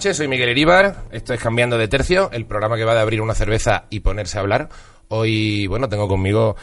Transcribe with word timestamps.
Soy 0.00 0.28
Miguel 0.28 0.50
Iríbar. 0.50 1.04
Esto 1.10 1.34
es 1.34 1.40
Cambiando 1.40 1.76
de 1.76 1.88
Tercio, 1.88 2.30
el 2.32 2.46
programa 2.46 2.76
que 2.76 2.84
va 2.84 2.94
de 2.94 3.00
abrir 3.00 3.20
una 3.20 3.34
cerveza 3.34 3.86
y 3.90 4.00
ponerse 4.00 4.38
a 4.38 4.42
hablar. 4.42 4.68
Hoy, 5.08 5.66
bueno, 5.66 5.88
tengo 5.88 6.06
conmigo 6.06 6.54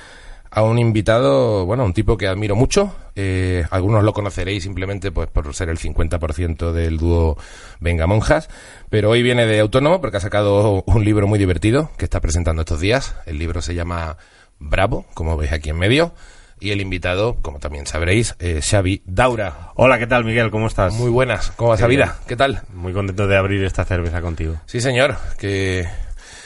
a 0.49 0.63
un 0.63 0.79
invitado, 0.79 1.65
bueno, 1.65 1.83
un 1.83 1.93
tipo 1.93 2.15
que 2.15 2.27
admiro 2.27 2.55
mucho. 2.55 2.95
Eh, 3.13 3.65
algunos 3.71 4.05
lo 4.05 4.13
conoceréis 4.13 4.63
simplemente 4.63 5.11
pues 5.11 5.27
por 5.27 5.53
ser 5.53 5.67
el 5.67 5.77
50% 5.77 6.71
del 6.71 6.97
dúo 6.97 7.37
Venga 7.81 8.07
Monjas. 8.07 8.49
Pero 8.89 9.09
hoy 9.09 9.21
viene 9.21 9.45
de 9.45 9.59
autónomo 9.59 9.99
porque 9.99 10.17
ha 10.17 10.21
sacado 10.21 10.83
un 10.87 11.03
libro 11.03 11.27
muy 11.27 11.37
divertido 11.37 11.91
que 11.97 12.05
está 12.05 12.21
presentando 12.21 12.61
estos 12.61 12.79
días. 12.79 13.15
El 13.25 13.37
libro 13.37 13.61
se 13.61 13.75
llama 13.75 14.17
Bravo, 14.59 15.05
como 15.13 15.35
veis 15.35 15.51
aquí 15.51 15.69
en 15.71 15.77
medio. 15.77 16.13
Y 16.59 16.71
el 16.71 16.81
invitado, 16.81 17.35
como 17.41 17.59
también 17.59 17.85
sabréis, 17.85 18.35
es 18.39 18.69
Xavi 18.69 19.01
Daura. 19.05 19.71
Hola, 19.75 19.99
¿qué 19.99 20.07
tal, 20.07 20.23
Miguel? 20.23 20.51
¿Cómo 20.51 20.67
estás? 20.67 20.93
Muy 20.93 21.09
buenas, 21.09 21.51
¿cómo 21.57 21.69
va 21.71 21.75
esa 21.75 21.87
vida? 21.87 22.17
¿Qué 22.27 22.35
tal? 22.35 22.61
Muy 22.73 22.93
contento 22.93 23.27
de 23.27 23.37
abrir 23.37 23.63
esta 23.65 23.83
cerveza 23.83 24.21
contigo. 24.21 24.55
Sí, 24.65 24.79
señor, 24.79 25.17
que 25.37 25.85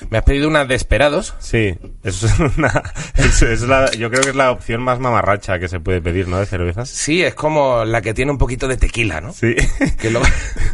me 0.10 0.18
has 0.18 0.24
pedido 0.24 0.48
una 0.48 0.66
de 0.66 0.74
esperados. 0.74 1.36
Sí, 1.40 1.78
es 2.04 2.24
una, 2.58 2.84
es, 3.16 3.42
es 3.44 3.62
la, 3.62 3.92
yo 3.92 4.10
creo 4.10 4.24
que 4.24 4.30
es 4.32 4.36
la 4.36 4.50
opción 4.52 4.82
más 4.82 5.00
mamarracha 5.00 5.60
que 5.60 5.68
se 5.68 5.80
puede 5.80 6.02
pedir, 6.02 6.28
¿no? 6.28 6.40
De 6.40 6.48
cervezas. 6.48 6.90
Sí, 6.90 7.22
es 7.22 7.36
como 7.36 7.86
la 7.86 8.02
que 8.02 8.16
tiene 8.16 8.32
un 8.32 8.40
poquito 8.40 8.68
de 8.68 8.78
tequila, 8.78 9.22
¿no? 9.22 9.32
Sí. 9.32 9.56
Que 10.02 10.10
lo- 10.10 10.22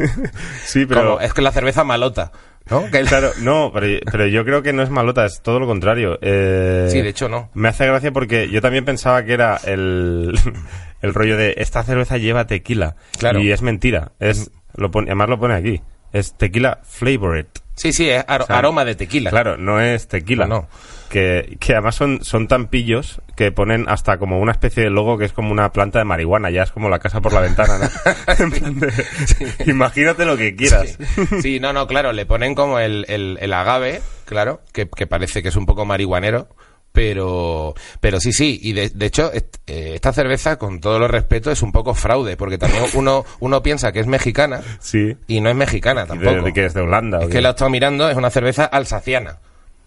Sí, 0.66 0.86
pero... 0.86 1.02
como- 1.16 1.20
es 1.20 1.34
que 1.34 1.42
la 1.42 1.52
cerveza 1.52 1.84
malota, 1.84 2.32
¿no? 2.70 2.90
Que- 2.92 3.02
Claro, 3.04 3.32
no, 3.42 3.72
pero, 3.74 4.00
pero 4.12 4.28
yo 4.28 4.44
creo 4.46 4.62
que 4.64 4.74
no 4.74 4.82
es 4.84 4.90
malota, 4.90 5.26
es 5.26 5.42
todo 5.42 5.60
lo 5.60 5.68
contrario. 5.68 6.18
Eh, 6.22 6.88
Sí, 6.92 7.02
de 7.02 7.10
hecho 7.10 7.30
no. 7.30 7.50
Me 7.54 7.70
hace 7.70 7.86
gracia 7.86 8.12
porque 8.12 8.50
yo 8.50 8.62
también 8.62 8.86
pensaba 8.86 9.24
que 9.24 9.34
era 9.34 9.58
el, 9.66 10.38
el 11.02 11.14
rollo 11.14 11.38
de 11.38 11.56
esta 11.58 11.84
cerveza 11.84 12.18
lleva 12.18 12.48
tequila. 12.48 12.96
Claro. 13.18 13.40
Y 13.40 13.52
es 13.52 13.62
mentira. 13.62 14.12
Es, 14.20 14.52
lo 14.76 14.92
pone, 14.92 15.08
además 15.08 15.30
lo 15.30 15.40
pone 15.40 15.54
aquí. 15.56 15.82
Es 16.14 16.34
tequila 16.38 16.80
flavored. 16.84 17.48
Sí, 17.76 17.92
sí, 17.92 18.10
es 18.10 18.24
ar- 18.28 18.44
O 18.44 18.46
sea, 18.46 18.58
aroma 18.58 18.86
de 18.86 18.96
tequila. 18.96 19.30
Claro, 19.30 19.58
no 19.58 19.82
es 19.82 20.08
tequila. 20.08 20.46
No, 20.48 20.56
no. 20.62 20.68
Que, 21.10 21.58
que 21.60 21.74
además 21.74 21.96
son, 21.96 22.24
son 22.24 22.48
tan 22.48 22.68
pillos 22.68 23.22
que 23.36 23.52
ponen 23.52 23.86
hasta 23.88 24.18
como 24.18 24.40
una 24.40 24.52
especie 24.52 24.84
de 24.84 24.90
logo 24.90 25.18
que 25.18 25.26
es 25.26 25.34
como 25.34 25.52
una 25.52 25.72
planta 25.72 26.00
de 26.00 26.06
marihuana, 26.06 26.50
ya 26.50 26.64
es 26.64 26.72
como 26.72 26.90
la 26.90 27.00
casa 27.00 27.22
por 27.22 27.32
la 27.32 27.42
ventana, 27.42 27.90
Imagínate 29.66 30.26
lo 30.26 30.38
que 30.38 30.56
quieras. 30.56 30.98
Sí. 31.16 31.42
Sí, 31.42 31.60
no, 31.60 31.74
no, 31.74 31.88
claro, 31.88 32.12
le 32.14 32.26
ponen 32.26 32.56
como 32.56 32.80
el, 32.80 33.06
el, 33.08 33.38
el 33.42 33.54
agave, 33.54 34.02
claro, 34.26 34.62
que, 34.74 34.88
que 34.90 35.08
parece 35.08 35.42
que 35.42 35.50
es 35.50 35.56
un 35.56 35.66
poco 35.66 35.86
marihuanero, 35.86 36.48
pero, 36.92 37.74
pero 38.00 38.20
sí, 38.20 38.32
sí, 38.32 38.60
y 38.62 38.74
de, 38.74 38.90
de 38.90 39.06
hecho, 39.06 39.32
est- 39.34 39.58
eh, 39.68 39.92
esta 39.96 40.14
cerveza, 40.14 40.58
con 40.58 40.80
todo 40.80 40.98
los 40.98 41.12
respeto, 41.12 41.52
es 41.52 41.62
un 41.62 41.72
poco 41.72 41.94
fraude, 41.94 42.38
porque 42.38 42.58
también 42.58 42.84
uno, 42.94 43.26
uno 43.40 43.62
piensa 43.64 43.92
que 43.92 44.00
es 44.00 44.08
mexicana 44.08 44.62
Sí. 44.80 45.16
y 45.28 45.42
no 45.42 45.50
es 45.50 45.56
mexicana 45.56 46.04
¿Y 46.06 46.08
tampoco. 46.08 46.36
¿De, 46.36 46.42
de 46.42 46.54
qué 46.54 46.66
es? 46.66 46.74
¿De 46.74 46.82
Holanda? 46.82 47.20
Es 47.22 47.30
que 47.30 47.42
la 47.42 47.50
he 47.50 47.52
estado 47.52 47.70
mirando, 47.70 48.10
es 48.10 48.18
una 48.18 48.30
cerveza 48.30 48.66
alsaciana. 48.66 49.40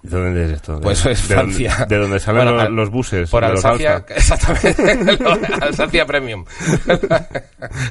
¿De 0.03 0.17
dónde 0.17 0.45
es 0.45 0.53
esto? 0.53 0.81
Pues 0.81 1.03
¿De, 1.03 1.13
es 1.13 1.29
de 1.29 1.35
Francia. 1.35 1.87
De 1.89 1.97
donde 1.99 2.21
salen 2.21 2.45
Bueno, 2.45 2.69
los, 2.71 2.91
buses. 2.91 3.29
Por 3.31 3.45
Alsacia, 3.45 4.05
exactamente. 4.09 5.19
Alsacia 5.61 6.07
Premium. 6.07 6.45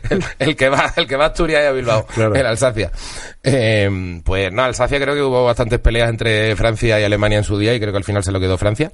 el, 0.09 0.23
el 0.40 0.56
que 0.56 0.69
va, 0.69 0.94
el 0.95 1.07
que 1.07 1.16
va 1.16 1.25
a 1.25 1.28
Asturias 1.28 1.63
y 1.63 1.66
a 1.68 1.72
Bilbao. 1.72 2.06
Claro. 2.07 2.35
El 2.35 2.45
Alsacia. 2.45 2.91
Eh, 3.44 4.22
pues 4.23 4.51
no, 4.51 4.63
Alsacia 4.63 5.00
creo 5.00 5.16
que 5.16 5.22
hubo 5.22 5.45
bastantes 5.45 5.79
peleas 5.79 6.09
entre 6.09 6.56
Francia 6.56 7.00
y 7.00 7.03
Alemania 7.03 7.40
en 7.40 7.44
su 7.44 7.57
día 7.57 7.73
y 7.75 7.79
creo 7.79 7.91
que 7.91 7.97
al 7.97 8.03
final 8.03 8.24
se 8.24 8.31
lo 8.31 8.39
quedó 8.39 8.57
Francia. 8.57 8.91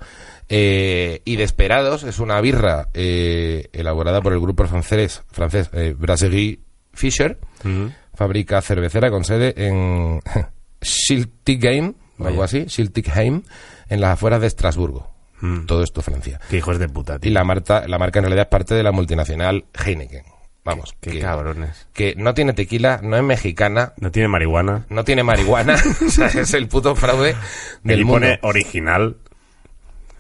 Eh, 0.50 1.22
y 1.26 1.36
Desperados 1.36 2.04
es 2.04 2.20
una 2.20 2.42
birra 2.42 2.90
eh, 2.94 3.70
elaborada 3.74 4.22
por 4.22 4.34
el 4.34 4.40
grupo 4.40 4.66
francés, 4.66 5.24
francés 5.32 5.70
eh, 5.74 5.96
Brasserie 5.98 6.60
Fischer. 6.94 7.38
Ujú. 7.64 7.92
Fábrica 8.14 8.62
cervecera 8.62 9.10
con 9.10 9.24
sede 9.24 9.54
en 9.58 10.20
Schiltigheim, 10.84 11.94
o 12.20 12.28
algo 12.28 12.44
así, 12.44 12.66
Schiltigheim, 12.68 13.44
en 13.90 14.02
las 14.02 14.12
afueras 14.12 14.42
de 14.42 14.48
Estrasburgo. 14.48 15.12
Mm. 15.42 15.66
Todo 15.66 15.84
esto 15.84 16.02
Francia. 16.02 16.40
Qué 16.50 16.58
hijos 16.58 16.80
de 16.80 16.88
puta, 16.88 17.16
Y 17.16 17.20
tío. 17.20 17.32
la 17.34 17.44
marca, 17.44 17.86
la 17.88 17.98
marca 18.00 18.20
en 18.20 18.26
realidad 18.26 18.44
es 18.44 18.50
parte 18.50 18.76
de 18.76 18.84
la 18.84 18.92
multinacional 18.92 19.66
Heineken. 19.74 20.24
Vamos, 20.66 20.96
Qué 21.02 21.12
que, 21.12 21.20
cabrones. 21.20 21.88
que 21.92 22.14
no 22.16 22.34
tiene 22.34 22.54
tequila, 22.54 23.02
no 23.04 23.18
es 23.18 23.24
mexicana, 23.24 23.92
No 23.98 24.12
tiene 24.12 24.30
marihuana. 24.30 24.86
no 24.88 25.04
tiene 25.04 25.22
marihuana, 25.24 25.76
o 26.06 26.10
sea, 26.10 26.28
es 26.28 26.54
el 26.54 26.70
puto 26.70 26.96
fraude 26.96 27.36
del 27.84 28.00
y 28.00 28.04
mundo. 28.06 28.22
pone 28.22 28.40
original, 28.44 29.18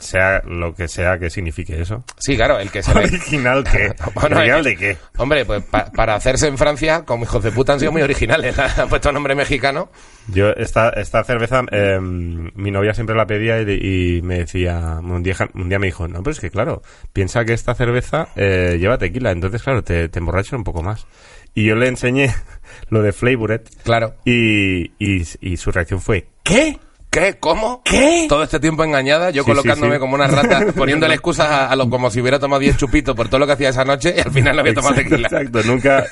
sea 0.03 0.41
lo 0.45 0.75
que 0.75 0.87
sea 0.87 1.17
que 1.17 1.29
signifique 1.29 1.81
eso. 1.81 2.03
Sí, 2.19 2.35
claro, 2.35 2.59
el 2.59 2.69
que 2.69 2.83
se. 2.83 2.91
¿Original 2.91 3.63
qué? 3.63 3.93
Bueno, 4.13 4.35
¿Original 4.37 4.63
de 4.63 4.75
qué? 4.77 4.97
Hombre, 5.17 5.45
pues 5.45 5.63
pa- 5.63 5.91
para 5.91 6.15
hacerse 6.15 6.47
en 6.47 6.57
Francia, 6.57 7.03
como 7.05 7.23
hijos 7.23 7.43
de 7.43 7.51
puta 7.51 7.73
han 7.73 7.79
sido 7.79 7.91
muy 7.91 8.01
originales. 8.01 8.57
Han 8.77 8.89
puesto 8.89 9.11
nombre 9.11 9.33
mexicano. 9.35 9.89
Yo, 10.27 10.51
esta, 10.51 10.89
esta 10.91 11.23
cerveza, 11.23 11.61
eh, 11.71 11.99
mi 11.99 12.71
novia 12.71 12.93
siempre 12.93 13.15
la 13.15 13.25
pedía 13.25 13.61
y, 13.61 14.17
y 14.17 14.21
me 14.21 14.39
decía, 14.39 14.99
un 15.01 15.23
día, 15.23 15.35
un 15.55 15.69
día 15.69 15.79
me 15.79 15.87
dijo, 15.87 16.07
no, 16.07 16.21
pero 16.23 16.31
es 16.31 16.39
que 16.39 16.49
claro, 16.51 16.81
piensa 17.11 17.43
que 17.45 17.53
esta 17.53 17.73
cerveza 17.75 18.27
eh, 18.35 18.77
lleva 18.79 18.97
tequila, 18.97 19.31
entonces 19.31 19.63
claro, 19.63 19.83
te, 19.83 20.07
te 20.09 20.19
emborracha 20.19 20.55
un 20.55 20.63
poco 20.63 20.81
más. 20.83 21.07
Y 21.55 21.65
yo 21.65 21.75
le 21.75 21.87
enseñé 21.87 22.33
lo 22.89 23.01
de 23.01 23.11
Flavored 23.13 23.61
Claro. 23.83 24.15
y, 24.25 24.91
y, 24.97 25.23
y 25.41 25.57
su 25.57 25.71
reacción 25.71 26.01
fue, 26.01 26.27
¿qué? 26.43 26.77
¿Qué? 27.13 27.35
¿Cómo? 27.39 27.81
¿Qué? 27.85 28.25
Todo 28.27 28.43
este 28.43 28.59
tiempo 28.59 28.83
engañada, 28.83 29.29
yo 29.29 29.43
Sí, 29.43 29.49
colocándome 29.51 29.91
sí, 29.91 29.95
sí. 29.95 29.99
como 29.99 30.15
una 30.15 30.27
rata, 30.27 30.65
poniéndole 30.75 31.13
excusas 31.13 31.47
a, 31.47 31.67
a 31.69 31.75
lo 31.75 31.89
como 31.89 32.09
si 32.09 32.19
hubiera 32.21 32.39
tomado 32.39 32.59
10 32.59 32.75
chupitos 32.77 33.15
por 33.15 33.27
todo 33.29 33.39
lo 33.39 33.45
que 33.47 33.53
hacía 33.53 33.69
esa 33.69 33.85
noche 33.85 34.13
y 34.17 34.19
al 34.19 34.31
final 34.31 34.55
no 34.55 34.61
había 34.61 34.73
tomado 34.73 34.95
Exacto, 34.95 35.09
tequila. 35.15 35.27
exacto. 35.27 35.63
Nunca, 35.63 36.05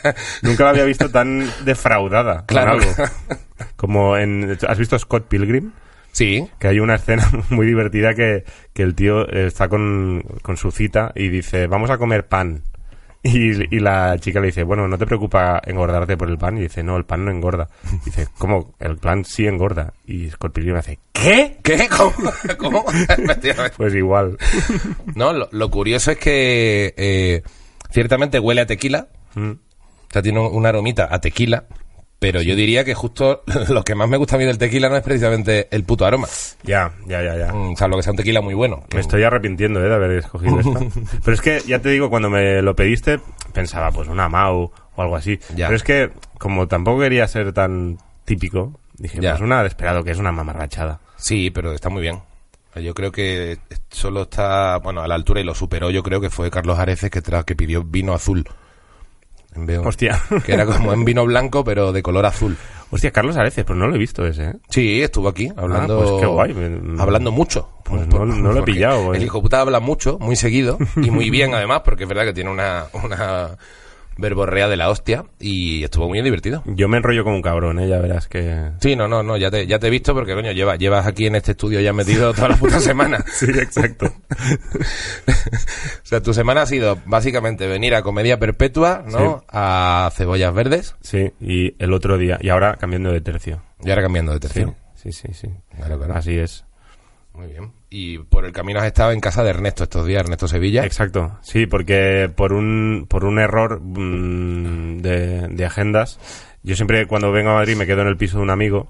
nunca 0.44 0.64
la 0.66 0.70
había 0.70 0.86
visto 0.86 1.10
tan 1.10 1.50
defraudada 1.66 2.46
Claro. 2.46 2.74
algo. 2.74 2.86
Como 3.76 4.16
en, 4.18 4.58
¿has 4.68 4.78
visto 4.78 4.98
Scott 5.00 5.28
Pilgrim? 5.28 5.72
Sí, 6.12 6.48
que 6.60 6.68
hay 6.68 6.80
una 6.80 6.96
escena 6.96 7.30
muy 7.50 7.66
divertida 7.66 8.14
que, 8.14 8.44
que 8.74 8.84
el 8.84 8.96
tío 8.96 9.28
eh, 9.30 9.48
está 9.48 9.68
con, 9.70 10.24
con 10.42 10.58
su 10.58 10.70
cita 10.72 11.12
y 11.16 11.30
dice, 11.30 11.68
vamos 11.68 11.90
a 11.90 11.98
comer 11.98 12.28
pan. 12.28 12.62
Y, 13.24 13.76
y 13.76 13.80
la 13.80 14.18
chica 14.20 14.40
le 14.40 14.48
dice, 14.48 14.64
bueno, 14.64 14.88
¿no 14.88 14.98
te 14.98 15.06
preocupa 15.06 15.62
engordarte 15.66 16.18
por 16.18 16.28
el 16.30 16.40
pan? 16.40 16.58
Y 16.58 16.62
dice, 16.62 16.82
no, 16.82 16.98
el 16.98 17.06
pan 17.06 17.24
no 17.24 17.30
engorda. 17.32 17.68
Y 18.02 18.06
dice, 18.06 18.28
¿cómo? 18.40 18.74
El 18.80 18.98
pan 18.98 19.24
sí 19.26 19.46
engorda. 19.46 19.94
Y 20.08 20.30
Scott 20.32 20.54
Pilgrim 20.54 20.76
hace, 20.78 20.98
¿qué? 21.14 21.58
¿Qué? 21.62 21.88
¿Cómo? 22.58 22.84
Pues 23.78 23.94
igual. 23.94 24.38
no, 25.16 25.34
lo, 25.34 25.50
lo 25.52 25.70
curioso 25.70 26.12
es 26.12 26.18
que 26.18 26.94
eh, 26.98 27.44
ciertamente 27.92 28.40
huele 28.40 28.62
a 28.62 28.66
tequila, 28.66 29.08
Mm. 29.36 29.52
o 29.52 30.12
sea, 30.12 30.22
tiene 30.22 30.40
un 30.42 30.66
aromita 30.66 31.08
a 31.10 31.22
tequila, 31.22 31.64
pero 32.22 32.44
yo 32.44 32.56
diría 32.56 32.86
que 32.86 32.94
justo 32.94 33.42
lo 33.70 33.84
que 33.84 33.96
más 33.96 34.08
me 34.08 34.16
gusta 34.16 34.36
a 34.36 34.38
mí 34.40 34.46
del 34.46 34.60
tequila 34.60 34.90
no 34.90 34.96
es 34.96 35.02
precisamente 35.02 35.68
el 35.72 35.84
puto 35.84 36.06
aroma, 36.06 36.28
Ya, 36.62 36.94
ya, 37.08 37.24
ya, 37.24 37.36
ya. 37.36 37.52
Mm, 37.52 37.76
salvo 37.76 37.98
que 37.98 38.04
sea 38.04 38.12
un 38.12 38.18
tequila 38.18 38.42
muy 38.42 38.54
bueno. 38.54 38.84
Me 38.94 39.00
estoy 39.00 39.24
arrepintiendo 39.24 39.84
eh, 39.84 39.90
de 39.90 39.96
haber 39.96 40.12
escogido 40.12 40.60
esta. 40.60 40.80
Pero 41.26 41.34
es 41.34 41.42
que, 41.42 41.62
ya 41.66 41.80
te 41.80 41.90
digo, 41.90 42.12
cuando 42.12 42.30
me 42.30 42.62
lo 42.62 42.76
pediste, 42.76 43.20
pensaba, 43.54 43.90
pues 43.92 44.08
una 44.08 44.30
Mau 44.30 44.72
o 44.96 45.02
algo 45.02 45.16
así. 45.16 45.40
Ya. 45.56 45.66
Pero 45.66 45.78
es 45.78 45.82
que, 45.82 46.12
como 46.38 46.68
tampoco 46.68 47.00
quería 47.00 47.28
ser 47.28 47.54
tan 47.54 47.98
típico, 48.24 48.80
dije, 49.00 49.20
Ya. 49.20 49.32
pues 49.32 49.42
una 49.42 49.64
desesperado, 49.64 50.04
que 50.04 50.12
es 50.12 50.20
una 50.20 50.32
mamarrachada. 50.32 51.00
Sí, 51.18 51.50
pero 51.50 51.74
está 51.74 51.90
muy 51.90 52.04
bien. 52.04 52.20
Yo 52.76 52.94
creo 52.94 53.12
que 53.12 53.58
solo 53.90 54.22
está, 54.22 54.78
bueno, 54.78 55.02
a 55.02 55.08
la 55.08 55.16
altura 55.16 55.42
y 55.42 55.44
lo 55.44 55.56
superó. 55.56 55.90
Yo 55.90 56.04
creo 56.04 56.22
que 56.22 56.30
fue 56.30 56.52
Carlos 56.52 56.78
Areces 56.78 57.10
que 57.10 57.56
pidió 57.56 57.84
vino 57.84 58.14
azul. 58.14 58.46
En 59.56 59.70
Hostia. 59.86 60.22
Que 60.46 60.54
era 60.54 60.66
como 60.66 60.94
en 60.94 61.04
vino 61.06 61.26
blanco, 61.26 61.64
pero 61.64 61.92
de 61.92 62.02
color 62.02 62.26
azul. 62.26 62.56
Hostia, 62.90 63.12
Carlos 63.12 63.38
Areces, 63.38 63.64
pues 63.64 63.78
no 63.80 63.88
lo 63.88 63.96
he 63.96 63.98
visto 63.98 64.26
ese, 64.26 64.44
¿eh? 64.50 64.54
Sí, 64.70 65.02
estuvo 65.02 65.30
aquí 65.30 65.50
hablando. 65.56 66.00
pues 66.02 66.22
qué 66.22 66.26
guay. 66.26 66.54
Me- 66.54 67.02
Hablando 67.02 67.32
mucho. 67.32 67.70
Pues 67.86 68.06
no- 68.08 68.26
no 68.26 68.52
lo 68.54 68.60
he 68.60 68.64
pillado, 68.64 69.14
eh. 69.14 69.18
El 69.18 69.24
hijo 69.24 69.42
puta 69.42 69.62
habla 69.62 69.80
mucho, 69.80 70.18
muy 70.20 70.36
seguido 70.36 70.78
y 70.98 71.10
muy 71.12 71.30
bien 71.30 71.54
además, 71.54 71.82
porque 71.86 72.04
es 72.04 72.10
verdad 72.10 72.26
que 72.26 72.34
tiene 72.34 72.50
una, 72.50 72.86
una 72.94 73.58
verborrea 74.22 74.70
de 74.70 74.78
la 74.78 74.90
hostia 74.90 75.26
y 75.40 75.84
estuvo 75.84 76.08
muy 76.08 76.22
divertido. 76.22 76.64
Yo 76.66 76.88
me 76.88 76.98
enrollo 76.98 77.24
como 77.24 77.36
un 77.36 77.42
cabrón, 77.42 77.80
¿eh? 77.80 77.88
Ya 77.90 78.00
verás 78.00 78.28
que... 78.28 78.72
Sí, 78.80 78.96
no, 78.96 79.08
no, 79.08 79.24
no, 79.24 79.36
ya 79.38 79.52
te, 79.52 79.68
ya 79.68 79.80
te 79.80 79.88
he 79.88 79.90
visto 79.90 80.14
porque, 80.14 80.34
coño, 80.36 80.52
llevas, 80.54 80.80
llevas 80.80 81.06
aquí 81.08 81.26
en 81.26 81.36
este 81.36 81.52
estudio 81.52 81.82
ya 81.82 81.92
metido 81.92 82.34
toda 82.34 82.50
la 82.50 82.56
puta 82.56 82.80
semana. 82.80 83.24
Sí, 83.34 83.48
exacto. 83.50 84.06
o 85.28 86.04
sea, 86.04 86.22
tu 86.22 86.34
semana 86.34 86.62
ha 86.62 86.66
sido 86.66 86.98
básicamente 87.06 87.68
venir 87.68 87.96
a 87.96 88.02
Comedia 88.04 88.40
Perpetua, 88.40 89.04
¿no? 89.08 89.40
Sí. 89.40 89.46
A 89.50 90.10
Cebollas 90.16 90.54
Verdes 90.54 90.96
Sí, 91.02 91.32
y 91.40 91.76
el 91.84 91.94
otro 91.94 92.18
día, 92.18 92.38
y 92.42 92.50
ahora 92.50 92.76
cambiando 92.78 93.12
de 93.12 93.22
tercio. 93.22 93.62
y 93.84 93.90
ahora 93.90 94.04
cambiando 94.04 94.32
de 94.32 94.38
Sí, 94.38 94.42
tercio. 94.54 94.76
sí, 94.96 95.12
sí, 95.12 95.28
sí. 95.34 95.48
Claro, 95.76 95.98
claro. 95.98 96.14
Así 96.16 96.38
es. 96.38 96.66
Muy 97.34 97.48
bien. 97.48 97.72
Y 97.94 98.20
por 98.20 98.46
el 98.46 98.54
camino 98.54 98.80
has 98.80 98.86
estado 98.86 99.12
en 99.12 99.20
casa 99.20 99.44
de 99.44 99.50
Ernesto 99.50 99.84
estos 99.84 100.06
días, 100.08 100.22
Ernesto 100.24 100.48
Sevilla. 100.48 100.86
Exacto, 100.86 101.38
sí, 101.42 101.66
porque 101.66 102.32
por 102.34 102.54
un, 102.54 103.06
por 103.10 103.26
un 103.26 103.38
error 103.38 103.82
mm, 103.82 105.00
de, 105.02 105.48
de 105.50 105.66
agendas, 105.66 106.18
yo 106.64 106.76
siempre 106.78 107.06
cuando 107.06 107.34
vengo 107.34 107.50
a 107.52 107.56
Madrid 107.56 107.76
me 107.76 107.86
quedo 107.86 108.02
en 108.04 108.08
el 108.08 108.16
piso 108.16 108.38
de 108.38 108.44
un 108.44 108.50
amigo 108.50 108.88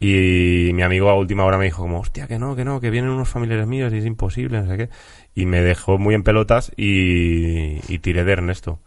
y 0.00 0.70
mi 0.72 0.80
amigo 0.82 1.10
a 1.10 1.14
última 1.16 1.44
hora 1.44 1.58
me 1.58 1.66
dijo 1.66 1.82
como, 1.82 2.00
hostia, 2.00 2.26
que 2.26 2.38
no, 2.38 2.56
que 2.56 2.64
no, 2.64 2.80
que 2.80 2.88
vienen 2.88 3.10
unos 3.10 3.28
familiares 3.28 3.66
míos 3.66 3.92
y 3.92 3.98
es 3.98 4.06
imposible, 4.06 4.62
no 4.62 4.66
sé 4.66 4.76
qué. 4.78 4.88
Y 5.34 5.44
me 5.44 5.60
dejó 5.60 5.98
muy 5.98 6.14
en 6.14 6.22
pelotas 6.22 6.72
y, 6.74 7.80
y 7.92 7.98
tiré 7.98 8.24
de 8.24 8.32
Ernesto, 8.32 8.78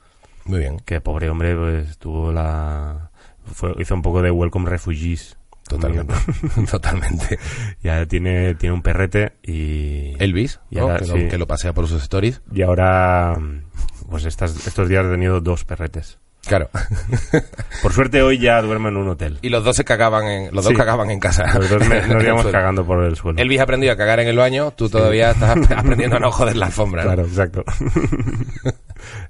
Muy 0.45 0.57
bien. 0.57 0.79
que 0.79 1.01
pobre 1.01 1.29
hombre 1.29 1.55
pues 1.55 1.99
tuvo 1.99 2.31
la... 2.31 3.11
fue- 3.45 3.75
hizo 3.77 3.93
un 3.93 4.01
poco 4.01 4.23
de 4.23 4.31
Welcome 4.31 4.67
Refugees. 4.69 5.37
Totalmente. 5.67 6.13
Totalmente. 6.69 7.39
Ya 7.83 8.05
tiene, 8.05 8.55
tiene 8.55 8.73
un 8.73 8.81
perrete 8.81 9.33
y... 9.43 10.13
Elvis, 10.21 10.59
Y 10.69 10.75
¿no? 10.75 10.83
ahora, 10.83 10.99
que, 10.99 11.05
lo, 11.07 11.13
sí. 11.15 11.27
que 11.29 11.37
lo 11.37 11.47
pasea 11.47 11.73
por 11.73 11.87
sus 11.87 12.03
stories. 12.03 12.41
Y 12.53 12.61
ahora, 12.61 13.35
pues 14.09 14.25
estas, 14.25 14.67
estos 14.67 14.87
días 14.89 15.05
he 15.05 15.09
tenido 15.09 15.39
dos 15.41 15.65
perretes. 15.65 16.19
Claro. 16.45 16.69
Por 17.83 17.93
suerte 17.93 18.23
hoy 18.23 18.39
ya 18.39 18.59
duermo 18.63 18.87
en 18.87 18.97
un 18.97 19.07
hotel. 19.09 19.37
y 19.43 19.49
los 19.49 19.63
dos 19.63 19.75
se 19.75 19.85
cagaban 19.85 20.25
en, 20.25 20.55
los 20.55 20.65
dos 20.65 20.73
cagaban 20.73 21.11
en 21.11 21.19
casa. 21.19 21.45
Los 21.59 21.69
dos 21.69 21.87
me- 21.87 22.01
nos 22.07 22.23
íbamos 22.23 22.47
cagando 22.47 22.83
por 22.83 23.03
el 23.03 23.15
suelo. 23.15 23.39
Elvis 23.39 23.59
ha 23.59 23.63
aprendido 23.63 23.93
a 23.93 23.95
cagar 23.95 24.19
en 24.21 24.27
el 24.27 24.37
baño, 24.37 24.71
tú 24.71 24.89
todavía 24.89 25.31
estás 25.31 25.51
ap- 25.55 25.71
aprendiendo 25.77 26.15
a 26.15 26.19
no 26.19 26.31
joder 26.31 26.55
la 26.57 26.65
alfombra. 26.65 27.03
¿no? 27.03 27.09
Claro, 27.09 27.27
exacto. 27.27 27.63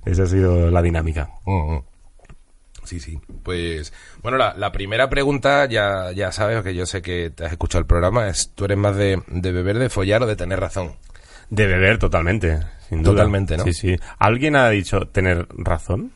Esa 0.05 0.23
ha 0.23 0.27
sido 0.27 0.71
la 0.71 0.81
dinámica. 0.81 1.29
Mm, 1.45 1.73
mm. 1.75 1.83
Sí, 2.91 2.99
sí. 2.99 3.21
Pues, 3.43 3.93
bueno, 4.21 4.37
la, 4.37 4.53
la 4.57 4.73
primera 4.73 5.09
pregunta, 5.09 5.65
ya, 5.65 6.11
ya 6.11 6.33
sabes, 6.33 6.61
que 6.61 6.75
yo 6.75 6.85
sé 6.85 7.01
que 7.01 7.29
te 7.29 7.45
has 7.45 7.53
escuchado 7.53 7.79
el 7.79 7.85
programa, 7.85 8.27
es, 8.27 8.51
¿tú 8.53 8.65
eres 8.65 8.77
más 8.77 8.97
de, 8.97 9.23
de 9.27 9.51
beber, 9.53 9.79
de 9.79 9.87
follar 9.87 10.21
o 10.23 10.27
de 10.27 10.35
tener 10.35 10.59
razón? 10.59 10.91
De 11.49 11.67
beber 11.67 11.99
totalmente, 11.99 12.59
sin 12.89 13.01
duda. 13.01 13.13
Totalmente, 13.13 13.55
¿no? 13.55 13.63
Sí, 13.63 13.71
sí. 13.71 13.95
¿Alguien 14.19 14.57
ha 14.57 14.67
dicho 14.69 15.07
tener 15.07 15.47
razón? 15.51 16.11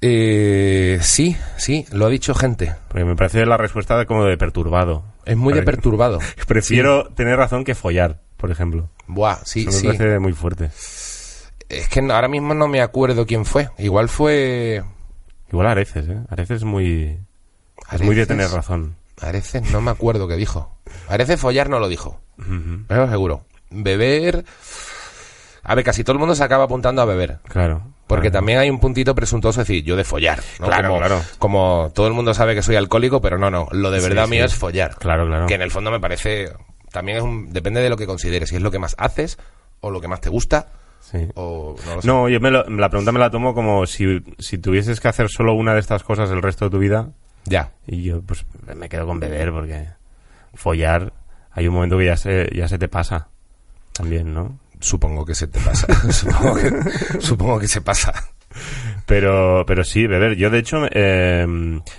Eh, 0.00 0.98
sí, 1.02 1.36
sí, 1.58 1.84
lo 1.92 2.06
ha 2.06 2.08
dicho 2.08 2.34
gente. 2.34 2.74
Porque 2.88 3.04
me 3.04 3.14
parece 3.14 3.44
la 3.44 3.58
respuesta 3.58 3.98
de 3.98 4.06
como 4.06 4.24
de 4.24 4.38
perturbado. 4.38 5.04
Es 5.26 5.36
muy 5.36 5.52
de 5.52 5.64
perturbado. 5.64 6.18
Prefiero 6.48 7.08
tener 7.14 7.36
razón 7.36 7.62
que 7.62 7.74
follar, 7.74 8.22
por 8.38 8.50
ejemplo. 8.50 8.88
Buah, 9.06 9.40
sí, 9.44 9.66
Eso 9.68 9.70
me 9.70 9.76
sí. 9.76 9.86
parece 9.88 10.18
muy 10.18 10.32
fuerte. 10.32 10.70
Es 11.68 11.88
que 11.90 12.00
ahora 12.00 12.28
mismo 12.28 12.54
no 12.54 12.68
me 12.68 12.80
acuerdo 12.80 13.26
quién 13.26 13.44
fue. 13.44 13.68
Igual 13.76 14.08
fue... 14.08 14.82
Igual 15.52 15.66
Areces, 15.66 16.08
¿eh? 16.08 16.18
Areces 16.30 16.58
es 16.58 16.64
muy... 16.64 17.18
Es 17.90 18.00
muy 18.00 18.14
de 18.14 18.26
tener 18.26 18.48
razón. 18.50 18.96
Areces 19.20 19.70
no 19.70 19.80
me 19.80 19.90
acuerdo 19.90 20.26
qué 20.26 20.36
dijo. 20.36 20.74
Areces 21.08 21.38
follar 21.38 21.68
no 21.68 21.78
lo 21.78 21.88
dijo. 21.88 22.20
Eso 22.88 23.08
seguro. 23.10 23.44
Beber... 23.70 24.44
A 25.64 25.76
ver, 25.76 25.84
casi 25.84 26.02
todo 26.02 26.14
el 26.14 26.18
mundo 26.18 26.34
se 26.34 26.42
acaba 26.42 26.64
apuntando 26.64 27.02
a 27.02 27.04
beber. 27.04 27.38
Claro. 27.44 27.82
Porque 28.08 28.30
Claro. 28.30 28.40
también 28.40 28.58
hay 28.58 28.68
un 28.68 28.80
puntito 28.80 29.14
presuntuoso 29.14 29.60
de 29.60 29.64
decir, 29.64 29.84
yo 29.84 29.94
de 29.94 30.02
follar. 30.02 30.42
¿no? 30.58 30.66
Claro, 30.66 30.88
como, 30.88 30.98
claro. 30.98 31.22
como 31.38 31.92
todo 31.94 32.08
el 32.08 32.14
mundo 32.14 32.34
sabe 32.34 32.54
que 32.56 32.62
soy 32.62 32.74
alcohólico, 32.74 33.20
pero 33.20 33.38
no, 33.38 33.48
no. 33.48 33.68
Lo 33.70 33.90
de 33.92 34.00
verdad 34.00 34.24
sí. 34.24 34.30
mío 34.30 34.44
es 34.44 34.54
follar. 34.56 34.96
Claro, 34.96 35.26
claro. 35.26 35.46
Que 35.46 35.54
en 35.54 35.62
el 35.62 35.70
fondo 35.70 35.90
me 35.92 36.00
parece... 36.00 36.52
También 36.90 37.18
es 37.18 37.22
un... 37.22 37.52
Depende 37.52 37.80
de 37.80 37.90
lo 37.90 37.96
que 37.96 38.06
consideres. 38.06 38.48
Si 38.48 38.56
es 38.56 38.62
lo 38.62 38.70
que 38.72 38.80
más 38.80 38.96
haces 38.98 39.38
o 39.80 39.90
lo 39.90 40.00
que 40.00 40.08
más 40.08 40.20
te 40.20 40.30
gusta 40.30 40.68
Sí. 41.02 41.28
o 41.34 41.76
no 41.86 41.94
lo 41.96 42.00
sé. 42.02 42.08
No, 42.08 42.28
yo 42.28 42.40
me 42.40 42.50
lo- 42.50 42.64
la 42.70 42.88
pregunta 42.88 43.12
me 43.12 43.18
la 43.18 43.30
tomo 43.30 43.54
como 43.54 43.84
si, 43.86 44.22
si 44.38 44.56
tuvieses 44.58 44.98
que 45.00 45.08
hacer 45.08 45.28
solo 45.28 45.52
una 45.54 45.74
de 45.74 45.80
estas 45.80 46.02
cosas 46.04 46.30
el 46.30 46.40
resto 46.42 46.64
de 46.66 46.70
tu 46.70 46.78
vida. 46.78 47.10
Ya. 47.44 47.72
Y 47.86 48.02
yo, 48.04 48.22
pues, 48.22 48.46
me 48.76 48.88
quedo 48.88 49.06
con 49.06 49.18
beber 49.20 49.50
porque 49.52 49.88
follar, 50.54 51.12
hay 51.50 51.68
un 51.68 51.74
momento 51.74 51.98
que 51.98 52.06
ya 52.06 52.16
se, 52.16 52.48
ya 52.54 52.68
se 52.68 52.78
te 52.78 52.88
pasa. 52.88 53.28
También, 53.92 54.32
¿no? 54.32 54.58
Supongo 54.80 55.24
que 55.26 55.34
se 55.34 55.46
te 55.48 55.60
pasa. 55.60 55.86
supongo, 56.12 56.54
que, 56.54 57.20
supongo 57.20 57.58
que 57.58 57.68
se 57.68 57.80
pasa. 57.80 58.12
Pero, 59.06 59.64
pero 59.66 59.82
sí, 59.84 60.06
beber. 60.06 60.36
Yo, 60.36 60.50
de 60.50 60.58
hecho, 60.58 60.86
eh, 60.90 61.46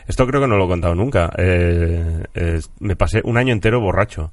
esto 0.08 0.26
creo 0.28 0.42
que 0.42 0.48
no 0.48 0.56
lo 0.58 0.66
he 0.66 0.70
contado 0.70 0.96
nunca. 0.96 1.32
Eh, 1.38 2.24
eh, 2.34 2.62
me 2.80 2.96
pasé 2.96 3.22
un 3.24 3.38
año 3.38 3.54
entero 3.54 3.80
borracho. 3.82 4.32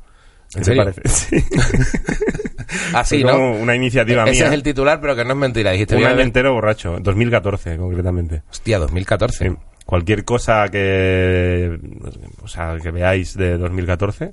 ¿Qué 0.53 0.59
¿En 0.59 0.65
serio? 0.65 0.85
parece? 0.85 1.03
Sí. 1.09 1.37
Así, 2.95 3.23
Fue 3.23 3.33
¿no? 3.33 3.39
como 3.39 3.57
una 3.61 3.75
iniciativa 3.75 4.23
Ese 4.25 4.33
mía. 4.33 4.47
es 4.47 4.53
el 4.53 4.63
titular, 4.63 5.01
pero 5.01 5.17
que 5.17 5.25
no 5.25 5.33
es 5.33 5.37
mentira. 5.37 5.73
Dijiste, 5.73 5.97
un 5.97 6.05
año 6.05 6.15
beber- 6.17 6.23
entero 6.27 6.53
borracho. 6.55 6.99
2014, 7.01 7.77
concretamente. 7.77 8.43
Hostia, 8.51 8.79
2014. 8.79 9.49
Sí. 9.49 9.57
Cualquier 9.85 10.25
cosa 10.25 10.69
que, 10.69 11.79
o 12.43 12.49
sea, 12.49 12.77
que 12.81 12.91
veáis 12.93 13.37
de 13.37 13.59
2014, 13.59 14.33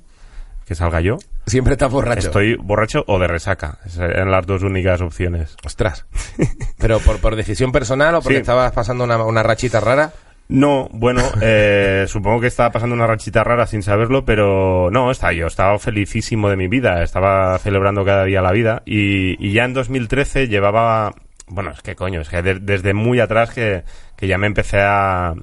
que 0.64 0.74
salga 0.76 1.00
yo, 1.00 1.16
Siempre 1.46 1.72
estás 1.72 1.90
borracho. 1.90 2.28
estoy 2.28 2.54
borracho 2.56 3.02
o 3.08 3.18
de 3.18 3.26
resaca. 3.26 3.78
Esas 3.84 4.10
eran 4.10 4.30
las 4.30 4.46
dos 4.46 4.62
únicas 4.62 5.00
opciones. 5.00 5.56
Ostras. 5.64 6.06
Pero 6.78 7.00
por, 7.00 7.18
por 7.18 7.34
decisión 7.34 7.72
personal 7.72 8.14
o 8.14 8.20
porque 8.22 8.36
Sí. 8.36 8.40
estabas 8.42 8.70
pasando 8.72 9.02
una, 9.02 9.16
una 9.24 9.42
rachita 9.42 9.80
rara. 9.80 10.12
No, 10.48 10.88
bueno, 10.92 11.22
eh, 11.42 12.04
supongo 12.08 12.40
que 12.40 12.46
estaba 12.46 12.70
pasando 12.70 12.94
una 12.94 13.06
rachita 13.06 13.44
rara 13.44 13.66
sin 13.66 13.82
saberlo, 13.82 14.24
pero 14.24 14.88
no, 14.90 15.10
está, 15.10 15.32
yo 15.32 15.46
estaba 15.46 15.78
felicísimo 15.78 16.48
de 16.48 16.56
mi 16.56 16.68
vida, 16.68 17.02
estaba 17.02 17.58
celebrando 17.58 18.04
cada 18.04 18.24
día 18.24 18.40
la 18.42 18.52
vida 18.52 18.82
y, 18.86 19.36
y 19.46 19.52
ya 19.52 19.64
en 19.64 19.74
2013 19.74 20.48
llevaba, 20.48 21.12
bueno, 21.48 21.70
es 21.70 21.82
que 21.82 21.94
coño, 21.94 22.22
es 22.22 22.28
que 22.30 22.42
de- 22.42 22.60
desde 22.60 22.94
muy 22.94 23.20
atrás 23.20 23.50
que, 23.52 23.82
que 24.16 24.26
ya 24.26 24.38
me 24.38 24.46
empecé 24.46 24.78
a, 24.80 25.34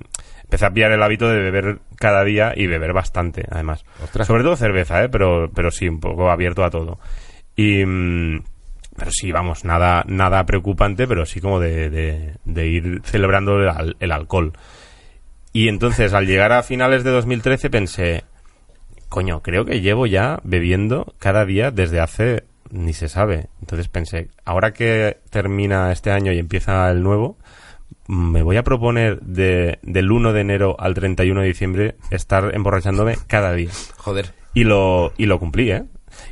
empecé 0.43 0.65
a 0.65 0.71
pillar 0.73 0.91
el 0.91 1.03
hábito 1.03 1.29
de 1.29 1.39
beber 1.39 1.77
cada 1.97 2.23
día 2.23 2.53
y 2.55 2.65
beber 2.65 2.93
bastante, 2.93 3.45
además. 3.51 3.85
Ostras. 4.03 4.25
Sobre 4.25 4.43
todo 4.43 4.55
cerveza, 4.55 5.03
¿eh? 5.03 5.09
pero, 5.09 5.51
pero 5.53 5.69
sí, 5.69 5.87
un 5.87 5.99
poco 5.99 6.31
abierto 6.31 6.63
a 6.63 6.71
todo. 6.71 6.99
Y, 7.55 7.85
mm, 7.85 8.41
pero 8.97 9.11
sí, 9.11 9.31
vamos, 9.31 9.65
nada, 9.65 10.03
nada 10.07 10.45
preocupante, 10.45 11.07
pero 11.07 11.25
sí 11.27 11.41
como 11.41 11.59
de, 11.59 11.89
de, 11.91 12.33
de 12.43 12.67
ir 12.67 13.01
celebrando 13.03 13.59
el 13.99 14.11
alcohol. 14.11 14.53
Y 15.55 15.69
entonces, 15.69 16.11
al 16.11 16.27
llegar 16.27 16.51
a 16.51 16.63
finales 16.63 17.05
de 17.05 17.11
2013, 17.11 17.69
pensé, 17.69 18.25
coño, 19.07 19.41
creo 19.41 19.63
que 19.63 19.79
llevo 19.79 20.05
ya 20.05 20.41
bebiendo 20.43 21.15
cada 21.17 21.45
día 21.45 21.71
desde 21.71 22.01
hace, 22.01 22.43
ni 22.71 22.91
se 22.91 23.07
sabe. 23.07 23.47
Entonces 23.61 23.87
pensé, 23.87 24.27
ahora 24.43 24.73
que 24.73 25.15
termina 25.29 25.93
este 25.93 26.11
año 26.11 26.33
y 26.33 26.39
empieza 26.39 26.91
el 26.91 27.03
nuevo, 27.03 27.37
me 28.05 28.43
voy 28.43 28.57
a 28.57 28.63
proponer 28.63 29.21
de, 29.21 29.79
del 29.81 30.11
1 30.11 30.33
de 30.33 30.41
enero 30.41 30.75
al 30.77 30.93
31 30.93 31.39
de 31.39 31.47
diciembre 31.47 31.95
estar 32.11 32.53
emborrachándome 32.53 33.15
cada 33.25 33.53
día. 33.53 33.71
Joder. 33.95 34.33
Y 34.53 34.65
lo, 34.65 35.13
y 35.15 35.25
lo 35.25 35.39
cumplí, 35.39 35.71
¿eh? 35.71 35.85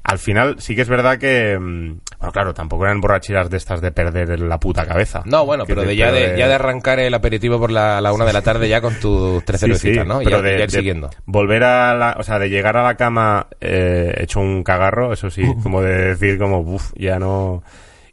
Al 0.03 0.19
final 0.19 0.55
sí 0.59 0.75
que 0.75 0.81
es 0.81 0.89
verdad 0.89 1.17
que... 1.17 1.57
mm, 1.57 1.99
Bueno, 2.19 2.31
claro, 2.33 2.53
tampoco 2.53 2.83
eran 2.85 2.99
borracheras 2.99 3.49
de 3.49 3.55
estas 3.57 3.79
de 3.81 3.91
perder 3.93 4.37
la 4.41 4.59
puta 4.59 4.85
cabeza. 4.85 5.21
No, 5.25 5.45
bueno, 5.45 5.63
pero 5.65 5.83
de 5.83 5.95
ya, 5.95 6.11
de, 6.11 6.37
ya 6.37 6.47
de 6.49 6.53
arrancar 6.55 6.99
el 6.99 7.13
aperitivo 7.13 7.57
por 7.57 7.71
la, 7.71 8.01
la 8.01 8.11
una 8.11 8.25
de 8.25 8.33
la 8.33 8.41
tarde 8.41 8.67
ya 8.67 8.81
con 8.81 8.95
tus 8.99 9.43
tres 9.45 9.61
Sí, 9.61 9.67
cervecitas, 9.67 10.03
sí, 10.03 10.07
¿no? 10.09 10.21
Y 10.21 10.25
pero 10.25 10.37
ya, 10.37 10.43
de, 10.43 10.57
ya 10.57 10.63
ir 10.65 10.69
de 10.71 10.77
siguiendo. 10.77 11.09
volver 11.25 11.63
a 11.63 11.93
la, 11.95 12.15
o 12.19 12.23
sea, 12.23 12.37
de 12.37 12.49
llegar 12.49 12.75
a 12.75 12.83
la 12.83 12.95
cama 12.97 13.47
eh, 13.61 14.13
hecho 14.17 14.41
un 14.41 14.63
cagarro, 14.63 15.13
eso 15.13 15.29
sí, 15.29 15.43
como 15.63 15.81
de 15.81 16.09
decir 16.15 16.37
como, 16.37 16.59
uff, 16.59 16.91
ya 16.95 17.17
no... 17.17 17.63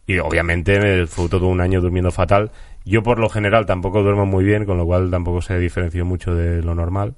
Y 0.07 0.19
obviamente 0.19 1.03
eh, 1.03 1.07
fue 1.07 1.29
todo 1.29 1.47
un 1.49 1.61
año 1.61 1.81
durmiendo 1.81 2.11
fatal. 2.13 2.51
Yo 2.85 3.03
por 3.03 3.19
lo 3.19 3.29
general 3.29 3.67
tampoco 3.67 4.03
duermo 4.03 4.27
muy 4.27 4.45
bien, 4.45 4.65
con 4.65 4.77
lo 4.79 4.85
cual 4.87 5.11
tampoco 5.11 5.41
se 5.43 5.59
diferenció 5.59 6.05
mucho 6.05 6.35
de 6.35 6.63
lo 6.63 6.75
normal. 6.75 7.15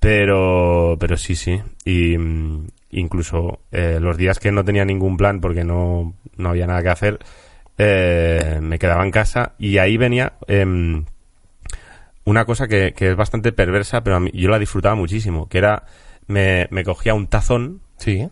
Pero, 0.00 0.96
pero 0.98 1.16
sí, 1.16 1.34
sí. 1.36 1.60
Y 1.84 2.18
mm, 2.18 2.66
incluso 2.94 3.60
eh, 3.72 3.98
los 4.00 4.16
días 4.16 4.38
que 4.38 4.50
no 4.52 4.64
tenía 4.64 4.84
ningún 4.84 5.16
plan 5.16 5.40
porque 5.40 5.64
no, 5.64 6.14
no 6.36 6.48
había 6.48 6.66
nada 6.66 6.82
que 6.82 6.88
hacer, 6.88 7.18
eh, 7.78 8.58
me 8.62 8.78
quedaba 8.78 9.04
en 9.04 9.10
casa 9.10 9.54
y 9.58 9.78
ahí 9.78 9.96
venía... 9.96 10.34
em, 10.46 11.04
una 12.26 12.46
cosa 12.46 12.66
que, 12.68 12.94
que 12.94 13.10
es 13.10 13.16
bastante 13.16 13.52
perversa, 13.52 14.02
pero 14.02 14.16
a 14.16 14.20
mí, 14.20 14.30
yo 14.32 14.48
la 14.48 14.58
disfrutaba 14.58 14.94
muchísimo, 14.94 15.46
que 15.48 15.58
era, 15.58 15.84
me, 16.26 16.68
me 16.70 16.82
cogía 16.82 17.12
un 17.12 17.26
tazón 17.26 17.82
Sí. 17.98 18.26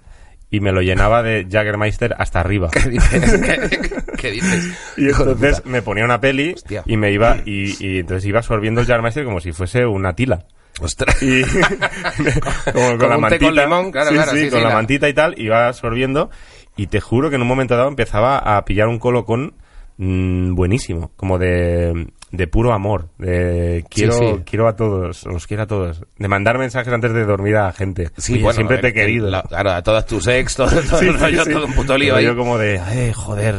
y 0.50 0.60
me 0.60 0.72
lo 0.72 0.80
llenaba 0.80 1.22
de 1.22 1.46
Jaggermeister 1.50 2.14
hasta 2.18 2.40
arriba. 2.40 2.70
¿Qué 2.70 2.88
dices? 2.88 3.40
¿Qué, 3.42 3.90
qué 4.16 4.30
dices? 4.30 4.74
Y 4.96 5.08
entonces 5.08 5.66
me 5.66 5.82
ponía 5.82 6.06
una 6.06 6.20
peli 6.22 6.54
Hostia. 6.54 6.82
y 6.86 6.96
me 6.96 7.12
iba, 7.12 7.36
y, 7.44 7.76
y 7.86 7.98
entonces 7.98 8.24
iba 8.26 8.38
absorbiendo 8.38 8.80
el 8.80 8.86
Jaggermeister 8.86 9.24
como 9.26 9.40
si 9.40 9.52
fuese 9.52 9.84
una 9.84 10.14
tila. 10.14 10.46
Ostras. 10.80 11.22
Y 11.22 11.42
como 12.72 12.98
Como 12.98 13.16
un 13.18 13.28
té 13.28 13.38
con 13.38 13.54
limón, 13.54 13.92
claro, 13.92 14.08
sí, 14.10 14.14
claro, 14.14 14.32
sí, 14.32 14.44
sí, 14.44 14.50
con 14.50 14.62
la 14.62 14.68
la- 14.70 14.74
mantita 14.74 15.08
y 15.08 15.14
tal, 15.14 15.34
iba 15.38 15.68
absorbiendo 15.68 16.30
y 16.76 16.86
te 16.86 17.00
juro 17.00 17.28
que 17.30 17.36
en 17.36 17.42
un 17.42 17.48
momento 17.48 17.76
dado 17.76 17.88
empezaba 17.88 18.38
a 18.38 18.64
pillar 18.64 18.88
un 18.88 18.98
colocón 18.98 19.54
mm, 19.98 20.54
buenísimo, 20.54 21.12
como 21.16 21.38
de, 21.38 22.08
de 22.30 22.46
puro 22.46 22.72
amor, 22.72 23.10
de 23.18 23.84
quiero, 23.90 24.42
quiero 24.46 24.66
a 24.66 24.74
todos, 24.74 25.24
los 25.26 25.46
quiero 25.46 25.64
a 25.64 25.66
todos, 25.66 26.02
de 26.16 26.28
mandar 26.28 26.56
mensajes 26.58 26.90
antes 26.92 27.12
de 27.12 27.24
dormir 27.26 27.56
a 27.56 27.64
la 27.64 27.72
gente. 27.72 28.08
Sí, 28.16 28.32
Oye, 28.34 28.42
bueno, 28.42 28.56
siempre 28.56 28.78
a 28.78 28.80
te 28.80 28.88
he 28.88 28.92
querido. 28.94 29.28
la- 29.28 29.42
claro, 29.42 29.72
a 29.72 29.82
todas 29.82 30.06
tus 30.06 30.26
ex, 30.28 30.54
todo, 30.56 30.70
todo 30.70 31.00
rollo, 31.12 31.44
sí. 31.44 31.52
todo 31.52 31.66
un 31.66 31.74
puto 31.74 31.98
lío 31.98 32.16
ahí. 32.16 32.24
rollo 32.26 32.38
como 32.38 32.56
de, 32.56 32.78
"Ay, 32.80 33.12
joder. 33.12 33.56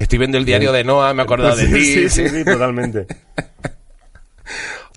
Estoy 0.00 0.18
viendo 0.18 0.38
el 0.38 0.44
diario 0.44 0.72
de 0.72 0.82
Noah, 0.82 1.14
me 1.14 1.22
he 1.22 1.24
acordado 1.24 1.54
de 1.56 1.66
ti. 1.66 2.08
sí, 2.08 2.28
sí, 2.28 2.44
totalmente. 2.44 3.06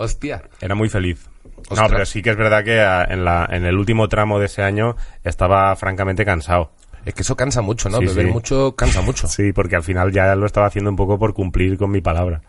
Hostia. 0.01 0.43
Era 0.59 0.75
muy 0.75 0.89
feliz. 0.89 1.27
Ostras. 1.69 1.79
No, 1.79 1.87
pero 1.89 2.05
sí 2.05 2.21
que 2.21 2.31
es 2.31 2.37
verdad 2.37 2.63
que 2.63 2.79
ah, 2.81 3.05
en, 3.07 3.23
la, 3.23 3.47
en 3.51 3.65
el 3.65 3.77
último 3.77 4.07
tramo 4.07 4.39
de 4.39 4.47
ese 4.47 4.63
año 4.63 4.95
estaba 5.23 5.75
francamente 5.75 6.25
cansado. 6.25 6.71
Es 7.05 7.13
que 7.13 7.21
eso 7.21 7.35
cansa 7.35 7.61
mucho, 7.61 7.89
¿no? 7.89 7.99
Sí, 7.99 8.05
Beber 8.05 8.27
sí. 8.27 8.31
mucho 8.31 8.75
cansa 8.75 9.01
mucho. 9.01 9.27
Sí, 9.31 9.53
porque 9.53 9.75
al 9.75 9.83
final 9.83 10.11
ya 10.11 10.35
lo 10.35 10.45
estaba 10.45 10.67
haciendo 10.67 10.89
un 10.89 10.95
poco 10.95 11.17
por 11.19 11.33
cumplir 11.33 11.77
con 11.77 11.91
mi 11.91 12.01
palabra. 12.01 12.41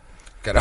Claro. 0.42 0.61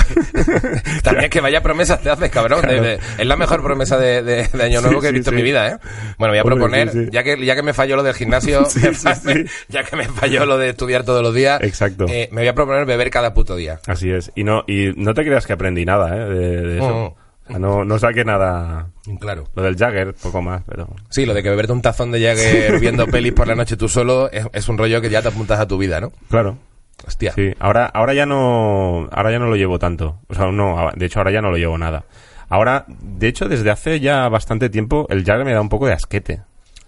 También 1.04 1.30
que 1.30 1.42
vaya 1.42 1.62
promesas 1.62 2.02
te 2.02 2.10
haces, 2.10 2.30
cabrón. 2.30 2.62
De- 2.62 2.80
de- 2.82 3.00
es 3.18 3.26
la 3.26 3.36
mejor 3.36 3.64
promesa 3.64 3.98
de, 3.98 4.48
Año 4.62 4.80
Sí, 4.80 4.86
Nuevo 4.86 5.02
que 5.02 5.08
he 5.08 5.10
sí, 5.10 5.16
visto 5.16 5.32
en 5.32 5.38
sí. 5.38 5.42
mi 5.42 5.44
vida, 5.44 5.68
¿eh? 5.70 5.78
Bueno, 6.18 6.32
voy 6.34 6.38
a 6.40 6.42
Hombre, 6.44 6.56
proponer. 6.56 7.10
Ya, 7.10 7.24
que, 7.24 7.44
ya 7.44 7.56
que 7.56 7.64
me 7.64 7.74
falló 7.74 7.96
lo 7.96 8.04
del 8.04 8.14
gimnasio, 8.14 8.68
ya 9.70 9.84
que 9.84 9.96
me 9.96 10.06
falló 10.08 10.46
lo 10.46 10.58
de 10.58 10.70
estudiar 10.70 11.04
todos 11.04 11.24
los 11.24 11.34
días, 11.34 11.62
Exacto. 11.64 12.06
eh, 12.08 12.30
me 12.32 12.42
voy 12.42 12.48
a 12.48 12.54
proponer 12.56 12.86
beber 12.86 13.10
cada 13.10 13.34
puto 13.34 13.56
día. 13.56 13.80
Así 13.88 14.12
es. 14.12 14.32
Y 14.36 14.44
no, 14.44 14.64
y 14.68 14.92
no 14.96 15.14
te 15.14 15.24
creas 15.24 15.46
que 15.48 15.54
aprendí 15.54 15.84
nada 15.86 16.16
¿eh? 16.16 16.30
de, 16.30 16.78
eso. 16.78 16.90
Mm. 16.90 17.22
O 17.44 17.48
sea, 17.48 17.60
no, 17.60 17.84
no 17.84 17.98
saqué 17.98 18.24
nada. 18.24 18.88
Claro. 19.20 19.46
Lo 19.56 19.64
del 19.64 19.76
Jagger, 19.76 20.14
poco 20.14 20.42
más, 20.44 20.62
pero. 20.68 20.88
Sí, 21.10 21.26
lo 21.26 21.34
de 21.34 21.42
que 21.42 21.50
beberte 21.50 21.74
un 21.74 21.82
tazón 21.82 22.12
de 22.12 22.22
Jagger 22.22 22.80
viendo 22.80 23.08
pelis 23.08 23.34
por 23.34 23.48
la 23.48 23.56
noche 23.56 23.76
tú 23.78 23.90
solo 23.90 24.32
es, 24.32 24.46
es 24.54 24.70
un 24.70 24.78
rollo 24.78 25.02
que 25.02 25.10
ya 25.10 25.22
te 25.24 25.30
apuntas 25.30 25.60
a 25.60 25.68
tu 25.68 25.78
vida, 25.78 26.00
¿no? 26.00 26.12
Claro. 26.30 26.58
Hostia. 27.06 27.32
Sí, 27.34 27.54
ahora, 27.60 27.86
ahora 27.86 28.14
ya 28.14 28.26
no, 28.26 29.08
ahora 29.12 29.32
ya 29.32 29.40
no 29.40 29.48
lo 29.48 29.56
llevo 29.56 29.80
tanto. 29.80 30.20
O 30.28 30.36
sea, 30.36 30.52
no, 30.52 30.92
de 30.96 31.06
hecho 31.06 31.20
ahora 31.20 31.32
ya 31.32 31.42
no 31.42 31.50
lo 31.50 31.58
llevo 31.58 31.78
nada. 31.78 32.06
Ahora, 32.50 32.86
de 32.88 33.28
hecho, 33.28 33.48
desde 33.48 33.72
hace 33.72 34.02
ya 34.02 34.28
bastante 34.28 34.70
tiempo, 34.70 35.08
el 35.10 35.24
Jagger 35.24 35.46
me 35.46 35.54
da 35.54 35.62
un 35.62 35.70
poco 35.70 35.88
de 35.88 35.94
asquete. 35.94 36.42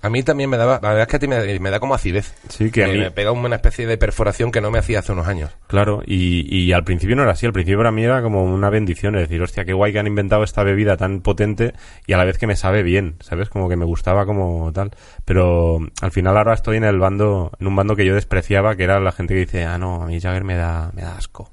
A 0.04 0.10
mí 0.10 0.22
también 0.22 0.50
me 0.50 0.58
daba, 0.58 0.80
la 0.84 0.90
verdad 0.90 1.02
es 1.04 1.08
que 1.08 1.16
a 1.16 1.20
ti 1.20 1.28
me, 1.30 1.60
me 1.62 1.70
da 1.72 1.80
como 1.80 1.96
acidez. 1.96 2.36
Sí, 2.50 2.70
que 2.72 2.84
a 2.84 2.88
me, 2.88 2.94
mí- 2.94 3.00
me 3.00 3.12
pega 3.12 3.32
una 3.32 3.56
especie 3.56 3.88
de 3.88 3.98
perforación 3.98 4.52
que 4.52 4.60
no 4.60 4.70
me 4.70 4.78
hacía 4.78 5.00
hace 5.00 5.14
unos 5.14 5.28
años. 5.28 5.50
Claro, 5.68 6.04
y, 6.06 6.46
y 6.56 6.74
al 6.74 6.84
principio 6.84 7.16
no 7.16 7.24
era 7.24 7.32
así, 7.32 7.46
al 7.46 7.54
principio 7.54 7.78
para 7.80 7.92
mí 7.94 8.04
era 8.04 8.22
como 8.22 8.44
una 8.44 8.70
bendición, 8.70 9.16
es 9.16 9.22
decir, 9.22 9.42
hostia, 9.42 9.64
qué 9.64 9.72
guay 9.72 9.94
que 9.94 10.00
han 10.00 10.08
inventado 10.08 10.44
esta 10.44 10.62
bebida 10.64 10.98
tan 10.98 11.22
potente 11.22 11.74
y 12.06 12.12
a 12.14 12.18
la 12.18 12.26
vez 12.26 12.38
que 12.38 12.48
me 12.48 12.58
sabe 12.58 12.84
bien, 12.84 13.16
¿sabes? 13.22 13.50
Como 13.50 13.70
que 13.70 13.78
me 13.78 13.86
gustaba 13.86 14.26
como 14.26 14.72
tal. 14.74 14.92
Pero 15.24 15.80
al 16.02 16.12
final 16.12 16.36
ahora 16.38 16.54
estoy 16.54 16.76
en 16.78 16.84
el 16.84 17.00
bando, 17.00 17.52
en 17.60 17.68
un 17.68 17.76
bando 17.76 17.96
que 17.96 18.06
yo 18.06 18.14
despreciaba, 18.14 18.76
que 18.76 18.84
era 18.84 19.00
la 19.00 19.14
gente 19.14 19.34
que 19.34 19.40
dice, 19.40 19.64
ah, 19.64 19.78
no, 19.78 20.04
a 20.04 20.08
mí 20.08 20.20
Jagger 20.20 20.44
me 20.44 20.56
da, 20.56 20.92
me 20.94 21.02
da 21.02 21.16
asco. 21.18 21.50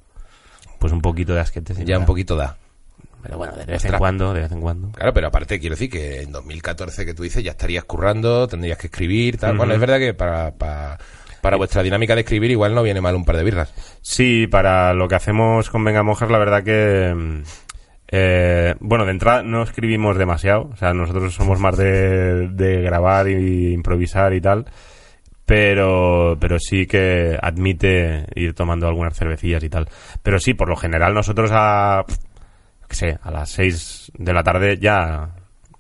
Pues 0.81 0.93
un 0.93 1.03
poquito 1.03 1.35
de 1.35 1.41
asquete. 1.41 1.75
Ya 1.85 1.99
un 1.99 2.07
poquito 2.07 2.35
da. 2.35 2.57
Pero 3.23 3.39
bueno, 3.39 3.55
de 3.55 3.65
vez 3.65 3.85
en 3.85 3.99
cuando, 3.99 4.33
de 4.33 4.41
vez 4.41 4.53
en 4.53 4.61
cuando. 4.61 4.91
Claro, 4.93 5.13
pero 5.13 5.27
aparte 5.29 5.61
quiero 5.61 5.75
decir 5.75 5.91
que 5.91 6.23
en 6.23 6.33
2014 6.33 7.05
que 7.05 7.15
tú 7.15 7.23
dices 7.23 7.43
ya 7.45 7.53
estarías 7.53 7.85
currando, 7.85 8.49
tendrías 8.49 8.79
que 8.79 8.87
escribir, 8.87 9.37
tal. 9.39 9.51
Ujú. 9.51 9.59
Bueno, 9.59 9.75
es 9.75 9.81
verdad 9.81 9.99
que 9.99 10.15
para, 10.15 10.53
para, 10.53 10.99
para 11.41 11.57
vuestra 11.57 11.83
dinámica 11.83 12.15
de 12.15 12.23
escribir 12.23 12.51
igual 12.51 12.75
no 12.75 12.83
viene 12.83 13.01
mal 13.01 13.15
un 13.15 13.25
par 13.25 13.37
de 13.37 13.45
birras. 13.45 13.73
Sí, 14.01 14.47
para 14.47 14.95
lo 14.95 15.09
que 15.09 15.15
hacemos 15.17 15.69
con 15.71 15.85
Venga 15.85 16.03
Monjas, 16.03 16.31
la 16.31 16.39
verdad 16.39 16.63
que... 16.63 17.43
eh, 18.09 18.75
bueno, 18.81 19.05
de 19.05 19.13
entrada 19.13 19.43
no 19.43 19.63
escribimos 19.63 20.17
demasiado, 20.19 20.71
o 20.73 20.77
sea, 20.77 20.93
nosotros 20.95 21.35
somos 21.35 21.61
más 21.61 21.77
de, 21.77 22.49
de 22.49 22.81
grabar 22.83 23.29
y 23.29 23.73
improvisar 23.73 24.33
y 24.35 24.41
tal, 24.41 24.67
pero, 25.47 26.37
pero 26.41 26.59
sí 26.59 26.87
que 26.87 27.37
admite 27.41 28.27
ir 28.35 28.55
tomando 28.55 28.87
algunas 28.87 29.17
cervecillas 29.17 29.63
y 29.65 29.69
tal. 29.69 29.89
Pero 30.23 30.39
sí, 30.39 30.55
por 30.55 30.69
lo 30.69 30.77
general 30.77 31.13
nosotros 31.13 31.51
a, 31.53 32.05
qué 32.91 32.97
sé, 32.97 33.19
a 33.23 33.31
las 33.31 33.49
6 33.51 34.13
de 34.19 34.33
la 34.33 34.43
tarde 34.43 34.77
ya, 34.77 35.31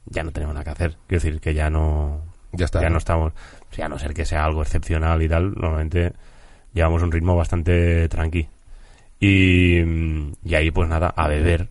ya 0.07 0.23
no 0.23 0.31
tenemos 0.31 0.55
nada 0.55 0.65
que 0.65 0.71
hacer. 0.71 0.97
Quiero 1.09 1.23
decir 1.23 1.41
que 1.41 1.53
ya 1.53 1.69
no, 1.69 2.23
Ya 2.53 2.65
está. 2.67 2.81
ya 2.81 2.87
¿no? 2.87 2.93
no 2.93 2.99
estamos, 2.99 3.33
o 3.71 3.75
sea, 3.75 3.87
a 3.87 3.89
no 3.89 3.99
ser 3.99 4.15
que 4.15 4.25
sea 4.25 4.45
algo 4.45 4.63
excepcional 4.63 5.21
y 5.21 5.29
tal, 5.29 5.53
normalmente 5.55 6.13
llevamos 6.73 7.03
un 7.03 7.11
ritmo 7.13 7.35
bastante 7.37 8.09
tranqui. 8.09 8.49
Y, 9.19 9.81
y 10.45 10.55
ahí 10.55 10.71
pues 10.71 10.89
nada, 10.89 11.13
a 11.15 11.29
beber. 11.29 11.69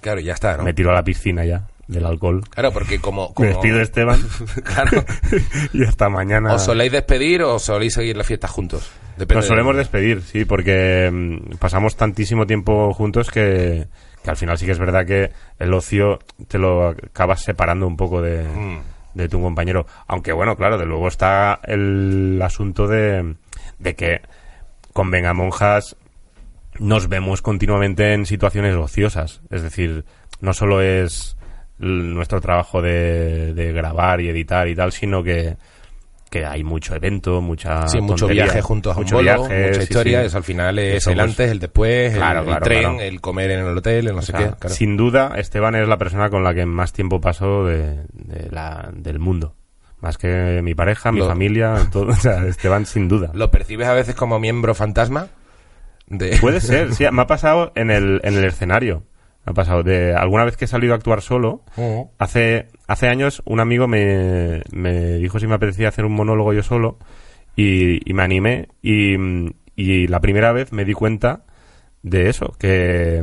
Claro, 0.00 0.20
ya 0.20 0.32
está, 0.32 0.56
¿no? 0.56 0.64
Me 0.64 0.72
tiro 0.74 0.90
a 0.90 0.94
la 0.94 1.04
piscina 1.04 1.44
ya 1.44 1.68
del 1.86 2.04
alcohol. 2.06 2.42
Claro, 2.50 2.72
porque 2.72 2.98
como... 3.00 3.28
Me 3.28 3.34
como 3.34 3.48
despido 3.48 3.80
Esteban 3.80 4.20
claro. 4.64 5.04
y 5.72 5.84
hasta 5.84 6.08
mañana. 6.08 6.54
¿Os 6.54 6.64
soléis 6.64 6.92
despedir 6.92 7.42
o 7.42 7.58
soléis 7.58 7.94
seguir 7.94 8.16
la 8.16 8.24
fiesta 8.24 8.48
juntos? 8.48 8.90
Depende 9.16 9.34
Nos 9.36 9.44
de- 9.44 9.48
solemos 9.48 9.76
despedir, 9.76 10.22
sí, 10.22 10.44
porque 10.44 11.10
mm, 11.12 11.56
pasamos 11.58 11.96
tantísimo 11.96 12.46
tiempo 12.46 12.92
juntos 12.94 13.30
que, 13.30 13.86
que 14.22 14.30
al 14.30 14.36
final 14.36 14.58
sí 14.58 14.66
que 14.66 14.72
es 14.72 14.78
verdad 14.78 15.06
que 15.06 15.30
el 15.58 15.72
ocio 15.72 16.18
te 16.48 16.58
lo 16.58 16.88
acabas 16.88 17.42
separando 17.42 17.86
un 17.86 17.96
poco 17.96 18.20
de, 18.22 18.44
Mm. 18.44 18.78
de 19.14 19.28
tu 19.28 19.40
compañero. 19.40 19.86
Aunque 20.06 20.32
bueno, 20.32 20.56
claro, 20.56 20.78
de 20.78 20.86
luego 20.86 21.08
está 21.08 21.60
el 21.64 22.40
asunto 22.42 22.86
de, 22.86 23.34
de 23.78 23.94
que 23.94 24.20
con 24.92 25.10
Vengamonjas 25.10 25.96
nos 26.78 27.08
vemos 27.08 27.42
continuamente 27.42 28.12
en 28.12 28.26
situaciones 28.26 28.74
ociosas. 28.76 29.40
Es 29.50 29.62
decir, 29.62 30.04
no 30.40 30.52
solo 30.52 30.80
es 30.80 31.36
nuestro 31.78 32.40
trabajo 32.40 32.82
de, 32.82 33.54
de 33.54 33.72
grabar 33.72 34.20
y 34.20 34.28
editar 34.28 34.66
y 34.68 34.74
tal, 34.74 34.92
sino 34.92 35.22
que, 35.22 35.56
que 36.28 36.44
hay 36.44 36.64
mucho 36.64 36.94
evento, 36.94 37.40
mucha 37.40 37.86
Sí, 37.88 38.00
mucho 38.00 38.20
tontería, 38.26 38.44
viaje 38.44 38.62
juntos 38.62 38.94
a 38.94 38.98
un 38.98 39.04
mucho 39.04 39.16
bolo, 39.16 39.24
viaje, 39.48 39.68
mucha 39.68 39.82
historia, 39.82 40.20
sí. 40.20 40.26
eso 40.26 40.36
al 40.38 40.44
final 40.44 40.78
es 40.78 40.96
Eso, 40.96 41.10
el 41.10 41.16
pues, 41.16 41.28
antes, 41.28 41.50
el 41.50 41.58
después, 41.58 42.12
el- 42.12 42.18
Claro, 42.18 42.40
el, 42.40 42.46
claro, 42.46 42.64
tren, 42.64 42.80
claro. 42.82 43.00
el 43.00 43.20
comer 43.20 43.50
en 43.52 43.60
el 43.66 43.78
hotel, 43.78 44.06
el 44.08 44.12
no 44.14 44.18
O 44.18 44.22
sé 44.22 44.32
sea, 44.32 44.38
qué. 44.40 44.56
claro. 44.58 44.74
Sin 44.74 44.96
duda, 44.96 45.34
Esteban 45.36 45.74
es 45.74 45.88
la 45.88 45.96
persona 45.98 46.30
con 46.30 46.42
la 46.44 46.54
que 46.54 46.66
más 46.66 46.92
tiempo 46.92 47.20
paso 47.20 47.64
de, 47.64 48.04
de 48.12 48.48
la, 48.50 48.90
del 48.94 49.18
mundo. 49.18 49.54
Más 50.00 50.16
que 50.16 50.60
mi 50.62 50.74
pareja, 50.74 51.10
mi 51.10 51.18
Lo- 51.20 51.26
familia, 51.28 51.74
todo. 51.90 52.06
O 52.12 52.14
sea, 52.14 52.44
Esteban 52.46 52.86
sin 52.86 53.08
duda. 53.08 53.30
¿Lo 53.34 53.50
percibes 53.50 53.88
a 53.88 53.94
veces 53.94 54.14
como 54.14 54.38
miembro 54.38 54.74
fantasma? 54.74 55.26
De... 56.06 56.38
Puede 56.40 56.60
ser, 56.60 56.94
sí. 56.94 57.04
Me 57.12 57.22
ha 57.22 57.26
pasado 57.26 57.72
en 57.74 57.90
el, 57.90 58.20
en 58.22 58.34
el 58.38 58.44
escenario. 58.44 59.02
Ha 59.48 59.54
pasado 59.54 59.82
de 59.82 60.14
alguna 60.14 60.44
vez 60.44 60.56
que 60.56 60.66
he 60.66 60.68
salido 60.68 60.92
a 60.92 60.96
actuar 60.96 61.22
solo. 61.22 61.62
Hace, 62.18 62.68
hace 62.86 63.08
años 63.08 63.42
un 63.46 63.60
amigo 63.60 63.88
me, 63.88 64.62
me 64.72 65.14
dijo 65.14 65.38
si 65.38 65.46
me 65.46 65.54
apetecía 65.54 65.88
hacer 65.88 66.04
un 66.04 66.12
monólogo 66.12 66.52
yo 66.52 66.62
solo 66.62 66.98
y, 67.56 68.08
y 68.08 68.12
me 68.14 68.22
animé 68.22 68.68
y, 68.82 69.16
y 69.74 70.06
la 70.06 70.20
primera 70.20 70.52
vez 70.52 70.72
me 70.72 70.84
di 70.84 70.92
cuenta 70.92 71.44
de 72.02 72.28
eso, 72.28 72.54
que, 72.58 73.22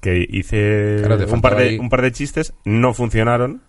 que 0.00 0.26
hice 0.28 0.98
Claro, 1.04 1.26
un, 1.32 1.40
par 1.40 1.56
de, 1.56 1.78
un 1.78 1.88
par 1.88 2.02
de 2.02 2.12
chistes, 2.12 2.52
no 2.64 2.92
funcionaron 2.92 3.62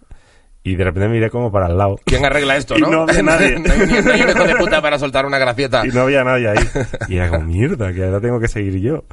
y 0.63 0.75
de 0.75 0.83
repente 0.83 1.07
me 1.07 1.15
miré 1.15 1.29
como 1.29 1.51
para 1.51 1.67
el 1.67 1.77
lado. 1.77 1.95
¿Quién 2.05 2.25
arregla 2.25 2.57
esto, 2.57 2.77
Y 2.77 2.81
no? 2.81 2.91
no 2.91 3.01
había 3.03 3.23
nadie. 3.23 3.57
no, 3.59 3.71
hay, 3.71 3.79
no 3.79 4.13
un 4.13 4.29
hijo 4.29 4.43
de 4.43 4.55
puta 4.55 4.81
para 4.81 4.99
soltar 4.99 5.25
una 5.25 5.39
gracieta. 5.39 5.85
Y 5.85 5.89
no 5.89 6.01
había 6.01 6.23
nadie 6.23 6.49
ahí. 6.49 6.59
Y 7.07 7.15
era 7.15 7.29
como, 7.29 7.45
mierda, 7.45 7.93
que 7.93 8.03
ahora 8.03 8.19
tengo 8.19 8.39
que 8.39 8.47
seguir 8.49 8.79
yo. 8.79 9.05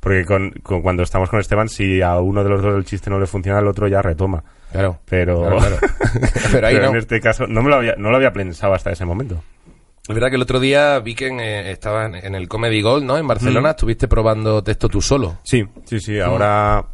Porque 0.00 0.24
con, 0.24 0.50
con- 0.62 0.80
cuando 0.82 1.02
estamos 1.02 1.28
con 1.28 1.40
Esteban, 1.40 1.68
si 1.68 2.00
a 2.02 2.18
uno 2.18 2.44
de 2.44 2.50
los 2.50 2.62
dos 2.62 2.76
el 2.76 2.84
chiste 2.84 3.10
no 3.10 3.18
le 3.18 3.26
funciona, 3.26 3.58
el 3.58 3.66
otro 3.66 3.88
ya 3.88 4.00
retoma. 4.02 4.42
Claro. 4.70 5.00
Pero, 5.06 5.40
Claro, 5.40 5.56
claro. 5.58 5.76
Pero 6.52 6.66
ahí 6.66 6.74
pero 6.74 6.86
no. 6.86 6.92
en 6.92 6.96
este 6.98 7.20
caso 7.20 7.46
no 7.46 7.62
me 7.62 7.70
lo 7.70 7.76
había, 7.76 7.94
no 7.96 8.10
lo 8.10 8.16
había 8.16 8.32
pensado 8.32 8.74
hasta 8.74 8.90
ese 8.90 9.04
momento. 9.04 9.42
Es 10.08 10.14
verdad 10.14 10.28
que 10.30 10.36
el 10.36 10.42
otro 10.42 10.60
día 10.60 10.98
vi 11.00 11.14
que 11.14 11.26
en, 11.26 11.40
eh, 11.40 11.70
estaba 11.70 12.06
en, 12.06 12.14
en 12.14 12.34
el 12.34 12.48
Comedy 12.48 12.80
Gold, 12.80 13.04
¿no? 13.04 13.16
En 13.18 13.24
Mm. 13.24 13.28
Barcelona, 13.28 13.70
estuviste 13.70 14.08
probando 14.08 14.62
texto 14.62 14.88
tú 14.88 15.02
solo. 15.02 15.38
Sí, 15.42 15.64
sí, 15.84 16.00
sí. 16.00 16.18
Ahora 16.20 16.84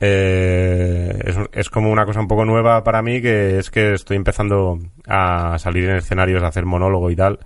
eh, 0.00 1.18
es, 1.24 1.36
es 1.52 1.70
como 1.70 1.90
una 1.90 2.04
cosa 2.04 2.20
un 2.20 2.28
poco 2.28 2.44
nueva 2.44 2.84
para 2.84 3.02
mí, 3.02 3.20
que 3.22 3.58
es 3.58 3.70
que 3.70 3.94
estoy 3.94 4.16
empezando 4.16 4.78
a 5.08 5.56
salir 5.58 5.88
en 5.88 5.96
escenarios, 5.96 6.42
a 6.42 6.48
hacer 6.48 6.64
monólogo 6.66 7.10
y 7.10 7.16
tal, 7.16 7.38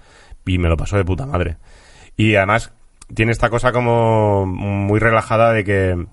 y 0.45 0.59
me 0.59 0.69
lo 0.69 0.77
paso 0.77 0.97
de 0.97 1.05
puta 1.05 1.25
madre. 1.27 1.57
Y 2.17 2.35
además 2.35 2.73
tiene 3.15 3.33
esta 3.33 3.51
cosa 3.51 3.73
como 3.73 4.47
muy 4.47 4.99
relajada 5.01 5.53
de 5.53 5.65
que 5.65 6.07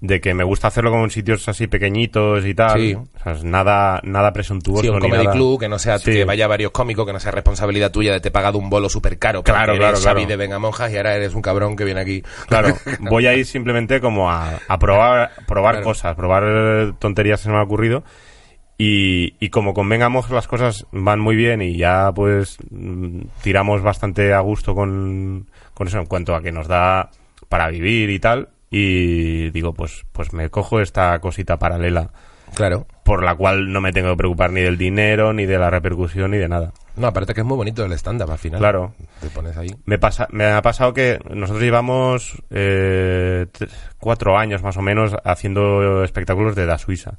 de 0.00 0.20
que 0.20 0.32
me 0.32 0.44
gusta 0.44 0.68
hacerlo 0.68 0.92
como 0.92 1.02
en 1.02 1.10
sitios 1.10 1.48
así 1.48 1.66
pequeñitos 1.66 2.46
y 2.46 2.54
tal. 2.54 2.78
Sí. 2.78 2.94
O 2.94 3.06
sea, 3.20 3.32
es 3.32 3.42
nada, 3.42 4.00
nada 4.04 4.32
presuntuoso. 4.32 4.82
Sí, 4.82 4.88
un 4.88 5.00
comedy 5.00 5.24
nada- 5.24 5.34
club, 5.34 5.58
que 5.58 5.68
no 5.68 5.76
sea 5.80 5.98
Sí. 5.98 6.12
que 6.12 6.24
vaya 6.24 6.46
varios 6.46 6.70
cómicos, 6.70 7.04
que 7.04 7.12
no 7.12 7.18
sea 7.18 7.32
responsabilidad 7.32 7.90
tuya 7.90 8.12
de 8.12 8.20
te 8.20 8.28
he 8.28 8.30
pagado 8.30 8.58
un 8.58 8.70
bolo 8.70 8.88
súper 8.88 9.18
caro. 9.18 9.42
Claro, 9.42 9.72
claro, 9.74 9.88
eres 9.96 10.04
Xavi 10.04 10.20
claro. 10.20 10.28
de 10.28 10.36
Venga 10.36 10.60
Monjas 10.60 10.92
y 10.92 10.96
ahora 10.98 11.16
eres 11.16 11.34
un 11.34 11.42
cabrón 11.42 11.74
que 11.74 11.82
viene 11.84 12.00
aquí. 12.00 12.22
Claro, 12.46 12.68
voy 13.10 13.26
a 13.26 13.34
ir 13.34 13.44
simplemente 13.44 14.00
como 14.00 14.30
a, 14.30 14.60
a 14.68 14.78
probar, 14.78 15.32
probar 15.48 15.74
Claro. 15.76 15.86
cosas, 15.86 16.14
probar 16.14 16.44
eh, 16.46 16.92
tonterías 17.00 17.40
que 17.40 17.44
se 17.44 17.50
me 17.50 17.56
han 17.56 17.62
ocurrido. 17.62 18.04
Y, 18.80 19.34
y 19.40 19.48
como 19.50 19.74
convengamos 19.74 20.30
las 20.30 20.46
cosas 20.46 20.86
van 20.92 21.18
muy 21.18 21.34
bien 21.34 21.60
y 21.60 21.76
ya 21.76 22.12
pues 22.14 22.58
mm, 22.70 23.22
tiramos 23.42 23.82
bastante 23.82 24.32
a 24.32 24.38
gusto 24.38 24.76
con, 24.76 25.48
con 25.78 25.86
eso 25.86 25.98
en 25.98 26.06
cuanto 26.06 26.34
a 26.34 26.42
que 26.42 26.50
nos 26.50 26.66
da 26.66 27.08
para 27.48 27.68
vivir 27.68 28.10
y 28.10 28.18
tal. 28.18 28.48
Y 28.70 29.48
digo, 29.50 29.72
pues, 29.72 30.04
pues 30.12 30.32
me 30.32 30.50
cojo 30.50 30.80
esta 30.80 31.18
cosita 31.20 31.56
paralela 31.58 32.10
Claro. 32.54 32.86
por 33.04 33.22
la 33.22 33.34
cual 33.34 33.72
no 33.72 33.80
me 33.80 33.92
tengo 33.92 34.10
que 34.10 34.16
preocupar 34.16 34.50
ni 34.50 34.60
del 34.62 34.76
dinero, 34.76 35.32
ni 35.32 35.46
de 35.46 35.58
la 35.58 35.70
repercusión, 35.70 36.32
ni 36.32 36.38
de 36.38 36.48
nada. 36.48 36.72
No, 36.96 37.06
aparte 37.06 37.32
que 37.32 37.42
es 37.42 37.46
muy 37.46 37.56
bonito 37.56 37.84
el 37.84 37.92
stand-up 37.92 38.30
al 38.30 38.38
final. 38.38 38.58
Claro. 38.58 38.94
Te 39.20 39.28
pones 39.30 39.56
ahí. 39.56 39.68
Me, 39.86 39.98
pasa, 39.98 40.26
me 40.32 40.46
ha 40.46 40.60
pasado 40.62 40.92
que 40.92 41.18
nosotros 41.32 41.62
llevamos 41.62 42.42
eh, 42.50 43.46
cuatro 43.98 44.36
años 44.36 44.62
más 44.62 44.76
o 44.76 44.82
menos 44.82 45.14
haciendo 45.24 46.02
espectáculos 46.02 46.56
de 46.56 46.66
Da 46.66 46.76
Suiza. 46.78 47.12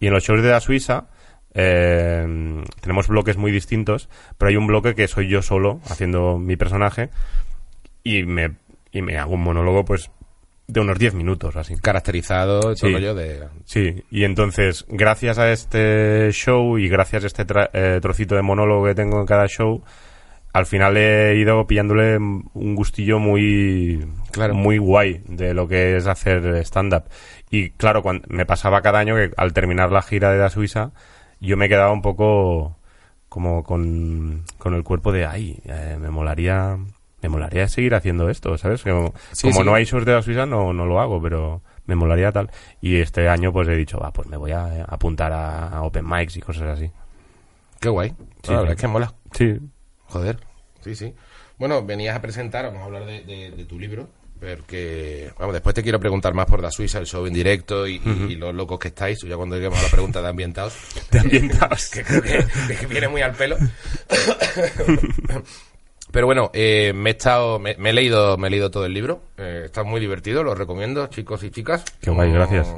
Y 0.00 0.06
en 0.06 0.12
los 0.12 0.24
shows 0.24 0.42
de 0.42 0.48
Da 0.48 0.60
Suiza 0.60 1.04
eh, 1.52 2.62
tenemos 2.80 3.08
bloques 3.08 3.36
muy 3.36 3.52
distintos, 3.52 4.08
pero 4.38 4.48
hay 4.48 4.56
un 4.56 4.66
bloque 4.66 4.94
que 4.94 5.06
soy 5.08 5.28
yo 5.28 5.42
solo 5.42 5.80
haciendo 5.90 6.38
mi 6.38 6.56
personaje 6.56 7.10
y 8.02 8.24
me, 8.24 8.56
y 8.92 9.02
me 9.02 9.16
hago 9.18 9.34
un 9.34 9.42
monólogo 9.42 9.84
pues 9.84 10.10
de 10.66 10.80
unos 10.80 10.98
10 10.98 11.14
minutos 11.14 11.56
así. 11.56 11.76
Caracterizado, 11.76 12.60
todo 12.60 12.76
Sí. 12.76 12.92
rollo 12.92 13.14
de... 13.14 13.40
Sí, 13.64 14.04
y 14.10 14.24
entonces, 14.24 14.86
gracias 14.88 15.38
a 15.38 15.50
este 15.50 16.30
show 16.32 16.78
y 16.78 16.88
gracias 16.88 17.24
a 17.24 17.26
este 17.26 17.46
tra- 17.46 17.70
eh, 17.72 17.98
trocito 18.00 18.36
de 18.36 18.42
monólogo 18.42 18.86
que 18.86 18.94
tengo 18.94 19.18
en 19.20 19.26
cada 19.26 19.48
show, 19.48 19.82
al 20.52 20.66
final 20.66 20.96
he 20.96 21.36
ido 21.36 21.66
pillándole 21.66 22.16
un 22.18 22.74
gustillo 22.76 23.18
muy, 23.18 24.06
Claro. 24.32 24.54
muy 24.54 24.78
guay 24.78 25.22
de 25.26 25.54
lo 25.54 25.66
que 25.68 25.96
es 25.96 26.06
hacer 26.06 26.56
stand-up. 26.64 27.04
Y 27.50 27.70
claro, 27.70 28.02
cuando 28.02 28.26
me 28.30 28.46
pasaba 28.46 28.80
cada 28.80 29.00
año 29.00 29.16
que 29.16 29.30
al 29.36 29.52
terminar 29.52 29.90
la 29.90 30.02
gira 30.02 30.30
de 30.32 30.38
la 30.38 30.50
Suiza, 30.50 30.92
yo 31.40 31.56
me 31.56 31.68
quedaba 31.68 31.90
un 31.92 32.02
poco 32.02 32.76
como 33.28 33.64
con, 33.64 34.44
con 34.58 34.74
el 34.74 34.84
cuerpo 34.84 35.10
de, 35.12 35.26
ay, 35.26 35.58
eh, 35.64 35.96
me 36.00 36.10
molaría... 36.10 36.76
Me 37.22 37.28
molaría 37.28 37.68
seguir 37.68 37.94
haciendo 37.94 38.30
esto, 38.30 38.56
¿sabes? 38.58 38.82
Como, 38.82 39.12
Sí, 39.32 39.42
como 39.48 39.60
sí. 39.60 39.64
no 39.66 39.74
hay 39.74 39.84
shows 39.84 40.04
de 40.06 40.14
la 40.14 40.22
Suiza, 40.22 40.46
no, 40.46 40.72
no 40.72 40.86
lo 40.86 41.00
hago, 41.00 41.20
pero 41.20 41.62
me 41.86 41.94
molaría 41.94 42.32
tal. 42.32 42.50
Y 42.80 42.96
este 43.00 43.28
año 43.28 43.52
pues 43.52 43.68
he 43.68 43.76
dicho, 43.76 43.98
va, 43.98 44.12
pues 44.12 44.28
me 44.28 44.36
voy 44.36 44.52
a 44.52 44.78
eh, 44.80 44.84
apuntar 44.88 45.32
a, 45.32 45.82
Open 45.82 46.08
Mics 46.08 46.36
y 46.36 46.40
cosas 46.40 46.62
así. 46.78 46.90
Qué 47.80 47.88
guay. 47.88 48.10
Sí, 48.42 48.52
la 48.52 48.58
verdad 48.60 48.74
es 48.74 48.80
que 48.80 48.88
mola. 48.88 49.12
Sí. 49.32 49.58
Joder. 50.06 50.38
Sí, 50.82 50.94
sí. 50.94 51.14
Bueno, 51.58 51.84
venías 51.84 52.16
a 52.16 52.22
presentar, 52.22 52.64
vamos 52.66 52.80
a 52.82 52.84
hablar 52.86 53.04
de, 53.04 53.22
de- 53.24 53.50
de 53.50 53.64
tu 53.66 53.78
libro, 53.78 54.08
porque, 54.40 55.30
vamos, 55.38 55.52
después 55.52 55.74
te 55.74 55.82
quiero 55.82 56.00
preguntar 56.00 56.32
más 56.32 56.46
por 56.46 56.62
Da 56.62 56.70
Suiza, 56.70 56.98
el 56.98 57.04
show 57.06 57.26
en 57.26 57.34
directo 57.34 57.86
y, 57.86 57.98
los 58.36 58.54
locos 58.54 58.78
que 58.78 58.88
estáis, 58.88 59.18
ya 59.20 59.36
cuando 59.36 59.56
lleguemos 59.56 59.78
a 59.78 59.82
la 59.82 59.88
pregunta 59.90 60.22
de 60.22 60.28
ambientados, 60.28 60.74
De 61.10 61.18
ambientados. 61.20 61.88
que 61.92 62.02
creo 62.02 62.22
que, 62.22 62.76
que 62.76 62.86
viene 62.86 63.08
muy 63.08 63.20
al 63.20 63.34
pelo. 63.34 63.58
Pero 66.12 66.26
bueno, 66.26 66.50
eh, 66.54 66.92
me 66.94 67.10
he 67.10 67.12
estado, 67.12 67.58
me, 67.58 67.76
me 67.76 67.90
he 67.90 67.92
leído, 67.92 68.36
me 68.36 68.48
he 68.48 68.50
leído 68.50 68.70
todo 68.70 68.84
el 68.86 68.92
libro. 68.94 69.22
Eh, 69.38 69.62
está 69.66 69.82
muy 69.84 70.00
divertido, 70.00 70.42
lo 70.42 70.54
recomiendo, 70.54 71.06
chicos 71.08 71.42
y 71.44 71.50
chicas. 71.50 71.84
Qué 72.00 72.10
guay, 72.10 72.32
gracias. 72.32 72.68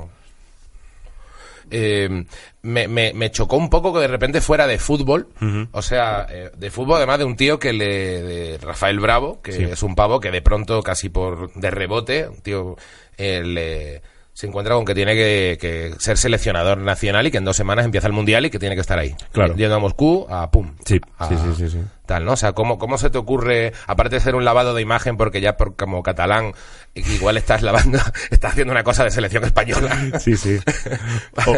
Eh, 1.70 2.24
me, 2.62 2.88
me, 2.88 3.12
me 3.14 3.30
chocó 3.30 3.56
un 3.56 3.70
poco 3.70 3.94
que 3.94 4.00
de 4.00 4.08
repente 4.08 4.40
fuera 4.42 4.66
de 4.66 4.78
fútbol, 4.78 5.28
o 5.70 5.80
sea, 5.80 6.26
eh, 6.28 6.50
de 6.56 6.70
fútbol 6.70 6.96
además 6.96 7.20
de 7.20 7.24
un 7.24 7.36
tío 7.36 7.58
que 7.58 7.72
le, 7.72 7.86
de 8.22 8.58
Rafael 8.58 8.98
Bravo, 9.00 9.40
que 9.40 9.52
Sí. 9.52 9.62
es 9.64 9.82
un 9.82 9.94
pavo 9.94 10.20
que 10.20 10.30
de 10.30 10.42
pronto 10.42 10.82
casi 10.82 11.08
por 11.08 11.52
de 11.54 11.70
rebote, 11.70 12.28
un 12.28 12.40
tío 12.42 12.76
eh, 13.16 13.42
le- 13.44 14.02
se 14.34 14.46
encuentra 14.46 14.74
con 14.74 14.84
que 14.86 14.94
tiene 14.94 15.14
que, 15.14 15.58
que 15.60 15.94
ser 15.98 16.16
seleccionador 16.16 16.78
nacional 16.78 17.26
y 17.26 17.30
que 17.30 17.36
en 17.38 17.44
dos 17.44 17.56
semanas 17.56 17.84
empieza 17.84 18.06
el 18.06 18.12
mundial 18.14 18.46
y 18.46 18.50
que 18.50 18.58
tiene 18.58 18.74
que 18.74 18.80
estar 18.80 18.98
ahí. 18.98 19.14
Claro. 19.32 19.54
Yendo 19.54 19.76
a 19.76 19.78
Moscú, 19.78 20.26
a 20.30 20.50
pum. 20.50 20.74
Sí, 20.86 20.98
a- 21.18 21.28
sí, 21.28 21.34
sí, 21.36 21.54
sí, 21.56 21.68
sí. 21.70 21.78
Tal, 22.06 22.24
¿no? 22.24 22.32
O 22.32 22.36
sea, 22.36 22.52
¿cómo, 22.52 22.78
¿cómo 22.78 22.98
se 22.98 23.10
te 23.10 23.18
ocurre, 23.18 23.72
aparte 23.86 24.16
de 24.16 24.20
ser 24.20 24.34
un 24.34 24.44
lavado 24.44 24.74
de 24.74 24.82
imagen, 24.82 25.16
porque 25.16 25.40
ya 25.40 25.56
por, 25.56 25.76
como 25.76 26.02
catalán, 26.02 26.52
igual 26.94 27.36
estás 27.36 27.62
lavando, 27.62 27.98
estás 28.30 28.52
haciendo 28.52 28.72
una 28.72 28.82
cosa 28.82 29.04
de 29.04 29.10
selección 29.10 29.44
española? 29.44 30.18
Sí, 30.18 30.36
sí. 30.36 30.58
Oh. 31.46 31.54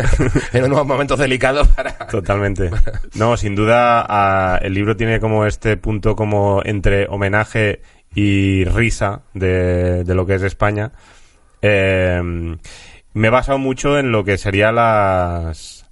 en 0.53 0.65
unos 0.65 0.87
momentos 0.87 1.19
delicados 1.19 1.67
para... 1.69 1.97
Totalmente. 2.09 2.71
No, 3.15 3.37
sin 3.37 3.55
duda 3.55 4.05
a- 4.09 4.59
el 4.59 4.75
libro 4.75 4.97
tiene 4.97 5.21
como 5.21 5.47
este 5.47 5.77
punto 5.77 6.15
como 6.17 6.61
entre 6.65 7.07
homenaje 7.09 7.83
y 8.15 8.65
risa 8.65 9.23
de, 9.33 10.05
de 10.05 10.15
lo 10.15 10.25
que 10.27 10.35
es 10.37 10.43
España. 10.43 10.93
Eh, 11.67 12.57
me 13.15 13.27
he 13.29 13.31
basado 13.31 13.59
mucho 13.59 13.99
en 13.99 14.13
lo 14.13 14.25
que 14.25 14.37
serían 14.39 14.75
las, 14.75 15.87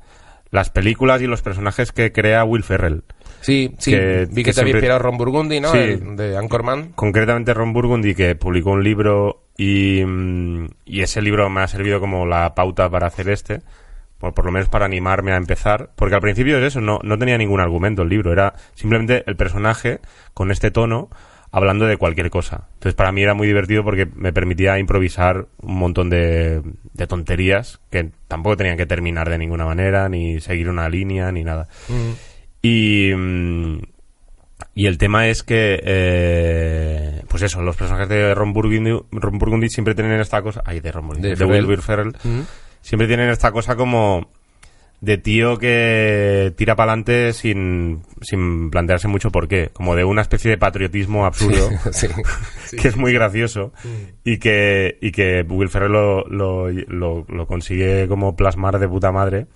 las 0.50 0.70
películas 0.70 1.22
y 1.22 1.26
los 1.26 1.40
personajes 1.42 1.92
que 1.92 2.12
crea 2.12 2.44
Will 2.44 2.62
Ferrell. 2.64 3.04
Sí, 3.40 3.74
sí, 3.78 3.90
Que- 3.92 4.26
vi 4.30 4.42
que, 4.42 4.50
que 4.50 4.52
te 4.52 4.60
había 4.60 4.72
inspirado 4.74 4.98
Ron 5.00 5.16
Burgundy, 5.18 5.60
¿no? 5.60 5.72
Sí. 5.72 5.78
El 5.78 6.16
de 6.16 6.36
Anchorman. 6.36 6.92
concretamente 6.94 7.54
Ron 7.54 7.72
Burgundy 7.72 8.14
que 8.14 8.34
publicó 8.34 8.70
un 8.72 8.84
libro 8.84 9.44
y, 9.56 10.02
mm, 10.04 10.66
y 10.84 11.00
ese 11.00 11.22
libro 11.22 11.48
me 11.50 11.62
ha 11.62 11.68
servido 11.68 12.00
como 12.00 12.26
la 12.26 12.54
pauta 12.54 12.88
para 12.90 13.06
hacer 13.06 13.28
este 13.28 13.60
por, 14.18 14.32
por 14.34 14.44
lo 14.46 14.52
menos 14.52 14.68
para 14.68 14.84
animarme 14.86 15.32
a 15.32 15.36
empezar 15.36 15.90
porque 15.96 16.14
al 16.14 16.20
principio 16.20 16.56
es 16.58 16.64
eso 16.64 16.80
no, 16.80 17.00
no 17.02 17.18
tenía 17.18 17.36
ningún 17.36 17.60
argumento 17.60 18.02
el 18.02 18.08
libro 18.08 18.32
era 18.32 18.54
simplemente 18.74 19.24
el 19.26 19.34
personaje 19.36 19.98
con 20.34 20.50
este 20.52 20.70
tono 20.70 21.10
hablando 21.52 21.86
de 21.86 21.96
cualquier 21.98 22.30
cosa 22.30 22.68
entonces 22.74 22.94
para 22.94 23.12
mí 23.12 23.22
era 23.22 23.34
muy 23.34 23.46
divertido 23.46 23.84
porque 23.84 24.06
me 24.06 24.32
permitía 24.32 24.78
improvisar 24.78 25.46
un 25.60 25.76
montón 25.76 26.10
de, 26.10 26.62
de 26.94 27.06
tonterías 27.06 27.78
que 27.90 28.10
tampoco 28.26 28.56
tenían 28.56 28.76
que 28.76 28.86
terminar 28.86 29.28
de 29.30 29.38
ninguna 29.38 29.64
manera 29.66 30.08
ni 30.08 30.40
seguir 30.40 30.68
una 30.68 30.88
línea 30.88 31.30
ni 31.30 31.44
nada 31.44 31.68
y 32.62 33.12
mm, 33.14 33.78
y 34.74 34.86
el 34.86 34.96
tema 34.96 35.26
es 35.28 35.42
que, 35.42 35.80
eh, 35.84 37.22
pues 37.28 37.42
eso, 37.42 37.60
los 37.62 37.76
personajes 37.76 38.08
de 38.08 38.34
Ron 38.34 38.52
Burgundy, 38.52 38.92
Ron 39.10 39.38
Burgundy 39.38 39.68
siempre 39.68 39.94
tienen 39.94 40.18
esta 40.20 40.40
cosa, 40.40 40.62
ay, 40.64 40.80
de 40.80 40.92
Ron 40.92 41.08
Burgundy, 41.08 41.28
De 41.30 41.34
de, 41.34 41.46
Ferrell. 41.46 41.66
Will 41.66 41.82
Ferrell, 41.82 42.08
Ujú. 42.24 42.44
siempre 42.80 43.06
tienen 43.06 43.28
esta 43.28 43.50
cosa 43.52 43.76
como 43.76 44.30
de 45.02 45.18
tío 45.18 45.58
que 45.58 46.54
tira 46.56 46.76
para 46.76 46.92
adelante 46.92 47.32
sin, 47.32 48.02
sin 48.20 48.70
plantearse 48.70 49.08
mucho 49.08 49.30
por 49.32 49.48
qué, 49.48 49.70
como 49.72 49.96
de 49.96 50.04
una 50.04 50.22
especie 50.22 50.48
de 50.48 50.58
patriotismo 50.58 51.26
absurdo. 51.26 51.68
sí. 51.90 52.06
sí. 52.66 52.76
que 52.76 52.88
es 52.88 52.96
muy 52.96 53.12
gracioso 53.12 53.72
y 54.24 54.38
que 54.38 54.98
y 55.02 55.10
que 55.10 55.44
Will 55.46 55.68
Ferrell 55.68 55.92
lo, 55.92 56.24
lo, 56.28 56.70
lo, 56.70 57.26
lo 57.28 57.46
consigue 57.48 58.06
como 58.06 58.36
plasmar 58.36 58.78
de 58.78 58.88
puta 58.88 59.10
madre 59.10 59.48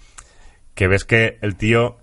que 0.74 0.88
ves 0.88 1.04
que 1.04 1.38
el 1.40 1.54
tío 1.54 1.96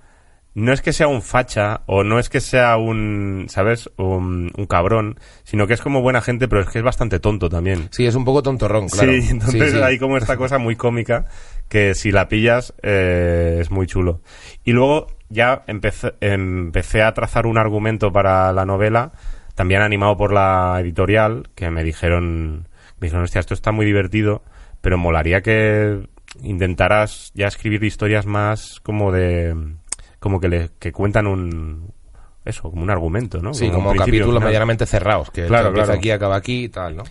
no 0.55 0.71
es 0.71 0.81
que 0.81 0.93
sea 0.93 1.07
un 1.07 1.21
facha 1.23 1.81
o 1.87 2.03
no 2.03 2.19
es 2.19 2.29
que 2.29 2.39
sea 2.39 2.77
un, 2.77 3.47
¿sabes? 3.49 3.89
Un, 3.97 4.51
un 4.55 4.65
cabrón, 4.67 5.19
sino 5.43 5.65
que 5.65 5.73
es 5.73 5.81
como 5.81 6.01
buena 6.01 6.21
gente, 6.21 6.47
pero 6.47 6.61
es 6.61 6.69
que 6.69 6.77
es 6.77 6.83
bastante 6.85 7.19
tonto 7.19 7.49
también. 7.49 7.87
Sí, 7.91 8.05
es 8.05 8.13
un 8.13 8.23
poco 8.23 8.43
tontorrón, 8.43 8.87
claro. 8.87 9.11
Sí, 9.11 9.27
entonces 9.31 9.71
Sí, 9.71 9.77
sí. 9.77 9.83
hay 9.83 9.97
como 9.97 10.15
esta 10.17 10.37
cosa 10.37 10.59
muy 10.59 10.75
cómica 10.75 11.25
que 11.73 11.95
si 11.95 12.11
la 12.11 12.27
pillas 12.27 12.71
eh, 12.83 13.57
es 13.59 13.71
muy 13.71 13.87
chulo. 13.87 14.21
Y 14.63 14.73
luego 14.73 15.07
ya 15.29 15.63
empecé, 15.65 16.13
empecé 16.21 17.01
a 17.01 17.11
trazar 17.15 17.47
un 17.47 17.57
argumento 17.57 18.11
para 18.11 18.53
la 18.53 18.63
novela, 18.63 19.11
también 19.55 19.81
animado 19.81 20.15
por 20.15 20.31
la 20.33 20.77
editorial, 20.79 21.49
que 21.55 21.71
me 21.71 21.83
dijeron, 21.83 22.67
me 22.99 23.07
dijeron, 23.07 23.23
hostia, 23.23 23.39
esto 23.39 23.55
está 23.55 23.71
muy 23.71 23.87
divertido, 23.87 24.43
pero 24.81 24.99
molaría 24.99 25.41
que 25.41 26.07
intentaras 26.43 27.31
ya 27.33 27.47
escribir 27.47 27.83
historias 27.83 28.27
más 28.27 28.79
como 28.81 29.11
de, 29.11 29.55
como 30.19 30.39
que 30.39 30.49
le, 30.49 30.69
que 30.77 30.91
cuentan 30.91 31.25
un, 31.25 31.91
eso, 32.45 32.69
como 32.69 32.83
un 32.83 32.91
argumento, 32.91 33.41
¿no? 33.41 33.55
Sí, 33.55 33.71
como 33.71 33.95
capítulos 33.95 34.43
medianamente 34.43 34.85
cerrados, 34.85 35.31
que 35.31 35.47
Claro, 35.47 35.69
empieza 35.69 35.87
claro. 35.87 35.97
aquí, 35.97 36.11
acaba 36.11 36.35
aquí 36.35 36.65
y 36.65 36.69
tal, 36.69 36.97
¿no? 36.97 37.03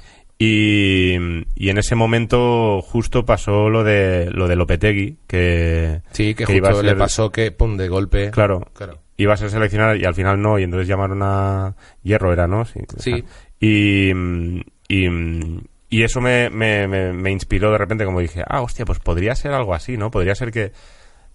Y, 0.45 1.15
y 1.55 1.69
en 1.71 1.79
ese 1.79 1.95
momento 1.95 2.83
justo 2.83 3.25
pasó 3.25 3.69
lo 3.71 3.85
de 3.85 4.29
lo 4.33 4.49
de 4.49 4.57
Lopetegui, 4.57 5.19
que, 5.29 6.01
Sí, 6.11 6.35
que, 6.35 6.45
que 6.47 6.57
iba 6.57 6.69
a 6.71 6.73
justo 6.73 6.85
le 6.87 6.97
pasó 6.97 7.31
que, 7.31 7.53
pum, 7.53 7.77
de 7.77 7.89
golpe. 7.89 8.31
claro, 8.33 8.67
Claro. 8.75 8.99
iba 9.17 9.35
a 9.35 9.37
ser 9.37 9.51
seleccionado 9.51 9.95
y 9.95 10.05
al 10.05 10.15
final 10.15 10.43
no, 10.43 10.59
y 10.59 10.65
entonces 10.65 10.89
llamaron 10.89 11.21
a 11.23 11.77
Hierro, 12.03 12.33
era, 12.33 12.49
¿no? 12.49 12.65
Sí. 12.65 12.81
Sí. 12.99 13.25
Y, 13.61 14.11
y, 14.89 15.09
y 15.89 16.03
eso 16.03 16.21
me, 16.21 16.51
me, 16.51 16.89
me, 16.89 17.13
me 17.13 17.31
inspiró 17.31 17.71
de 17.71 17.79
repente, 17.79 18.05
como 18.05 18.19
dije, 18.19 18.43
ah, 18.45 18.63
hostia, 18.63 18.85
pues 18.85 18.99
podría 18.99 19.37
ser 19.37 19.53
algo 19.53 19.75
así, 19.75 19.97
¿no? 19.97 20.11
Podría 20.11 20.35
ser 20.35 20.51
que, 20.51 20.73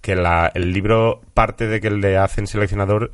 que 0.01 0.17
la, 0.17 0.51
el 0.53 0.73
libro 0.73 1.21
parte 1.33 1.67
de 1.67 1.79
que 1.79 1.91
le 1.91 2.17
hacen 2.17 2.45
seleccionador 2.45 3.11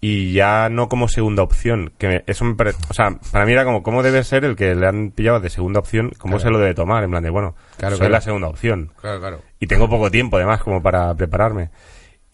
y 0.00 0.32
ya 0.32 0.68
no 0.68 0.88
como 0.88 1.08
segunda 1.08 1.42
opción. 1.42 1.92
Que 1.98 2.22
eso 2.26 2.44
me 2.44 2.54
pare- 2.54 2.72
O 2.88 2.94
sea, 2.94 3.18
para 3.32 3.44
mí 3.46 3.52
era 3.52 3.64
como, 3.64 3.82
¿cómo 3.82 4.02
debe 4.02 4.22
ser 4.24 4.44
el 4.44 4.54
que 4.56 4.74
le 4.74 4.86
han 4.86 5.10
pillado 5.10 5.40
de 5.40 5.50
segunda 5.50 5.80
opción? 5.80 6.10
¿Cómo 6.18 6.36
Claro. 6.36 6.40
se 6.40 6.50
lo 6.50 6.58
debe 6.58 6.74
tomar? 6.74 7.02
En 7.04 7.10
plan 7.10 7.22
de, 7.22 7.30
bueno, 7.30 7.54
Claro, 7.76 7.96
soy 7.96 8.00
claro. 8.06 8.12
la 8.12 8.20
segunda 8.20 8.48
opción. 8.48 8.92
Claro, 9.00 9.18
claro. 9.20 9.40
Y 9.60 9.66
tengo 9.66 9.88
poco 9.88 10.10
tiempo, 10.10 10.36
además, 10.36 10.62
como 10.62 10.82
para 10.82 11.14
prepararme. 11.14 11.70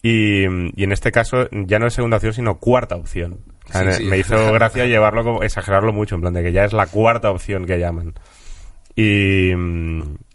Y, 0.01 0.43
y 0.79 0.83
en 0.83 0.91
este 0.91 1.11
caso, 1.11 1.49
ya 1.51 1.79
no 1.79 1.87
es 1.87 1.93
segunda 1.95 2.17
opción, 2.17 2.33
sino 2.33 2.59
cuarta 2.59 2.95
opción. 2.95 3.39
O 3.67 3.71
sea, 3.71 3.81
Sí, 3.81 3.85
me- 3.87 3.93
sí. 3.93 4.03
Me 4.05 4.17
hizo 4.19 4.53
gracia 4.53 4.85
llevarlo 4.87 5.23
como, 5.23 5.41
exagerarlo 5.41 5.91
mucho, 5.93 6.13
en 6.13 6.21
plan 6.21 6.33
de 6.33 6.43
que 6.43 6.51
ya 6.51 6.65
es 6.65 6.73
la 6.73 6.85
cuarta 6.85 7.31
opción 7.31 7.65
que 7.65 7.79
llaman. 7.79 8.13
Y, 8.95 9.51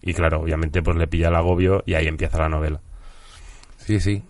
y 0.02 0.14
claro, 0.14 0.40
obviamente, 0.40 0.82
pues 0.82 0.96
le 0.96 1.06
pilla 1.06 1.28
el 1.28 1.36
agobio 1.36 1.82
y 1.86 1.94
ahí 1.94 2.08
empieza 2.08 2.38
la 2.38 2.48
novela. 2.48 2.80
Sí, 3.78 4.00
sí. 4.00 4.22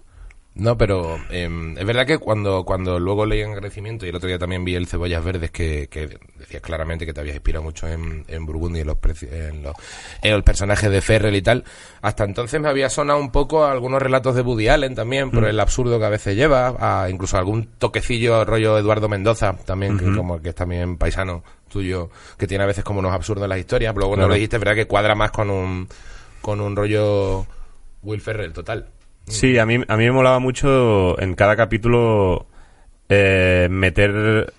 No, 0.52 0.76
pero 0.76 1.16
em, 1.30 1.78
es 1.78 1.84
verdad 1.86 2.04
que 2.06 2.18
cuando, 2.18 2.64
cuando 2.64 2.98
luego 2.98 3.24
leí 3.24 3.40
en 3.40 3.52
agradecimiento 3.52 4.04
y 4.04 4.08
el 4.08 4.16
otro 4.16 4.26
día 4.28 4.36
también 4.38 4.64
vi 4.64 4.74
el 4.74 4.88
Cebollas 4.88 5.24
Verdes 5.24 5.52
que, 5.52 5.86
que 5.88 6.18
decías 6.38 6.60
claramente 6.60 7.06
que 7.06 7.12
te 7.14 7.20
habías 7.20 7.36
inspirado 7.36 7.62
mucho 7.62 7.86
en, 7.86 8.24
en 8.26 8.46
Burgundy, 8.46 8.80
en 8.80 8.88
los, 8.88 8.96
en 9.22 9.62
los, 9.62 9.74
en 10.20 10.32
los 10.32 10.42
personajes 10.42 10.90
de 10.90 11.00
Ferrell 11.00 11.36
y 11.36 11.40
tal, 11.42 11.64
hasta 12.02 12.24
entonces 12.24 12.60
me 12.60 12.68
había 12.68 12.90
sonado 12.90 13.20
un 13.20 13.30
poco 13.30 13.64
a 13.64 13.70
algunos 13.70 14.02
relatos 14.02 14.34
de 14.34 14.42
Woody 14.42 14.66
Allen 14.68 14.96
también, 14.96 15.30
por 15.30 15.44
el 15.44 15.58
absurdo 15.60 16.00
que 16.00 16.04
a 16.06 16.10
veces 16.10 16.34
lleva, 16.36 16.74
a 16.80 17.08
incluso 17.08 17.38
algún 17.38 17.66
toquecillo 17.78 18.44
rollo 18.44 18.76
Eduardo 18.76 19.08
Mendoza 19.08 19.56
también, 19.64 19.98
que 19.98 20.12
como 20.16 20.42
que 20.42 20.48
es 20.48 20.54
también 20.56 20.98
paisano 20.98 21.44
tuyo, 21.68 22.10
que 22.36 22.48
tiene 22.48 22.64
a 22.64 22.66
veces 22.66 22.82
como 22.82 22.98
unos 22.98 23.12
absurdos 23.14 23.44
en 23.44 23.50
las 23.50 23.58
historias, 23.60 23.92
pero 23.94 24.00
luego 24.00 24.16
no 24.16 24.22
Claro. 24.22 24.28
lo 24.30 24.34
dijiste, 24.34 24.56
es 24.56 24.60
verdad 24.60 24.74
que 24.74 24.86
cuadra 24.86 25.14
más 25.14 25.30
con 25.30 25.48
un, 25.48 25.88
con 26.42 26.60
un 26.60 26.74
rollo 26.74 27.46
Will 28.02 28.20
Ferrell 28.20 28.52
total. 28.52 28.88
Sí, 29.30 29.58
a 29.58 29.66
mí, 29.66 29.82
a 29.86 29.96
mí 29.96 30.04
me 30.04 30.12
molaba 30.12 30.38
mucho 30.38 31.20
en 31.20 31.34
cada 31.34 31.56
capítulo 31.56 32.46
eh, 33.08 33.68
meter 33.70 34.52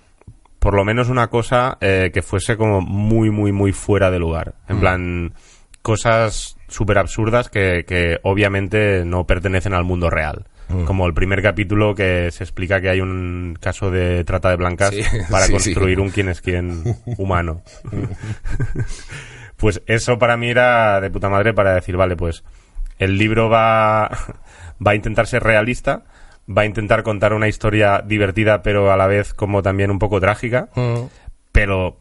por 0.58 0.74
lo 0.74 0.84
menos 0.84 1.08
una 1.08 1.28
cosa 1.28 1.76
eh, 1.80 2.10
que 2.14 2.22
fuese 2.22 2.56
como 2.56 2.80
muy, 2.80 3.30
muy, 3.30 3.50
muy 3.50 3.72
fuera 3.72 4.10
de 4.10 4.18
lugar. 4.18 4.54
En 4.68 4.78
plan, 4.78 5.34
cosas 5.82 6.56
súper 6.68 6.98
absurdas 6.98 7.48
que, 7.48 7.84
que 7.86 8.18
obviamente 8.22 9.04
no 9.04 9.26
pertenecen 9.26 9.74
al 9.74 9.84
mundo 9.84 10.08
real. 10.08 10.46
Como 10.86 11.06
el 11.06 11.12
primer 11.12 11.42
capítulo 11.42 11.94
que 11.94 12.30
se 12.30 12.44
explica 12.44 12.80
que 12.80 12.88
hay 12.88 13.02
un 13.02 13.58
caso 13.60 13.90
de 13.90 14.24
trata 14.24 14.48
de 14.48 14.56
blancas 14.56 14.88
Sí, 14.90 15.02
para 15.30 15.44
sí, 15.44 15.52
construir 15.52 15.96
sí. 15.96 16.02
un 16.02 16.08
quién 16.08 16.28
es 16.30 16.40
quién 16.40 16.96
humano. 17.18 17.60
pues 19.58 19.82
eso 19.86 20.18
para 20.18 20.38
mí 20.38 20.48
era 20.48 21.00
de 21.00 21.10
puta 21.10 21.28
madre 21.28 21.52
para 21.52 21.74
decir, 21.74 21.96
vale, 21.96 22.16
pues 22.16 22.42
el 22.98 23.18
libro 23.18 23.50
va, 23.50 24.10
va 24.84 24.92
a 24.92 24.94
intentar 24.94 25.26
ser 25.26 25.42
realista, 25.42 26.02
va 26.48 26.62
a 26.62 26.66
intentar 26.66 27.02
contar 27.02 27.32
una 27.34 27.48
historia 27.48 28.02
divertida, 28.04 28.62
pero 28.62 28.92
a 28.92 28.96
la 28.96 29.06
vez 29.06 29.32
como 29.34 29.62
también 29.62 29.90
un 29.90 29.98
poco 29.98 30.20
trágica, 30.20 30.68
pero 31.52 31.96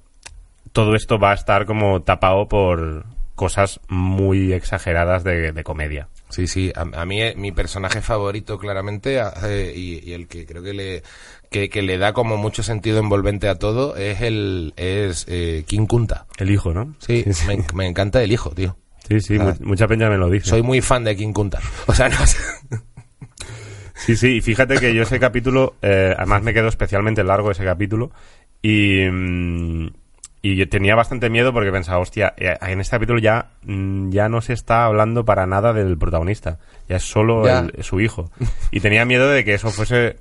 todo 0.72 0.96
esto 0.96 1.20
va 1.20 1.32
a 1.32 1.36
estar 1.36 1.66
como 1.66 2.02
tapado 2.02 2.48
por 2.48 3.06
cosas 3.36 3.80
muy 3.88 4.54
exageradas 4.54 5.24
de, 5.24 5.52
de 5.52 5.64
comedia. 5.64 6.08
Sí, 6.30 6.48
sí, 6.48 6.72
a, 6.76 6.82
a 7.02 7.06
mí 7.06 7.22
eh, 7.22 7.34
mi 7.36 7.52
personaje 7.52 8.02
favorito 8.02 8.58
claramente 8.58 9.20
eh, 9.44 9.74
y, 9.76 10.08
y 10.10 10.14
el 10.14 10.28
que 10.28 10.46
creo 10.46 10.64
que 10.64 10.74
le 10.74 11.04
que, 11.50 11.68
que 11.70 11.82
le 11.82 11.98
da 11.98 12.14
como 12.14 12.38
mucho 12.38 12.64
sentido 12.64 13.00
envolvente 13.00 13.50
a 13.50 13.56
todo 13.56 13.98
es 13.98 14.22
el 14.22 14.74
es 14.78 15.26
eh, 15.28 15.64
King 15.68 15.88
Kunta. 15.88 16.28
El 16.38 16.52
hijo, 16.52 16.74
¿no? 16.74 16.96
Sí, 17.00 17.26
Me, 17.48 17.56
en- 17.56 17.66
me 17.74 17.88
encanta 17.88 18.24
el 18.24 18.32
hijo, 18.32 18.52
tío. 18.52 18.78
Sí, 19.08 19.20
sí, 19.22 19.38
Ah. 19.40 19.56
mu- 19.60 19.68
mucha 19.70 19.88
peña 19.88 20.10
me 20.10 20.18
lo 20.18 20.30
dice. 20.30 20.48
Soy 20.50 20.62
muy 20.64 20.82
fan 20.82 21.04
de 21.04 21.16
King 21.16 21.34
Kunta. 21.34 21.60
O 21.88 21.94
sea, 21.94 22.10
no 22.10 22.26
sé. 22.26 22.38
Sí, 23.96 24.16
sí, 24.16 24.38
y 24.38 24.42
fíjate 24.42 24.78
que 24.80 24.94
yo 24.96 25.04
ese 25.04 25.20
capítulo, 25.20 25.76
eh, 25.82 26.14
además 26.18 26.42
me 26.42 26.54
quedó 26.54 26.68
especialmente 26.70 27.24
largo 27.24 27.52
ese 27.52 27.64
capítulo, 27.64 28.12
y, 28.62 29.06
mm, 29.12 29.88
y 30.42 30.56
yo 30.56 30.68
tenía 30.70 30.96
bastante 30.96 31.30
miedo 31.30 31.54
porque 31.54 31.72
pensaba, 31.72 32.00
hostia, 32.00 32.34
eh, 32.38 32.58
en 32.62 32.80
este 32.80 32.96
capítulo 32.96 33.20
ya, 33.20 33.52
mm, 33.64 34.10
ya 34.10 34.28
no 34.28 34.42
se 34.42 34.54
está 34.54 34.86
hablando 34.86 35.24
para 35.24 35.46
nada 35.46 35.72
del 35.74 36.00
protagonista, 36.00 36.58
ya 36.90 36.96
es 36.96 37.04
solo 37.04 37.46
Ya. 37.46 37.60
el- 37.60 37.84
su 37.84 38.00
hijo. 38.02 38.32
Y 38.72 38.80
tenía 38.80 39.06
miedo 39.06 39.30
de 39.30 39.44
que 39.46 39.54
eso 39.54 39.70
fuese 39.70 40.16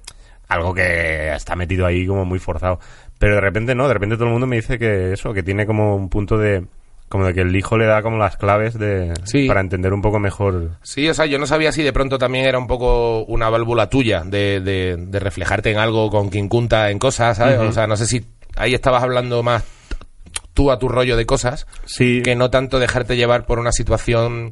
algo 0.49 0.75
que 0.75 1.33
está 1.33 1.57
metido 1.57 1.87
ahí 1.87 2.07
como 2.07 2.27
muy 2.27 2.39
forzado. 2.39 2.81
Pero 3.19 3.37
de 3.37 3.41
repente 3.41 3.75
no, 3.75 3.89
de 3.89 3.95
repente 3.95 4.17
todo 4.17 4.27
el 4.27 4.33
mundo 4.33 4.47
me 4.47 4.57
dice 4.57 4.79
que 4.79 5.13
eso, 5.15 5.33
que 5.33 5.43
tiene 5.43 5.65
como 5.65 5.97
un 5.97 6.11
punto 6.11 6.37
de... 6.37 6.65
Como 7.11 7.27
de 7.27 7.35
que 7.35 7.41
el 7.43 7.55
hijo 7.55 7.77
le 7.77 7.85
da 7.87 8.01
como 8.03 8.17
las 8.17 8.37
claves 8.39 8.79
de 8.79 9.13
Sí. 9.25 9.47
para 9.49 9.61
entender 9.61 9.93
un 9.93 10.01
poco 10.01 10.19
mejor 10.19 10.79
Sí, 10.83 11.07
o 11.09 11.13
sea, 11.13 11.27
yo 11.27 11.39
no 11.39 11.47
sabía 11.47 11.73
si 11.73 11.83
de 11.83 11.93
pronto 11.93 12.17
también 12.17 12.47
era 12.47 12.59
un 12.59 12.67
poco 12.69 13.25
una 13.25 13.51
válvula 13.51 13.89
tuya 13.91 14.23
de, 14.25 14.61
de, 14.61 14.97
de 14.97 15.19
reflejarte 15.21 15.71
en 15.73 15.79
algo 15.79 16.09
con 16.09 16.31
King 16.31 16.49
Kunta 16.49 16.89
en 16.91 16.99
cosas, 16.99 17.37
¿sabes? 17.37 17.59
O 17.59 17.73
sea, 17.73 17.87
no 17.87 17.97
sé 17.97 18.07
si 18.07 18.25
ahí 18.57 18.75
estabas 18.75 19.03
hablando 19.03 19.43
más 19.43 19.65
tú 20.55 20.71
a 20.71 20.79
tu 20.79 20.89
rollo 20.89 21.17
de 21.17 21.27
cosas 21.27 21.67
Sí. 21.85 22.23
que 22.25 22.35
no 22.37 22.49
tanto 22.51 22.79
dejarte 22.79 23.17
llevar 23.17 23.45
por 23.45 23.59
una 23.59 23.73
situación 23.73 24.49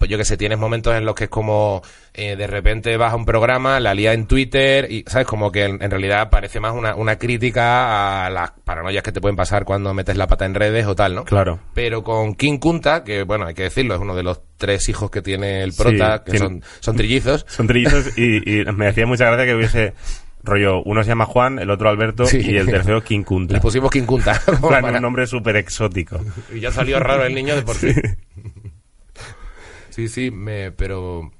pues 0.00 0.10
yo 0.10 0.16
que 0.16 0.24
sé, 0.24 0.36
tienes 0.38 0.58
momentos 0.58 0.94
en 0.96 1.04
los 1.04 1.14
que 1.14 1.24
es 1.24 1.30
como 1.30 1.82
eh, 2.14 2.34
de 2.34 2.46
repente 2.46 2.96
vas 2.96 3.12
a 3.12 3.16
un 3.16 3.26
programa, 3.26 3.78
la 3.80 3.92
lía 3.94 4.14
en 4.14 4.26
Twitter 4.26 4.90
y, 4.90 5.04
¿sabes? 5.06 5.26
Como 5.26 5.52
que 5.52 5.64
en, 5.64 5.82
en 5.82 5.90
realidad 5.90 6.30
parece 6.30 6.58
más 6.58 6.74
una, 6.74 6.94
una 6.94 7.16
crítica 7.18 8.24
a 8.26 8.30
las 8.30 8.50
paranoias 8.64 9.02
que 9.02 9.12
te 9.12 9.20
pueden 9.20 9.36
pasar 9.36 9.64
cuando 9.66 9.92
metes 9.92 10.16
la 10.16 10.26
pata 10.26 10.46
en 10.46 10.54
redes 10.54 10.86
o 10.86 10.94
tal, 10.96 11.14
¿no? 11.14 11.24
Claro. 11.24 11.60
Pero 11.74 12.02
con 12.02 12.34
King 12.34 12.58
Kunta, 12.58 13.04
que 13.04 13.24
bueno, 13.24 13.44
hay 13.46 13.52
que 13.54 13.64
decirlo, 13.64 13.94
es 13.94 14.00
uno 14.00 14.16
de 14.16 14.22
los 14.22 14.40
tres 14.56 14.88
hijos 14.88 15.10
que 15.10 15.20
tiene 15.22 15.62
el 15.62 15.74
prota, 15.74 16.16
Sí, 16.16 16.24
que 16.24 16.30
tiene- 16.32 16.38
son, 16.46 16.62
son 16.80 16.96
trillizos. 16.96 17.44
Son 17.46 17.66
trillizos 17.66 18.16
y, 18.18 18.60
y 18.60 18.64
me 18.72 18.88
hacía 18.88 19.06
mucha 19.06 19.26
gracia 19.26 19.44
que 19.44 19.54
hubiese 19.54 19.92
rollo, 20.42 20.82
uno 20.84 21.02
se 21.04 21.08
llama 21.10 21.26
Juan, 21.26 21.58
el 21.58 21.68
otro 21.68 21.90
Alberto 21.90 22.24
Sí. 22.24 22.40
y 22.42 22.56
el 22.56 22.64
tercero 22.66 23.04
King 23.04 23.24
Kunta. 23.24 23.52
Le 23.52 23.60
pusimos 23.60 23.90
como 24.06 24.18
plan, 24.22 24.38
para- 24.82 24.96
un 24.96 25.02
nombre 25.02 25.26
súper 25.26 25.56
exótico. 25.56 26.18
Y 26.54 26.60
ya 26.60 26.72
salió 26.72 26.98
raro 26.98 27.24
el 27.26 27.34
niño 27.34 27.54
de 27.54 27.60
por 27.62 27.76
sí. 27.76 27.92
Sí, 29.90 30.08
sí, 30.08 30.30
me, 30.30 30.72
pero 30.72 31.30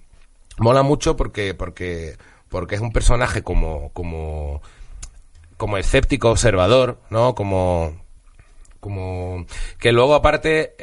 mola 0.58 0.82
mucho 0.82 1.16
porque, 1.16 1.54
porque, 1.54 2.16
porque 2.48 2.74
es 2.74 2.80
un 2.80 2.92
personaje 2.92 3.42
como, 3.42 3.90
como, 3.92 4.62
como 5.56 5.78
escéptico 5.78 6.30
observador, 6.30 7.00
¿no? 7.10 7.34
Como, 7.34 8.00
como, 8.80 9.46
que 9.78 9.92
luego 9.92 10.14
aparte 10.14 10.74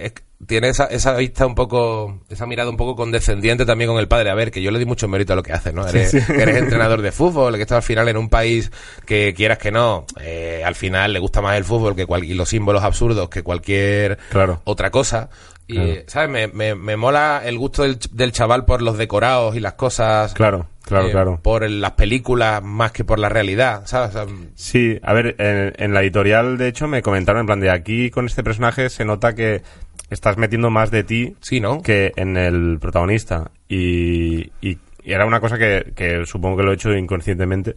tiene 0.46 0.70
esa, 0.70 0.86
esa 0.86 1.16
vista 1.16 1.46
un 1.48 1.56
poco, 1.56 2.20
esa 2.30 2.46
mirada 2.46 2.70
un 2.70 2.78
poco 2.78 2.96
condescendiente 2.96 3.66
también 3.66 3.90
con 3.90 4.00
el 4.00 4.08
padre. 4.08 4.30
A 4.30 4.36
ver, 4.36 4.52
que 4.52 4.62
yo 4.62 4.70
le 4.72 4.78
di 4.80 4.86
mucho 4.86 5.08
mérito 5.08 5.34
a 5.34 5.36
lo 5.36 5.44
que 5.44 5.54
hace, 5.54 5.74
¿no? 5.74 5.88
Eres, 5.88 6.12
que 6.12 6.42
eres 6.42 6.58
entrenador 6.62 7.02
de 7.02 7.12
fútbol, 7.12 7.56
que 7.56 7.62
estás 7.64 7.78
al 7.78 7.84
final 7.84 8.08
en 8.08 8.18
un 8.18 8.30
país 8.30 8.72
que 9.06 9.34
quieras 9.36 9.58
que 9.58 9.72
no, 9.72 10.06
eh, 10.22 10.62
al 10.64 10.76
final 10.76 11.14
le 11.14 11.20
gusta 11.20 11.42
más 11.42 11.58
el 11.58 11.64
fútbol 11.64 11.96
que 11.96 12.06
cual- 12.06 12.24
y 12.24 12.34
los 12.36 12.50
símbolos 12.50 12.84
absurdos 12.84 13.30
que 13.30 13.42
cualquier 13.42 14.20
Claro. 14.30 14.62
otra 14.66 14.92
cosa. 14.92 15.30
Y, 15.70 15.74
Claro. 15.76 16.02
¿sabes? 16.08 16.30
Me, 16.30 16.48
me, 16.48 16.76
me 16.76 16.96
mola 16.96 17.42
el 17.44 17.58
gusto 17.58 17.84
del, 17.84 17.98
del 18.12 18.32
chaval 18.32 18.64
por 18.64 18.82
los 18.82 18.98
decorados 18.98 19.54
y 19.56 19.60
las 19.60 19.74
cosas. 19.74 20.34
Claro, 20.34 20.68
claro, 20.86 21.08
eh, 21.08 21.12
claro. 21.12 21.40
Por 21.44 21.70
las 21.70 21.92
películas 21.92 22.64
más 22.64 22.94
que 22.94 23.04
por 23.04 23.20
la 23.20 23.28
realidad, 23.28 23.82
¿sabes? 23.86 24.16
O 24.16 24.26
sea, 24.26 24.34
Sí, 24.56 24.98
a 25.04 25.12
ver, 25.12 25.36
en, 25.40 25.74
en 25.78 25.94
la 25.94 26.02
editorial, 26.04 26.58
de 26.58 26.70
hecho, 26.70 26.88
me 26.88 27.02
comentaron 27.02 27.42
en 27.42 27.46
plan 27.48 27.60
de 27.60 27.70
aquí 27.70 28.10
con 28.12 28.28
este 28.28 28.44
personaje 28.46 28.90
se 28.90 29.04
nota 29.04 29.36
que 29.36 29.62
estás 30.10 30.38
metiendo 30.38 30.70
más 30.70 30.92
de 30.92 31.04
ti 31.04 31.36
sí, 31.42 31.60
¿no? 31.60 31.82
que 31.82 32.12
en 32.16 32.38
el 32.38 32.78
protagonista. 32.80 33.52
Y, 33.68 34.52
y- 34.62 34.78
y 35.04 35.14
era 35.14 35.26
una 35.26 35.40
cosa 35.40 35.58
que, 35.58 35.94
que 35.96 36.26
supongo 36.26 36.58
que 36.58 36.64
lo 36.64 36.72
he 36.72 36.76
hecho 36.76 36.92
inconscientemente. 36.94 37.76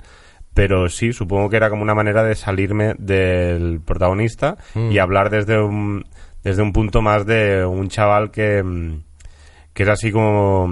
Pero 0.52 0.88
sí, 0.88 1.12
supongo 1.12 1.48
que 1.48 1.56
era 1.56 1.70
como 1.70 1.82
una 1.82 1.94
manera 1.94 2.24
de 2.24 2.34
salirme 2.34 2.94
del 2.98 3.80
protagonista 3.80 4.56
Mm. 4.74 4.90
y 4.90 4.98
hablar 4.98 5.30
desde 5.30 5.60
un, 5.62 6.04
desde 6.42 6.62
un 6.62 6.72
punto 6.72 7.02
más 7.02 7.24
de 7.26 7.64
un 7.64 7.88
chaval 7.88 8.30
que, 8.32 8.62
mm, 8.62 9.02
que 9.72 9.82
es 9.84 9.88
así 9.88 10.10
como, 10.10 10.68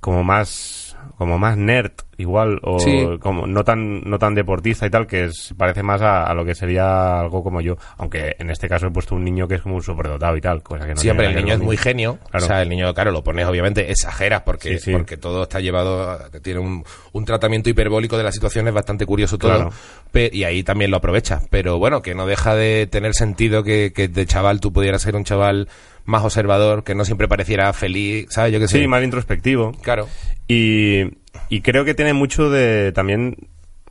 como 0.00 0.22
más 0.22 0.96
como 1.18 1.38
más 1.38 1.56
nerd 1.56 1.92
igual 2.18 2.58
o 2.62 2.78
Sí. 2.78 3.04
como 3.20 3.46
no 3.46 3.62
tan 3.64 4.00
no 4.02 4.18
tan 4.18 4.34
deportista 4.34 4.86
y 4.86 4.90
tal 4.90 5.06
que 5.06 5.24
es, 5.24 5.54
parece 5.56 5.82
más 5.82 6.00
a, 6.02 6.24
a 6.24 6.34
lo 6.34 6.44
que 6.44 6.54
sería 6.54 7.20
algo 7.20 7.42
como 7.42 7.60
yo 7.60 7.76
aunque 7.98 8.34
en 8.38 8.50
este 8.50 8.68
caso 8.68 8.86
he 8.86 8.90
puesto 8.90 9.14
un 9.14 9.24
niño 9.24 9.46
que 9.48 9.56
es 9.56 9.60
como 9.62 9.76
un 9.76 9.82
superdotado 9.82 10.36
y 10.36 10.40
tal 10.40 10.62
cosa 10.62 10.86
que 10.86 10.94
no 10.94 11.00
Siempre, 11.00 11.26
el 11.26 11.36
niño 11.36 11.54
es 11.54 11.60
muy 11.60 11.76
genio. 11.76 12.18
Claro. 12.30 12.44
O 12.44 12.48
sea, 12.48 12.62
el 12.62 12.68
niño, 12.68 12.92
claro, 12.94 13.10
lo 13.10 13.22
pones, 13.22 13.46
obviamente, 13.46 13.90
exageras 13.90 14.42
porque, 14.42 14.78
Sí, 14.78 14.92
porque 14.92 15.16
todo 15.16 15.42
está 15.44 15.60
llevado, 15.60 16.10
a- 16.10 16.30
tiene 16.42 16.60
un, 16.60 16.84
un 17.12 17.24
tratamiento 17.24 17.68
hiperbólico 17.70 18.16
de 18.16 18.22
las 18.24 18.34
situaciones 18.34 18.72
bastante 18.72 19.04
curioso 19.06 19.38
todo. 19.38 19.52
Claro. 19.54 19.70
Pe- 20.10 20.30
y 20.32 20.44
ahí 20.44 20.62
también 20.62 20.90
lo 20.90 20.96
aprovechas. 20.98 21.46
Pero 21.50 21.78
bueno, 21.78 22.02
que 22.02 22.14
no 22.14 22.26
deja 22.26 22.54
de 22.54 22.86
tener 22.86 23.14
sentido 23.14 23.62
que, 23.62 23.92
que 23.94 24.08
de 24.08 24.26
chaval 24.26 24.60
tú 24.60 24.72
pudieras 24.72 25.02
ser 25.02 25.16
un 25.16 25.24
chaval 25.24 25.68
más 26.04 26.24
observador, 26.24 26.84
que 26.84 26.94
no 26.94 27.04
siempre 27.04 27.26
pareciera 27.28 27.72
feliz, 27.72 28.26
¿sabes? 28.30 28.52
Yo 28.52 28.60
que 28.60 28.68
sé. 28.68 28.78
sí 28.80 28.86
más 28.86 29.02
introspectivo 29.02 29.72
Claro. 29.82 30.06
Y, 30.48 31.02
y 31.48 31.60
creo 31.62 31.84
que 31.84 31.94
tiene 31.94 32.12
mucho 32.12 32.50
de 32.50 32.92
también 32.92 33.36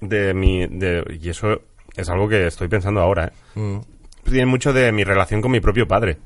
de 0.01 0.33
mi 0.33 0.67
de, 0.67 1.03
y 1.21 1.29
eso 1.29 1.61
es 1.95 2.09
algo 2.09 2.27
que 2.27 2.47
estoy 2.47 2.67
pensando 2.67 3.01
ahora 3.01 3.27
¿eh? 3.55 3.59
Mm. 3.59 3.79
tiene 4.23 4.45
mucho 4.45 4.73
de 4.73 4.91
mi 4.91 5.03
relación 5.03 5.41
con 5.41 5.51
mi 5.51 5.59
propio 5.59 5.87
padre 5.87 6.17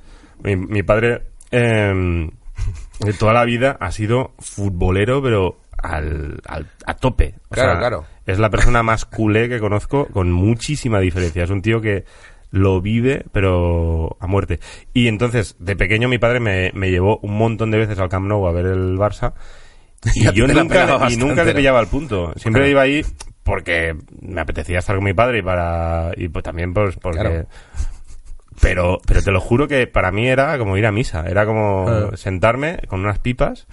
mi, 0.43 0.55
mi 0.55 0.83
padre 0.83 1.21
eh, 1.51 2.29
de 2.99 3.13
toda 3.13 3.33
la 3.33 3.45
vida 3.45 3.77
ha 3.79 3.91
sido 3.91 4.31
futbolero 4.39 5.21
pero 5.21 5.59
al, 5.77 6.41
al- 6.47 6.67
a 6.85 6.93
tope 6.95 7.35
O 7.49 7.53
Claro, 7.55 7.71
sea, 7.71 7.79
claro. 7.79 8.05
es 8.25 8.37
la 8.39 8.49
persona 8.49 8.83
más 8.83 9.05
culé 9.05 9.47
que 9.47 9.59
conozco 9.59 10.07
con 10.07 10.31
muchísima 10.31 10.99
diferencia 10.99 11.43
es 11.43 11.49
un 11.49 11.61
tío 11.61 11.79
que 11.81 12.05
lo 12.51 12.81
vive, 12.81 13.25
pero 13.31 14.17
a 14.19 14.25
muerte. 14.25 14.59
Y 14.91 15.07
entonces, 15.07 15.55
de 15.59 15.75
pequeño, 15.75 16.09
mi 16.09 16.17
padre 16.17 16.39
me, 16.39 16.71
me 16.73 16.89
llevó 16.89 17.19
un 17.21 17.37
montón 17.37 17.69
de 17.69 17.77
veces 17.77 17.99
al 17.99 18.09
Camp 18.09 18.25
Nou 18.25 18.47
a 18.47 18.51
ver 18.51 18.65
el 18.65 18.97
Barça. 18.97 19.33
Y 20.15 20.31
yo 20.33 20.47
nunca, 20.47 21.09
y 21.09 21.17
nunca 21.17 21.43
le 21.43 21.53
pillaba 21.53 21.79
el 21.81 21.87
punto. 21.87 22.33
Siempre 22.35 22.69
iba 22.69 22.81
ahí 22.81 23.05
porque 23.43 23.95
me 24.21 24.41
apetecía 24.41 24.79
estar 24.79 24.95
con 24.95 25.03
mi 25.03 25.13
padre 25.13 25.39
y 25.39 25.41
para 25.41 26.11
y 26.15 26.29
pues 26.29 26.43
también 26.43 26.73
pues 26.73 26.95
porque 27.01 27.19
Claro. 27.19 27.47
Pero, 28.61 28.99
pero 29.05 29.21
te 29.21 29.31
lo 29.31 29.39
juro 29.39 29.67
que 29.67 29.87
para 29.87 30.11
mí 30.11 30.27
era 30.27 30.57
como 30.57 30.75
ir 30.77 30.85
a 30.85 30.91
misa. 30.91 31.23
Era 31.27 31.45
como 31.45 31.85
Ah. 31.87 32.17
sentarme 32.17 32.79
con 32.87 32.99
unas 33.01 33.19
pipas 33.19 33.67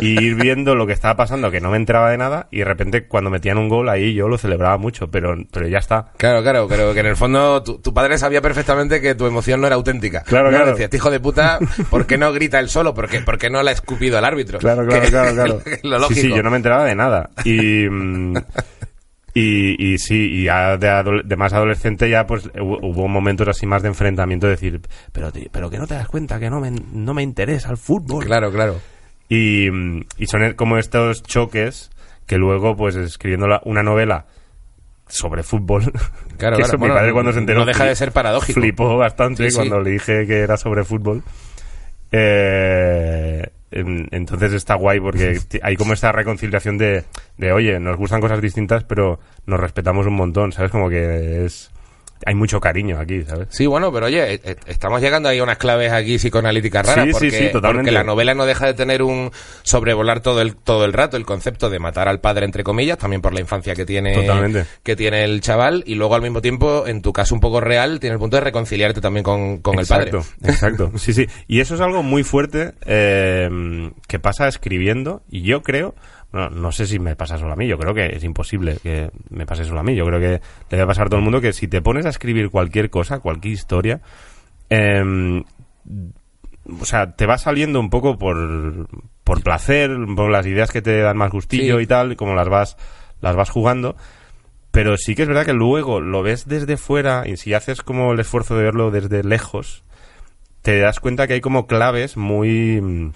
y 0.00 0.22
ir 0.22 0.34
viendo 0.36 0.74
lo 0.76 0.86
que 0.86 0.92
estaba 0.92 1.16
pasando, 1.16 1.50
que 1.50 1.60
no 1.60 1.70
me 1.70 1.76
enteraba 1.76 2.10
de 2.10 2.18
nada, 2.18 2.46
y 2.52 2.58
de 2.58 2.64
repente 2.64 3.06
cuando 3.08 3.30
metían 3.30 3.58
un 3.58 3.68
gol 3.68 3.88
ahí 3.88 4.14
yo 4.14 4.28
lo 4.28 4.38
celebraba 4.38 4.78
mucho, 4.78 5.10
pero, 5.10 5.34
pero 5.52 5.66
ya 5.66 5.78
está. 5.78 6.12
Claro, 6.16 6.42
claro, 6.42 6.66
pero 6.68 6.94
que 6.94 7.00
en 7.00 7.06
el 7.06 7.16
fondo 7.16 7.62
tu, 7.62 7.78
tu 7.78 7.92
padre 7.92 8.16
sabía 8.18 8.40
perfectamente 8.40 9.00
que 9.00 9.14
tu 9.14 9.26
emoción 9.26 9.60
no 9.60 9.66
era 9.66 9.76
auténtica. 9.76 10.22
Claro, 10.22 10.50
No, 10.50 10.56
claro. 10.56 10.70
Decía, 10.72 10.84
este 10.84 10.98
hijo 10.98 11.10
de 11.10 11.20
puta, 11.20 11.58
¿por 11.90 12.06
qué 12.06 12.16
no 12.18 12.32
grita 12.32 12.60
él 12.60 12.68
solo? 12.68 12.94
¿Por 12.94 13.08
qué, 13.08 13.20
por 13.20 13.38
qué 13.38 13.50
no 13.50 13.62
le 13.62 13.70
ha 13.70 13.74
escupido 13.74 14.18
al 14.18 14.24
árbitro? 14.24 14.58
Claro, 14.60 14.86
claro, 14.86 15.02
Que- 15.02 15.08
claro, 15.10 15.34
claro. 15.34 15.60
lo 15.82 15.98
lógico. 15.98 16.14
Sí, 16.14 16.28
sí, 16.28 16.28
yo 16.34 16.42
no 16.42 16.50
me 16.50 16.56
enteraba 16.58 16.84
de 16.84 16.94
nada. 16.94 17.30
Y, 17.44 17.88
mm, 17.88 18.36
y, 19.38 19.92
y 19.94 19.98
sí, 19.98 20.16
y 20.40 20.44
ya 20.44 20.76
de, 20.76 20.88
adole- 20.88 21.22
de 21.24 21.36
más 21.36 21.52
adolescente 21.52 22.08
ya 22.10 22.26
pues 22.26 22.50
hu- 22.52 22.78
hubo 22.82 23.08
momentos 23.08 23.46
así 23.48 23.66
más 23.66 23.82
de 23.82 23.88
enfrentamiento, 23.88 24.46
de 24.46 24.52
decir, 24.52 24.80
pero, 25.12 25.30
tío, 25.32 25.48
pero 25.52 25.70
que 25.70 25.78
no 25.78 25.86
te 25.86 25.94
das 25.94 26.08
cuenta 26.08 26.38
que 26.40 26.50
no 26.50 26.60
me, 26.60 26.70
no 26.70 27.14
me 27.14 27.22
interesa 27.22 27.70
el 27.70 27.76
fútbol. 27.76 28.24
Claro, 28.24 28.50
claro. 28.52 28.80
Y, 29.28 29.68
y 30.16 30.26
son 30.26 30.54
como 30.54 30.78
estos 30.78 31.22
choques 31.22 31.90
que 32.26 32.36
luego, 32.38 32.76
pues 32.76 32.96
escribiendo 32.96 33.46
la- 33.46 33.60
una 33.64 33.82
novela 33.82 34.26
sobre 35.06 35.42
fútbol, 35.42 35.84
Claro, 36.36 36.56
que 36.56 36.62
claro. 36.62 36.64
eso 36.64 36.78
mi 36.78 36.88
padre 36.88 37.12
cuando 37.12 37.32
se 37.32 37.38
enteró 37.38 37.60
no 37.60 37.66
deja 37.66 37.84
de 37.84 37.96
ser 37.96 38.12
paradójico. 38.12 38.60
Flipó 38.60 38.96
bastante 38.98 39.44
Sí, 39.44 39.50
sí. 39.50 39.56
cuando 39.56 39.80
le 39.80 39.90
dije 39.92 40.26
que 40.26 40.40
era 40.40 40.56
sobre 40.56 40.84
fútbol. 40.84 41.22
Eh, 42.12 43.48
entonces 43.70 44.52
está 44.52 44.74
guay 44.74 45.00
porque 45.00 45.38
hay 45.62 45.76
como 45.76 45.92
esta 45.92 46.12
reconciliación 46.12 46.78
de, 46.78 47.04
de, 47.36 47.52
oye, 47.52 47.78
nos 47.80 47.96
gustan 47.96 48.20
cosas 48.20 48.40
distintas, 48.40 48.84
pero 48.84 49.18
nos 49.46 49.60
respetamos 49.60 50.06
un 50.06 50.14
montón, 50.14 50.52
¿sabes? 50.52 50.70
Como 50.70 50.88
que 50.88 51.44
es... 51.44 51.70
Hay 52.26 52.34
mucho 52.34 52.60
cariño 52.60 52.98
aquí, 52.98 53.22
¿sabes? 53.24 53.48
Sí, 53.50 53.66
bueno, 53.66 53.92
pero 53.92 54.06
oye, 54.06 54.34
eh, 54.34 54.40
eh, 54.42 54.56
estamos 54.66 55.00
llegando 55.00 55.28
ahí 55.28 55.38
a 55.38 55.42
unas 55.42 55.58
claves 55.58 55.92
aquí 55.92 56.16
psicoanalíticas 56.18 56.86
raras. 56.86 57.04
Sí, 57.04 57.12
sí, 57.12 57.12
porque, 57.12 57.30
sí, 57.30 57.52
totalmente. 57.52 57.90
porque 57.90 57.92
la 57.92 58.04
novela 58.04 58.34
no 58.34 58.46
deja 58.46 58.66
de 58.66 58.74
tener 58.74 59.02
un 59.02 59.30
sobrevolar 59.62 60.20
todo 60.20 60.40
el, 60.40 60.56
todo 60.56 60.84
el 60.84 60.92
rato 60.92 61.16
el 61.16 61.24
concepto 61.24 61.70
de 61.70 61.78
matar 61.78 62.08
al 62.08 62.20
padre, 62.20 62.44
entre 62.44 62.64
comillas, 62.64 62.98
también 62.98 63.22
por 63.22 63.32
la 63.32 63.40
infancia 63.40 63.74
que 63.74 63.84
tiene, 63.84 64.14
Totalmente. 64.14 64.64
que 64.82 64.96
tiene 64.96 65.24
el 65.24 65.40
chaval, 65.40 65.84
y 65.86 65.94
luego 65.94 66.14
al 66.14 66.22
mismo 66.22 66.40
tiempo, 66.40 66.86
en 66.86 67.02
tu 67.02 67.12
caso 67.12 67.34
un 67.34 67.40
poco 67.40 67.60
real, 67.60 68.00
tiene 68.00 68.14
el 68.14 68.20
punto 68.20 68.36
de 68.36 68.42
reconciliarte 68.42 69.00
también 69.00 69.24
con, 69.24 69.58
con 69.58 69.78
el 69.78 69.86
padre. 69.86 70.10
Exacto, 70.10 70.44
exacto. 70.44 70.92
Sí, 70.98 71.12
sí. 71.12 71.26
Y 71.46 71.60
eso 71.60 71.74
es 71.74 71.80
algo 71.80 72.02
muy 72.02 72.24
fuerte 72.24 72.74
eh, 72.84 73.48
que 74.06 74.18
pasa 74.18 74.48
escribiendo 74.48 75.22
y 75.30 75.42
yo 75.42 75.62
creo, 75.62 75.94
bueno, 76.32 76.50
no 76.50 76.72
sé 76.72 76.86
si 76.86 76.98
me 76.98 77.16
pasa 77.16 77.38
solo 77.38 77.52
a 77.52 77.56
mí, 77.56 77.66
yo 77.66 77.78
creo 77.78 77.94
que 77.94 78.06
es 78.06 78.22
imposible 78.24 78.78
que 78.82 79.10
me 79.30 79.46
pase 79.46 79.64
solo 79.64 79.80
a 79.80 79.82
mí, 79.82 79.94
yo 79.94 80.04
creo 80.06 80.20
que 80.20 80.28
le 80.28 80.40
debe 80.68 80.86
pasar 80.86 81.06
a 81.06 81.08
todo 81.10 81.18
el 81.18 81.24
mundo 81.24 81.40
que 81.40 81.52
si 81.52 81.68
te 81.68 81.80
pones 81.82 82.04
a 82.06 82.10
escribir 82.10 82.50
cualquier 82.50 82.90
cosa, 82.90 83.20
cualquier 83.20 83.54
historia, 83.54 84.00
eh, 84.70 85.42
o 86.80 86.84
sea, 86.84 87.12
te 87.16 87.26
va 87.26 87.38
saliendo 87.38 87.80
un 87.80 87.88
poco 87.90 88.18
por, 88.18 88.88
por 89.24 89.42
placer, 89.42 89.90
por 90.14 90.30
las 90.30 90.46
ideas 90.46 90.70
que 90.70 90.82
te 90.82 90.98
dan 91.00 91.16
más 91.16 91.30
gustillo 91.30 91.78
Sí. 91.78 91.84
y 91.84 91.86
tal, 91.86 92.16
como 92.16 92.34
las 92.34 92.48
vas, 92.48 92.76
las 93.20 93.36
vas 93.36 93.50
jugando. 93.50 93.96
Pero 94.70 94.98
sí 94.98 95.14
que 95.14 95.22
es 95.22 95.28
verdad 95.28 95.46
que 95.46 95.54
luego 95.54 96.00
lo 96.00 96.22
ves 96.22 96.46
desde 96.46 96.76
fuera 96.76 97.26
y 97.26 97.38
si 97.38 97.54
haces 97.54 97.82
como 97.82 98.12
el 98.12 98.20
esfuerzo 98.20 98.54
de 98.56 98.64
verlo 98.64 98.90
desde 98.90 99.24
lejos, 99.24 99.82
te 100.60 100.78
das 100.78 101.00
cuenta 101.00 101.26
que 101.26 101.32
hay 101.34 101.40
como 101.40 101.66
claves 101.66 102.18
muy 102.18 103.12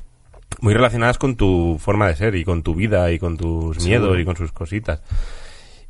muy 0.62 0.74
relacionadas 0.74 1.18
con 1.18 1.36
tu 1.36 1.76
forma 1.80 2.06
de 2.06 2.14
ser 2.14 2.36
y 2.36 2.44
con 2.44 2.62
tu 2.62 2.76
vida 2.76 3.10
y 3.10 3.18
con 3.18 3.36
tus 3.36 3.84
miedos 3.84 4.18
y 4.18 4.24
con 4.24 4.36
sus 4.36 4.52
cositas. 4.52 5.02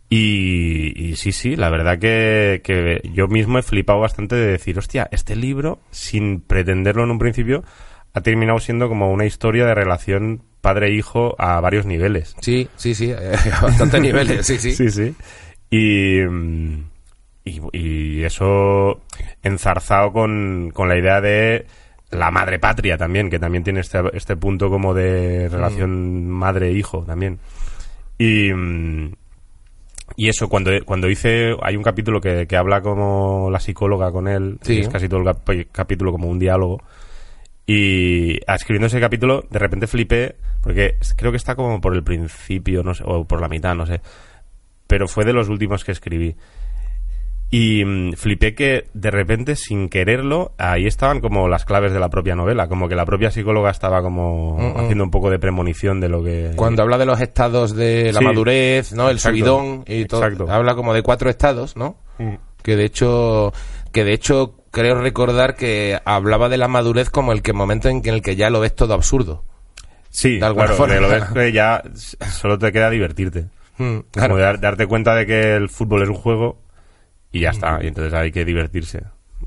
Y, 0.08 0.92
y 0.96 1.16
sí, 1.16 1.30
sí, 1.30 1.56
la 1.56 1.68
verdad 1.68 1.98
que, 1.98 2.62
que 2.64 3.02
yo 3.12 3.28
mismo 3.28 3.58
he 3.58 3.62
flipado 3.62 4.00
bastante 4.00 4.34
de 4.34 4.46
decir, 4.46 4.78
hostia, 4.78 5.08
este 5.12 5.36
libro, 5.36 5.78
sin 5.90 6.40
pretenderlo 6.40 7.04
en 7.04 7.10
un 7.10 7.18
principio, 7.18 7.64
ha 8.14 8.22
terminado 8.22 8.60
siendo 8.60 8.88
como 8.88 9.12
una 9.12 9.26
historia 9.26 9.66
de 9.66 9.74
relación 9.74 10.42
padre-hijo 10.62 11.34
a 11.38 11.60
varios 11.60 11.84
niveles. 11.84 12.34
Sí, 12.40 12.66
sí, 12.76 12.94
sí, 12.94 13.10
eh, 13.10 13.36
a 13.52 13.60
bastantes 13.60 14.00
niveles, 14.00 14.46
sí, 14.46 14.56
sí. 14.56 14.72
Sí, 14.72 14.90
sí. 14.90 15.14
Y, 15.70 16.22
y, 17.44 17.60
y 17.72 18.24
eso 18.24 19.02
enzarzado 19.42 20.12
con, 20.12 20.70
con 20.72 20.88
la 20.88 20.96
idea 20.96 21.20
de 21.20 21.66
la 22.12 22.30
madre 22.30 22.58
patria 22.58 22.96
también, 22.96 23.28
que 23.28 23.38
también 23.38 23.64
tiene 23.64 23.80
este, 23.80 24.00
este 24.14 24.36
punto 24.36 24.70
como 24.70 24.94
de 24.94 25.48
relación 25.48 26.28
madre-hijo 26.30 27.04
también. 27.04 27.38
Y, 28.18 28.52
mm, 28.52 29.12
y 30.16 30.28
eso, 30.28 30.48
cuando, 30.48 30.70
cuando 30.84 31.08
hice, 31.08 31.56
hay 31.62 31.76
un 31.76 31.82
capítulo 31.82 32.20
que, 32.20 32.46
que 32.46 32.56
habla 32.56 32.82
como 32.82 33.48
la 33.50 33.58
psicóloga 33.60 34.12
con 34.12 34.28
él, 34.28 34.58
Sí. 34.62 34.74
y 34.74 34.80
es 34.80 34.88
casi 34.88 35.08
todo 35.08 35.20
el 35.20 35.26
cap- 35.26 35.48
capítulo 35.72 36.12
como 36.12 36.28
un 36.28 36.38
diálogo. 36.38 36.82
Y 37.66 38.38
ah, 38.46 38.56
escribiendo 38.56 38.88
ese 38.88 39.00
capítulo, 39.00 39.44
de 39.50 39.58
repente 39.58 39.86
flipé, 39.86 40.36
porque 40.62 40.96
creo 41.16 41.30
que 41.30 41.36
está 41.36 41.54
como 41.54 41.80
por 41.80 41.94
el 41.94 42.02
principio, 42.02 42.82
no 42.82 42.92
sé, 42.94 43.04
o 43.06 43.24
por 43.24 43.40
la 43.40 43.48
mitad, 43.48 43.74
no 43.74 43.86
sé. 43.86 44.00
Pero 44.86 45.08
fue 45.08 45.24
de 45.24 45.32
los 45.32 45.48
últimos 45.48 45.84
que 45.84 45.92
escribí. 45.92 46.34
Y 47.54 47.84
mm, 47.84 48.14
flipé 48.14 48.54
que 48.54 48.86
de 48.94 49.10
repente, 49.10 49.56
sin 49.56 49.90
quererlo, 49.90 50.52
ahí 50.56 50.86
estaban 50.86 51.20
como 51.20 51.48
las 51.48 51.66
claves 51.66 51.92
de 51.92 52.00
la 52.00 52.08
propia 52.08 52.34
novela. 52.34 52.66
Como 52.66 52.88
que 52.88 52.94
la 52.94 53.04
propia 53.04 53.30
psicóloga 53.30 53.70
estaba 53.70 54.00
como 54.02 54.56
Mm, 54.58 54.78
haciendo 54.80 55.04
un 55.04 55.10
poco 55.10 55.28
de 55.28 55.38
premonición 55.38 56.00
de 56.00 56.08
lo 56.08 56.24
que. 56.24 56.52
Cuando 56.56 56.82
habla 56.82 56.96
de 56.96 57.04
los 57.04 57.20
estados 57.20 57.76
de 57.76 58.10
la 58.10 58.20
Sí. 58.20 58.24
madurez, 58.24 58.92
¿no? 58.94 59.10
El 59.10 59.16
Exacto. 59.16 59.36
subidón 59.36 59.84
y 59.86 60.06
todo. 60.06 60.24
Exacto. 60.24 60.50
Habla 60.50 60.74
como 60.74 60.94
de 60.94 61.02
cuatro 61.02 61.28
estados, 61.28 61.76
¿no? 61.76 61.96
Mm. 62.16 62.36
Que 62.62 62.74
de 62.74 62.84
hecho, 62.86 63.52
que 63.92 64.04
de 64.04 64.14
hecho 64.14 64.54
creo 64.70 64.98
recordar 65.02 65.54
que 65.54 66.00
hablaba 66.06 66.48
de 66.48 66.56
la 66.56 66.68
madurez 66.68 67.10
como 67.10 67.32
el 67.32 67.42
que 67.42 67.52
momento 67.52 67.90
en 67.90 68.00
el 68.06 68.22
que 68.22 68.34
ya 68.34 68.48
lo 68.48 68.60
ves 68.60 68.74
todo 68.74 68.94
absurdo. 68.94 69.44
Sí, 70.08 70.38
de 70.38 70.46
alguna 70.46 70.64
claro, 70.64 70.76
forma. 70.78 70.94
que 70.94 71.00
lo 71.02 71.08
ves 71.10 71.24
que 71.34 71.52
ya 71.52 71.82
solo 72.30 72.58
te 72.58 72.72
queda 72.72 72.88
divertirte. 72.88 73.46
Mm, 73.76 73.98
Como 74.18 74.36
de 74.38 74.56
darte 74.58 74.86
cuenta 74.86 75.14
de 75.14 75.26
que 75.26 75.54
el 75.56 75.68
fútbol 75.68 76.02
es 76.02 76.08
un 76.08 76.14
juego 76.14 76.58
y 77.32 77.40
ya 77.40 77.50
está. 77.50 77.78
Y 77.82 77.88
entonces 77.88 78.12
hay 78.14 78.30
que 78.30 78.44
divertirse. 78.44 79.02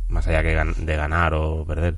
Más 0.09 0.27
allá 0.27 0.43
que 0.43 0.55
gan- 0.55 0.75
de 0.75 0.95
ganar 0.95 1.33
o 1.33 1.65
perder. 1.65 1.95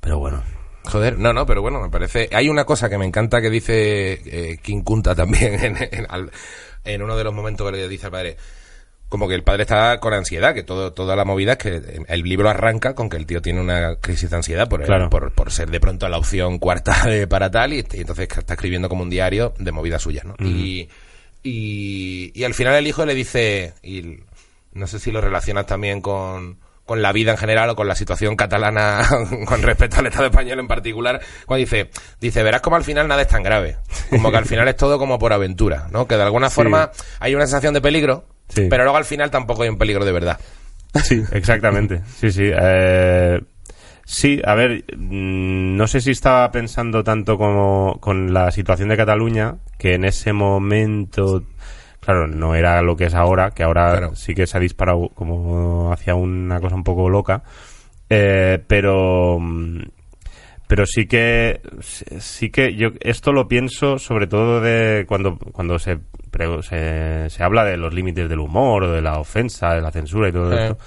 Pero 0.00 0.18
bueno. 0.18 0.42
Joder, 0.84 1.18
no, 1.18 1.32
no, 1.32 1.46
pero 1.46 1.62
bueno, 1.62 1.80
me 1.80 1.90
parece. 1.90 2.28
Hay 2.32 2.48
una 2.48 2.64
cosa 2.64 2.88
que 2.90 2.98
me 2.98 3.06
encanta 3.06 3.40
que 3.40 3.50
dice 3.50 4.12
eh, 4.24 4.58
King 4.62 4.82
Kunta 4.82 5.14
también 5.14 5.54
en, 5.64 5.76
en, 5.78 6.06
al- 6.08 6.30
en 6.84 7.02
uno 7.02 7.16
de 7.16 7.24
los 7.24 7.32
momentos 7.34 7.70
que 7.70 7.76
le 7.76 7.88
dice 7.88 8.06
al 8.06 8.12
padre. 8.12 8.36
Como 9.08 9.28
que 9.28 9.34
el 9.34 9.42
padre 9.42 9.62
está 9.64 10.00
con 10.00 10.14
ansiedad, 10.14 10.54
que 10.54 10.62
todo, 10.62 10.94
toda 10.94 11.14
la 11.14 11.26
movida 11.26 11.52
es 11.52 11.58
que 11.58 12.02
el 12.08 12.22
libro 12.22 12.48
arranca 12.48 12.94
con 12.94 13.10
que 13.10 13.18
el 13.18 13.26
tío 13.26 13.42
tiene 13.42 13.60
una 13.60 13.96
crisis 13.96 14.30
de 14.30 14.36
ansiedad 14.36 14.70
por, 14.70 14.82
Claro. 14.84 15.10
por, 15.10 15.32
por 15.32 15.50
ser 15.52 15.70
de 15.70 15.80
pronto 15.80 16.08
la 16.08 16.16
opción 16.16 16.58
cuarta 16.58 17.04
de, 17.06 17.26
para 17.26 17.50
tal, 17.50 17.74
y, 17.74 17.84
y 17.92 18.00
entonces 18.00 18.26
está 18.34 18.54
escribiendo 18.54 18.88
como 18.88 19.02
un 19.02 19.10
diario 19.10 19.52
de 19.58 19.70
movida 19.70 19.98
suya, 19.98 20.22
¿no? 20.24 20.34
y, 20.38 20.88
y, 21.42 22.32
y 22.34 22.44
al 22.44 22.54
final 22.54 22.74
el 22.76 22.86
hijo 22.86 23.04
le 23.04 23.14
dice, 23.14 23.74
y 23.82 24.20
no 24.72 24.86
sé 24.86 24.98
si 24.98 25.10
lo 25.12 25.20
relacionas 25.20 25.66
también 25.66 26.00
con, 26.00 26.58
con 26.86 27.02
la 27.02 27.12
vida 27.12 27.30
en 27.32 27.36
general 27.38 27.70
o 27.70 27.76
con 27.76 27.86
la 27.88 27.94
situación 27.94 28.36
catalana 28.36 29.06
con 29.46 29.62
respecto 29.62 29.98
al 29.98 30.06
Estado 30.06 30.26
español 30.26 30.60
en 30.60 30.68
particular, 30.68 31.20
cuando 31.46 31.60
dice, 31.60 31.90
dice, 32.20 32.42
verás 32.42 32.60
como 32.60 32.76
al 32.76 32.84
final 32.84 33.08
nada 33.08 33.22
es 33.22 33.28
tan 33.28 33.42
grave, 33.42 33.76
como 34.10 34.30
que 34.30 34.36
al 34.38 34.46
final 34.46 34.66
es 34.68 34.76
todo 34.76 34.98
como 34.98 35.18
por 35.18 35.32
aventura, 35.32 35.88
¿no? 35.90 36.06
Que 36.06 36.16
de 36.16 36.22
alguna 36.22 36.48
Sí. 36.50 36.56
forma 36.56 36.90
hay 37.20 37.34
una 37.34 37.46
sensación 37.46 37.74
de 37.74 37.80
peligro, 37.80 38.26
Sí. 38.48 38.66
pero 38.68 38.84
luego 38.84 38.98
al 38.98 39.04
final 39.04 39.30
tampoco 39.30 39.62
hay 39.62 39.68
un 39.68 39.78
peligro 39.78 40.04
de 40.04 40.12
verdad. 40.12 40.38
Sí, 41.04 41.22
exactamente. 41.32 42.02
Sí, 42.20 42.30
sí. 42.30 42.50
Eh, 42.52 43.40
sí, 44.04 44.42
a 44.44 44.54
ver, 44.54 44.84
mm, 44.94 45.76
no 45.76 45.86
sé 45.86 46.02
si 46.02 46.10
estaba 46.10 46.50
pensando 46.50 47.02
tanto 47.02 47.38
como 47.38 47.98
con 48.00 48.34
la 48.34 48.50
situación 48.50 48.90
de 48.90 48.98
Cataluña, 48.98 49.56
que 49.78 49.94
en 49.94 50.04
ese 50.04 50.34
momento, 50.34 51.44
claro, 52.02 52.26
no 52.26 52.54
era 52.54 52.82
lo 52.82 52.96
que 52.96 53.04
es 53.06 53.14
ahora, 53.14 53.52
que 53.52 53.62
ahora 53.62 53.92
Claro. 53.92 54.14
sí 54.14 54.34
que 54.34 54.46
se 54.46 54.56
ha 54.58 54.60
disparado 54.60 55.08
como 55.14 55.90
hacia 55.92 56.14
una 56.14 56.60
cosa 56.60 56.74
un 56.74 56.84
poco 56.84 57.08
loca. 57.08 57.42
Eh, 58.10 58.62
pero 58.66 59.38
mm, 59.40 59.80
pero 60.66 60.84
sí 60.86 61.06
que 61.06 61.60
sí 61.80 62.50
que 62.50 62.74
yo 62.74 62.88
esto 63.00 63.32
lo 63.32 63.48
pienso 63.48 63.98
sobre 63.98 64.26
todo 64.26 64.60
de 64.60 65.04
cuando 65.08 65.38
cuando 65.38 65.78
se 65.78 65.98
se, 66.62 67.28
se 67.30 67.42
habla 67.42 67.64
de 67.64 67.76
los 67.76 67.92
límites 67.94 68.28
del 68.28 68.40
humor 68.40 68.84
o 68.84 68.92
de 68.92 69.00
la 69.02 69.18
ofensa 69.18 69.74
de 69.74 69.80
la 69.82 69.90
censura 69.90 70.28
y 70.28 70.32
todo 70.32 70.50
Sí. 70.50 70.62
esto 70.62 70.78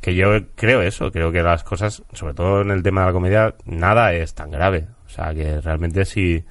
que 0.00 0.14
yo 0.14 0.28
creo 0.56 0.82
eso 0.82 1.10
creo 1.12 1.30
que 1.32 1.42
las 1.42 1.62
cosas 1.64 2.02
sobre 2.12 2.34
todo 2.34 2.62
en 2.62 2.70
el 2.70 2.82
tema 2.82 3.00
de 3.02 3.06
la 3.08 3.12
comedia 3.12 3.54
nada 3.66 4.12
es 4.14 4.34
tan 4.34 4.50
grave 4.50 4.86
o 5.06 5.08
sea 5.08 5.32
que 5.34 5.60
realmente 5.60 6.04
si 6.04 6.44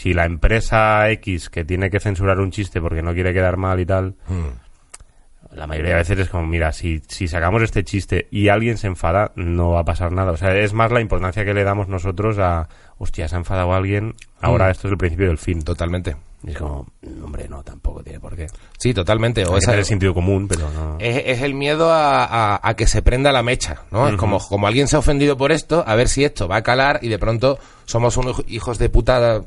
si 0.00 0.14
la 0.14 0.24
empresa 0.24 1.10
X 1.10 1.50
que 1.50 1.64
tiene 1.64 1.90
que 1.90 1.98
censurar 2.00 2.38
un 2.38 2.50
chiste 2.50 2.80
porque 2.80 3.02
no 3.02 3.12
quiere 3.14 3.32
quedar 3.34 3.56
mal 3.56 3.80
y 3.80 3.86
tal 3.86 4.14
la 5.52 5.66
mayoría 5.66 5.92
de 5.92 5.96
veces 5.96 6.18
es 6.18 6.28
como, 6.28 6.46
mira, 6.46 6.72
si, 6.72 7.00
si 7.08 7.26
sacamos 7.26 7.62
este 7.62 7.82
chiste 7.82 8.28
y 8.30 8.48
alguien 8.48 8.76
se 8.76 8.86
enfada, 8.86 9.32
no 9.34 9.70
va 9.70 9.80
a 9.80 9.84
pasar 9.84 10.12
nada. 10.12 10.32
O 10.32 10.36
sea, 10.36 10.54
es 10.54 10.74
más 10.74 10.92
la 10.92 11.00
importancia 11.00 11.42
que 11.44 11.54
le 11.54 11.64
damos 11.64 11.88
nosotros 11.88 12.38
a, 12.38 12.68
hostia, 12.98 13.28
se 13.28 13.34
ha 13.34 13.38
enfadado 13.38 13.72
alguien, 13.72 14.14
ahora 14.42 14.66
Mm. 14.66 14.70
esto 14.70 14.88
es 14.88 14.92
el 14.92 14.98
principio 14.98 15.28
del 15.28 15.38
fin. 15.38 15.62
Totalmente. 15.62 16.16
Y 16.44 16.50
es 16.50 16.58
como, 16.58 16.86
hombre, 17.24 17.48
no, 17.48 17.62
tampoco 17.64 18.02
tiene 18.02 18.20
por 18.20 18.36
qué. 18.36 18.46
Sí, 18.78 18.92
totalmente. 18.92 19.44
O 19.46 19.56
esa- 19.56 19.70
tener 19.70 19.86
sentido 19.86 20.12
común, 20.12 20.46
pero 20.48 20.70
no. 20.70 20.96
es, 21.00 21.22
es 21.26 21.40
el 21.42 21.54
miedo 21.54 21.90
a, 21.92 22.24
a- 22.24 22.60
a 22.62 22.74
que 22.74 22.86
se 22.86 23.00
prenda 23.00 23.32
la 23.32 23.42
mecha, 23.42 23.84
¿no? 23.90 24.06
Es 24.06 24.16
como, 24.16 24.38
como 24.38 24.66
alguien 24.66 24.86
se 24.86 24.96
ha 24.96 24.98
ofendido 24.98 25.36
por 25.38 25.50
esto, 25.50 25.82
a 25.86 25.94
ver 25.94 26.08
si 26.08 26.24
esto 26.24 26.46
va 26.46 26.56
a 26.56 26.62
calar 26.62 26.98
y 27.02 27.08
de 27.08 27.18
pronto 27.18 27.58
somos 27.86 28.16
unos 28.18 28.44
hijos 28.48 28.78
de 28.78 28.90
puta 28.90 29.40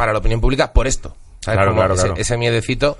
para 0.00 0.12
la 0.12 0.18
opinión 0.18 0.40
pública 0.40 0.72
por 0.72 0.86
esto. 0.86 1.14
¿Sabes? 1.40 1.56
Claro, 1.58 1.70
Como 1.70 1.80
claro, 1.82 1.94
ese, 1.94 2.04
claro. 2.06 2.20
ese 2.20 2.36
miedecito 2.36 2.98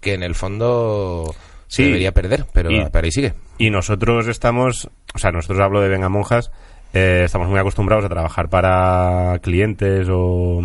que 0.00 0.14
en 0.14 0.22
el 0.22 0.34
fondo 0.34 1.34
se 1.68 1.82
Sí. 1.82 1.84
debería 1.84 2.12
perder, 2.12 2.46
pero, 2.52 2.70
Y- 2.70 2.84
pero 2.90 3.04
ahí 3.04 3.12
sigue. 3.12 3.34
Y 3.58 3.70
nosotros 3.70 4.26
estamos, 4.28 4.88
o 5.14 5.18
sea, 5.18 5.30
nosotros 5.30 5.60
hablo 5.60 5.80
de 5.80 5.88
Venga 5.88 6.08
Monjas, 6.08 6.50
eh, 6.92 7.22
estamos 7.24 7.48
muy 7.48 7.58
acostumbrados 7.58 8.04
a 8.04 8.08
trabajar 8.08 8.48
para 8.48 9.38
clientes 9.42 10.08
o, 10.10 10.60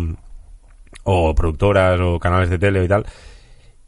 o 1.04 1.34
productoras 1.34 2.00
o 2.00 2.18
canales 2.18 2.50
de 2.50 2.58
tele 2.58 2.84
y 2.84 2.88
tal. 2.88 3.06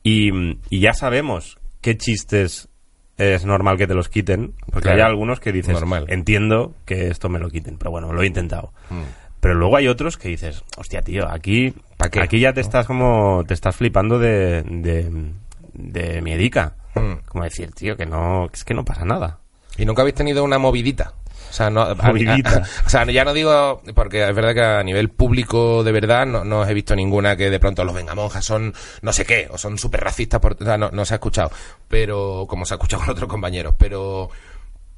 Y, 0.03 0.31
y 0.71 0.81
ya 0.81 0.93
sabemos 0.93 1.59
qué 1.81 1.97
chistes 1.97 2.69
es 3.17 3.45
normal 3.45 3.77
que 3.77 3.87
te 3.89 3.95
los 3.95 4.09
quiten, 4.09 4.55
porque 4.71 4.89
Claro. 4.89 4.99
hay 5.03 5.11
algunos 5.11 5.41
que 5.41 5.51
dices, 5.53 5.75
Normal. 5.75 6.05
entiendo 6.09 6.75
que 6.87 7.09
esto 7.09 7.29
me 7.29 7.41
lo 7.41 7.51
quiten, 7.51 7.77
pero 7.79 7.91
bueno, 7.91 8.13
lo 8.13 8.23
he 8.23 8.27
intentado. 8.27 8.73
Mm. 8.91 9.03
Pero 9.41 9.55
luego 9.55 9.77
hay 9.77 9.89
otros 9.89 10.17
que 10.17 10.29
dices, 10.29 10.65
hostia, 10.77 11.03
tío, 11.03 11.29
aquí, 11.29 11.73
¿Pa 11.97 12.09
qué? 12.11 12.21
aquí 12.21 12.41
ya 12.41 12.53
te 12.53 12.61
estás 12.61 12.87
como, 12.87 13.45
te 13.47 13.55
estás 13.55 13.77
flipando 13.77 14.19
de, 14.19 14.63
de, 14.65 15.33
de 15.75 16.23
miedica. 16.23 16.75
Mm. 16.95 17.25
Como 17.27 17.45
decir, 17.45 17.71
tío, 17.73 17.97
que 17.97 18.07
no, 18.07 18.47
es 18.53 18.65
que 18.65 18.75
no 18.75 18.85
pasa 18.85 19.05
nada. 19.05 19.39
¿Y 19.77 19.85
nunca 19.87 20.03
habéis 20.03 20.17
tenido 20.17 20.43
una 20.43 20.59
movidita? 20.59 21.13
O 21.51 21.53
sea, 21.53 21.71
no, 21.71 21.81
a- 21.83 21.95
Movidita. 21.95 22.59
a- 22.59 22.63
o 22.87 22.89
sea, 22.91 23.05
ya 23.07 23.25
no 23.25 23.33
digo, 23.33 23.81
porque 23.95 24.29
es 24.29 24.35
verdad 24.35 24.55
que 24.55 24.61
a 24.63 24.83
nivel 24.83 25.09
público 25.09 25.83
de 25.85 25.93
verdad 25.93 26.27
no, 26.27 26.45
no 26.45 26.61
os 26.61 26.69
he 26.69 26.75
visto 26.75 26.95
ninguna 26.97 27.37
que 27.37 27.49
de 27.49 27.61
pronto 27.61 27.85
los 27.85 27.95
vengamonjas 27.95 28.45
son 28.45 28.75
no 29.03 29.13
sé 29.13 29.25
qué, 29.25 29.49
o 29.51 29.57
son 29.57 29.79
súper 29.79 30.01
racistas, 30.03 30.41
por, 30.41 30.57
o 30.61 30.65
sea, 30.65 30.77
no, 30.77 30.91
no 30.91 31.05
se 31.05 31.15
ha 31.15 31.17
escuchado, 31.17 31.51
pero 31.87 32.45
como 32.49 32.67
se 32.67 32.75
ha 32.75 32.77
escuchado 32.77 33.03
con 33.05 33.11
otros 33.13 33.31
compañeros, 33.31 33.75
pero 33.79 34.29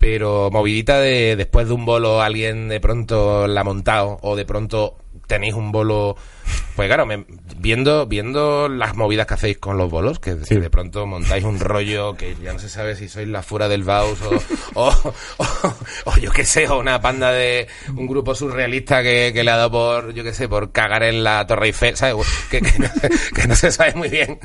pero 0.00 0.50
movidita 0.50 0.98
de 0.98 1.36
después 1.36 1.68
de 1.68 1.74
un 1.74 1.84
bolo 1.84 2.22
alguien 2.22 2.68
de 2.68 2.80
pronto 2.80 3.46
la 3.46 3.60
ha 3.60 3.64
montado 3.64 4.18
o 4.22 4.34
de 4.34 4.46
pronto 4.46 4.96
tenéis 5.26 5.54
un 5.54 5.72
bolo 5.72 6.16
pues 6.74 6.88
claro 6.88 7.04
me- 7.06 7.24
viendo 7.56 8.06
viendo 8.06 8.68
las 8.68 8.96
movidas 8.96 9.26
que 9.26 9.34
hacéis 9.34 9.58
con 9.58 9.76
los 9.76 9.90
bolos 9.90 10.18
que, 10.18 10.36
que 10.38 10.58
de 10.58 10.70
pronto 10.70 11.06
montáis 11.06 11.44
un 11.44 11.60
rollo 11.60 12.14
que 12.16 12.34
ya 12.42 12.52
no 12.52 12.58
se 12.58 12.68
sabe 12.68 12.96
si 12.96 13.08
sois 13.08 13.28
la 13.28 13.42
fura 13.42 13.68
del 13.68 13.84
Baus 13.84 14.18
o, 14.22 14.80
o, 14.80 15.12
o- 15.38 15.74
o 16.06 16.16
yo 16.18 16.30
qué 16.32 16.44
sé 16.44 16.66
o 16.68 16.78
una 16.78 17.00
panda 17.00 17.32
de 17.32 17.68
un 17.96 18.06
grupo 18.06 18.34
surrealista 18.34 19.02
que, 19.02 19.30
que 19.34 19.44
le 19.44 19.50
ha 19.50 19.56
dado 19.56 19.70
por 19.70 20.14
yo 20.14 20.24
qué 20.24 20.32
sé 20.32 20.48
por 20.48 20.72
cagar 20.72 21.02
en 21.04 21.22
la 21.22 21.46
Torre 21.46 21.66
Eiffel 21.66 21.96
¿sabes? 21.96 22.26
Que, 22.50 22.60
que 22.60 22.78
no, 22.78 22.88
que 23.34 23.46
no 23.46 23.54
se 23.54 23.70
sabe 23.70 23.94
muy 23.94 24.08
bien 24.08 24.38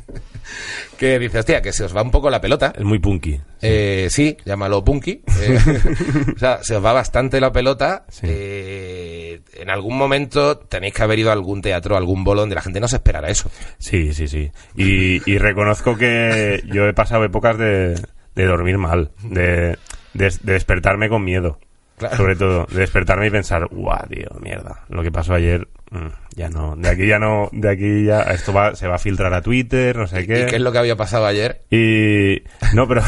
que 0.97 1.19
dice 1.19 1.39
hostia 1.39 1.61
que 1.61 1.73
se 1.73 1.83
os 1.83 1.95
va 1.95 2.01
un 2.01 2.11
poco 2.11 2.29
la 2.29 2.41
pelota 2.41 2.73
Es 2.77 2.83
muy 2.83 2.99
punky. 2.99 3.39
eh, 3.61 4.07
sí, 4.09 4.37
llámalo 4.45 4.83
punky. 4.83 5.21
Eh, 5.41 5.59
o 6.35 6.39
sea, 6.39 6.59
se 6.63 6.75
os 6.77 6.85
va 6.85 6.93
bastante 6.93 7.41
la 7.41 7.51
pelota. 7.51 8.05
Sí. 8.09 8.27
Eh, 8.29 9.41
en 9.55 9.69
algún 9.69 9.97
momento 9.97 10.54
tenéis 10.57 10.93
que 10.93 11.03
haber 11.03 11.19
ido 11.19 11.29
a 11.29 11.33
algún 11.33 11.61
teatro, 11.61 11.95
a 11.95 11.97
algún 11.97 12.23
bolo 12.23 12.41
donde 12.41 12.55
la 12.55 12.61
gente 12.61 12.79
no 12.79 12.87
se 12.87 12.97
esperara 12.97 13.29
eso. 13.29 13.49
Sí, 13.77 14.13
sí, 14.13 14.27
sí. 14.27 14.51
Y, 14.75 15.29
y 15.29 15.37
reconozco 15.37 15.97
que 15.97 16.61
yo 16.65 16.85
he 16.87 16.93
pasado 16.93 17.23
épocas 17.23 17.57
de, 17.57 17.95
de 18.35 18.45
dormir 18.45 18.77
mal, 18.77 19.11
de, 19.23 19.77
de, 20.13 20.29
de 20.41 20.53
despertarme 20.53 21.09
con 21.09 21.23
miedo. 21.23 21.59
Claro. 21.97 22.17
Sobre 22.17 22.35
todo, 22.35 22.65
de 22.69 22.79
despertarme 22.79 23.27
y 23.27 23.29
pensar, 23.29 23.67
guau, 23.71 24.05
tío, 24.09 24.27
mierda, 24.41 24.83
lo 24.89 25.01
que 25.01 25.13
pasó 25.13 25.33
ayer, 25.33 25.65
mm, 25.91 26.07
ya 26.35 26.49
no, 26.49 26.75
de 26.75 26.89
aquí 26.89 27.07
ya 27.07 27.19
no, 27.19 27.47
de 27.53 27.69
aquí 27.69 28.03
ya, 28.03 28.23
esto 28.23 28.51
va, 28.51 28.75
se 28.75 28.85
va 28.89 28.95
a 28.95 28.99
filtrar 28.99 29.33
a 29.33 29.41
Twitter, 29.41 29.95
no 29.95 30.05
sé 30.05 30.23
¿Y 30.23 30.27
qué. 30.27 30.45
qué 30.49 30.57
es 30.57 30.61
lo 30.61 30.73
que 30.73 30.79
había 30.79 30.97
pasado 30.97 31.25
ayer? 31.25 31.61
Y 31.71 32.43
no, 32.73 32.85
pero 32.85 33.01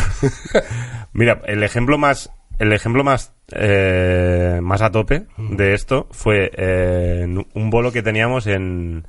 mira, 1.14 1.42
el 1.48 1.64
ejemplo 1.64 1.98
más, 1.98 2.32
el 2.60 2.72
ejemplo 2.72 3.04
más, 3.04 3.34
eh, 3.52 4.60
más 4.62 4.82
a 4.82 4.92
tope 4.92 5.26
de 5.38 5.74
esto 5.74 6.08
fue 6.12 6.52
eh, 6.56 7.26
un 7.54 7.70
bolo 7.70 7.92
que 7.92 8.02
teníamos 8.04 8.48
en 8.48 9.06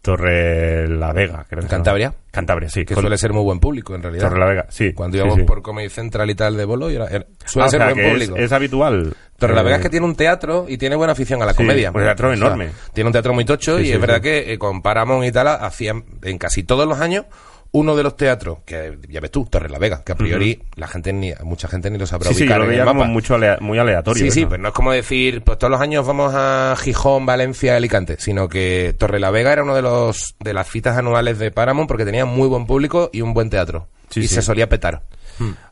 Torre 0.00 0.88
la 0.88 1.12
Vega, 1.12 1.46
creo. 1.48 1.62
que. 1.62 1.68
Cantabria? 1.68 2.12
Cantabria, 2.32 2.68
sí. 2.68 2.84
Que 2.84 2.94
Con- 2.94 3.02
suele 3.04 3.16
ser 3.16 3.32
muy 3.32 3.44
buen 3.44 3.60
público, 3.60 3.94
en 3.94 4.02
realidad. 4.02 4.24
Torre 4.28 4.40
la 4.40 4.46
Vega, 4.46 4.66
sí. 4.68 4.92
Cuando 4.92 5.16
íbamos 5.16 5.36
sí. 5.36 5.42
por 5.44 5.62
Comedy 5.62 5.88
Central 5.90 6.28
y 6.28 6.34
tal 6.34 6.56
de 6.56 6.64
bolo, 6.64 6.88
era- 6.90 7.06
suele 7.06 7.24
Ah, 7.64 7.66
o 7.66 7.68
ser 7.68 7.80
sea, 7.82 7.92
buen 7.92 7.98
es, 8.00 8.10
público. 8.12 8.36
es 8.36 8.50
habitual. 8.52 9.14
Torre 9.38 9.54
la 9.54 9.60
Eh, 9.60 9.64
Vega 9.64 9.76
es 9.76 9.82
que 9.82 9.90
tiene 9.90 10.06
un 10.06 10.16
teatro 10.16 10.66
y 10.68 10.76
tiene 10.76 10.96
buena 10.96 11.12
afición 11.12 11.40
a 11.40 11.46
la 11.46 11.52
Sí, 11.52 11.58
comedia. 11.58 11.92
un 11.92 12.02
teatro 12.02 12.32
enorme. 12.32 12.70
Tiene 12.92 13.06
un 13.08 13.12
teatro 13.12 13.32
muy 13.32 13.44
tocho 13.44 13.78
y 13.78 13.92
es 13.92 14.00
verdad 14.00 14.20
que 14.20 14.52
eh, 14.52 14.58
con 14.58 14.82
Paramount 14.82 15.24
y 15.24 15.30
tal 15.30 15.46
hacían 15.46 16.04
en 16.24 16.36
casi 16.36 16.64
todos 16.64 16.88
los 16.88 16.98
años 17.00 17.26
uno 17.74 17.96
de 17.96 18.02
los 18.02 18.16
teatros 18.16 18.58
que 18.66 18.98
ya 19.08 19.20
ves 19.20 19.30
tú, 19.30 19.46
Torre 19.50 19.70
la 19.70 19.78
Vega, 19.78 20.02
que 20.04 20.12
a 20.12 20.14
priori 20.14 20.60
la 20.76 20.86
gente 20.88 21.12
ni 21.12 21.32
mucha 21.42 21.68
gente 21.68 21.90
ni 21.90 21.96
lo 21.98 22.06
sabrá 22.06 22.28
Sí, 22.28 22.34
sí, 22.34 22.42
ubicar 22.42 22.58
yo 22.58 22.64
lo 22.64 22.68
veía 22.70 22.84
como 22.84 23.04
mucho 23.06 23.34
alea- 23.34 23.56
muy 23.60 23.78
aleatorio. 23.78 24.24
Sí, 24.24 24.30
sí, 24.30 24.46
pero 24.46 24.62
no 24.62 24.68
es 24.68 24.74
como 24.74 24.92
decir, 24.92 25.42
pues 25.42 25.58
todos 25.58 25.70
los 25.70 25.80
años 25.80 26.06
vamos 26.06 26.32
a 26.36 26.74
Gijón, 26.78 27.24
Valencia, 27.24 27.74
Alicante, 27.76 28.16
sino 28.18 28.48
que 28.48 28.94
Torre 28.98 29.18
la 29.20 29.30
Vega 29.30 29.52
era 29.52 29.62
uno 29.62 29.74
de 29.74 29.80
los 29.82 30.36
de 30.40 30.52
las 30.52 30.68
citas 30.70 30.96
anuales 30.98 31.38
de 31.38 31.50
Paramount 31.50 31.88
porque 31.88 32.04
tenía 32.04 32.26
muy 32.26 32.46
buen 32.48 32.66
público 32.66 33.08
y 33.12 33.22
un 33.22 33.32
buen 33.32 33.48
teatro. 33.48 33.88
Sí, 34.10 34.20
y 34.20 34.28
sí. 34.28 34.34
se 34.34 34.42
solía 34.42 34.68
petar. 34.68 35.02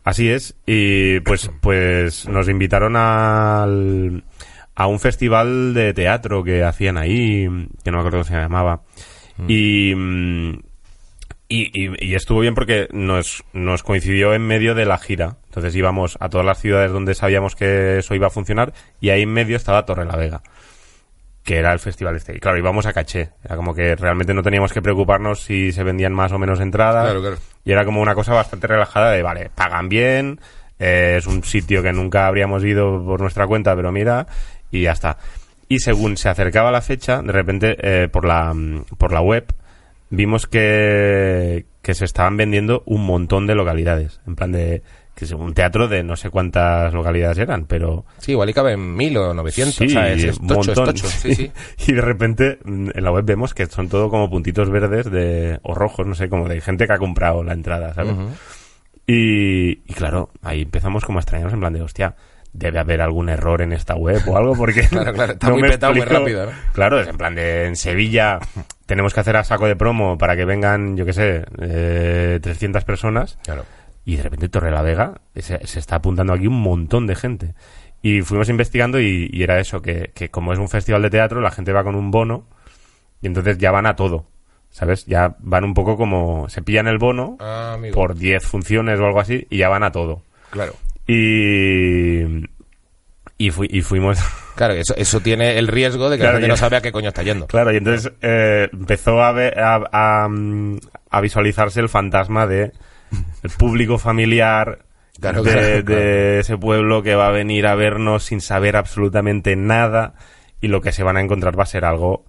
Así 0.02 0.30
es, 0.30 0.54
y 0.66 1.20
pues, 1.20 1.50
pues 1.60 2.26
nos 2.26 2.48
invitaron 2.48 2.96
al, 2.96 4.24
a 4.74 4.86
un 4.86 4.98
festival 4.98 5.74
de 5.74 5.92
teatro 5.92 6.42
que 6.42 6.64
hacían 6.64 6.96
ahí, 6.96 7.46
que 7.84 7.90
no 7.90 7.98
me 7.98 8.00
acuerdo 8.00 8.18
cómo 8.18 8.24
se 8.24 8.32
llamaba, 8.34 8.80
y, 9.46 9.94
mm, 9.94 10.58
y, 11.50 11.70
y- 11.74 11.92
y 12.12 12.14
estuvo 12.14 12.40
bien 12.40 12.54
porque 12.54 12.88
nos, 12.92 13.44
nos 13.52 13.82
coincidió 13.82 14.32
en 14.32 14.46
medio 14.46 14.74
de 14.74 14.86
la 14.86 14.96
gira. 14.96 15.36
Entonces 15.48 15.76
íbamos 15.76 16.16
a 16.20 16.30
todas 16.30 16.46
las 16.46 16.58
ciudades 16.60 16.90
donde 16.92 17.14
sabíamos 17.14 17.54
que 17.56 17.98
eso 17.98 18.14
iba 18.14 18.28
a 18.28 18.30
funcionar, 18.30 18.72
y 19.00 19.10
ahí 19.10 19.22
en 19.22 19.32
medio 19.34 19.56
estaba 19.56 19.84
Torre 19.84 20.06
la 20.06 20.16
Vega 20.16 20.42
que 21.42 21.56
era 21.56 21.72
el 21.72 21.78
festival 21.80 22.14
este. 22.14 22.36
Y 22.36 22.38
claro, 22.38 22.58
íbamos 22.58 22.84
a 22.86 22.92
caché. 22.92 23.30
Era 23.42 23.56
como 23.56 23.74
que 23.74 23.96
realmente 23.96 24.34
no 24.34 24.42
teníamos 24.42 24.72
que 24.74 24.82
preocuparnos 24.82 25.40
si 25.40 25.72
se 25.72 25.82
vendían 25.82 26.12
más 26.12 26.30
o 26.32 26.38
menos 26.38 26.60
entradas. 26.60 27.04
Claro, 27.06 27.20
claro. 27.22 27.36
Y 27.64 27.72
era 27.72 27.84
como 27.86 28.02
una 28.02 28.14
cosa 28.14 28.34
bastante 28.34 28.66
relajada 28.66 29.10
de, 29.10 29.22
vale, 29.22 29.50
pagan 29.54 29.88
bien, 29.88 30.38
eh, 30.78 31.14
es 31.18 31.26
un 31.26 31.42
sitio 31.42 31.82
que 31.82 31.92
nunca 31.94 32.26
habríamos 32.26 32.62
ido 32.62 33.02
por 33.04 33.20
nuestra 33.22 33.46
cuenta, 33.46 33.74
pero 33.74 33.90
mira, 33.90 34.26
y 34.70 34.82
ya 34.82 34.92
está. 34.92 35.16
Y 35.66 35.78
según 35.78 36.18
se 36.18 36.28
acercaba 36.28 36.70
la 36.70 36.82
fecha, 36.82 37.22
de 37.22 37.32
repente, 37.32 37.76
eh, 37.80 38.08
por, 38.08 38.26
la, 38.26 38.52
mm, 38.52 38.84
por 38.98 39.10
la 39.10 39.22
web, 39.22 39.46
vimos 40.10 40.46
que, 40.46 41.66
que 41.82 41.94
se 41.94 42.04
estaban 42.04 42.36
vendiendo 42.36 42.82
un 42.86 43.06
montón 43.06 43.46
de 43.46 43.54
localidades. 43.54 44.20
En 44.26 44.36
plan 44.36 44.52
de, 44.52 44.82
que 45.14 45.24
es 45.24 45.32
un 45.32 45.54
teatro 45.54 45.88
de 45.88 46.02
no 46.02 46.16
sé 46.16 46.30
cuántas 46.30 46.92
localidades 46.92 47.38
eran, 47.38 47.66
pero 47.66 48.04
Sí, 48.18 48.32
igual 48.32 48.50
y 48.50 48.52
caben 48.54 48.94
mil 48.94 49.16
o 49.16 49.32
novecientos. 49.34 49.76
Sí, 49.76 49.86
o 49.86 49.90
sea, 49.90 50.10
es, 50.12 50.24
es 50.24 50.40
montón. 50.40 50.74
tocho. 50.74 51.06
Sí, 51.06 51.34
sí. 51.34 51.50
Y 51.88 51.92
de 51.92 52.00
repente 52.00 52.58
mm, 52.64 52.90
en 52.94 53.04
la 53.04 53.12
web 53.12 53.24
vemos 53.24 53.54
que 53.54 53.66
son 53.66 53.88
todo 53.88 54.10
como 54.10 54.28
puntitos 54.30 54.70
verdes 54.70 55.10
de, 55.10 55.58
o 55.62 55.74
rojos, 55.74 56.06
no 56.06 56.14
sé, 56.14 56.28
como 56.28 56.48
de 56.48 56.60
gente 56.60 56.86
que 56.86 56.92
ha 56.92 56.98
comprado 56.98 57.42
la 57.42 57.52
entrada, 57.52 57.94
¿sabes? 57.94 58.14
Y, 59.06 59.70
y 59.90 59.94
claro, 59.94 60.30
ahí 60.42 60.62
empezamos 60.62 61.04
como 61.04 61.18
a 61.18 61.22
extrañarnos 61.22 61.54
en 61.54 61.60
plan 61.60 61.72
de, 61.72 61.82
hostia, 61.82 62.14
debe 62.52 62.78
haber 62.80 63.00
algún 63.00 63.28
error 63.28 63.62
en 63.62 63.72
esta 63.72 63.94
web 63.94 64.22
o 64.26 64.36
algo, 64.36 64.54
porque 64.54 64.82
Claro, 64.88 65.12
claro, 65.12 65.32
está 65.32 65.50
muy 65.50 65.62
me 65.62 65.70
petado 65.70 65.94
muy 65.94 66.04
rápido, 66.04 66.46
¿no? 66.46 66.52
Claro, 66.72 67.00
es 67.00 67.08
en 67.08 67.16
plan 67.16 67.34
de, 67.34 67.66
en 67.66 67.76
Sevilla 67.76 68.38
tenemos 68.86 69.14
que 69.14 69.20
hacer 69.20 69.36
a 69.36 69.44
saco 69.44 69.66
de 69.66 69.76
promo 69.76 70.18
para 70.18 70.36
que 70.36 70.44
vengan, 70.44 70.96
yo 70.96 71.06
qué 71.06 71.12
sé, 71.12 71.44
eh, 71.60 72.40
300 72.42 72.84
personas. 72.84 73.38
Claro. 73.44 73.64
Y 74.04 74.16
de 74.16 74.22
repente 74.22 74.48
Torre 74.48 74.70
la 74.70 74.82
Vega 74.82 75.20
se, 75.36 75.64
se 75.66 75.78
está 75.78 75.96
apuntando 75.96 76.32
aquí 76.32 76.46
un 76.46 76.60
montón 76.60 77.06
de 77.06 77.14
gente. 77.14 77.54
Y 78.02 78.22
fuimos 78.22 78.48
investigando 78.48 78.98
y, 78.98 79.28
y 79.30 79.42
era 79.42 79.60
eso, 79.60 79.82
que, 79.82 80.10
que 80.14 80.30
como 80.30 80.52
es 80.52 80.58
un 80.58 80.68
festival 80.68 81.02
de 81.02 81.10
teatro, 81.10 81.40
la 81.40 81.50
gente 81.50 81.72
va 81.72 81.84
con 81.84 81.94
un 81.94 82.10
bono 82.10 82.46
y 83.20 83.26
entonces 83.26 83.58
ya 83.58 83.70
van 83.70 83.86
a 83.86 83.94
todo. 83.94 84.26
¿Sabes? 84.70 85.04
Ya 85.06 85.34
van 85.40 85.64
un 85.64 85.74
poco 85.74 85.96
como... 85.96 86.48
Se 86.48 86.62
pillan 86.62 86.86
el 86.86 86.98
bono 86.98 87.36
Ah, 87.40 87.76
por 87.92 88.14
10 88.14 88.44
funciones 88.44 89.00
o 89.00 89.04
algo 89.04 89.20
así 89.20 89.46
y 89.50 89.58
ya 89.58 89.68
van 89.68 89.82
a 89.82 89.90
todo. 89.90 90.22
Claro. 90.50 90.74
Y... 91.10 92.44
Y, 93.38 93.50
fui- 93.50 93.68
y 93.70 93.80
fuimos... 93.82 94.18
Claro, 94.56 94.74
eso, 94.74 94.94
eso 94.94 95.20
tiene 95.20 95.56
el 95.58 95.68
riesgo 95.68 96.10
de 96.10 96.18
que 96.18 96.20
Claro, 96.20 96.34
la 96.34 96.40
gente 96.40 96.48
no 96.48 96.56
sabe 96.58 96.76
a 96.76 96.82
qué 96.82 96.92
coño 96.92 97.08
está 97.08 97.22
yendo. 97.22 97.46
Claro, 97.46 97.72
y 97.72 97.78
entonces 97.78 98.12
eh, 98.20 98.68
empezó 98.70 99.22
a, 99.22 99.32
ver- 99.32 99.58
a, 99.58 99.76
a, 99.90 100.28
a 101.10 101.20
visualizarse 101.22 101.80
el 101.80 101.88
fantasma 101.88 102.46
de 102.46 102.72
el 103.42 103.50
público 103.56 103.96
familiar 103.96 104.80
Claro, 105.18 105.42
de, 105.42 105.52
claro, 105.52 105.66
de 105.66 105.84
claro. 105.84 106.00
ese 106.40 106.58
pueblo 106.58 107.02
que 107.02 107.14
va 107.14 107.28
a 107.28 107.30
venir 107.30 107.66
a 107.66 107.74
vernos 107.74 108.24
sin 108.24 108.42
saber 108.42 108.76
absolutamente 108.76 109.56
nada 109.56 110.12
y 110.60 110.68
lo 110.68 110.82
que 110.82 110.92
se 110.92 111.04
van 111.04 111.16
a 111.16 111.22
encontrar 111.22 111.58
va 111.58 111.62
a 111.62 111.66
ser 111.66 111.86
algo 111.86 112.26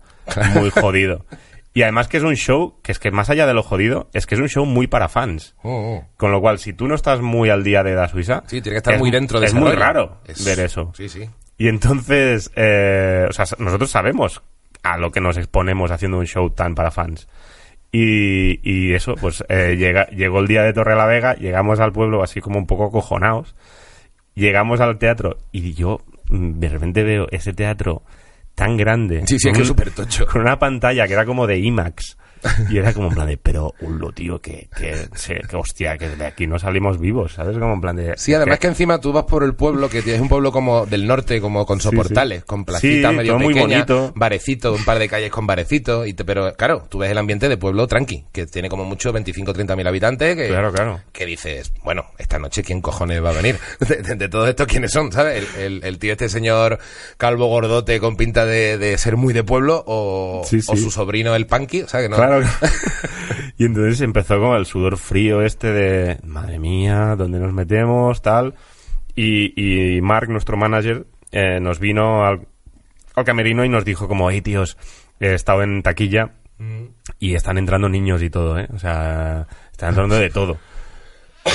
muy 0.53 0.69
jodido. 0.69 1.25
Y 1.73 1.84
además 1.84 2.07
que 2.10 2.17
es 2.17 2.23
un 2.23 2.36
show 2.36 2.75
que 2.84 2.91
es 2.91 2.99
que 2.99 3.12
más 3.12 3.29
allá 3.29 3.47
de 3.47 3.53
lo 3.53 3.63
jodido, 3.63 4.10
es 4.13 4.25
que 4.25 4.36
es 4.36 4.41
un 4.41 4.49
show 4.49 4.65
muy 4.65 4.88
para 4.88 5.07
fans. 5.07 5.55
Mm, 5.63 5.69
mm. 5.69 5.99
Con 6.17 6.31
lo 6.31 6.41
cual, 6.41 6.60
si 6.60 6.73
tú 6.73 6.88
no 6.88 6.95
estás 6.95 7.21
muy 7.21 7.49
al 7.49 7.63
día 7.63 7.81
de 7.84 7.93
Da 7.93 8.07
Suiza, 8.10 8.43
Sí, 8.47 8.61
tiene 8.61 8.72
que 8.76 8.78
estar 8.78 8.93
es- 8.95 8.99
muy 8.99 9.09
dentro 9.11 9.39
de 9.39 9.45
Es 9.45 9.53
muy 9.53 9.69
rollo. 9.69 9.80
raro 9.80 10.17
Es- 10.28 10.43
ver 10.43 10.59
eso. 10.59 10.91
Sí, 10.95 11.07
sí. 11.07 11.30
Y 11.57 11.67
entonces, 11.69 12.51
eh, 12.55 13.26
o 13.30 13.32
sea, 13.34 13.45
nosotros 13.59 13.89
sabemos 13.89 14.41
a 14.84 14.97
lo 14.97 15.11
que 15.11 15.22
nos 15.22 15.38
exponemos 15.38 15.91
haciendo 15.91 16.17
un 16.17 16.26
show 16.26 16.49
tan 16.49 16.76
para 16.76 16.91
fans. 16.91 17.28
Y, 17.93 18.59
y 18.69 18.93
eso, 18.93 19.15
pues 19.15 19.43
eh, 19.49 19.76
llega, 19.78 20.07
llegó 20.07 20.39
el 20.39 20.47
día 20.47 20.63
de 20.63 20.74
Torre 20.74 20.95
la 20.95 21.05
Vega, 21.05 21.36
llegamos 21.36 21.80
al 21.80 21.91
pueblo 21.93 22.24
así 22.24 22.41
como 22.41 22.57
un 22.57 22.65
poco 22.67 22.86
acojonados, 22.88 23.55
llegamos 24.34 24.80
al 24.82 24.97
teatro 24.97 25.38
y 25.51 25.74
yo 25.74 25.99
mm, 26.30 26.59
de 26.59 26.69
repente 26.69 27.03
veo 27.03 27.28
ese 27.32 27.53
teatro 27.53 28.03
tan 28.62 28.78
grande. 28.78 29.24
Sí, 29.26 29.39
sí, 29.39 29.49
es 29.49 29.53
que 29.55 29.62
un- 29.62 29.68
súper 29.68 29.89
tocho. 29.91 30.26
Con 30.28 30.41
una 30.41 30.59
pantalla 30.59 31.07
que 31.07 31.14
era 31.14 31.26
como 31.26 31.47
de 31.47 31.57
IMAX. 31.59 32.16
Y 32.69 32.77
era 32.77 32.93
como 32.93 33.07
en 33.09 33.13
plan 33.15 33.27
de, 33.27 33.37
pero, 33.37 33.73
ulo, 33.81 34.11
tío, 34.11 34.39
que, 34.41 34.69
que, 34.75 35.07
que 35.47 35.55
hostia, 35.55 35.97
que 35.97 36.09
de 36.09 36.25
aquí 36.25 36.47
no 36.47 36.57
salimos 36.59 36.99
vivos, 36.99 37.33
¿sabes? 37.33 37.57
Como 37.57 37.73
en 37.73 37.81
plan 37.81 37.95
de... 37.95 38.13
Sí, 38.17 38.33
además 38.33 38.59
que 38.59 38.67
encima 38.67 38.99
tú 38.99 39.11
vas 39.13 39.25
por 39.25 39.43
el 39.43 39.53
pueblo, 39.55 39.89
que 39.89 39.99
es 39.99 40.19
un 40.19 40.29
pueblo 40.29 40.51
como 40.51 40.85
del 40.85 41.05
norte, 41.07 41.39
como 41.41 41.65
con 41.65 41.79
soportales, 41.81 42.39
sí. 42.39 42.45
con 42.47 42.65
placitas 42.65 43.11
Sí, 43.11 43.17
medio 43.17 43.33
todo 43.33 43.39
muy 43.43 43.53
pequeñas, 43.53 43.87
bonito. 43.87 44.13
barecito, 44.15 44.73
un 44.73 44.83
par 44.85 44.99
de 44.99 45.07
calles 45.09 45.31
con 45.31 45.45
barecito, 45.47 46.05
y 46.05 46.13
te- 46.13 46.25
pero 46.25 46.53
claro, 46.55 46.83
tú 46.89 46.99
ves 46.99 47.11
el 47.11 47.17
ambiente 47.17 47.49
de 47.49 47.57
pueblo 47.57 47.87
tranqui, 47.87 48.25
que 48.31 48.45
tiene 48.47 48.69
como 48.69 48.85
mucho 48.85 49.11
25 49.13 49.51
o 49.51 49.53
30 49.53 49.75
mil 49.75 49.87
habitantes, 49.87 50.35
que, 50.35 50.47
Claro, 50.47 50.71
claro. 50.71 51.01
que 51.11 51.25
dices, 51.25 51.71
bueno, 51.83 52.05
esta 52.17 52.39
noche 52.39 52.63
quién 52.63 52.81
cojones 52.81 53.23
va 53.23 53.29
a 53.29 53.33
venir. 53.33 53.57
De, 53.87 53.97
de- 54.01 54.15
de 54.15 54.29
todos 54.29 54.47
estos, 54.49 54.67
¿quiénes 54.67 54.91
son? 54.91 55.11
¿Sabes? 55.11 55.45
El, 55.57 55.61
el- 55.61 55.83
el 55.83 55.99
tío 55.99 56.11
este 56.13 56.29
señor 56.29 56.79
calvo 57.17 57.47
gordote 57.47 57.99
con 57.99 58.15
pinta 58.15 58.45
de, 58.45 58.77
de 58.77 58.97
ser 58.97 59.17
muy 59.17 59.33
de 59.33 59.43
pueblo, 59.43 59.83
o, 59.85 60.41
o 60.41 60.75
su 60.75 60.91
sobrino 60.91 61.35
el 61.35 61.45
punky, 61.47 61.81
o 61.83 61.87
sea 61.87 62.01
que 62.01 62.09
no. 62.09 62.15
Claro. 62.15 62.30
y 63.57 63.65
entonces 63.65 64.01
empezó 64.01 64.39
como 64.39 64.55
el 64.55 64.65
sudor 64.65 64.97
frío 64.97 65.41
este 65.41 65.71
de, 65.71 66.19
madre 66.23 66.59
mía, 66.59 67.15
¿dónde 67.17 67.39
nos 67.39 67.53
metemos? 67.53 68.21
Tal. 68.21 68.55
Y, 69.15 69.95
y 69.95 70.01
Mark, 70.01 70.29
nuestro 70.29 70.57
manager, 70.57 71.05
eh, 71.32 71.59
nos 71.59 71.79
vino 71.79 72.25
al, 72.25 72.47
al 73.15 73.25
camerino 73.25 73.65
y 73.65 73.69
nos 73.69 73.86
dijo 73.86 74.07
como, 74.07 74.29
hey 74.32 74.41
tíos, 74.41 74.77
he 75.19 75.34
estado 75.34 75.63
en 75.63 75.82
taquilla 75.82 76.32
y 77.19 77.36
están 77.36 77.57
entrando 77.57 77.89
niños 77.89 78.21
y 78.21 78.29
todo, 78.29 78.59
¿eh? 78.59 78.67
O 78.73 78.79
sea, 78.79 79.47
están 79.71 79.89
entrando 79.89 80.15
de 80.15 80.29
todo. 80.29 80.57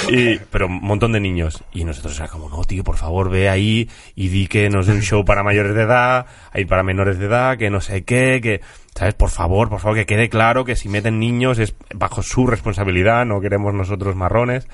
Y, 0.09 0.39
pero 0.51 0.67
un 0.67 0.81
montón 0.83 1.13
de 1.13 1.21
niños. 1.21 1.63
Y 1.73 1.85
nosotros 1.85 2.19
era 2.19 2.29
como, 2.29 2.49
no, 2.49 2.65
tío, 2.65 2.83
por 2.83 2.97
favor, 2.97 3.31
ve 3.31 3.49
ahí 3.49 3.89
y 4.15 4.29
di 4.29 4.47
que 4.49 4.69
no 4.69 4.81
es 4.81 4.89
un 4.89 5.03
show 5.03 5.25
para 5.25 5.43
mayores 5.43 5.75
de 5.75 5.83
edad, 5.83 6.27
hay 6.53 6.65
para 6.65 6.83
menores 6.83 7.19
de 7.19 7.27
edad, 7.27 7.57
que 7.57 7.71
no 7.71 7.81
sé 7.81 8.05
qué, 8.05 8.41
que, 8.43 8.61
¿sabes? 8.95 9.15
Por 9.15 9.31
favor, 9.31 9.69
por 9.69 9.81
favor, 9.81 9.97
que 9.97 10.07
quede 10.07 10.29
claro 10.29 10.65
que 10.65 10.77
si 10.77 10.89
meten 10.89 11.19
niños 11.19 11.59
es 11.59 11.75
bajo 11.95 12.23
su 12.23 12.47
responsabilidad, 12.47 13.25
no 13.27 13.41
queremos 13.41 13.75
nosotros 13.75 14.17
marrones. 14.17 14.69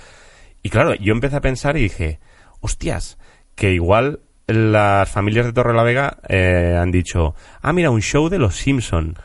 Y 0.63 0.71
claro, 0.71 0.95
yo 0.95 1.13
empecé 1.13 1.37
a 1.37 1.41
pensar 1.41 1.77
y 1.77 1.83
dije, 1.83 2.21
hostias, 2.61 3.19
que 3.55 3.73
igual 3.73 4.21
las 4.47 5.09
familias 5.09 5.47
de 5.47 5.53
Torre 5.53 5.75
la 5.75 5.83
Vega 5.83 6.19
eh, 6.29 6.77
han 6.81 6.91
dicho, 6.91 7.35
ah, 7.63 7.73
mira, 7.73 7.91
un 7.91 8.03
show 8.03 8.29
de 8.29 8.39
los 8.39 8.57
Simpson. 8.57 9.17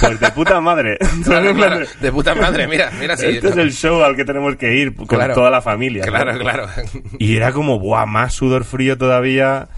Pues 0.00 0.18
de 0.20 0.30
puta 0.32 0.60
madre. 0.60 0.96
Claro, 1.24 1.54
claro, 1.54 1.86
de 2.00 2.12
puta 2.12 2.34
madre, 2.34 2.66
mira, 2.66 2.90
mira 2.98 3.16
si 3.16 3.26
Este 3.26 3.48
es 3.48 3.56
el 3.56 3.72
show 3.72 4.02
al 4.02 4.16
que 4.16 4.24
tenemos 4.24 4.56
que 4.56 4.74
ir 4.76 4.94
con 4.94 5.06
Claro. 5.06 5.34
toda 5.34 5.50
la 5.50 5.60
familia. 5.60 6.04
¿no? 6.04 6.12
Claro, 6.12 6.38
claro. 6.38 6.66
Y 7.18 7.36
era 7.36 7.52
como, 7.52 7.78
buah, 7.78 8.06
más 8.06 8.32
sudor 8.34 8.64
frío 8.64 8.96
todavía. 8.98 9.68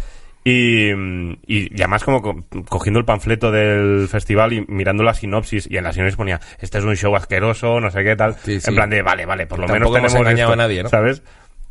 Y, 0.45 0.91
y, 0.91 1.37
y 1.47 1.75
además 1.77 2.03
como 2.03 2.21
co- 2.21 2.45
cogiendo 2.69 2.99
el 2.99 3.05
panfleto 3.07 3.53
del 3.53 4.09
festival 4.09 4.53
y 4.53 4.65
mirando 4.67 5.05
la 5.05 5.15
sinopsis, 5.15 5.69
y 5.71 5.77
en 5.77 5.85
la 5.85 5.93
sinopsis 5.93 6.17
ponía, 6.17 6.41
este 6.59 6.79
es 6.79 6.85
un 6.85 6.97
show 6.97 7.15
asqueroso, 7.15 7.79
no 7.79 7.91
sé 7.93 8.03
qué 8.03 8.17
tal. 8.17 8.35
Sí, 8.43 8.61
sí. 8.61 8.69
En 8.71 8.75
plan 8.75 8.91
de, 8.91 9.03
vale, 9.03 9.25
vale, 9.25 9.47
por 9.47 9.61
lo 9.61 9.67
Tampoco 9.69 9.93
menos 9.95 10.13
hemos 10.13 10.13
tenemos 10.15 10.21
engañado 10.33 10.51
esto", 10.53 10.61
a 10.61 10.65
nadie, 10.65 10.83
¿no? 10.83 10.89
¿Sabes? 10.89 11.23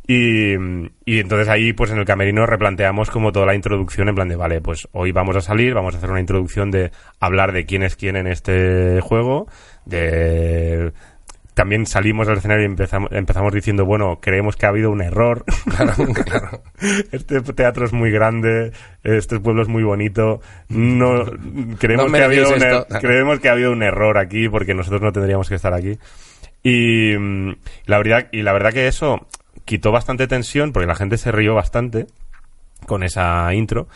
Y, 0.06 0.54
y 1.04 1.20
entonces 1.20 1.48
ahí, 1.48 1.72
pues 1.72 1.90
en 1.92 1.98
el 1.98 2.04
camerino 2.04 2.44
replanteamos 2.44 3.08
como 3.10 3.30
toda 3.30 3.46
la 3.46 3.54
introducción 3.54 4.08
en 4.08 4.14
plan 4.16 4.28
de, 4.28 4.36
vale, 4.36 4.60
pues 4.60 4.88
hoy 4.92 5.12
vamos 5.12 5.36
a 5.36 5.40
salir, 5.40 5.74
vamos 5.74 5.94
a 5.94 5.98
hacer 5.98 6.10
una 6.10 6.20
introducción 6.20 6.70
de 6.72 6.90
hablar 7.20 7.52
de 7.52 7.64
quién 7.66 7.82
es 7.84 7.94
quién 7.96 8.16
en 8.16 8.26
este 8.26 9.00
juego, 9.00 9.46
de... 9.84 10.92
También 11.54 11.84
salimos 11.84 12.26
al 12.28 12.38
escenario 12.38 12.62
y 12.62 12.66
empezamos, 12.66 13.12
empezamos 13.12 13.52
diciendo, 13.52 13.84
bueno, 13.84 14.20
creemos 14.22 14.56
que 14.56 14.64
ha 14.64 14.70
habido 14.70 14.90
un 14.90 15.02
error. 15.02 15.44
Claro, 15.76 15.94
claro. 16.14 16.62
Este 17.12 17.40
teatro 17.42 17.84
es 17.84 17.92
muy 17.92 18.10
grande, 18.10 18.72
este 19.04 19.38
pueblo 19.38 19.60
es 19.62 19.68
muy 19.68 19.82
bonito. 19.82 20.40
No, 20.70 21.24
creemos, 21.78 22.06
No 22.06 22.12
que 22.16 22.22
ha 22.22 22.24
habido 22.24 22.48
un, 22.54 22.60
er- 22.60 22.86
creemos 23.00 23.38
que 23.40 23.48
ha 23.50 23.52
habido 23.52 23.70
un 23.70 23.82
error 23.82 24.16
aquí 24.18 24.48
porque 24.48 24.72
nosotros 24.74 25.02
no 25.02 25.12
tendríamos 25.12 25.48
que 25.50 25.56
estar 25.56 25.74
aquí. 25.74 25.98
Y, 26.62 27.16
mm, 27.18 27.52
la 27.84 27.98
verdad, 27.98 28.28
y 28.32 28.40
la 28.42 28.52
verdad 28.54 28.72
que 28.72 28.86
eso 28.86 29.26
quitó 29.64 29.92
bastante 29.92 30.26
tensión 30.26 30.72
porque 30.72 30.86
la 30.86 30.94
gente 30.94 31.18
se 31.18 31.32
rió 31.32 31.54
bastante 31.54 32.06
con 32.86 33.02
esa 33.02 33.52
intro. 33.54 33.88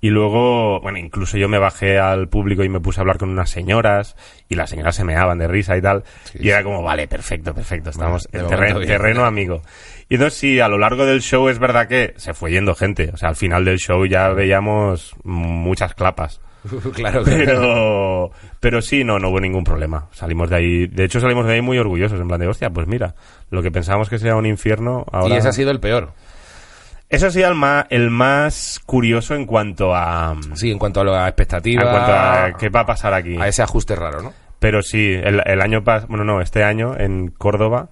Y 0.00 0.10
luego, 0.10 0.80
bueno, 0.80 0.98
incluso 0.98 1.38
yo 1.38 1.48
me 1.48 1.58
bajé 1.58 1.98
al 1.98 2.28
público 2.28 2.62
y 2.62 2.68
me 2.68 2.78
puse 2.78 3.00
a 3.00 3.02
hablar 3.02 3.16
con 3.16 3.30
unas 3.30 3.48
señoras 3.48 4.16
y 4.50 4.54
las 4.54 4.68
señoras 4.68 4.96
se 4.96 5.04
meaban 5.04 5.38
de 5.38 5.48
risa 5.48 5.78
y 5.78 5.80
tal. 5.80 6.04
y 6.38 6.50
era 6.50 6.62
como, 6.62 6.82
vale, 6.82 7.08
perfecto, 7.08 7.54
perfecto, 7.54 7.88
estamos 7.88 8.28
en 8.32 8.46
terreno, 8.46 8.80
bien. 8.80 8.88
terreno 8.90 9.24
amigo. 9.24 9.62
Y 10.10 10.16
entonces 10.16 10.38
sí, 10.38 10.60
a 10.60 10.68
lo 10.68 10.76
largo 10.76 11.06
del 11.06 11.22
show 11.22 11.48
es 11.48 11.58
verdad 11.58 11.88
que 11.88 12.12
se 12.16 12.34
fue 12.34 12.50
yendo 12.50 12.74
gente. 12.74 13.12
O 13.14 13.16
sea, 13.16 13.30
al 13.30 13.36
final 13.36 13.64
del 13.64 13.78
show 13.78 14.04
ya 14.04 14.28
veíamos 14.28 15.16
muchas 15.24 15.94
clapas. 15.94 16.42
claro. 16.94 17.22
Pero, 17.24 18.30
pero 18.60 18.82
sí, 18.82 19.04
no, 19.04 19.18
no 19.18 19.30
hubo 19.30 19.40
ningún 19.40 19.64
problema. 19.64 20.06
Salimos 20.12 20.50
de 20.50 20.56
ahí, 20.56 20.86
de 20.86 21.04
hecho 21.04 21.20
salimos 21.20 21.46
de 21.46 21.54
ahí 21.54 21.60
muy 21.60 21.78
orgullosos, 21.78 22.20
en 22.20 22.28
plan 22.28 22.40
de, 22.40 22.48
hostia, 22.48 22.70
pues 22.70 22.86
mira, 22.86 23.14
lo 23.50 23.62
que 23.62 23.70
pensábamos 23.70 24.08
que 24.08 24.18
sería 24.18 24.36
un 24.36 24.46
infierno, 24.46 25.04
ahora... 25.12 25.34
Y 25.34 25.38
ese 25.38 25.48
ha 25.48 25.52
sido 25.52 25.70
el 25.70 25.80
peor. 25.80 26.12
Eso 27.08 27.26
ha 27.26 27.30
sido 27.30 27.48
el 27.48 27.54
más, 27.54 27.86
el 27.90 28.10
más 28.10 28.80
curioso 28.84 29.34
en 29.34 29.46
cuanto 29.46 29.94
a... 29.94 30.36
Sí, 30.54 30.70
en 30.70 30.78
cuanto 30.78 31.02
a 31.02 31.04
la 31.04 31.28
expectativa. 31.28 31.82
En 31.82 31.88
cuanto 31.88 32.12
a 32.12 32.58
qué 32.58 32.68
va 32.70 32.80
a 32.80 32.86
pasar 32.86 33.14
aquí. 33.14 33.36
a 33.38 33.46
ese 33.46 33.62
ajuste 33.62 33.94
raro, 33.94 34.22
¿no? 34.22 34.32
Pero 34.58 34.82
sí, 34.82 35.12
el, 35.12 35.42
el 35.44 35.60
año 35.60 35.84
pas 35.84 36.08
bueno, 36.08 36.24
no, 36.24 36.40
este 36.40 36.64
año 36.64 36.96
en 36.98 37.28
Córdoba 37.28 37.90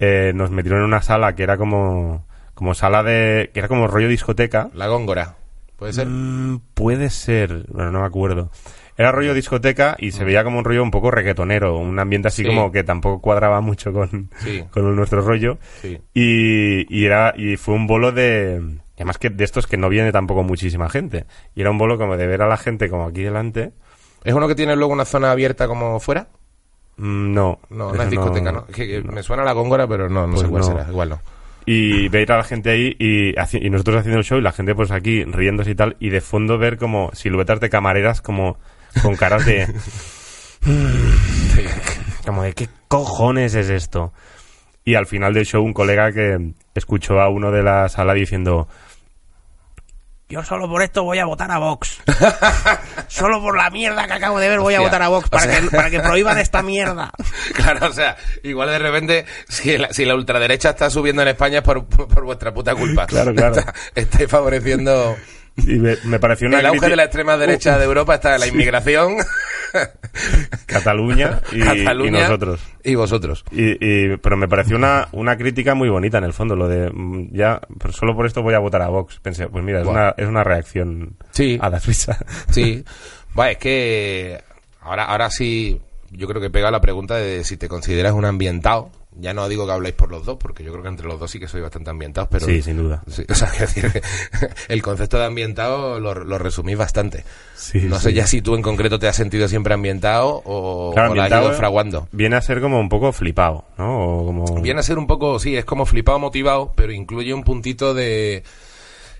eh, 0.00 0.32
nos 0.34 0.50
metieron 0.50 0.80
en 0.80 0.86
una 0.86 1.02
sala 1.02 1.34
que 1.34 1.44
era 1.44 1.56
como, 1.56 2.26
como 2.54 2.74
sala 2.74 3.02
de, 3.02 3.50
que 3.52 3.60
era 3.60 3.68
como 3.68 3.86
rollo 3.86 4.08
discoteca. 4.08 4.68
La 4.74 4.88
góngora. 4.88 5.36
¿Puede 5.78 5.92
ser? 5.92 6.06
Mm, 6.08 6.60
puede 6.74 7.08
ser, 7.08 7.64
bueno, 7.68 7.92
no 7.92 8.00
me 8.00 8.06
acuerdo. 8.06 8.50
Era 8.96 9.12
rollo 9.12 9.32
discoteca 9.32 9.94
y 9.98 10.10
se 10.10 10.24
veía 10.24 10.42
como 10.42 10.58
un 10.58 10.64
rollo 10.64 10.82
un 10.82 10.90
poco 10.90 11.12
reggaetonero, 11.12 11.78
un 11.78 11.98
ambiente 12.00 12.26
así 12.28 12.42
Sí. 12.42 12.48
como 12.48 12.72
que 12.72 12.82
tampoco 12.82 13.20
cuadraba 13.22 13.60
mucho 13.60 13.92
con, 13.92 14.28
Sí. 14.38 14.64
con 14.72 14.96
nuestro 14.96 15.20
rollo. 15.22 15.58
Sí. 15.80 16.00
Y, 16.14 16.84
y 16.94 17.04
era, 17.06 17.32
y 17.36 17.56
fue 17.56 17.74
un 17.74 17.86
bolo 17.86 18.10
de, 18.10 18.80
además 18.96 19.18
que 19.18 19.30
de 19.30 19.44
estos 19.44 19.68
que 19.68 19.76
no 19.76 19.88
viene 19.88 20.10
tampoco 20.10 20.42
muchísima 20.42 20.88
gente. 20.88 21.26
Y 21.54 21.60
era 21.60 21.70
un 21.70 21.78
bolo 21.78 21.96
como 21.96 22.16
de 22.16 22.26
ver 22.26 22.42
a 22.42 22.48
la 22.48 22.56
gente 22.56 22.90
como 22.90 23.04
aquí 23.06 23.22
delante. 23.22 23.70
¿Es 24.24 24.34
uno 24.34 24.48
que 24.48 24.56
tiene 24.56 24.74
luego 24.74 24.92
una 24.92 25.04
zona 25.04 25.30
abierta 25.30 25.68
como 25.68 26.00
fuera? 26.00 26.26
Mm, 26.96 27.32
No. 27.34 27.60
No, 27.70 27.94
es 27.94 28.10
discoteca, 28.10 28.50
¿no? 28.50 28.66
Que- 28.66 28.88
que 28.88 29.02
Me 29.02 29.22
suena 29.22 29.44
la 29.44 29.52
góngora, 29.52 29.86
pero 29.86 30.08
no, 30.08 30.26
no 30.26 30.32
Pues 30.34 30.40
sé 30.42 30.48
cuál 30.48 30.62
no. 30.62 30.66
será. 30.66 30.86
Igual 30.90 31.10
no. 31.10 31.20
Y 31.70 32.08
ver 32.08 32.32
a 32.32 32.38
la 32.38 32.44
gente 32.44 32.70
ahí 32.70 32.96
y, 32.98 33.34
nosotros 33.68 33.98
haciendo 33.98 34.20
el 34.20 34.24
show 34.24 34.38
y 34.38 34.40
la 34.40 34.52
gente 34.52 34.74
pues 34.74 34.90
aquí 34.90 35.22
riéndose 35.24 35.72
y 35.72 35.74
tal 35.74 35.98
y 36.00 36.08
de 36.08 36.22
fondo 36.22 36.56
ver 36.56 36.78
como 36.78 37.10
siluetas 37.12 37.60
de 37.60 37.68
camareras 37.68 38.22
como 38.22 38.56
con 39.02 39.16
caras 39.16 39.44
de 39.44 39.68
como 42.24 42.44
de 42.44 42.54
qué 42.54 42.70
cojones 42.88 43.54
es 43.54 43.68
esto 43.68 44.14
y 44.82 44.94
al 44.94 45.04
final 45.04 45.34
del 45.34 45.44
show 45.44 45.62
un 45.62 45.74
colega 45.74 46.10
que 46.10 46.54
escuchó 46.74 47.20
a 47.20 47.28
uno 47.28 47.50
de 47.50 47.62
la 47.62 47.90
sala 47.90 48.14
diciendo 48.14 48.66
yo 50.28 50.44
solo 50.44 50.68
por 50.68 50.82
esto 50.82 51.04
voy 51.04 51.18
a 51.18 51.24
votar 51.24 51.50
a 51.50 51.58
Vox 51.58 52.00
solo 53.08 53.40
por 53.40 53.56
la 53.56 53.70
mierda 53.70 54.06
que 54.06 54.12
acabo 54.12 54.38
de 54.38 54.48
ver 54.48 54.60
voy 54.60 54.74
a 54.74 54.80
votar 54.80 55.00
a 55.02 55.08
Vox 55.08 55.26
o 55.26 55.30
para, 55.30 55.44
sea- 55.44 55.60
que, 55.60 55.70
para 55.70 55.90
que 55.90 56.00
prohíban 56.00 56.38
esta 56.38 56.62
mierda 56.62 57.10
Claro, 57.54 57.86
o 57.86 57.92
sea, 57.92 58.16
igual 58.42 58.68
de 58.68 58.78
repente, 58.78 59.26
si 59.48 59.76
la, 59.78 59.92
si 59.92 60.04
la 60.04 60.14
ultraderecha 60.14 60.70
está 60.70 60.90
subiendo 60.90 61.22
en 61.22 61.28
España 61.28 61.58
es 61.58 61.64
por, 61.64 61.84
por, 61.86 62.08
por 62.08 62.24
vuestra 62.24 62.52
puta 62.52 62.74
culpa. 62.74 63.06
Claro, 63.06 63.34
claro. 63.34 63.56
Está- 63.58 63.74
estáis 63.94 64.30
favoreciendo. 64.30 65.16
Y 65.66 65.78
me, 65.78 65.96
me 66.04 66.18
pareció 66.18 66.48
una 66.48 66.60
El 66.60 66.66
auge 66.66 66.88
de 66.88 66.96
la 66.96 67.04
extrema 67.04 67.36
derecha 67.36 67.78
de 67.78 67.84
Europa 67.84 68.14
está 68.14 68.38
la 68.38 68.46
inmigración, 68.46 69.16
Cataluña 70.66 71.40
y, 71.52 71.60
Cataluña 71.60 72.18
y 72.18 72.22
nosotros 72.22 72.60
y 72.84 72.94
vosotros. 72.94 73.44
Y, 73.50 73.72
y- 73.84 74.16
pero 74.18 74.36
me 74.36 74.48
pareció 74.48 74.76
una, 74.76 75.08
una 75.12 75.36
crítica 75.36 75.74
muy 75.74 75.88
bonita 75.88 76.18
en 76.18 76.24
el 76.24 76.32
fondo, 76.32 76.56
lo 76.56 76.68
de 76.68 76.90
mm, 76.90 77.28
ya, 77.32 77.60
pero 77.78 77.92
solo 77.92 78.14
por 78.14 78.26
esto 78.26 78.42
voy 78.42 78.54
a 78.54 78.58
votar 78.58 78.82
a 78.82 78.88
Vox. 78.88 79.18
Pensé, 79.20 79.48
pues 79.48 79.62
mira, 79.64 79.80
es, 79.82 79.86
una, 79.86 80.14
es 80.16 80.26
una 80.26 80.44
reacción 80.44 81.16
Sí. 81.32 81.58
a 81.60 81.68
la 81.70 81.78
risa. 81.78 82.18
Sí. 82.50 82.84
Es 83.50 83.58
que 83.58 84.42
ahora, 84.80 85.04
ahora 85.04 85.30
sí, 85.30 85.80
yo 86.10 86.26
creo 86.26 86.40
que 86.42 86.50
pega 86.50 86.72
la 86.72 86.80
pregunta 86.80 87.14
de 87.14 87.44
si 87.44 87.56
te 87.56 87.68
consideras 87.68 88.12
un 88.14 88.24
ambientado. 88.24 88.90
Ya 89.20 89.34
no 89.34 89.48
digo 89.48 89.66
que 89.66 89.72
habléis 89.72 89.94
por 89.96 90.10
los 90.12 90.24
dos, 90.24 90.36
porque 90.38 90.62
yo 90.62 90.70
creo 90.70 90.82
que 90.84 90.88
entre 90.90 91.06
los 91.08 91.18
dos 91.18 91.28
sí 91.30 91.40
que 91.40 91.48
sois 91.48 91.60
bastante 91.62 91.90
ambientados, 91.90 92.28
pero... 92.30 92.46
Sí, 92.46 92.62
sin 92.62 92.76
duda. 92.76 93.02
Sí, 93.08 93.24
o 93.28 93.34
sea, 93.34 93.50
decir, 93.50 93.90
el 94.68 94.80
concepto 94.82 95.18
de 95.18 95.24
ambientado 95.24 95.98
lo, 95.98 96.14
lo 96.14 96.38
resumís 96.38 96.76
bastante. 96.78 97.24
Sí, 97.56 97.80
no 97.82 97.96
sí. 97.98 98.04
sé 98.04 98.12
ya 98.12 98.26
si 98.28 98.42
tú 98.42 98.54
en 98.54 98.62
concreto 98.62 98.98
te 99.00 99.08
has 99.08 99.16
sentido 99.16 99.48
siempre 99.48 99.74
ambientado 99.74 100.40
o, 100.44 100.92
Claro, 100.94 101.12
o 101.12 101.14
la 101.16 101.24
has 101.24 101.26
ambientado, 101.26 101.48
ido 101.48 101.58
fraguando. 101.58 102.08
Viene 102.12 102.36
a 102.36 102.40
ser 102.42 102.60
como 102.60 102.78
un 102.78 102.88
poco 102.88 103.12
flipado, 103.12 103.64
¿no? 103.76 103.98
O 104.20 104.26
como... 104.26 104.62
Viene 104.62 104.80
a 104.80 104.82
ser 104.84 104.98
un 104.98 105.06
poco, 105.08 105.38
sí, 105.40 105.56
es 105.56 105.64
como 105.64 105.84
flipado, 105.84 106.18
motivado, 106.20 106.72
pero 106.76 106.92
incluye 106.92 107.34
un 107.34 107.42
puntito 107.42 107.94
de... 107.94 108.44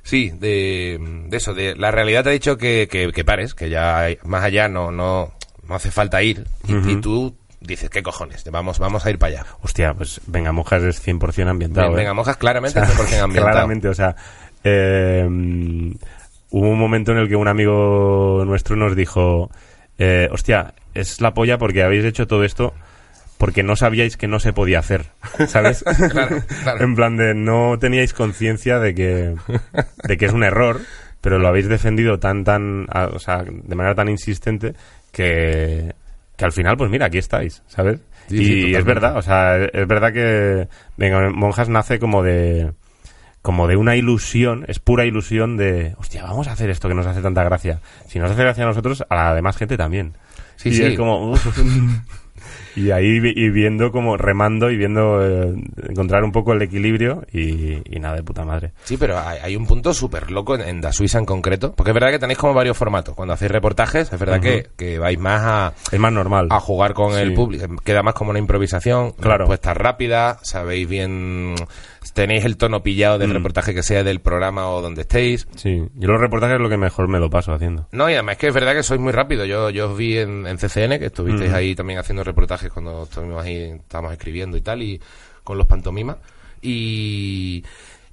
Sí, 0.05 0.31
de, 0.31 0.99
de 1.29 1.37
eso, 1.37 1.53
de 1.55 1.75
la 1.75 1.91
realidad 1.91 2.23
te 2.25 2.31
ha 2.31 2.33
dicho 2.33 2.57
que, 2.57 2.89
que, 2.91 3.11
que 3.13 3.25
pares, 3.25 3.55
que 3.55 3.69
ya 3.69 3.99
hay- 3.99 4.19
más 4.25 4.43
allá 4.43 4.69
no, 4.69 4.91
no, 4.91 5.33
no 5.69 5.75
hace 5.75 5.91
falta 5.91 6.23
ir. 6.23 6.47
Y, 6.67 6.93
y 6.93 6.97
tú 7.01 7.37
dices, 7.61 7.91
¿qué 7.91 8.03
cojones? 8.03 8.45
Vamos, 8.51 8.79
vamos 8.79 9.05
a 9.05 9.11
ir 9.11 9.19
para 9.19 9.41
allá. 9.41 9.47
Hostia, 9.63 9.95
pues 9.95 10.21
Venga 10.27 10.53
Monjas 10.53 10.83
es 10.83 11.07
100% 11.07 11.49
ambientado. 11.49 11.93
¿eh? 11.93 11.97
Venga 11.97 12.15
Monjas 12.15 12.37
claramente 12.37 12.81
100% 12.81 12.89
ambientado. 13.23 13.53
Claramente, 13.53 13.89
o 13.89 13.95
sea, 13.95 14.17
eh, 14.65 15.25
hubo 15.27 16.69
un 16.69 16.79
momento 16.79 17.13
en 17.13 17.19
el 17.19 17.29
que 17.29 17.37
un 17.37 17.49
amigo 17.49 18.43
nuestro 18.47 18.77
nos 18.77 18.95
dijo, 18.97 19.51
eh, 19.99 20.29
hostia, 20.31 20.75
es 20.95 21.21
la 21.21 21.35
polla 21.35 21.59
porque 21.59 21.83
habéis 21.83 22.05
hecho 22.05 22.27
todo 22.27 22.45
esto 22.45 22.75
porque 23.39 23.63
no 23.63 23.77
sabíais 23.77 24.17
que 24.17 24.27
no 24.27 24.41
se 24.41 24.53
podía 24.53 24.81
hacer, 24.81 25.07
¿sabes? 25.47 25.85
Claro, 26.11 26.43
claro. 26.63 26.85
en 26.85 26.97
plan 26.97 27.17
de 27.17 27.35
no 27.35 27.79
teníais 27.79 28.13
conciencia 28.13 28.81
de 28.81 28.95
que, 28.95 29.37
de 30.03 30.17
que 30.17 30.27
es 30.27 30.33
un 30.33 30.43
error, 30.43 30.81
pero 31.21 31.39
lo 31.39 31.47
habéis 31.47 31.69
defendido 31.69 32.19
tan, 32.19 32.43
tan, 32.43 32.89
o 32.91 33.19
sea, 33.21 33.45
de 33.45 33.75
manera 33.77 33.95
tan 33.95 34.09
insistente 34.09 34.75
que, 35.13 35.95
que 36.39 36.45
al 36.45 36.53
final, 36.53 36.77
pues 36.77 36.89
mira, 36.89 37.07
aquí 37.07 37.19
estáis, 37.19 37.65
¿sabes? 37.67 38.01
Sí, 38.29 38.37
y 38.37 38.45
sí, 38.45 38.75
es 38.75 38.85
verdad, 38.85 39.17
o 39.17 39.23
sea, 39.23 39.57
es 39.57 39.89
verdad 39.89 40.13
que 40.13 40.69
Venga 40.97 41.31
Monjas 41.31 41.69
nace 41.69 41.99
como 41.99 42.23
de, 42.23 42.75
como 43.43 43.67
de 43.67 43.77
una 43.77 43.97
ilusión, 43.97 44.65
es 44.69 44.79
pura 44.79 45.05
ilusión 45.05 45.57
de, 45.57 45.97
hostia, 45.99 46.23
vamos 46.23 46.47
a 46.47 46.53
hacer 46.53 46.71
esto 46.71 46.89
que 46.89 46.95
nos 46.95 47.07
hace 47.07 47.23
tanta 47.23 47.43
gracia. 47.43 47.81
Si 48.07 48.21
nos 48.21 48.31
hace 48.31 48.43
gracia 48.43 48.63
a 48.63 48.69
nosotros, 48.69 49.05
a 49.09 49.17
la 49.17 49.35
demás 49.35 49.57
gente 49.57 49.77
también. 49.77 50.17
Sí, 50.55 50.69
y 50.69 50.75
sí. 50.75 50.85
es 50.85 50.97
como. 50.97 51.35
y 52.79 52.91
ahí 52.91 53.21
y 53.23 53.51
viendo 53.51 53.91
como 53.91 54.17
remando 54.17 54.71
y 54.71 54.77
viendo 54.77 55.25
eh, 55.25 55.55
encontrar 55.89 56.23
un 56.25 56.33
poco 56.33 56.53
el 56.53 56.63
equilibrio 56.63 57.25
y, 57.33 57.83
y 57.85 57.99
nada 58.01 58.17
de 58.17 58.23
puta 58.23 58.45
madre. 58.45 58.73
Sí, 58.85 58.97
pero 58.97 59.19
hay, 59.19 59.39
hay 59.43 59.57
un 59.57 59.67
punto 59.67 59.93
súper 59.93 60.31
loco 60.31 60.55
en, 60.55 60.63
en 60.63 60.81
Da 60.81 60.93
Suiza 60.93 61.19
en 61.19 61.25
concreto, 61.27 61.73
porque 61.75 61.91
es 61.91 61.95
verdad 61.95 62.11
que 62.11 62.19
tenéis 62.19 62.39
como 62.39 62.55
varios 62.55 62.77
formatos. 62.77 63.15
Cuando 63.15 63.35
hacéis 63.35 63.51
reportajes, 63.51 64.13
es 64.13 64.19
verdad 64.19 64.41
que, 64.41 64.69
que 64.77 64.99
vais 64.99 65.19
más 65.19 65.43
a, 65.45 65.73
Es 65.91 65.99
más 65.99 66.13
normal. 66.13 66.49
a 66.51 66.61
jugar 66.61 66.95
con 66.95 67.15
el 67.15 67.35
público. 67.35 67.67
Queda 67.85 68.03
más 68.03 68.15
como 68.15 68.31
una 68.31 68.39
improvisación. 68.39 69.13
Claro. 69.13 69.39
Respuesta 69.45 69.75
rápida, 69.75 70.39
sabéis 70.43 70.89
bien. 70.89 71.55
Tenéis 72.15 72.45
el 72.45 72.57
tono 72.57 72.83
pillado 72.83 73.17
Mm. 73.17 73.21
del 73.21 73.31
reportaje 73.35 73.75
que 73.75 73.83
sea 73.83 74.03
del 74.05 74.21
programa 74.21 74.69
o 74.71 74.81
donde 74.83 75.03
estéis. 75.03 75.47
Sí, 75.57 75.83
yo 75.95 76.09
los 76.09 76.21
reportajes 76.21 76.57
es 76.57 76.61
lo 76.61 76.69
que 76.69 76.77
mejor 76.77 77.09
me 77.09 77.19
lo 77.19 77.31
paso 77.31 77.53
haciendo. 77.53 77.87
No, 77.93 78.09
y 78.11 78.15
además 78.15 78.33
es 78.35 78.39
que 78.39 78.47
es 78.49 78.55
verdad 78.55 78.75
que 78.75 78.83
sois 78.83 79.01
muy 79.01 79.13
rápido. 79.13 79.45
Yo, 79.45 79.71
yo 79.71 79.91
os 79.93 79.97
vi 79.99 80.19
en, 80.19 80.47
en 80.47 80.57
CCN, 80.59 80.99
que 80.99 81.07
estuvisteis 81.07 81.53
ahí 81.53 81.75
también 81.75 81.99
haciendo 81.99 82.25
reportajes 82.25 82.71
cuando 82.73 83.05
estuvimos 83.05 83.45
ahí, 83.45 83.73
estábamos 83.79 84.13
escribiendo 84.13 84.57
y 84.57 84.61
tal, 84.63 84.83
y 84.83 85.01
con 85.45 85.59
los 85.59 85.67
pantomimas. 85.67 86.17
Y, 86.61 87.65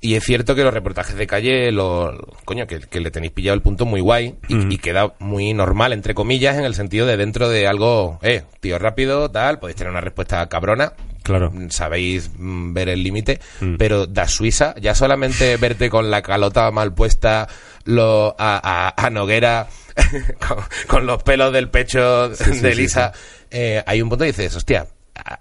y 0.02 0.16
es 0.16 0.24
cierto 0.24 0.56
que 0.56 0.64
los 0.64 0.74
reportajes 0.74 1.16
de 1.16 1.26
calle, 1.28 1.72
lo, 1.72 2.16
coño, 2.46 2.68
que, 2.68 2.80
que 2.82 3.00
le 3.00 3.12
tenéis 3.12 3.32
pillado 3.34 3.56
el 3.56 3.62
punto 3.62 3.86
muy 3.86 4.02
guay 4.02 4.36
y, 4.48 4.74
y 4.74 4.78
queda 4.78 5.14
muy 5.20 5.54
normal, 5.54 5.94
entre 5.94 6.14
comillas, 6.14 6.58
en 6.58 6.66
el 6.66 6.76
sentido 6.76 7.06
de 7.06 7.18
dentro 7.18 7.50
de 7.50 7.68
algo, 7.68 8.20
eh, 8.22 8.44
tío 8.60 8.78
rápido, 8.78 9.32
tal, 9.32 9.60
podéis 9.60 9.78
tener 9.78 9.92
una 9.92 10.02
respuesta 10.02 10.48
cabrona, 10.48 10.94
Claro. 11.24 11.50
Mm, 11.52 11.70
sabéis 11.72 12.30
mm, 12.38 12.74
ver 12.74 12.88
el 12.90 13.02
límite, 13.02 13.40
pero 13.80 14.06
da 14.06 14.28
Suiza, 14.28 14.76
ya 14.80 14.94
solamente 14.94 15.58
verte 15.60 15.90
con 15.90 16.12
la 16.12 16.22
calota 16.22 16.70
mal 16.70 16.94
puesta, 16.94 17.48
lo, 17.86 18.36
a, 18.38 18.62
a- 18.94 18.94
a 19.08 19.10
Noguera, 19.10 19.68
con, 20.48 20.58
con 20.88 21.06
los 21.08 21.24
pelos 21.24 21.52
del 21.52 21.70
pecho 21.70 22.30
de 22.30 22.36
sí, 22.36 22.74
Lisa, 22.76 23.12
eh, 23.50 23.82
hay 23.88 24.02
un 24.04 24.10
punto 24.10 24.24
que 24.24 24.28
dices, 24.34 24.56
hostia, 24.56 24.86
a- 25.16 25.40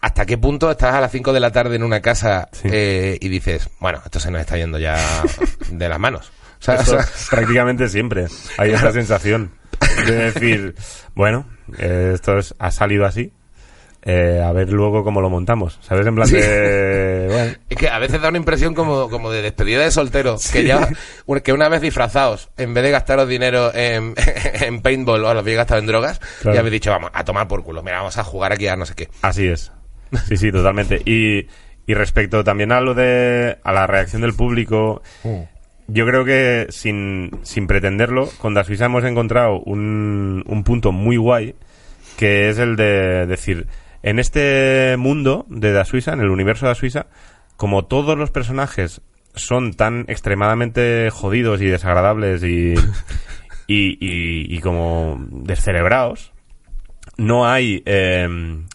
¿hasta 0.00 0.26
qué 0.26 0.38
punto 0.38 0.70
estás 0.70 0.94
a 0.94 1.00
las 1.00 1.10
5 1.12 1.32
de 1.32 1.40
la 1.40 1.50
tarde 1.50 1.76
en 1.76 1.82
una 1.82 2.00
casa 2.00 2.48
Sí. 2.52 2.68
eh, 2.72 3.18
y 3.20 3.28
dices, 3.28 3.68
bueno, 3.80 4.00
esto 4.04 4.20
se 4.20 4.30
nos 4.30 4.40
está 4.40 4.56
yendo 4.56 4.78
ya 4.78 4.96
de 5.70 5.88
las 5.88 5.98
manos? 5.98 6.32
O 6.60 6.62
sea, 6.62 6.74
Esto 6.76 6.96
o 6.96 7.02
sea, 7.02 7.08
prácticamente 7.30 7.88
siempre 7.88 8.26
hay 8.58 8.72
esta 8.72 8.92
sensación 8.92 9.52
de 10.06 10.12
decir, 10.30 10.74
bueno, 11.14 11.46
eh, 11.78 12.12
esto 12.14 12.38
es- 12.38 12.54
ha 12.58 12.70
salido 12.70 13.06
así, 13.06 13.32
eh, 14.02 14.42
a 14.44 14.50
ver 14.52 14.70
luego 14.70 15.04
cómo 15.04 15.20
lo 15.20 15.28
montamos, 15.28 15.78
¿sabes? 15.82 16.06
En 16.06 16.14
plan 16.14 16.26
Sí. 16.26 16.36
de... 16.36 17.26
Bueno, 17.30 17.52
Es 17.68 17.76
que 17.76 17.88
a 17.88 17.98
veces 17.98 18.20
da 18.22 18.28
una 18.30 18.38
impresión 18.38 18.74
como, 18.74 19.10
como 19.10 19.30
de 19.30 19.42
despedida 19.42 19.82
de 19.84 19.90
soltero. 19.90 20.36
Que 20.52 20.64
ya, 20.64 20.88
que 21.44 21.52
una 21.52 21.68
vez 21.68 21.80
disfrazados, 21.82 22.48
en 22.56 22.72
vez 22.74 22.82
de 22.84 22.90
gastaros 22.90 23.28
dinero 23.28 23.70
en, 23.74 24.14
en 24.54 24.80
paintball 24.80 25.22
o 25.24 25.34
lo 25.34 25.40
habéis 25.40 25.58
gastado 25.58 25.80
en 25.80 25.86
drogas, 25.86 26.18
Claro. 26.40 26.54
ya 26.54 26.60
habéis 26.60 26.72
dicho, 26.72 26.90
vamos, 26.90 27.10
a 27.12 27.24
tomar 27.24 27.46
por 27.46 27.62
culo. 27.62 27.82
Mira, 27.82 27.98
vamos 27.98 28.16
a 28.18 28.24
jugar 28.24 28.52
aquí 28.52 28.66
a 28.68 28.76
no 28.76 28.86
sé 28.86 28.94
qué. 28.94 29.08
Así 29.22 29.46
es. 29.46 29.70
Sí, 30.28 30.36
sí, 30.36 30.52
totalmente. 30.52 31.02
Y, 31.04 31.46
y 31.86 31.94
respecto 31.94 32.44
también 32.44 32.72
a 32.72 32.80
lo 32.80 32.94
de 32.94 33.58
a 33.62 33.72
la 33.72 33.86
reacción 33.86 34.22
del 34.22 34.34
público, 34.34 35.02
yo 35.88 36.06
creo 36.06 36.24
que 36.24 36.66
sin, 36.70 37.30
sin 37.42 37.66
pretenderlo, 37.66 38.28
con 38.38 38.54
Da 38.54 38.64
Suiza 38.64 38.86
hemos 38.86 39.04
encontrado 39.04 39.60
un, 39.60 40.44
un 40.46 40.64
punto 40.64 40.92
muy 40.92 41.16
guay, 41.16 41.54
que 42.16 42.48
es 42.48 42.58
el 42.58 42.76
de 42.76 43.26
decir, 43.26 43.66
en 44.02 44.18
este 44.18 44.96
mundo 44.98 45.46
de 45.48 45.72
Da 45.72 45.84
Suiza, 45.84 46.12
en 46.12 46.20
el 46.20 46.30
universo 46.30 46.66
de 46.66 46.70
Da 46.70 46.74
Suiza, 46.74 47.06
como 47.56 47.84
todos 47.84 48.16
los 48.16 48.30
personajes 48.30 49.00
son 49.34 49.74
tan 49.74 50.04
extremadamente 50.08 51.10
jodidos 51.10 51.60
y 51.60 51.66
desagradables 51.66 52.42
y, 52.42 52.74
y, 53.66 53.98
y, 54.00 54.56
y 54.56 54.58
como 54.60 55.24
descerebrados, 55.30 56.32
no 57.20 57.46
hay 57.46 57.82
eh, 57.86 58.28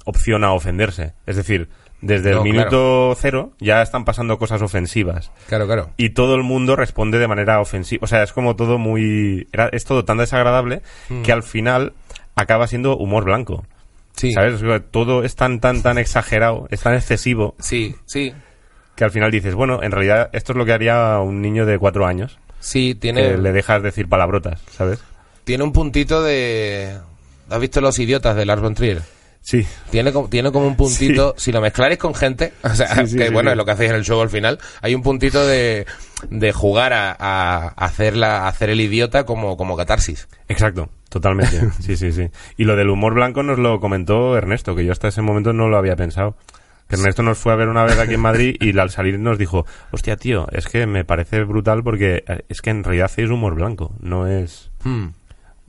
opción 0.06 0.43
a 0.43 0.54
ofenderse. 0.54 1.14
Es 1.26 1.36
decir, 1.36 1.70
desde 2.02 2.32
No, 2.32 2.38
el 2.38 2.43
minuto 2.43 3.16
cero 3.20 3.54
ya 3.60 3.82
están 3.82 4.06
pasando 4.06 4.38
cosas 4.38 4.62
ofensivas. 4.62 5.32
Claro, 5.48 5.66
claro. 5.66 5.89
Y 5.98 6.10
todo 6.10 6.36
el 6.36 6.43
mundo 6.43 6.76
responde 6.76 7.18
de 7.20 7.28
manera 7.28 7.60
ofensiva. 7.60 8.04
O 8.04 8.08
sea, 8.08 8.24
es 8.24 8.32
como 8.34 8.56
todo 8.56 8.78
muy... 8.78 9.48
era- 9.52 9.70
es 9.72 9.86
todo 9.86 10.06
tan 10.06 10.18
desagradable 10.18 10.82
que 11.24 11.32
al 11.32 11.43
final 11.43 11.93
acaba 12.36 12.68
siendo 12.68 12.96
humor 12.98 13.26
blanco. 13.26 13.66
Sí. 14.16 14.32
¿Sabes? 14.34 14.62
Todo 14.91 15.24
es 15.24 15.36
tan, 15.36 15.60
tan, 15.60 15.82
tan 15.82 15.98
exagerado, 15.98 16.68
es 16.72 16.80
tan 16.82 16.93
excesivo, 16.93 17.56
Sí, 17.60 17.96
sí. 18.06 18.34
que 18.96 19.04
al 19.04 19.12
final 19.12 19.30
dices, 19.32 19.56
bueno, 19.56 19.84
en 19.84 19.91
realidad 19.91 20.30
esto 20.32 20.54
es 20.54 20.58
lo 20.58 20.64
que 20.66 20.72
haría 20.72 21.20
un 21.20 21.41
niño 21.41 21.66
de 21.66 21.78
cuatro 21.80 22.06
años. 22.06 22.39
Sí, 22.60 22.93
Que 22.93 23.00
tiene, 23.02 23.38
le 23.38 23.52
dejas 23.52 23.84
decir 23.84 24.08
palabrotas, 24.08 24.62
¿sabes? 24.72 25.04
tiene 25.43 25.64
un 25.66 25.74
puntito 25.74 26.24
de... 26.24 26.98
¿Has 27.50 27.60
visto 27.60 27.82
Los 27.82 28.00
Idiotas 28.00 28.36
de 28.36 28.46
Lars 28.46 28.62
von 28.62 28.74
Trier? 28.76 29.02
Sí. 29.41 29.64
Tiene 29.91 30.12
como, 30.12 30.28
tiene 30.28 30.52
como 30.52 30.66
un 30.66 30.76
puntito, 30.76 31.36
si 31.38 31.52
lo 31.52 31.62
mezclares 31.62 32.00
con 32.00 32.16
gente, 32.16 32.54
o 32.64 32.70
sea, 32.70 32.96
Sí, 32.96 33.10
sí, 33.10 33.18
que 33.18 33.30
bueno, 33.30 33.52
es 33.52 33.58
lo 33.58 33.64
que 33.64 33.72
hacéis 33.72 33.91
en 33.91 33.98
el 33.98 34.04
show 34.04 34.20
al 34.20 34.30
final, 34.32 34.58
hay 34.82 34.96
un 34.96 35.04
puntito 35.04 35.46
de, 35.46 35.86
de 36.32 36.52
jugar 36.52 36.93
a, 36.93 37.12
a 37.12 37.68
hacer, 37.68 38.18
la, 38.18 38.39
a 38.46 38.48
hacer 38.48 38.72
el 38.72 38.82
idiota 38.82 39.24
como, 39.24 39.56
como 39.56 39.78
catarsis. 39.78 40.28
Exacto, 40.48 40.89
totalmente. 41.10 41.62
Sí, 41.80 41.96
sí, 41.96 42.12
sí. 42.12 42.30
Y 42.58 42.64
lo 42.64 42.76
del 42.76 42.89
humor 42.89 43.14
blanco 43.14 43.43
nos 43.43 43.60
lo 43.60 43.80
comentó 43.80 44.36
Ernesto, 44.36 44.76
que 44.76 44.84
yo 44.84 44.91
hasta 44.91 45.10
ese 45.10 45.22
momento 45.22 45.54
no 45.54 45.68
lo 45.68 45.78
había 45.78 45.96
pensado. 45.96 46.36
Que 46.88 46.96
Ernesto 46.96 47.22
nos 47.22 47.38
fue 47.38 47.54
a 47.54 47.56
ver 47.56 47.68
una 47.68 47.84
vez 47.84 48.00
aquí 48.00 48.16
en 48.16 48.22
Madrid 48.22 48.58
y 48.60 48.78
al 48.78 48.89
salir 48.89 49.20
nos 49.20 49.38
dijo, 49.38 49.66
hostia, 49.91 50.18
tío, 50.18 50.48
es 50.52 50.68
que 50.68 50.88
me 50.88 51.04
parece 51.06 51.43
brutal 51.43 51.84
porque 51.84 52.24
eh, 52.28 52.41
es 52.50 52.62
que 52.62 52.72
en 52.72 52.84
realidad 52.84 53.06
hacéis 53.06 53.30
humor 53.30 53.54
blanco, 53.54 53.93
no 54.00 54.28
es... 54.28 54.72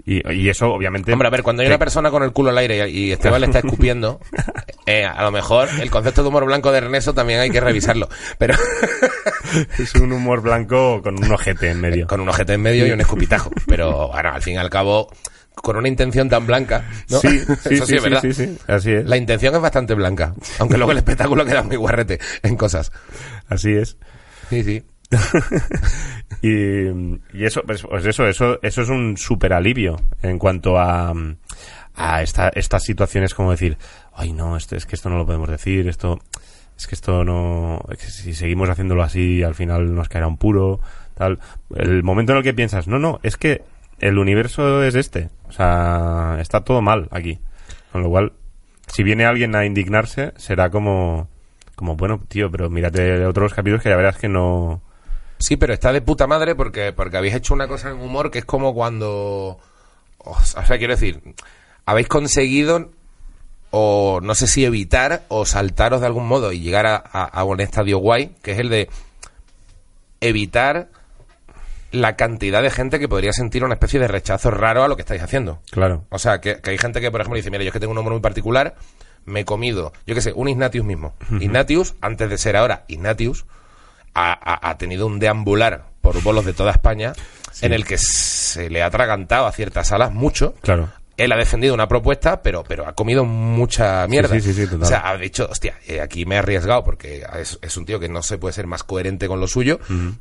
Y, 0.05 0.23
y 0.33 0.49
eso, 0.49 0.73
obviamente... 0.73 1.13
Hombre, 1.13 1.27
a 1.29 1.31
ver, 1.31 1.43
cuando 1.43 1.63
hay 1.63 1.69
una 1.69 1.79
persona 1.79 2.11
con 2.11 2.23
el 2.23 2.33
culo 2.33 2.51
al 2.51 2.59
aire 2.59 2.89
y 2.89 3.07
y 3.07 3.13
Esteban 3.13 3.41
le 3.41 3.47
está 3.47 3.59
escupiendo, 3.59 4.21
eh, 4.87 5.05
a 5.05 5.23
lo 5.23 5.33
mejor 5.33 5.69
el 5.81 5.91
concepto 5.91 6.23
de 6.23 6.29
humor 6.29 6.45
blanco 6.45 6.71
de 6.71 6.79
Ernesto 6.79 7.13
también 7.15 7.41
hay 7.41 7.51
que 7.51 7.61
revisarlo. 7.61 8.09
Pero 8.39 8.55
Es 9.79 9.95
un 9.95 10.13
humor 10.13 10.43
blanco 10.43 11.03
con 11.03 11.23
un 11.23 11.33
ojete 11.33 11.71
en 11.71 11.81
medio. 11.81 12.07
con 12.07 12.21
un 12.21 12.29
ojete 12.29 12.55
en 12.55 12.63
medio 12.63 12.87
y 12.87 12.91
un 12.91 13.01
escupitajo. 13.01 13.51
Pero 13.67 14.09
bueno, 14.09 14.31
al 14.33 14.43
fin 14.43 14.55
y 14.55 14.59
al 14.59 14.71
cabo, 14.71 15.09
con 15.55 15.77
una 15.77 15.89
intención 15.89 16.29
tan 16.29 16.47
blanca, 16.47 16.85
¿no? 17.09 17.19
Sí, 17.21 17.39
sí, 17.65 17.75
Eso 17.75 17.87
sí, 17.87 17.93
sí, 17.93 17.97
es 17.97 18.03
verdad. 18.03 18.23
sí, 18.31 18.59
así 18.67 18.93
es. 18.93 19.07
La 19.07 19.17
intención 19.17 19.55
es 19.55 19.61
bastante 19.61 19.95
blanca, 19.95 20.35
aunque 20.59 20.77
luego 20.77 20.93
el 20.93 20.99
espectáculo 20.99 21.45
queda 21.45 21.63
muy 21.63 21.77
guarrete 21.77 22.19
en 22.43 22.57
cosas. 22.57 22.93
Así 23.49 23.73
es. 23.73 23.97
Sí, 24.51 24.63
sí. 24.63 24.83
Y, 26.43 27.45
eso, 27.45 27.63
pues, 27.67 27.83
pues 27.83 28.05
eso, 28.07 28.27
eso, 28.27 28.59
eso 28.63 28.83
es 28.83 28.89
un 28.89 29.17
súper 29.17 29.53
alivio 29.53 29.97
en 30.23 30.39
cuanto 30.39 30.79
a, 30.79 31.13
a 31.95 32.23
esta- 32.23 32.51
estas 32.51 32.83
situaciones 32.85 33.35
como 33.35 33.51
decir, 33.51 33.79
ay 34.15 34.33
no, 34.33 34.57
esto, 34.57 34.77
es 34.77 34.87
que 34.87 34.97
esto 34.97 35.09
no 35.09 35.17
lo 35.17 35.27
podemos 35.27 35.49
decir, 35.49 35.89
esto, 35.89 36.19
es 36.77 36.87
que 36.87 36.95
esto 36.95 37.25
no, 37.25 37.81
es 37.91 37.99
que 37.99 38.07
si 38.07 38.35
seguimos 38.35 38.69
haciéndolo 38.69 39.03
así, 39.03 39.43
al 39.43 39.55
final 39.55 39.95
nos 39.95 40.09
caerá 40.09 40.27
un 40.29 40.37
puro, 40.37 40.81
tal. 41.15 41.39
El 41.75 42.03
momento 42.03 42.33
en 42.33 42.39
el 42.39 42.45
que 42.45 42.55
piensas, 42.55 42.87
no, 42.87 42.99
no, 42.99 43.19
es 43.23 43.37
que 43.37 43.63
el 43.99 44.19
universo 44.19 44.83
es 44.85 44.95
este, 44.95 45.31
o 45.49 45.53
sea, 45.53 46.37
está 46.41 46.61
todo 46.63 46.83
mal 46.83 47.09
aquí. 47.11 47.39
Con 47.93 48.03
lo 48.03 48.11
cual, 48.11 48.35
si 48.89 49.03
viene 49.03 49.25
alguien 49.25 49.57
a 49.57 49.65
indignarse, 49.65 50.33
será 50.37 50.69
como, 50.71 51.29
como, 51.77 51.97
bueno, 51.97 52.21
tío, 52.29 52.51
pero 52.51 52.69
mírate 52.69 53.25
otros 53.25 53.55
capítulos 53.55 53.83
que 53.83 53.89
ya 53.89 53.97
verás 53.97 54.19
que 54.19 54.29
no, 54.29 54.83
Sí, 55.39 55.57
pero 55.57 55.73
está 55.75 55.93
de 55.93 56.01
puta 56.01 56.27
madre 56.27 56.55
porque, 56.55 56.93
porque 56.93 57.17
habéis 57.17 57.35
hecho 57.35 57.55
una 57.55 57.69
cosa 57.69 57.91
en 57.91 58.01
humor 58.01 58.31
que 58.31 58.39
es 58.41 58.45
como 58.45 58.75
cuando... 58.75 59.59
O 60.19 60.41
sea, 60.43 60.79
quiero 60.79 60.95
decir, 60.95 61.23
habéis 61.85 62.09
conseguido, 62.09 62.91
o 63.71 64.21
no 64.23 64.35
sé 64.35 64.47
si 64.49 64.65
evitar, 64.65 65.23
o 65.29 65.47
saltaros 65.47 66.01
de 66.01 66.07
algún 66.07 66.27
modo 66.27 66.51
y 66.53 66.61
llegar 66.61 66.87
a, 66.87 66.97
a- 66.97 67.25
a 67.25 67.45
un 67.45 67.61
estadio 67.61 67.99
guay, 67.99 68.35
que 68.43 68.53
es 68.53 68.59
el 68.59 68.69
de 68.69 68.89
evitar 70.21 70.89
la 71.93 72.17
cantidad 72.17 72.63
de 72.63 72.71
gente 72.71 72.99
que 72.99 73.09
podría 73.09 73.33
sentir 73.33 73.65
una 73.65 73.75
especie 73.75 74.01
de 74.01 74.09
rechazo 74.09 74.51
raro 74.51 74.83
a 74.83 74.89
lo 74.89 74.97
que 74.97 75.03
estáis 75.03 75.23
haciendo. 75.23 75.61
Claro. 75.71 76.05
O 76.11 76.19
sea, 76.19 76.41
que, 76.41 76.61
que 76.61 76.71
hay 76.71 76.79
gente 76.79 77.01
que, 77.01 77.11
por 77.11 77.21
ejemplo, 77.21 77.37
dice, 77.37 77.51
mira, 77.51 77.63
yo 77.63 77.69
es 77.69 77.73
que 77.73 77.81
tengo 77.81 77.93
un 77.93 77.99
humor 77.99 78.13
muy 78.13 78.21
particular, 78.21 78.75
me 79.25 79.41
he 79.41 79.45
comido, 79.45 79.93
yo 80.07 80.15
qué 80.15 80.21
sé, 80.21 80.33
un 80.35 80.49
Ignatius 80.49 80.85
mismo. 80.85 81.15
Ignatius, 81.41 81.95
antes 82.01 82.29
de 82.29 82.39
ser 82.39 82.57
ahora 82.57 82.85
Ignatius, 82.89 83.45
ha, 84.17 84.79
tenido 84.79 85.07
un 85.07 85.19
deambular 85.19 85.91
por 86.01 86.23
bolos 86.23 86.45
de 86.45 86.53
toda 86.53 86.73
España 86.73 87.13
en 87.61 87.73
el 87.73 87.85
que 87.85 87.99
se 87.99 88.71
le 88.71 88.83
ha 88.83 88.87
atragantado 88.87 89.47
a 89.47 89.53
ciertas 89.53 89.89
salas 89.89 90.13
mucho. 90.13 90.55
Claro. 90.63 90.89
Él 91.17 91.33
ha 91.33 91.37
defendido 91.37 91.73
una 91.73 91.89
propuesta, 91.89 92.43
pero, 92.43 92.63
pero 92.63 92.87
ha 92.87 92.93
comido 92.95 93.25
mucha 93.25 94.07
mierda. 94.07 94.35
sí, 94.35 94.41
sí, 94.43 94.53
sí, 94.53 94.65
total. 94.67 94.83
O 94.83 94.87
sea, 94.87 95.09
ha 95.09 95.17
dicho, 95.17 95.49
hostia, 95.51 95.79
eh, 95.87 96.03
aquí 96.03 96.27
me 96.27 96.35
he 96.35 96.39
arriesgado 96.39 96.85
porque 96.85 97.25
es, 97.39 97.59
es 97.63 97.77
un 97.79 97.87
tío 97.87 97.99
que 97.99 98.11
no 98.11 98.23
se 98.23 98.37
puede 98.37 98.53
ser 98.53 98.67
más 98.67 98.85
coherente 98.85 99.27
con 99.27 99.41
lo 99.41 99.49
suyo, 99.49 99.79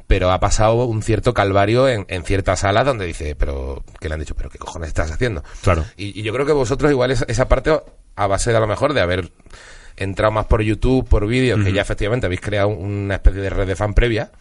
pero 0.08 0.32
ha 0.32 0.40
pasado 0.40 0.86
un 0.86 1.04
cierto 1.04 1.34
calvario 1.34 1.90
en, 1.90 2.06
en 2.08 2.24
ciertas 2.24 2.60
salas 2.60 2.86
donde 2.86 3.06
dice, 3.06 3.36
pero, 3.36 3.84
que 4.00 4.08
le 4.08 4.14
han 4.14 4.22
dicho, 4.22 4.36
pero 4.36 4.50
qué 4.50 4.58
cojones 4.58 4.88
estás 4.88 5.12
haciendo. 5.12 5.44
Claro. 5.62 5.84
Y, 5.98 6.18
y 6.18 6.24
yo 6.24 6.32
creo 6.32 6.46
que 6.46 6.54
vosotros 6.54 6.90
igual 6.90 7.12
esa, 7.12 7.26
esa 7.28 7.50
parte, 7.50 7.78
a 8.16 8.28
base 8.28 8.52
de 8.52 8.58
a 8.58 8.62
lo 8.62 8.68
mejor 8.68 8.94
de 8.94 9.02
haber 9.02 9.32
entrado 9.98 10.32
más 10.32 10.46
por 10.46 10.62
YouTube, 10.62 11.08
por 11.08 11.28
vídeos, 11.28 11.64
que 11.64 11.74
ya 11.74 11.82
efectivamente 11.82 12.26
habéis 12.26 12.42
creado 12.42 12.70
una 12.70 13.16
especie 13.16 13.42
de 13.42 13.50
red 13.50 13.68
de 13.68 13.76
fan 13.76 13.94
previa, 13.94 14.32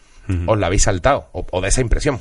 os 0.47 0.57
la 0.57 0.67
habéis 0.67 0.83
saltado, 0.83 1.29
o, 1.33 1.45
o 1.51 1.61
de 1.61 1.69
esa 1.69 1.81
impresión. 1.81 2.19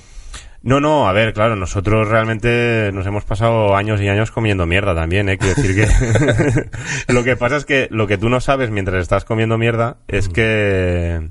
No, 0.63 0.81
no, 0.81 1.07
a 1.07 1.13
ver, 1.13 1.35
claro, 1.35 1.57
nosotros 1.57 2.09
realmente 2.09 2.91
nos 2.95 3.07
hemos 3.07 3.25
pasado 3.25 3.77
años 3.77 4.01
y 4.01 4.09
años 4.09 4.31
comiendo 4.31 4.65
mierda 4.65 4.95
también, 4.95 5.29
¿eh? 5.29 5.37
Quiero 5.37 5.55
decir 5.55 5.75
que... 5.77 7.13
lo 7.13 7.23
que 7.23 7.37
pasa 7.37 7.57
es 7.59 7.67
que 7.67 7.87
lo 7.91 8.07
que 8.07 8.17
tú 8.17 8.31
no 8.31 8.41
sabes 8.41 8.71
mientras 8.71 9.03
estás 9.03 9.27
comiendo 9.27 9.59
mierda 9.59 9.99
es 10.09 10.31
que... 10.31 11.29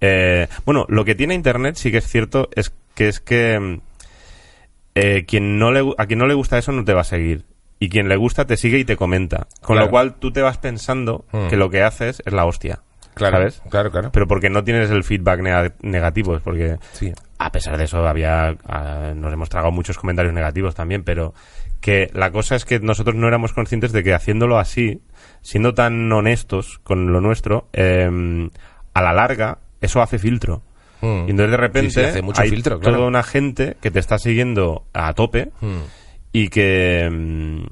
eh, 0.00 0.48
bueno, 0.64 0.86
lo 0.88 1.04
que 1.04 1.14
tiene 1.14 1.34
Internet 1.34 1.76
sí 1.76 1.92
que 1.92 1.98
es 1.98 2.08
cierto 2.08 2.48
es 2.56 2.72
que 2.96 3.06
es 3.08 3.20
que... 3.20 3.60
mm, 3.60 3.80
eh, 4.96 5.24
quien 5.24 5.56
no 5.58 5.70
le, 5.70 5.92
a 5.96 6.06
quien 6.06 6.18
no 6.18 6.26
le 6.26 6.34
gusta 6.34 6.58
eso 6.58 6.72
no 6.72 6.84
te 6.84 6.94
va 6.94 7.02
a 7.02 7.04
seguir. 7.04 7.44
Y 7.84 7.88
quien 7.90 8.08
le 8.08 8.16
gusta 8.16 8.46
te 8.46 8.56
sigue 8.56 8.78
y 8.78 8.84
te 8.84 8.96
comenta. 8.96 9.46
Con 9.60 9.74
Claro. 9.76 9.86
lo 9.86 9.90
cual 9.90 10.14
tú 10.14 10.32
te 10.32 10.40
vas 10.42 10.56
pensando 10.58 11.24
Mm. 11.32 11.48
que 11.48 11.56
lo 11.56 11.68
que 11.70 11.82
haces 11.82 12.22
es 12.24 12.32
la 12.32 12.44
hostia. 12.46 12.80
Claro, 13.14 13.36
¿Sabes? 13.36 13.62
claro, 13.70 13.90
claro. 13.92 14.10
Pero 14.12 14.26
porque 14.26 14.50
no 14.50 14.64
tienes 14.64 14.90
el 14.90 15.04
feedback 15.04 15.40
nega- 15.40 15.74
negativo, 15.82 16.34
es 16.36 16.42
porque 16.42 16.78
Sí. 16.92 17.12
a 17.38 17.52
pesar 17.52 17.76
de 17.76 17.84
eso 17.84 18.06
había 18.08 18.56
ah, 18.66 19.12
nos 19.14 19.32
hemos 19.32 19.48
tragado 19.48 19.70
muchos 19.70 19.98
comentarios 19.98 20.34
negativos 20.34 20.74
también, 20.74 21.04
pero 21.04 21.32
que 21.80 22.10
la 22.14 22.30
cosa 22.32 22.56
es 22.56 22.64
que 22.64 22.80
nosotros 22.80 23.14
no 23.14 23.28
éramos 23.28 23.52
conscientes 23.52 23.92
de 23.92 24.02
que 24.02 24.14
haciéndolo 24.14 24.58
así, 24.58 25.00
siendo 25.42 25.74
tan 25.74 26.10
honestos 26.10 26.80
con 26.82 27.12
lo 27.12 27.20
nuestro, 27.20 27.68
eh, 27.72 28.48
a 28.94 29.02
la 29.02 29.12
larga 29.12 29.58
eso 29.80 30.00
hace 30.02 30.18
filtro. 30.18 30.62
Mm. 31.02 31.06
Y 31.26 31.30
entonces 31.32 31.50
de 31.50 31.56
repente 31.58 31.90
Sí, 31.90 32.00
sí, 32.00 32.06
hace 32.06 32.22
mucho 32.22 32.40
hay 32.42 32.48
filtro, 32.50 32.80
claro. 32.80 32.96
toda 32.96 33.08
una 33.08 33.22
gente 33.22 33.76
que 33.80 33.90
te 33.90 33.98
está 34.00 34.18
siguiendo 34.18 34.86
a 34.94 35.12
tope 35.12 35.50
Mm. 35.60 35.82
Y 36.34 36.48
que 36.48 37.08
mm, 37.10 37.64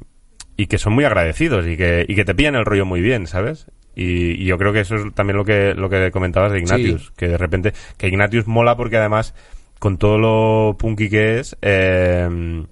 y 0.57 0.67
que 0.69 0.79
son 0.79 0.93
muy 0.95 1.05
agradecidos 1.05 1.67
y 1.67 1.77
que, 1.77 2.07
y 2.09 2.15
que 2.15 2.25
te 2.25 2.35
pillan 2.35 2.55
el 2.55 2.65
rollo 2.65 2.87
muy 2.87 3.01
bien, 3.01 3.27
¿sabes? 3.27 3.67
Y, 3.97 4.41
y 4.43 4.45
yo 4.45 4.57
creo 4.57 4.73
que 4.73 4.81
eso 4.81 4.95
es 4.95 5.13
también 5.15 5.37
lo 5.37 5.45
que 5.45 5.75
lo 5.75 5.91
que 5.91 6.11
comentabas 6.13 6.53
de 6.53 6.61
Ignatius, 6.61 7.07
Sí. 7.09 7.13
que 7.17 7.29
de 7.29 7.37
repente 7.39 7.73
que 7.99 8.07
Ignatius 8.09 8.47
mola 8.47 8.77
porque 8.77 8.97
además 8.99 9.35
con 9.81 9.99
todo 9.99 10.17
lo 10.19 10.77
punky 10.79 11.11
que 11.11 11.41
es 11.41 11.57
eh, 11.61 12.65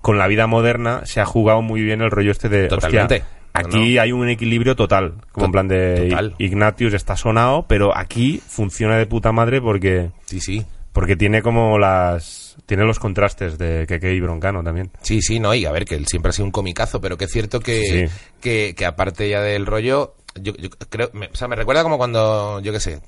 con 0.00 0.18
la 0.18 0.26
vida 0.28 0.46
moderna 0.46 1.00
se 1.04 1.20
ha 1.20 1.24
jugado 1.26 1.62
muy 1.62 1.82
bien 1.82 2.00
el 2.00 2.10
rollo 2.10 2.30
este 2.30 2.48
de 2.48 2.68
Totalmente. 2.68 3.16
hostia, 3.16 3.28
aquí 3.54 3.98
hay 3.98 4.12
un 4.12 4.28
equilibrio 4.28 4.76
total, 4.76 5.14
como 5.32 5.44
To- 5.44 5.44
en 5.46 5.52
plan 5.52 5.68
de 5.68 6.08
total. 6.08 6.34
Ignatius 6.38 6.94
está 6.94 7.16
sonado, 7.16 7.66
pero 7.68 7.96
aquí 7.96 8.40
funciona 8.46 8.96
de 8.96 9.06
puta 9.06 9.32
madre 9.32 9.60
porque 9.60 10.10
Sí, 10.26 10.40
sí. 10.40 10.64
Porque 10.92 11.16
tiene 11.16 11.42
como 11.42 11.78
las 11.78 12.56
tiene 12.66 12.84
los 12.84 12.98
contrastes 12.98 13.58
de 13.58 13.86
Keke 13.86 14.12
y 14.14 14.20
Broncano 14.20 14.62
también. 14.62 14.90
Sí, 15.02 15.20
sí, 15.22 15.40
no, 15.40 15.54
y 15.54 15.64
a 15.66 15.72
ver, 15.72 15.84
que 15.84 15.94
él 15.94 16.06
siempre 16.06 16.30
ha 16.30 16.32
sido 16.32 16.46
un 16.46 16.52
comicazo, 16.52 17.00
pero 17.00 17.16
que 17.18 17.24
es 17.24 17.30
cierto 17.32 17.60
que, 17.60 17.82
Sí, 18.08 18.14
que, 18.40 18.74
que 18.76 18.86
aparte 18.86 19.28
ya 19.28 19.40
del 19.40 19.66
rollo, 19.66 20.14
yo, 20.34 20.54
yo 20.56 20.68
creo, 20.88 21.10
me, 21.12 21.26
o 21.26 21.34
sea, 21.36 21.48
me 21.48 21.56
recuerda 21.56 21.82
como 21.82 21.98
cuando, 21.98 22.60
yo 22.60 22.72
qué 22.72 22.80
sé, 22.80 23.00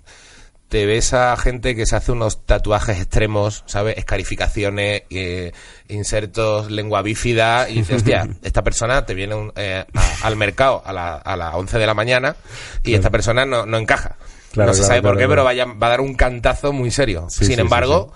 te 0.68 0.86
ves 0.86 1.12
a 1.14 1.36
gente 1.36 1.76
que 1.76 1.86
se 1.86 1.94
hace 1.94 2.10
unos 2.12 2.44
tatuajes 2.46 2.98
extremos, 2.98 3.62
¿sabes? 3.66 3.96
Escarificaciones, 3.98 5.02
eh, 5.10 5.52
insertos, 5.88 6.70
lengua 6.70 7.02
bífida, 7.02 7.68
y 7.68 7.74
dices, 7.76 7.96
hostia, 7.98 8.28
esta 8.42 8.62
persona 8.62 9.06
te 9.06 9.14
viene 9.14 9.34
un- 9.34 9.52
eh, 9.56 9.84
a- 9.94 10.26
al 10.26 10.36
mercado 10.36 10.82
a, 10.84 10.92
la, 10.92 11.16
a 11.16 11.36
las 11.36 11.54
11 11.54 11.78
de 11.78 11.86
la 11.86 11.94
mañana 11.94 12.34
y 12.82 12.94
esta 12.94 13.10
persona 13.10 13.44
no, 13.46 13.66
no 13.66 13.78
encaja. 13.78 14.16
Claro, 14.54 14.70
no 14.70 14.74
se 14.74 14.80
claro, 14.80 14.88
sabe 14.88 15.02
por 15.02 15.18
qué, 15.18 15.28
pero 15.28 15.44
vaya, 15.44 15.66
va 15.66 15.86
a 15.88 15.90
dar 15.90 16.00
un 16.00 16.14
cantazo 16.14 16.72
muy 16.72 16.90
serio. 16.90 17.26
Sí, 17.28 17.44
Sin 17.44 17.56
sí, 17.56 17.60
embargo, 17.60 18.12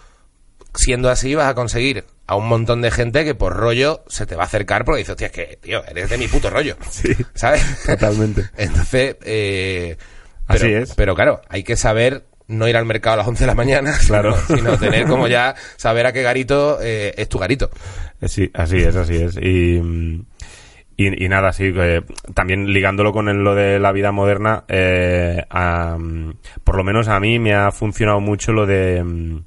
siendo 0.75 1.11
así 1.11 1.35
vas 1.35 1.49
a 1.49 1.55
conseguir 1.55 2.05
a 2.27 2.37
un 2.37 2.47
montón 2.49 2.81
de 2.83 2.91
gente 2.91 3.25
que 3.25 3.35
por 3.35 3.57
rollo 3.57 4.03
se 4.09 4.27
te 4.27 4.37
va 4.37 4.45
a 4.45 4.47
acercar 4.47 4.85
porque 4.85 5.01
dice, 5.01 5.13
hostia, 5.13 5.27
es 5.29 5.33
que, 5.33 5.59
tío, 5.61 5.85
eres 5.87 6.11
de 6.11 6.19
mi 6.19 6.29
puto 6.29 6.51
rollo. 6.51 6.77
Sí. 6.91 7.15
¿Sabes? 7.35 7.63
Totalmente. 7.85 8.49
Entonces, 8.57 9.17
eh, 9.25 9.97
Así 10.47 10.61
pero, 10.67 10.83
es. 10.83 10.95
Pero 10.95 11.15
claro, 11.15 11.41
hay 11.49 11.63
que 11.63 11.77
saber 11.77 12.25
no 12.47 12.67
ir 12.67 12.77
al 12.77 12.87
mercado 12.87 13.15
a 13.15 13.17
las 13.19 13.29
11 13.29 13.43
de 13.45 13.47
la 13.47 13.55
mañana, 13.55 13.99
Claro. 14.07 14.37
sino, 14.47 14.59
sino 14.59 14.79
tener 14.79 15.07
como 15.07 15.27
ya 15.29 15.55
saber 15.77 16.07
a 16.07 16.13
qué 16.13 16.23
garito 16.23 16.79
eh, 16.81 17.15
es 17.17 17.29
tu 17.29 17.39
garito. 17.39 17.71
Eh, 18.21 18.29
Sí, 18.29 18.51
así 18.55 18.77
es, 18.79 18.97
así 18.97 19.17
es. 19.17 19.37
Y, 19.37 19.81
mm, 19.81 20.25
y, 20.99 21.25
y 21.25 21.29
nada, 21.31 21.53
sí, 21.55 21.73
también 22.35 22.71
ligándolo 22.73 23.13
con 23.13 23.29
el- 23.31 23.43
lo 23.43 23.55
de 23.55 23.79
la 23.79 23.93
vida 23.93 24.13
moderna, 24.13 24.65
eh, 24.69 25.43
a, 25.49 25.97
por 26.65 26.77
lo 26.77 26.85
menos 26.85 27.09
a 27.09 27.19
mí 27.21 27.39
me 27.39 27.55
ha 27.55 27.71
funcionado 27.73 28.21
mucho 28.21 28.53
lo 28.53 28.67
de... 28.67 29.03
mm, 29.03 29.39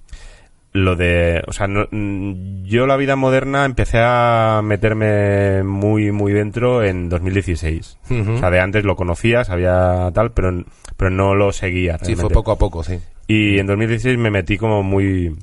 Lo 0.74 0.96
de, 0.96 1.44
o 1.48 1.52
sea, 1.52 1.68
no- 1.68 1.86
mm, 1.92 2.64
yo 2.64 2.88
la 2.88 2.96
vida 2.96 3.18
moderna 3.18 3.66
empecé 3.66 3.98
a 4.02 4.62
meterme 4.64 5.64
muy, 5.64 6.14
muy 6.14 6.32
dentro 6.32 6.82
en 6.82 7.10
2016. 7.10 7.98
Ujú. 8.10 8.32
O 8.36 8.38
sea, 8.38 8.50
de 8.50 8.62
antes 8.62 8.86
lo 8.86 8.96
conocía, 8.96 9.44
sabía 9.44 10.10
tal, 10.14 10.32
pero, 10.32 10.64
pero 10.96 11.12
no 11.12 11.36
lo 11.36 11.52
seguía. 11.52 11.98
Sí, 12.02 12.16
fue 12.16 12.30
poco 12.30 12.54
a 12.54 12.58
poco, 12.58 12.84
sí. 12.86 12.98
Y 13.28 13.60
en 13.60 13.68
2016 13.68 14.18
me 14.18 14.32
metí 14.32 14.58
como 14.58 14.82
muy, 14.82 15.36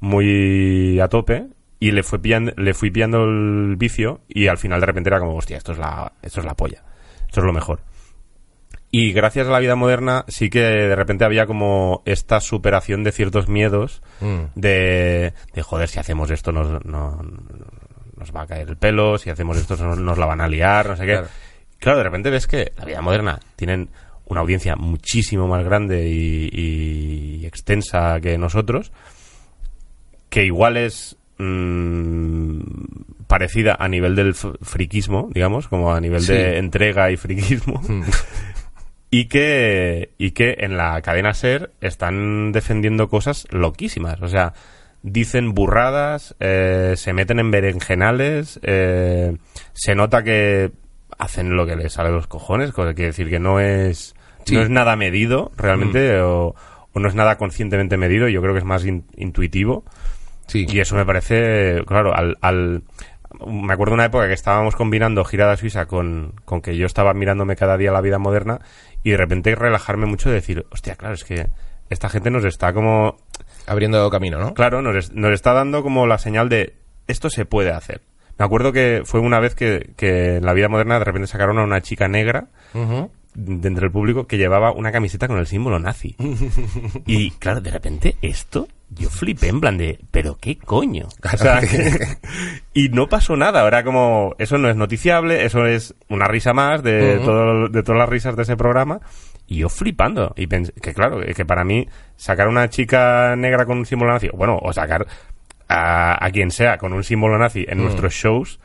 muy 0.00 0.98
a 1.00 1.08
tope 1.08 1.44
y 1.78 1.90
le, 1.92 2.02
fue 2.02 2.18
pillando, 2.20 2.52
le 2.56 2.74
fui 2.74 2.90
pillando 2.90 3.24
el 3.24 3.76
vicio 3.76 4.20
y 4.28 4.46
al 4.48 4.58
final 4.58 4.80
de 4.80 4.86
repente 4.86 5.10
era 5.10 5.18
como, 5.20 5.34
hostia, 5.36 5.56
esto 5.56 5.72
es 5.72 5.78
la, 5.78 6.12
esto 6.22 6.40
es 6.40 6.46
la 6.46 6.54
polla, 6.54 6.82
esto 7.26 7.40
es 7.40 7.46
lo 7.46 7.52
mejor. 7.52 7.80
Y 8.90 9.12
gracias 9.12 9.46
a 9.46 9.50
la 9.50 9.58
vida 9.58 9.74
moderna 9.74 10.24
sí 10.28 10.48
que 10.48 10.60
de 10.60 10.96
repente 10.96 11.24
había 11.24 11.44
como 11.46 12.02
esta 12.06 12.40
superación 12.40 13.02
de 13.04 13.12
ciertos 13.12 13.48
miedos 13.48 14.00
Mm. 14.20 14.44
de, 14.54 15.34
de 15.52 15.62
joder, 15.62 15.88
si 15.88 15.98
hacemos 15.98 16.30
esto 16.30 16.52
nos, 16.52 16.84
no- 16.86 17.20
nos 18.16 18.34
va 18.34 18.42
a 18.42 18.46
caer 18.46 18.68
el 18.70 18.76
pelo, 18.78 19.18
si 19.18 19.28
hacemos 19.28 19.58
esto 19.58 19.76
nos, 19.76 19.98
nos 19.98 20.16
la 20.16 20.24
van 20.26 20.40
a 20.40 20.48
liar, 20.48 20.88
no 20.88 20.96
sé 20.96 21.04
qué. 21.04 21.12
Claro. 21.12 21.28
Claro. 21.78 21.98
de 21.98 22.04
repente 22.04 22.30
ves 22.30 22.46
que 22.46 22.72
la 22.78 22.86
vida 22.86 23.02
moderna 23.02 23.38
tienen 23.56 23.90
una 24.24 24.40
audiencia 24.40 24.74
muchísimo 24.76 25.46
más 25.46 25.62
grande 25.64 26.08
y, 26.08 26.48
y 26.52 27.44
extensa 27.46 28.18
que 28.22 28.38
nosotros, 28.38 28.92
que 30.30 30.44
igual 30.44 30.76
es 30.78 31.16
mm, 31.38 32.60
parecida 33.26 33.76
a 33.78 33.88
nivel 33.88 34.14
del 34.16 34.34
friquismo, 34.34 35.28
digamos, 35.32 35.68
como 35.68 35.92
a 35.92 36.00
nivel 36.00 36.20
Sí. 36.20 36.32
de 36.32 36.58
entrega 36.58 37.10
y 37.10 37.16
friquismo. 37.16 37.80
Mm. 37.88 38.02
Y 39.08 39.26
que, 39.26 40.10
y 40.18 40.32
que 40.32 40.56
en 40.58 40.76
la 40.76 41.00
cadena 41.00 41.32
SER 41.32 41.70
están 41.80 42.50
defendiendo 42.50 43.08
cosas 43.08 43.46
loquísimas. 43.50 44.20
O 44.20 44.26
sea, 44.28 44.52
dicen 45.02 45.54
burradas, 45.54 46.34
eh, 46.40 46.94
se 46.96 47.12
meten 47.12 47.38
en 47.38 47.52
berenjenales, 47.52 48.58
eh, 48.64 49.36
se 49.74 49.94
nota 49.94 50.24
que 50.24 50.72
hacen 51.18 51.56
lo 51.56 51.66
que 51.66 51.76
les 51.76 51.92
sale 51.92 52.08
de 52.10 52.16
los 52.16 52.26
cojones, 52.26 52.72
cosa 52.72 52.88
que 52.90 52.94
quiere 52.96 53.10
decir 53.10 53.30
que 53.30 53.38
no 53.38 53.60
es, 53.60 54.16
Sí. 54.44 54.54
no 54.56 54.62
es 54.62 54.70
nada 54.70 54.96
medido 54.96 55.52
realmente, 55.56 56.20
o, 56.20 56.54
o 56.92 57.00
no 57.00 57.08
es 57.08 57.14
nada 57.14 57.38
conscientemente 57.38 57.96
medido, 57.96 58.28
yo 58.28 58.42
creo 58.42 58.54
que 58.54 58.58
es 58.58 58.64
más 58.66 58.84
in- 58.84 59.04
intuitivo. 59.16 59.84
Sí. 60.46 60.66
Y 60.68 60.80
eso 60.80 60.96
me 60.96 61.04
parece, 61.04 61.82
claro, 61.86 62.14
al, 62.14 62.36
al- 62.40 62.82
me 63.46 63.72
acuerdo 63.72 63.94
una 63.94 64.06
época 64.06 64.26
que 64.28 64.32
estábamos 64.34 64.76
combinando 64.76 65.24
Girada 65.24 65.56
Suiza 65.56 65.86
con, 65.86 66.34
con 66.44 66.60
que 66.62 66.76
yo 66.76 66.86
estaba 66.86 67.12
mirándome 67.14 67.56
cada 67.56 67.76
día 67.76 67.92
la 67.92 68.00
vida 68.00 68.18
moderna 68.18 68.60
y 69.02 69.10
de 69.10 69.16
repente 69.18 69.54
relajarme 69.54 70.06
mucho 70.06 70.28
de 70.30 70.36
decir, 70.36 70.64
hostia, 70.70 70.96
claro, 70.96 71.14
es 71.14 71.24
que 71.24 71.48
esta 71.90 72.08
gente 72.08 72.30
nos 72.30 72.44
está 72.44 72.72
como, 72.72 73.16
Abriendo 73.66 74.08
camino, 74.10 74.38
¿no? 74.38 74.54
claro, 74.54 74.80
nos, 74.82 75.12
nos 75.12 75.32
está 75.32 75.52
dando 75.52 75.82
como 75.82 76.06
la 76.06 76.18
señal 76.18 76.48
de 76.48 76.74
esto 77.08 77.28
se 77.30 77.44
puede 77.44 77.70
hacer. 77.72 78.00
Me 78.38 78.44
acuerdo 78.44 78.72
que 78.72 79.02
fue 79.04 79.20
una 79.20 79.38
vez 79.40 79.54
que, 79.54 79.90
que 79.96 80.36
en 80.36 80.44
la 80.46 80.52
vida 80.52 80.68
moderna 80.68 80.98
de 80.98 81.04
repente 81.04 81.26
sacaron 81.26 81.58
a 81.58 81.64
una 81.64 81.80
chica 81.80 82.06
negra 82.08 82.48
Ujú. 82.74 83.10
de 83.34 83.68
entre 83.68 83.86
el 83.86 83.92
público 83.92 84.26
que 84.26 84.38
llevaba 84.38 84.72
una 84.72 84.92
camiseta 84.92 85.26
con 85.28 85.38
el 85.38 85.46
símbolo 85.46 85.78
nazi. 85.78 86.16
Y 87.06 87.30
claro, 87.32 87.60
de 87.60 87.70
repente 87.70 88.16
esto, 88.22 88.68
yo 88.90 89.10
flipé 89.10 89.48
en 89.48 89.60
plan 89.60 89.76
de, 89.78 89.98
pero 90.10 90.36
qué 90.40 90.56
coño. 90.58 91.08
O 91.32 91.36
sea, 91.36 91.60
y 92.72 92.88
no 92.90 93.08
pasó 93.08 93.36
nada, 93.36 93.66
era 93.66 93.82
como, 93.84 94.34
eso 94.38 94.58
no 94.58 94.68
es 94.68 94.76
noticiable, 94.76 95.44
eso 95.44 95.66
es 95.66 95.94
una 96.08 96.28
risa 96.28 96.52
más 96.52 96.82
de, 96.82 97.16
Ujú. 97.16 97.24
todo- 97.26 97.68
de 97.68 97.82
todas 97.82 97.98
las 97.98 98.08
risas 98.08 98.36
de 98.36 98.42
ese 98.42 98.56
programa. 98.56 99.00
Y 99.48 99.58
yo 99.58 99.68
flipando. 99.68 100.32
Y 100.36 100.46
pens- 100.48 100.72
que 100.80 100.92
claro, 100.92 101.20
que 101.20 101.44
para 101.44 101.64
mí 101.64 101.86
sacar 102.16 102.46
a 102.48 102.50
una 102.50 102.68
chica 102.68 103.36
negra 103.36 103.64
con 103.64 103.78
un 103.78 103.86
símbolo 103.86 104.12
nazi, 104.12 104.28
bueno, 104.34 104.58
o 104.60 104.72
sacar 104.72 105.06
a, 105.68 106.24
a 106.24 106.30
quien 106.30 106.50
sea 106.50 106.78
con 106.78 106.92
un 106.92 107.04
símbolo 107.04 107.38
nazi 107.38 107.64
en 107.68 107.78
nuestros 107.78 108.12
shows, 108.12 108.58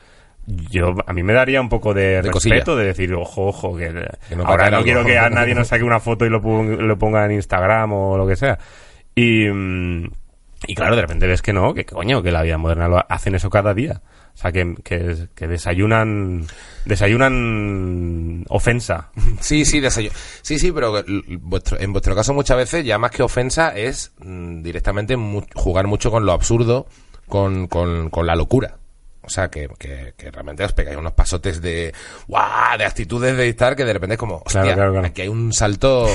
yo 0.47 0.95
a 1.05 1.13
mí 1.13 1.21
me 1.21 1.33
daría 1.33 1.61
un 1.61 1.69
poco 1.69 1.93
de, 1.93 2.21
Mm. 2.23 2.31
Cosilla. 2.31 2.55
respeto 2.55 2.75
de 2.75 2.85
decir, 2.85 3.13
ojo, 3.13 3.45
ojo, 3.47 3.77
que, 3.77 3.93
Que 4.29 4.35
no 4.35 4.43
ahora 4.45 4.69
no 4.71 4.77
algo. 4.77 4.83
quiero 4.85 5.05
que 5.05 5.19
a 5.19 5.29
nadie 5.29 5.53
nos 5.53 5.67
saque 5.67 5.83
una 5.83 5.99
foto 5.99 6.25
y 6.25 6.29
lo, 6.29 6.39
lo 6.39 6.97
ponga 6.97 7.25
en 7.25 7.33
Instagram 7.33 7.93
o 7.93 8.17
lo 8.17 8.25
que 8.27 8.35
sea. 8.35 8.57
Y, 9.21 9.47
mm, 9.47 10.11
y 10.67 10.75
claro, 10.75 10.95
de 10.95 11.01
repente 11.03 11.27
ves 11.27 11.41
que 11.41 11.53
no, 11.53 11.73
que 11.73 11.85
coño, 11.85 12.23
que 12.23 12.31
la 12.31 12.41
vida 12.41 12.57
moderna 12.57 12.87
lo 12.87 13.05
hacen 13.07 13.35
eso 13.35 13.49
cada 13.49 13.73
día. 13.73 14.01
O 14.33 14.37
sea, 14.37 14.51
que, 14.51 14.75
que, 14.83 15.47
desayunan 15.47 16.45
desayunan 16.85 18.45
ofensa. 18.49 19.11
Sí, 19.39 19.65
sí, 19.65 19.81
Sí, 20.41 20.57
sí, 20.57 20.71
pero 20.71 21.03
en 21.05 21.93
vuestro 21.93 22.15
caso 22.15 22.33
muchas 22.33 22.57
veces 22.57 22.85
ya 22.85 22.97
más 22.97 23.11
que 23.11 23.23
ofensa 23.23 23.75
es 23.75 24.13
mm, 24.23 24.63
directamente 24.63 25.15
jugar 25.55 25.87
mucho 25.87 26.09
con 26.09 26.25
lo 26.25 26.31
absurdo, 26.31 26.87
con, 27.27 27.67
con, 27.67 28.09
con 28.09 28.25
la 28.25 28.35
locura. 28.35 28.77
O 29.23 29.29
sea, 29.29 29.49
que, 29.49 29.69
que, 29.77 30.13
que 30.17 30.31
realmente 30.31 30.63
os 30.63 30.73
pegáis 30.73 30.97
unos 30.97 31.13
pasotes 31.13 31.61
de 31.61 31.93
¡guau! 32.27 32.77
de 32.77 32.85
actitudes 32.85 33.37
de 33.37 33.43
dictar 33.43 33.75
que 33.75 33.85
de 33.85 33.93
repente 33.93 34.15
es 34.15 34.19
como, 34.19 34.37
hostia, 34.37 34.61
Claro, 34.63 34.75
claro, 34.75 34.91
claro. 34.93 35.07
aquí 35.07 35.21
hay 35.21 35.27
un 35.27 35.53
salto 35.53 36.07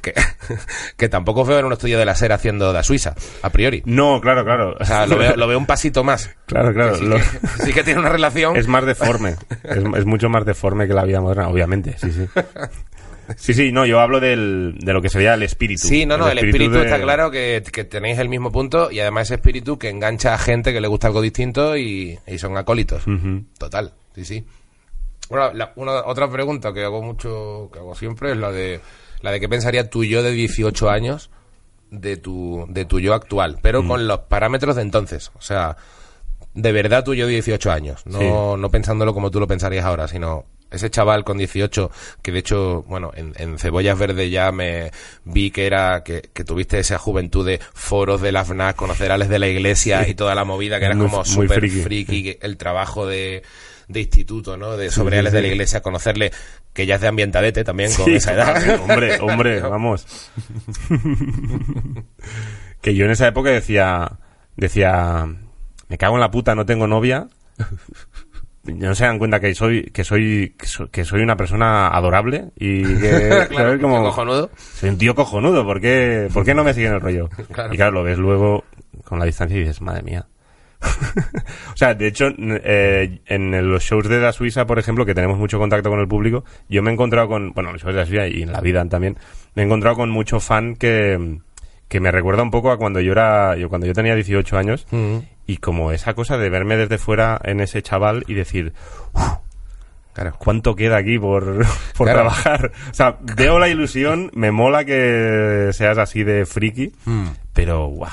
que, 0.00 0.14
que 0.96 1.08
tampoco 1.08 1.44
veo 1.44 1.58
en 1.58 1.64
un 1.64 1.72
estudio 1.72 1.98
de 1.98 2.04
la 2.04 2.14
SER 2.14 2.32
haciendo 2.32 2.72
da 2.72 2.82
Suiza, 2.84 3.14
a 3.42 3.50
priori. 3.50 3.82
No, 3.84 4.20
claro, 4.20 4.44
claro. 4.44 4.76
O 4.78 4.84
sea, 4.84 5.06
lo 5.06 5.18
veo, 5.18 5.34
lo 5.36 5.46
veo 5.48 5.58
un 5.58 5.66
pasito 5.66 6.04
más. 6.04 6.30
Claro, 6.46 6.72
claro. 6.72 6.92
Que 6.92 6.98
sí, 6.98 7.04
lo- 7.06 7.16
que, 7.16 7.64
sí 7.64 7.72
que 7.72 7.82
tiene 7.82 7.98
una 8.00 8.10
relación. 8.10 8.56
es 8.56 8.68
más 8.68 8.84
deforme. 8.86 9.36
es, 9.64 9.78
es 9.96 10.04
mucho 10.04 10.28
más 10.28 10.44
deforme 10.44 10.86
que 10.86 10.94
la 10.94 11.04
vida 11.04 11.20
moderna, 11.20 11.48
obviamente. 11.48 11.96
Sí, 11.98 12.12
sí. 12.12 12.28
Sí, 13.36 13.54
sí, 13.54 13.72
no, 13.72 13.84
yo 13.86 14.00
hablo 14.00 14.20
del, 14.20 14.76
de 14.78 14.92
lo 14.92 15.00
que 15.02 15.08
sería 15.08 15.34
el 15.34 15.42
espíritu. 15.42 15.86
Sí, 15.88 16.06
no, 16.06 16.16
no, 16.16 16.28
el 16.28 16.38
espíritu, 16.38 16.72
de- 16.74 16.84
está 16.84 17.00
claro 17.00 17.30
que, 17.30 17.62
que 17.72 17.84
tenéis 17.84 18.18
el 18.18 18.28
mismo 18.28 18.50
punto 18.52 18.90
y 18.90 19.00
además 19.00 19.28
ese 19.28 19.34
espíritu 19.34 19.78
que 19.78 19.88
engancha 19.88 20.34
a 20.34 20.38
gente 20.38 20.72
que 20.72 20.80
le 20.80 20.88
gusta 20.88 21.06
algo 21.08 21.20
distinto 21.20 21.76
y, 21.76 22.18
y 22.26 22.38
son 22.38 22.56
acólitos. 22.56 23.02
Total, 23.58 23.92
sí, 24.14 24.24
sí. 24.24 24.44
Bueno, 25.28 25.52
la- 25.54 25.72
una, 25.76 25.92
otra 26.04 26.30
pregunta 26.30 26.72
que 26.72 26.84
hago 26.84 27.02
mucho, 27.02 27.70
que 27.72 27.78
hago 27.78 27.94
siempre 27.94 28.32
es 28.32 28.36
la 28.36 28.50
de 28.52 28.80
la 29.20 29.30
de 29.30 29.38
qué 29.40 29.48
pensaría 29.48 29.88
tu 29.88 30.02
yo 30.04 30.22
de 30.22 30.32
18 30.32 30.90
años 30.90 31.30
de 31.90 32.16
tu, 32.16 32.66
de 32.68 32.84
tu 32.84 32.98
yo 33.00 33.14
actual, 33.14 33.58
pero 33.62 33.86
con 33.86 34.06
los 34.08 34.20
parámetros 34.20 34.76
de 34.76 34.82
entonces. 34.82 35.30
O 35.36 35.40
sea, 35.40 35.76
de 36.54 36.72
verdad 36.72 37.04
tu 37.04 37.14
yo 37.14 37.26
de 37.26 37.34
18 37.34 37.70
años, 37.70 38.02
no, 38.04 38.18
Sí. 38.18 38.26
no 38.60 38.70
pensándolo 38.70 39.14
como 39.14 39.30
tú 39.30 39.38
lo 39.40 39.46
pensarías 39.46 39.84
ahora, 39.84 40.08
sino 40.08 40.44
ese 40.72 40.90
chaval 40.90 41.24
con 41.24 41.38
18, 41.38 41.90
que 42.22 42.32
de 42.32 42.38
hecho, 42.40 42.82
bueno, 42.88 43.10
en, 43.14 43.32
en 43.36 43.58
Cebollas 43.58 43.98
Verdes 43.98 44.30
ya 44.30 44.50
me 44.52 44.90
vi 45.24 45.50
que 45.50 45.66
era, 45.66 46.02
que, 46.02 46.22
que 46.32 46.44
tuviste 46.44 46.78
esa 46.78 46.98
juventud 46.98 47.46
de 47.46 47.60
foros 47.74 48.20
de 48.20 48.32
la 48.32 48.44
FNAC, 48.44 48.74
conocer 48.76 49.12
a 49.12 49.18
les 49.18 49.28
de 49.28 49.38
la 49.38 49.48
iglesia 49.48 50.08
y 50.08 50.14
toda 50.14 50.34
la 50.34 50.44
movida, 50.44 50.78
que 50.78 50.86
era 50.86 50.94
Muy- 50.94 51.06
como 51.08 51.24
súper 51.24 51.68
friki, 51.70 52.38
el 52.40 52.56
trabajo 52.56 53.06
de, 53.06 53.42
de 53.88 54.00
instituto, 54.00 54.56
¿no? 54.56 54.76
De 54.76 54.90
sobre 54.90 55.18
ales 55.18 55.32
de 55.32 55.42
la 55.42 55.48
iglesia, 55.48 55.80
conocerle, 55.82 56.32
que 56.72 56.86
ya 56.86 56.94
es 56.94 57.00
de 57.02 57.08
ambientadete 57.08 57.64
también 57.64 57.92
con 57.94 58.06
Sí, 58.06 58.14
esa 58.14 58.32
edad. 58.32 58.80
Hombre, 58.80 59.20
hombre, 59.20 59.60
vamos. 59.62 60.06
que 62.80 62.94
yo 62.94 63.04
en 63.04 63.10
esa 63.10 63.28
época 63.28 63.50
decía, 63.50 64.18
decía, 64.56 65.26
me 65.88 65.98
cago 65.98 66.14
en 66.14 66.20
la 66.20 66.30
puta, 66.30 66.54
no 66.54 66.66
tengo 66.66 66.86
novia. 66.86 67.28
No 68.64 68.94
se 68.94 69.04
dan 69.04 69.18
cuenta 69.18 69.40
que 69.40 69.54
soy, 69.54 69.90
que 69.92 70.04
soy, 70.04 70.54
que 70.92 71.04
soy, 71.04 71.20
una 71.22 71.36
persona 71.36 71.88
adorable 71.88 72.50
y 72.56 72.82
que, 73.00 73.46
Claro. 73.50 73.80
Como, 73.80 74.02
cojonudo. 74.04 74.50
soy 74.74 74.90
un 74.90 74.98
tío 74.98 75.14
cojonudo, 75.14 75.64
¿por 75.64 75.80
qué, 75.80 76.28
¿por 76.32 76.44
qué 76.44 76.54
no 76.54 76.62
me 76.62 76.72
siguen 76.74 76.94
el 76.94 77.00
rollo? 77.00 77.28
Claro. 77.52 77.74
Y 77.74 77.76
claro, 77.76 77.92
lo 77.92 78.02
ves 78.04 78.18
luego 78.18 78.64
con 79.04 79.18
la 79.18 79.24
distancia 79.24 79.56
y 79.56 79.60
dices, 79.60 79.80
madre 79.80 80.02
mía. 80.02 80.26
o 81.72 81.76
sea, 81.76 81.94
de 81.94 82.06
hecho, 82.08 82.26
eh, 82.38 83.20
en 83.26 83.70
los 83.70 83.82
shows 83.84 84.08
de 84.08 84.20
la 84.20 84.32
Suiza, 84.32 84.66
por 84.66 84.78
ejemplo, 84.78 85.06
que 85.06 85.14
tenemos 85.14 85.38
mucho 85.38 85.58
contacto 85.58 85.90
con 85.90 86.00
el 86.00 86.08
público, 86.08 86.44
yo 86.68 86.82
me 86.82 86.90
he 86.90 86.92
encontrado 86.94 87.28
con, 87.28 87.52
bueno, 87.52 87.70
en 87.70 87.74
los 87.74 87.82
shows 87.82 87.94
de 87.94 88.00
la 88.00 88.06
Suiza 88.06 88.26
y 88.28 88.42
en 88.42 88.52
la 88.52 88.60
vida 88.60 88.84
también, 88.88 89.16
me 89.54 89.62
he 89.62 89.64
encontrado 89.66 89.96
con 89.96 90.10
mucho 90.10 90.40
fan 90.40 90.74
que, 90.76 91.38
que 91.88 92.00
me 92.00 92.10
recuerda 92.10 92.42
un 92.42 92.50
poco 92.50 92.70
a 92.72 92.78
cuando 92.78 93.00
yo 93.00 93.12
era, 93.12 93.56
yo 93.56 93.68
cuando 93.68 93.86
yo 93.86 93.92
tenía 93.92 94.14
18 94.14 94.56
años, 94.58 94.86
Mm. 94.90 95.18
Y 95.46 95.56
como 95.58 95.92
esa 95.92 96.14
cosa 96.14 96.38
de 96.38 96.48
verme 96.50 96.76
desde 96.76 96.98
fuera 96.98 97.40
en 97.44 97.60
ese 97.60 97.82
chaval 97.82 98.24
y 98.28 98.34
decir, 98.34 98.72
Claro. 100.14 100.34
¿cuánto 100.38 100.76
queda 100.76 100.98
aquí 100.98 101.18
por, 101.18 101.44
por 101.96 102.06
Claro. 102.06 102.20
trabajar? 102.20 102.72
O 102.90 102.94
sea, 102.94 103.16
veo 103.20 103.58
la 103.58 103.68
ilusión, 103.68 104.30
me 104.34 104.50
mola 104.50 104.84
que 104.84 105.70
seas 105.72 105.98
así 105.98 106.22
de 106.22 106.44
friki, 106.44 106.92
Mm. 107.06 107.26
pero 107.54 107.86
guau, 107.86 108.10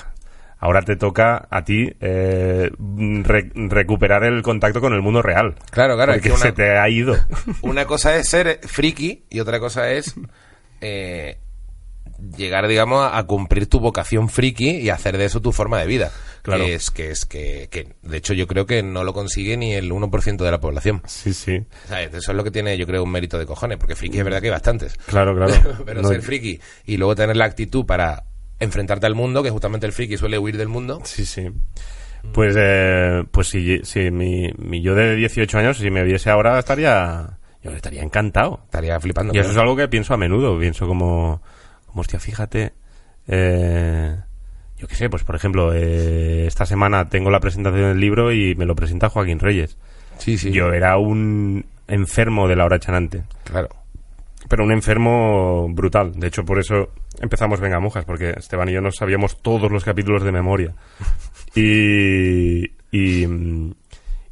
ahora 0.59 0.81
te 0.81 0.95
toca 0.95 1.47
a 1.49 1.63
ti 1.65 1.91
eh, 1.99 2.71
re- 3.23 3.51
recuperar 3.53 4.23
el 4.23 4.41
contacto 4.41 4.79
con 4.81 4.93
el 4.93 5.01
mundo 5.01 5.21
real. 5.21 5.55
Claro, 5.71 5.95
claro, 5.95 6.13
es 6.13 6.17
Porque 6.19 6.29
que 6.29 6.35
una- 6.35 6.43
se 6.43 6.51
te 6.53 6.77
ha 6.77 6.87
ido. 6.89 7.15
Una 7.61 7.85
cosa 7.85 8.15
es 8.15 8.29
ser 8.29 8.59
friki 8.65 9.25
y 9.29 9.39
otra 9.41 9.59
cosa 9.59 9.91
es 9.91 10.15
eh, 10.81 11.37
llegar, 12.37 12.67
digamos, 12.67 13.09
a 13.11 13.23
cumplir 13.23 13.67
tu 13.67 13.79
vocación 13.79 14.29
friki 14.29 14.69
y 14.77 14.89
hacer 14.89 15.17
de 15.17 15.25
eso 15.25 15.41
tu 15.41 15.51
forma 15.51 15.79
de 15.79 15.87
vida. 15.87 16.11
Claro. 16.41 16.63
Que 16.65 16.73
es 16.75 16.89
que, 16.91 17.11
es 17.11 17.25
que, 17.25 17.67
que, 17.69 17.95
de 18.01 18.17
hecho, 18.17 18.33
yo 18.33 18.47
creo 18.47 18.65
que 18.65 18.81
no 18.81 19.03
lo 19.03 19.13
consigue 19.13 19.57
ni 19.57 19.73
el 19.73 19.91
1% 19.91 20.37
de 20.37 20.51
la 20.51 20.59
población. 20.59 21.01
sí, 21.05 21.33
sí. 21.33 21.63
¿Sabes? 21.87 22.13
Eso 22.13 22.31
es 22.31 22.37
lo 22.37 22.43
que 22.43 22.51
tiene, 22.51 22.77
yo 22.77 22.85
creo, 22.87 23.03
un 23.03 23.11
mérito 23.11 23.37
de 23.37 23.45
cojones, 23.45 23.77
porque 23.77 23.95
friki 23.95 24.17
es 24.19 24.23
verdad 24.23 24.39
que 24.39 24.47
hay 24.47 24.51
bastantes. 24.51 24.95
Claro, 25.05 25.35
claro. 25.35 25.53
Pero 25.85 26.01
No- 26.01 26.09
ser 26.09 26.21
friki 26.21 26.59
y 26.85 26.97
luego 26.97 27.15
tener 27.15 27.35
la 27.35 27.45
actitud 27.45 27.85
para 27.85 28.23
enfrentarte 28.59 29.05
al 29.05 29.15
mundo, 29.15 29.43
que 29.43 29.49
justamente 29.49 29.85
el 29.85 29.93
friki 29.93 30.17
suele 30.17 30.37
huir 30.39 30.57
del 30.57 30.67
mundo. 30.69 31.01
Sí, 31.03 31.25
sí. 31.25 31.49
Pues, 32.33 32.53
eh, 32.57 33.23
pues 33.31 33.47
si, 33.47 33.79
si 33.83 34.11
mi, 34.11 34.49
mi 34.57 34.81
yo 34.81 34.93
de 34.95 35.15
18 35.15 35.57
años, 35.57 35.77
si 35.77 35.89
me 35.89 36.03
viese 36.03 36.29
ahora, 36.29 36.59
estaría, 36.59 37.37
yo 37.63 37.71
estaría 37.71 38.01
encantado. 38.01 38.59
Estaría 38.65 38.99
flipando. 38.99 39.33
Y 39.33 39.39
eso 39.39 39.51
es 39.51 39.57
algo 39.57 39.75
que 39.75 39.87
pienso 39.87 40.13
a 40.13 40.17
menudo. 40.17 40.59
Pienso 40.59 40.85
como, 40.85 41.41
como 41.99 42.01
hostia, 42.01 42.19
fíjate. 42.19 42.71
eh, 43.27 44.15
yo 44.77 44.87
qué 44.87 44.95
sé, 44.95 45.09
pues 45.09 45.25
por 45.25 45.35
ejemplo, 45.35 45.73
eh, 45.73 46.45
esta 46.47 46.65
semana 46.65 47.09
tengo 47.09 47.29
la 47.29 47.41
presentación 47.41 47.89
del 47.89 47.99
libro 47.99 48.31
y 48.31 48.55
me 48.55 48.65
lo 48.65 48.73
presenta 48.75 49.09
Joaquín 49.09 49.39
Reyes. 49.39 49.77
Sí, 50.17 50.37
sí. 50.37 50.51
Yo 50.51 50.71
era 50.71 50.97
un 50.97 51.65
enfermo 51.89 52.47
de 52.47 52.55
la 52.55 52.63
hora 52.63 52.79
chanante. 52.79 53.23
Claro. 53.43 53.67
Pero 54.47 54.63
un 54.63 54.71
enfermo 54.71 55.67
brutal. 55.69 56.13
De 56.17 56.27
hecho, 56.27 56.45
por 56.45 56.59
eso 56.59 56.89
empezamos 57.19 57.59
Venga 57.59 57.81
Monjas, 57.81 58.05
porque 58.05 58.29
Esteban 58.37 58.69
y 58.69 58.73
yo 58.73 58.81
nos 58.81 58.95
sabíamos 58.95 59.41
todos 59.41 59.69
los 59.69 59.83
capítulos 59.83 60.23
de 60.23 60.31
memoria. 60.31 60.73
Y, 61.55 62.63
y, 62.91 63.25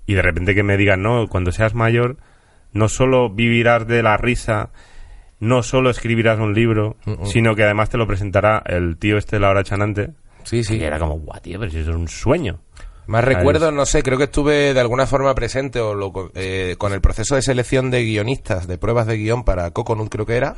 y 0.05 0.13
de 0.13 0.21
repente 0.21 0.55
que 0.55 0.63
me 0.63 0.77
digan, 0.77 1.01
no, 1.01 1.27
cuando 1.27 1.51
seas 1.51 1.73
mayor, 1.73 2.15
no 2.71 2.87
solo 2.87 3.29
vivirás 3.29 3.85
de 3.85 4.01
la 4.03 4.15
risa, 4.15 4.69
no 5.39 5.63
solo 5.63 5.89
escribirás 5.89 6.39
un 6.39 6.53
libro, 6.53 6.97
sino 7.23 7.55
que 7.55 7.63
además 7.63 7.89
te 7.89 7.97
lo 7.97 8.07
presentará 8.07 8.63
el 8.65 8.97
tío 8.97 9.17
este 9.17 9.35
de 9.35 9.39
la 9.41 9.49
hora 9.49 9.63
chanante. 9.63 10.11
Sí, 10.43 10.63
sí. 10.63 10.77
Y 10.77 10.83
era 10.83 10.99
como, 10.99 11.19
guau, 11.19 11.39
tío, 11.41 11.59
pero 11.59 11.71
si 11.71 11.79
eso 11.79 11.91
es 11.91 11.97
un 11.97 12.07
sueño. 12.07 12.59
Más 13.07 13.23
recuerdo, 13.23 13.71
no 13.71 13.85
sé, 13.85 14.03
creo 14.03 14.17
que 14.17 14.25
estuve 14.25 14.73
de 14.73 14.79
alguna 14.79 15.07
forma 15.07 15.33
presente 15.33 15.79
o 15.79 15.95
lo 15.95 16.31
eh, 16.35 16.75
con 16.77 16.91
el 16.91 16.99
proceso 16.99 17.35
de 17.35 17.41
selección 17.41 17.89
de 17.89 18.03
guionistas, 18.03 18.67
de 18.67 18.77
pruebas 18.77 19.07
de 19.07 19.17
guion 19.17 19.45
para 19.45 19.71
Coconut 19.71 20.09
creo 20.09 20.25
que 20.25 20.35
era, 20.35 20.57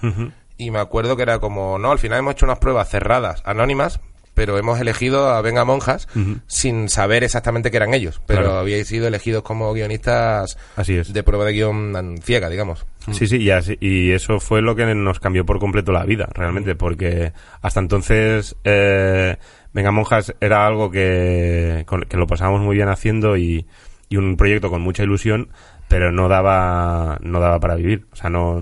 y 0.57 0.71
me 0.71 0.79
acuerdo 0.79 1.15
que 1.15 1.21
era 1.21 1.37
como, 1.37 1.77
no, 1.77 1.91
al 1.91 1.99
final 1.99 2.19
hemos 2.19 2.33
hecho 2.33 2.47
unas 2.47 2.57
pruebas 2.57 2.89
cerradas, 2.89 3.43
anónimas, 3.45 4.01
pero 4.39 4.57
hemos 4.57 4.79
elegido 4.79 5.31
a 5.31 5.41
Venga 5.41 5.65
Monjas 5.65 6.07
sin 6.47 6.87
saber 6.87 7.25
exactamente 7.25 7.71
que 7.71 7.75
eran 7.75 7.93
ellos, 7.93 8.21
pero 8.25 8.43
Claro. 8.43 8.59
habíais 8.59 8.87
sido 8.87 9.05
elegidos 9.05 9.43
como 9.43 9.73
guionistas 9.73 10.57
Así 10.77 10.95
es. 10.95 11.11
de 11.11 11.23
prueba 11.23 11.43
de 11.43 11.51
guion 11.51 12.15
ciega, 12.23 12.47
digamos. 12.47 12.85
Sí, 13.11 13.27
sí, 13.27 13.35
y, 13.35 13.49
así- 13.51 13.77
y 13.81 14.11
eso 14.11 14.39
fue 14.39 14.61
lo 14.61 14.77
que 14.77 14.85
nos 14.95 15.19
cambió 15.19 15.45
por 15.45 15.59
completo 15.59 15.91
la 15.91 16.05
vida, 16.05 16.29
realmente, 16.33 16.73
porque 16.75 17.33
hasta 17.61 17.81
entonces, 17.81 18.55
eh, 18.63 19.35
Venga 19.73 19.91
Monjas 19.91 20.33
era 20.39 20.65
algo 20.65 20.89
que, 20.89 21.85
que 22.07 22.15
lo 22.17 22.25
pasábamos 22.25 22.61
muy 22.61 22.77
bien 22.77 22.87
haciendo 22.87 23.35
y, 23.35 23.65
y 24.07 24.15
un 24.15 24.37
proyecto 24.37 24.69
con 24.69 24.81
mucha 24.81 25.03
ilusión, 25.03 25.49
pero 25.89 26.13
no 26.13 26.29
daba, 26.29 27.17
no 27.21 27.41
daba 27.41 27.59
para 27.59 27.75
vivir. 27.75 28.05
O 28.13 28.15
sea, 28.15 28.29
no, 28.29 28.61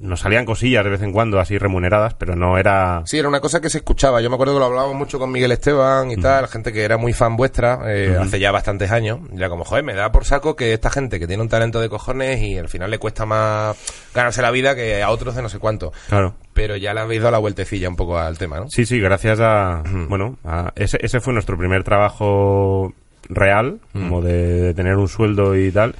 nos 0.00 0.20
salían 0.20 0.44
cosillas 0.44 0.82
de 0.84 0.90
vez 0.90 1.02
en 1.02 1.12
cuando 1.12 1.38
así 1.40 1.58
remuneradas, 1.58 2.14
pero 2.14 2.34
no 2.34 2.58
era... 2.58 3.02
Sí, 3.06 3.18
era 3.18 3.28
una 3.28 3.40
cosa 3.40 3.60
que 3.60 3.70
se 3.70 3.78
escuchaba. 3.78 4.20
Yo 4.20 4.28
me 4.30 4.34
acuerdo 4.34 4.54
que 4.54 4.60
lo 4.60 4.66
hablábamos 4.66 4.96
mucho 4.96 5.18
con 5.18 5.30
Miguel 5.30 5.52
Esteban 5.52 6.10
y 6.10 6.16
tal, 6.16 6.48
gente 6.48 6.72
que 6.72 6.82
era 6.84 6.96
muy 6.96 7.12
fan 7.12 7.36
vuestra 7.36 7.80
eh, 7.86 8.16
hace 8.20 8.40
ya 8.40 8.50
bastantes 8.50 8.90
años. 8.90 9.20
Y 9.32 9.36
era 9.36 9.48
como, 9.48 9.64
joder, 9.64 9.84
me 9.84 9.94
da 9.94 10.10
por 10.10 10.24
saco 10.24 10.56
que 10.56 10.72
esta 10.72 10.90
gente 10.90 11.18
que 11.20 11.26
tiene 11.26 11.42
un 11.42 11.48
talento 11.48 11.80
de 11.80 11.88
cojones 11.88 12.42
y 12.42 12.58
al 12.58 12.68
final 12.68 12.90
le 12.90 12.98
cuesta 12.98 13.26
más 13.26 13.76
ganarse 14.14 14.42
la 14.42 14.50
vida 14.50 14.74
que 14.74 15.02
a 15.02 15.10
otros 15.10 15.36
de 15.36 15.42
no 15.42 15.48
sé 15.48 15.58
cuánto. 15.58 15.92
Claro. 16.08 16.34
Pero 16.54 16.76
ya 16.76 16.92
le 16.94 17.00
habéis 17.00 17.20
dado 17.20 17.32
la 17.32 17.38
vueltecilla 17.38 17.88
un 17.88 17.96
poco 17.96 18.18
al 18.18 18.36
tema, 18.38 18.58
¿no? 18.58 18.68
Sí, 18.68 18.84
sí, 18.86 18.98
gracias 18.98 19.38
a... 19.40 19.82
Bueno, 20.08 20.38
a- 20.44 20.72
ese, 20.74 20.98
ese 21.02 21.20
fue 21.20 21.32
nuestro 21.32 21.56
primer 21.56 21.84
trabajo 21.84 22.92
real, 23.28 23.78
como 23.92 24.22
de, 24.22 24.62
de 24.62 24.74
tener 24.74 24.96
un 24.96 25.08
sueldo 25.08 25.54
y 25.56 25.70
tal. 25.70 25.94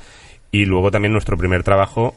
Y 0.51 0.65
luego 0.65 0.91
también 0.91 1.13
nuestro 1.13 1.37
primer 1.37 1.63
trabajo 1.63 2.15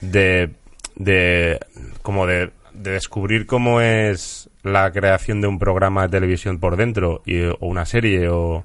de, 0.00 0.50
de 0.98 1.58
como 2.02 2.26
de, 2.26 2.50
de 2.74 2.90
descubrir 2.90 3.46
cómo 3.46 3.80
es 3.80 4.50
la 4.62 4.92
creación 4.92 5.40
de 5.40 5.46
un 5.48 5.58
programa 5.58 6.02
de 6.02 6.08
televisión 6.10 6.58
por 6.58 6.76
dentro 6.76 7.22
y, 7.24 7.44
o 7.44 7.56
una 7.60 7.86
serie 7.86 8.28
o, 8.28 8.64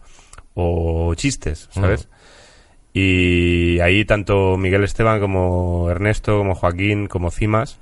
o 0.54 1.16
chistes, 1.16 1.70
¿sabes? 1.72 2.10
Y 2.94 3.80
ahí 3.80 4.06
tanto 4.06 4.58
Miguel 4.58 4.84
Esteban 4.84 5.20
como 5.20 5.90
Ernesto, 5.90 6.38
como 6.38 6.54
Joaquín, 6.54 7.08
como 7.08 7.32
Cimas 7.32 7.80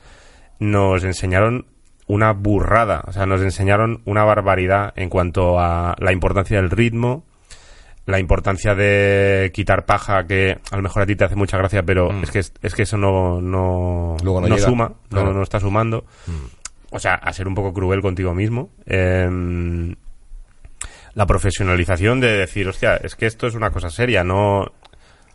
nos 0.62 1.04
enseñaron 1.04 1.66
una 2.06 2.34
burrada, 2.34 3.04
o 3.08 3.12
sea, 3.12 3.26
nos 3.26 3.42
enseñaron 3.42 4.02
una 4.06 4.24
barbaridad 4.24 4.94
en 4.96 5.10
cuanto 5.10 5.60
a 5.60 5.96
la 5.98 6.12
importancia 6.12 6.58
del 6.58 6.70
ritmo, 6.70 7.26
la 8.06 8.20
importancia 8.20 8.74
de 8.76 9.52
quitar 9.54 9.86
paja, 9.86 10.26
que 10.26 10.58
a 10.72 10.76
lo 10.76 10.82
mejor 10.82 11.04
a 11.04 11.06
ti 11.06 11.16
te 11.16 11.24
hace 11.26 11.36
mucha 11.36 11.58
gracia, 11.58 11.84
pero 11.84 12.12
Mm. 12.12 12.24
es, 12.24 12.32
que, 12.32 12.40
es 12.40 12.76
que 12.76 12.82
eso 12.84 12.98
no, 12.98 13.40
no, 13.42 14.18
Luego 14.24 14.42
no 14.42 14.58
suma, 14.58 14.90
no, 14.90 14.96
Claro. 15.10 15.34
no 15.34 15.44
está 15.44 15.60
sumando. 15.60 16.06
Mm. 16.28 16.32
O 16.96 17.00
sea, 17.00 17.14
a 17.16 17.32
ser 17.32 17.48
un 17.48 17.56
poco 17.56 17.74
cruel 17.74 18.02
contigo 18.02 18.34
mismo. 18.34 18.70
Em, 18.86 19.96
la 21.14 21.26
profesionalización 21.26 22.20
de 22.20 22.38
decir, 22.38 22.68
hostia, 22.68 22.96
es 22.98 23.16
que 23.16 23.26
esto 23.28 23.48
es 23.48 23.56
una 23.56 23.70
cosa 23.72 23.90
seria, 23.90 24.24
no... 24.24 24.72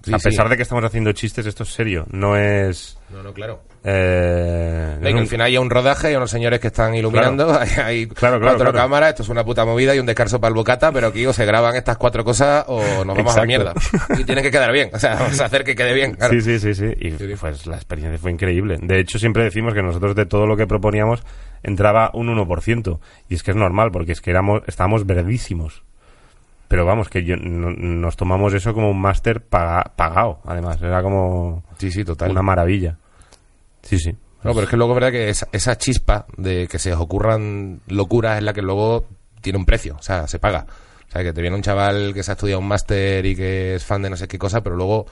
Sí, 0.02 0.12
a 0.14 0.18
sí. 0.18 0.28
pesar 0.28 0.48
de 0.48 0.56
que 0.56 0.62
estamos 0.62 0.84
haciendo 0.84 1.12
chistes, 1.12 1.46
esto 1.46 1.62
es 1.64 1.70
serio, 1.70 2.06
no 2.10 2.36
es... 2.36 2.98
No, 3.10 3.22
no, 3.22 3.32
claro. 3.32 3.62
Eh, 3.88 4.96
Y 5.00 5.12
que 5.12 5.18
al 5.20 5.26
final 5.28 5.46
hay 5.46 5.58
un 5.58 5.70
rodaje, 5.70 6.08
hay 6.08 6.16
unos 6.16 6.30
señores 6.30 6.58
que 6.60 6.66
están 6.68 6.94
iluminando, 6.94 7.56
hay, 7.58 7.68
hay 7.82 8.06
Claro, 8.08 8.40
claro, 8.40 8.56
cuatro 8.58 8.72
cámaras, 8.72 9.10
esto 9.10 9.22
es 9.22 9.28
una 9.28 9.44
puta 9.44 9.64
movida 9.64 9.94
y 9.94 9.98
un 10.00 10.06
descanso 10.06 10.40
para 10.40 10.48
el 10.48 10.54
bocata, 10.54 10.90
pero 10.92 11.06
aquí 11.08 11.24
o 11.26 11.32
se 11.32 11.44
graban 11.46 11.76
estas 11.76 11.96
cuatro 11.96 12.24
cosas 12.24 12.64
o 12.68 13.04
nos 13.04 13.16
vamos 13.16 13.36
a 13.36 13.40
la 13.40 13.46
mierda. 13.46 13.74
Y 14.18 14.24
tiene 14.24 14.42
que 14.42 14.50
quedar 14.50 14.72
bien, 14.72 14.90
o 14.92 14.98
sea, 14.98 15.14
vamos 15.20 15.40
a 15.40 15.44
hacer 15.44 15.62
que 15.64 15.74
quede 15.76 15.94
bien. 15.94 16.14
claro. 16.14 16.32
Sí, 16.34 16.40
sí, 16.40 16.58
sí, 16.58 16.74
sí. 16.74 16.92
Y 17.00 17.10
pues 17.36 17.66
la 17.66 17.76
experiencia 17.76 18.18
fue 18.18 18.32
increíble. 18.32 18.78
De 18.82 18.98
hecho, 18.98 19.18
siempre 19.18 19.44
decimos 19.44 19.72
que 19.72 19.82
nosotros 19.82 20.14
de 20.16 20.26
todo 20.26 20.46
lo 20.46 20.56
que 20.56 20.66
proponíamos 20.66 21.22
entraba 21.62 22.10
un 22.12 22.28
1%. 22.28 22.98
Y 23.28 23.34
es 23.36 23.42
que 23.42 23.52
es 23.52 23.56
normal, 23.56 23.90
porque 23.92 24.12
es 24.12 24.20
que 24.20 24.30
éramos, 24.30 24.62
estábamos 24.66 25.06
verdísimos. 25.06 25.82
Pero 26.68 26.84
vamos, 26.84 27.08
que 27.08 27.22
yo, 27.24 27.36
no- 27.36 27.70
nos 27.70 28.16
tomamos 28.16 28.52
eso 28.52 28.74
como 28.74 28.90
un 28.90 29.00
máster 29.00 29.40
paga- 29.40 29.92
pagado, 29.94 30.40
además. 30.44 30.82
Era 30.82 31.00
como 31.02 31.62
Sí, 31.78 31.92
sí, 31.92 32.04
total. 32.04 32.32
una 32.32 32.42
maravilla. 32.42 32.96
Sí, 33.86 33.98
sí. 33.98 34.12
No, 34.42 34.52
pero 34.52 34.64
es 34.64 34.68
que 34.68 34.76
luego 34.76 34.92
es 34.92 35.00
verdad 35.00 35.12
que 35.12 35.28
esa, 35.28 35.48
esa 35.52 35.76
chispa 35.76 36.26
de 36.36 36.68
que 36.68 36.78
se 36.78 36.92
os 36.92 37.00
ocurran 37.00 37.80
locuras 37.88 38.38
es 38.38 38.44
la 38.44 38.52
que 38.52 38.62
luego 38.62 39.06
tiene 39.40 39.58
un 39.58 39.64
precio, 39.64 39.96
o 39.98 40.02
sea, 40.02 40.28
se 40.28 40.38
paga. 40.38 40.66
O 41.08 41.10
sea, 41.10 41.22
que 41.22 41.32
te 41.32 41.40
viene 41.40 41.56
un 41.56 41.62
chaval 41.62 42.12
que 42.14 42.22
se 42.22 42.32
ha 42.32 42.34
estudiado 42.34 42.60
un 42.60 42.68
máster 42.68 43.24
y 43.26 43.34
que 43.34 43.76
es 43.76 43.84
fan 43.84 44.02
de 44.02 44.10
no 44.10 44.16
sé 44.16 44.28
qué 44.28 44.38
cosa, 44.38 44.62
pero 44.62 44.76
luego 44.76 45.06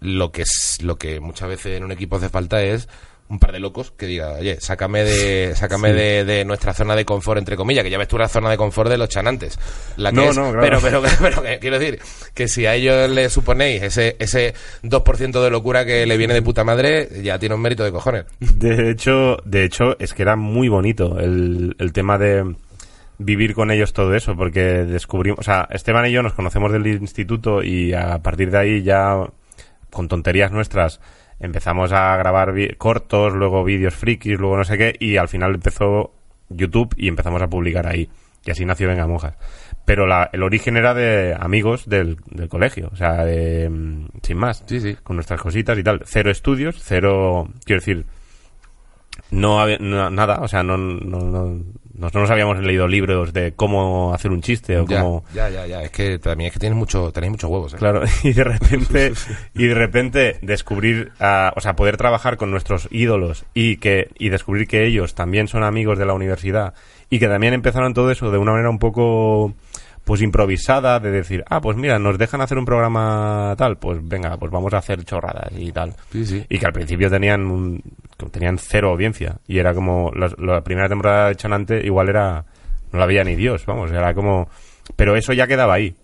lo 0.00 0.32
que 0.32 0.42
es 0.42 0.82
lo 0.82 0.96
que 0.96 1.20
muchas 1.20 1.48
veces 1.48 1.76
en 1.76 1.84
un 1.84 1.92
equipo 1.92 2.16
hace 2.16 2.28
falta 2.28 2.62
es 2.62 2.88
un 3.28 3.38
par 3.38 3.52
de 3.52 3.58
locos 3.60 3.90
que 3.90 4.06
diga, 4.06 4.32
oye, 4.32 4.60
sácame 4.60 5.02
de 5.02 5.52
sácame 5.56 5.92
de, 5.92 6.24
de 6.24 6.44
nuestra 6.44 6.74
zona 6.74 6.94
de 6.94 7.04
confort 7.04 7.38
entre 7.38 7.56
comillas, 7.56 7.82
que 7.82 7.90
ya 7.90 7.98
ves 7.98 8.08
tú 8.08 8.18
la 8.18 8.28
zona 8.28 8.50
de 8.50 8.56
confort 8.56 8.90
de 8.90 8.98
los 8.98 9.08
chanantes. 9.08 9.58
La 9.96 10.10
que 10.10 10.16
No, 10.16 10.30
es- 10.30 10.36
no, 10.36 10.52
claro. 10.52 10.78
pero 10.82 11.02
pero 11.02 11.02
pero 11.22 11.42
que 11.42 11.58
quiero 11.58 11.78
decir 11.78 11.98
que 12.34 12.48
si 12.48 12.66
a 12.66 12.74
ellos 12.74 13.08
le 13.10 13.30
suponéis 13.30 13.82
ese 13.82 14.16
ese 14.18 14.54
2% 14.82 15.42
de 15.42 15.50
locura 15.50 15.84
que 15.84 16.04
le 16.06 16.16
viene 16.16 16.34
de 16.34 16.42
puta 16.42 16.64
madre, 16.64 17.08
ya 17.22 17.38
tiene 17.38 17.54
un 17.54 17.62
mérito 17.62 17.82
de 17.84 17.92
cojones. 17.92 18.24
De 18.40 18.90
hecho, 18.90 19.38
de 19.44 19.64
hecho, 19.64 19.98
es 19.98 20.12
que 20.14 20.22
era 20.22 20.36
muy 20.36 20.68
bonito 20.68 21.18
el, 21.18 21.74
el 21.78 21.92
tema 21.92 22.18
de 22.18 22.54
vivir 23.16 23.54
con 23.54 23.70
ellos 23.70 23.92
todo 23.92 24.14
eso, 24.14 24.36
porque 24.36 24.60
descubrimos, 24.60 25.38
o 25.38 25.42
sea, 25.42 25.68
Esteban 25.70 26.04
y 26.06 26.12
yo 26.12 26.22
nos 26.22 26.34
conocemos 26.34 26.72
del 26.72 26.86
instituto 26.86 27.62
y 27.62 27.94
a 27.94 28.18
partir 28.18 28.50
de 28.50 28.58
ahí 28.58 28.82
ya, 28.82 29.16
con 29.90 30.08
tonterías 30.08 30.50
nuestras, 30.50 31.00
empezamos 31.40 31.92
a 31.92 32.16
grabar 32.16 32.52
cortos, 32.78 33.34
luego 33.34 33.64
vídeos 33.64 33.94
frikis, 33.94 34.38
luego 34.38 34.56
no 34.56 34.64
sé 34.64 34.78
qué, 34.78 34.96
y 34.98 35.16
al 35.16 35.28
final 35.28 35.54
empezó 35.54 36.12
YouTube 36.48 36.94
y 36.96 37.08
empezamos 37.08 37.42
a 37.42 37.48
publicar 37.48 37.86
ahí. 37.86 38.08
Y 38.46 38.50
así 38.50 38.64
nació 38.64 38.88
Venga 38.88 39.06
Monjas. 39.06 39.36
Pero 39.86 40.06
la, 40.06 40.28
el 40.32 40.42
origen 40.42 40.76
era 40.76 40.94
de 40.94 41.34
amigos 41.38 41.88
del, 41.88 42.16
del 42.30 42.48
colegio, 42.48 42.88
o 42.92 42.96
sea, 42.96 43.24
de, 43.24 43.68
mm, 43.68 44.06
sin 44.22 44.36
más 44.38 44.62
Sí, 44.66 44.80
sí. 44.80 44.96
con 45.02 45.16
nuestras 45.16 45.40
cositas 45.40 45.78
y 45.78 45.82
tal. 45.82 46.02
Cero 46.04 46.30
estudios, 46.30 46.76
cero, 46.82 47.48
quiero 47.64 47.80
decir, 47.80 48.06
no 49.30 49.60
había 49.60 49.78
no- 49.78 50.10
nada, 50.10 50.40
o 50.40 50.48
sea, 50.48 50.62
no, 50.62 50.76
no, 50.76 51.18
no, 51.20 51.62
nos- 51.94 52.12
no 52.14 52.20
nos 52.20 52.30
habíamos 52.30 52.58
leído 52.58 52.86
libros 52.88 53.32
de 53.32 53.52
cómo 53.52 54.12
hacer 54.14 54.30
un 54.30 54.42
chiste 54.42 54.76
o 54.78 54.86
Ya, 54.86 55.00
cómo... 55.00 55.24
ya, 55.34 55.48
ya, 55.48 55.66
ya. 55.66 55.82
Es 55.82 55.90
que 55.90 56.18
también 56.18 56.48
es 56.48 56.52
que 56.52 56.58
tienes 56.58 56.76
mucho, 56.76 57.10
tenéis 57.12 57.30
muchos 57.32 57.50
huevos, 57.50 57.74
¿eh? 57.74 57.76
Claro, 57.78 58.02
y 58.22 58.32
de 58.32 58.44
repente, 58.44 59.12
y 59.54 59.66
de 59.66 59.74
repente 59.74 60.38
descubrir, 60.42 61.12
ah, 61.20 61.52
o 61.56 61.60
sea, 61.60 61.74
poder 61.76 61.96
trabajar 61.96 62.36
con 62.36 62.50
nuestros 62.50 62.88
ídolos 62.90 63.44
y 63.54 63.76
que, 63.78 64.08
y 64.18 64.28
descubrir 64.28 64.66
que 64.66 64.84
ellos 64.86 65.14
también 65.14 65.48
son 65.48 65.62
amigos 65.64 65.98
de 65.98 66.06
la 66.06 66.14
universidad 66.14 66.74
y 67.10 67.18
que 67.18 67.28
también 67.28 67.54
empezaron 67.54 67.94
todo 67.94 68.10
eso 68.10 68.30
de 68.30 68.38
una 68.38 68.52
manera 68.52 68.70
un 68.70 68.78
poco, 68.78 69.54
pues 70.04 70.20
improvisada, 70.22 71.00
de 71.00 71.10
decir, 71.10 71.44
ah, 71.48 71.60
pues 71.60 71.76
mira, 71.76 71.98
nos 71.98 72.18
dejan 72.18 72.40
hacer 72.42 72.58
un 72.58 72.64
programa 72.66 73.54
tal, 73.56 73.78
pues 73.78 73.98
venga, 74.06 74.36
pues 74.36 74.52
vamos 74.52 74.72
a 74.74 74.78
hacer 74.78 75.02
chorradas 75.04 75.50
y 75.56 75.72
tal. 75.72 75.94
Sí, 76.12 76.26
sí. 76.26 76.44
Y 76.48 76.58
que 76.58 76.66
al 76.66 76.72
principio 76.72 77.08
tenían 77.10 77.46
un- 77.46 77.82
tenían 78.30 78.58
cero 78.58 78.90
audiencia 78.90 79.38
y 79.46 79.58
era 79.58 79.74
como 79.74 80.10
la, 80.14 80.30
la 80.38 80.62
primera 80.62 80.88
temporada 80.88 81.28
de 81.28 81.36
Chanante 81.36 81.84
igual 81.84 82.08
era 82.08 82.44
no 82.92 82.98
la 82.98 83.06
veía 83.06 83.24
ni 83.24 83.34
Dios, 83.34 83.66
vamos, 83.66 83.90
era 83.90 84.14
como 84.14 84.48
pero 84.96 85.16
eso 85.16 85.32
ya 85.32 85.46
quedaba 85.46 85.74
ahí. 85.74 85.94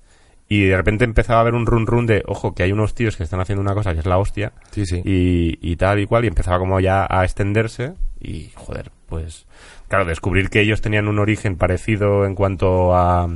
Y 0.49 0.65
de 0.65 0.77
repente 0.77 1.05
empezaba 1.05 1.39
a 1.39 1.43
haber 1.43 1.55
un 1.55 1.65
run 1.65 1.87
run 1.87 2.07
de, 2.07 2.25
ojo, 2.27 2.55
que 2.57 2.65
hay 2.65 2.73
unos 2.73 2.93
tíos 2.95 3.17
que 3.17 3.23
están 3.23 3.39
haciendo 3.41 3.63
una 3.63 3.75
cosa 3.75 3.93
que 3.93 4.01
es 4.01 4.07
la 4.07 4.19
hostia 4.19 4.53
Sí, 4.73 4.85
sí. 4.85 5.01
y, 5.05 5.59
y 5.63 5.77
tal 5.77 6.01
y 6.01 6.07
cual, 6.07 6.25
y 6.25 6.29
empezaba 6.29 6.59
como 6.59 6.81
ya 6.81 7.07
a 7.09 7.23
extenderse 7.25 7.93
y, 8.21 8.51
joder, 8.57 8.91
pues, 9.09 9.47
claro, 9.87 10.05
descubrir 10.07 10.51
que 10.51 10.61
ellos 10.61 10.81
tenían 10.81 11.07
un 11.07 11.21
origen 11.21 11.55
parecido 11.57 12.25
en 12.27 12.35
cuanto 12.35 12.97
a, 12.97 13.29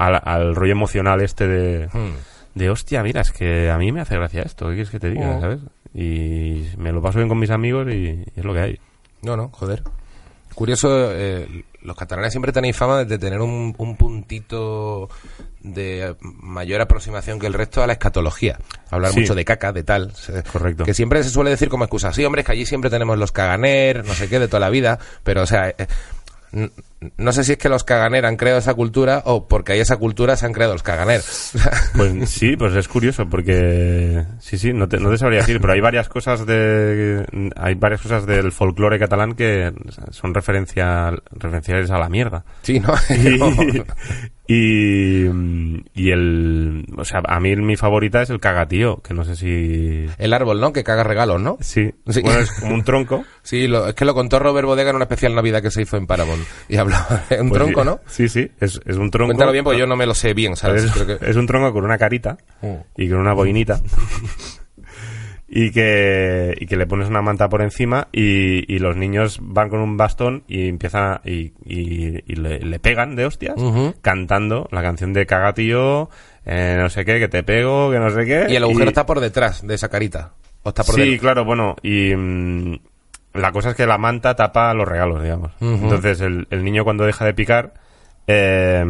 al, 0.00 0.20
al 0.24 0.54
rollo 0.54 0.72
emocional 0.72 1.20
este 1.20 1.46
de, 1.46 1.86
Hmm. 1.92 2.14
de, 2.54 2.70
hostia, 2.70 3.02
mira, 3.02 3.20
es 3.20 3.32
que 3.32 3.70
a 3.70 3.78
mí 3.78 3.92
me 3.92 4.00
hace 4.00 4.16
gracia 4.16 4.42
esto, 4.42 4.66
¿qué 4.68 4.74
quieres 4.74 4.90
que 4.90 5.00
te 5.00 5.10
diga, 5.10 5.36
Oh. 5.36 5.40
sabes? 5.40 5.60
Y 5.94 6.66
me 6.76 6.92
lo 6.92 7.02
paso 7.02 7.18
bien 7.18 7.28
con 7.28 7.38
mis 7.38 7.50
amigos 7.50 7.86
y, 7.88 7.94
y 7.94 8.24
es 8.36 8.44
lo 8.44 8.52
que 8.54 8.60
hay. 8.60 8.80
No, 9.22 9.36
no, 9.36 9.48
joder. 9.52 9.82
Curioso, 10.54 10.88
eh, 11.12 11.64
los 11.82 11.96
catalanes 11.96 12.32
siempre 12.32 12.52
tenéis 12.52 12.76
fama 12.76 13.04
de 13.04 13.18
tener 13.18 13.40
un, 13.40 13.74
un 13.78 13.96
puntito 13.96 15.08
de 15.60 16.16
mayor 16.20 16.80
aproximación 16.80 17.38
que 17.38 17.46
el 17.46 17.54
resto 17.54 17.82
a 17.82 17.86
la 17.86 17.94
escatología. 17.94 18.58
Hablar 18.90 19.12
Sí. 19.12 19.20
mucho 19.20 19.34
de 19.34 19.44
caca, 19.44 19.72
de 19.72 19.84
tal. 19.84 20.12
Correcto. 20.52 20.84
Que 20.84 20.92
siempre 20.94 21.22
se 21.22 21.30
suele 21.30 21.50
decir 21.50 21.68
como 21.68 21.84
excusa. 21.84 22.12
Sí, 22.12 22.24
hombre, 22.24 22.40
es 22.42 22.46
que 22.46 22.52
allí 22.52 22.66
siempre 22.66 22.90
tenemos 22.90 23.16
los 23.18 23.32
caganer, 23.32 24.04
no 24.04 24.12
sé 24.14 24.28
qué, 24.28 24.38
de 24.38 24.48
toda 24.48 24.60
la 24.60 24.70
vida. 24.70 24.98
Pero, 25.22 25.42
o 25.42 25.46
sea, 25.46 25.68
eh, 25.70 25.86
no 27.16 27.32
sé 27.32 27.44
si 27.44 27.52
es 27.52 27.58
que 27.58 27.68
los 27.70 27.84
caganer 27.84 28.26
han 28.26 28.36
creado 28.36 28.58
esa 28.58 28.74
cultura 28.74 29.22
o 29.24 29.48
porque 29.48 29.72
hay 29.72 29.80
esa 29.80 29.96
cultura 29.96 30.36
se 30.36 30.46
han 30.46 30.52
creado 30.52 30.74
los 30.74 30.82
caganer. 30.82 31.22
Pues 31.96 32.30
sí, 32.30 32.56
pues 32.56 32.74
es 32.74 32.88
curioso 32.88 33.28
porque 33.28 34.24
sí, 34.38 34.58
sí, 34.58 34.72
no 34.72 34.88
te, 34.88 34.98
no 34.98 35.10
te 35.10 35.18
sabría 35.18 35.40
decir, 35.40 35.60
pero 35.60 35.72
hay 35.72 35.80
varias 35.80 36.08
cosas 36.08 36.46
de 36.46 37.24
hay 37.56 37.74
varias 37.74 38.02
cosas 38.02 38.26
del 38.26 38.52
folclore 38.52 38.98
catalán 38.98 39.34
que 39.34 39.72
son 40.10 40.34
referencia 40.34 41.12
referenciales 41.30 41.90
a 41.90 41.98
la 41.98 42.08
mierda. 42.08 42.44
sí, 42.62 42.80
¿no? 42.80 42.94
Y, 43.10 43.82
y, 44.52 45.26
y 45.94 46.10
el, 46.10 46.84
o 46.96 47.04
sea, 47.04 47.22
a 47.26 47.38
mí 47.40 47.54
mi 47.56 47.76
favorita 47.76 48.20
es 48.22 48.30
el 48.30 48.40
cagatío, 48.40 48.96
que 48.98 49.14
no 49.14 49.24
sé 49.24 49.36
si 49.36 50.06
el 50.18 50.32
árbol, 50.32 50.60
¿no? 50.60 50.72
Que 50.72 50.82
caga 50.82 51.04
regalos, 51.04 51.40
¿no? 51.40 51.56
sí, 51.60 51.92
Sí. 52.08 52.20
bueno, 52.22 52.40
es 52.40 52.50
como 52.52 52.74
un 52.74 52.84
tronco. 52.84 53.24
Sí, 53.42 53.66
lo- 53.68 53.88
es 53.88 53.94
que 53.94 54.04
lo 54.04 54.14
contó 54.14 54.38
Robert 54.38 54.66
Bodega 54.66 54.90
en 54.90 54.96
una 54.96 55.04
especial 55.06 55.34
Navidad 55.34 55.62
que 55.62 55.70
se 55.70 55.82
hizo 55.82 55.96
en 55.96 56.06
Paramount. 56.06 56.42
Y 56.68 56.76
hablaba 56.76 57.24
de 57.30 57.40
un 57.40 57.48
Pues 57.48 57.58
tronco, 57.62 57.80
sí, 57.80 57.86
¿no? 57.86 58.00
Sí, 58.06 58.28
sí, 58.28 58.50
es, 58.60 58.80
es 58.84 58.96
un 58.96 59.10
tronco. 59.10 59.28
Cuéntalo 59.30 59.50
bien, 59.52 59.64
porque 59.64 59.78
yo 59.80 59.86
no 59.86 59.96
me 59.96 60.04
lo 60.06 60.14
sé 60.14 60.34
bien, 60.34 60.56
¿sabes? 60.56 60.84
Es, 60.84 60.92
Creo 60.92 61.06
que- 61.18 61.30
es 61.30 61.36
un 61.36 61.46
tronco 61.46 61.72
con 61.72 61.84
una 61.84 61.96
carita 61.98 62.36
Mm. 62.60 62.74
y 62.96 63.08
con 63.08 63.18
una 63.18 63.32
boinita. 63.32 63.80
y, 65.52 65.72
que, 65.72 66.54
y 66.60 66.66
que 66.66 66.76
le 66.76 66.86
pones 66.86 67.08
una 67.08 67.22
manta 67.22 67.48
por 67.48 67.60
encima 67.60 68.06
y, 68.12 68.72
y 68.72 68.78
los 68.78 68.96
niños 68.96 69.40
van 69.42 69.68
con 69.68 69.80
un 69.80 69.96
bastón 69.96 70.44
y 70.46 70.68
empiezan 70.68 71.02
a- 71.14 71.20
y, 71.24 71.52
y- 71.64 72.22
y 72.24 72.36
le, 72.36 72.60
le 72.60 72.78
pegan 72.78 73.16
de 73.16 73.26
hostias 73.26 73.54
cantando 74.00 74.68
la 74.70 74.80
canción 74.80 75.12
de 75.12 75.26
Cagatío, 75.26 76.08
eh, 76.46 76.76
no 76.78 76.88
sé 76.88 77.04
qué, 77.04 77.18
que 77.18 77.26
te 77.28 77.42
pego, 77.42 77.90
que 77.90 77.98
no 77.98 78.10
sé 78.10 78.24
qué. 78.26 78.46
Y 78.48 78.54
el 78.56 78.62
agujero 78.62 78.90
está 78.90 79.06
por 79.06 79.18
detrás 79.18 79.66
de 79.66 79.74
esa 79.74 79.88
carita. 79.88 80.34
O 80.62 80.68
está 80.68 80.84
por 80.84 80.94
Sí, 80.94 81.18
claro, 81.18 81.44
bueno, 81.44 81.74
y 81.82 82.14
mm, 82.14 82.78
la 83.34 83.50
cosa 83.50 83.70
es 83.70 83.74
que 83.76 83.86
la 83.86 83.98
manta 83.98 84.36
tapa 84.36 84.72
los 84.74 84.86
regalos, 84.86 85.20
digamos. 85.22 85.50
Entonces 85.82 86.20
el, 86.20 86.46
el 86.50 86.62
niño 86.62 86.84
cuando 86.84 87.04
deja 87.06 87.24
de 87.24 87.34
picar, 87.34 87.74
eh, 88.28 88.84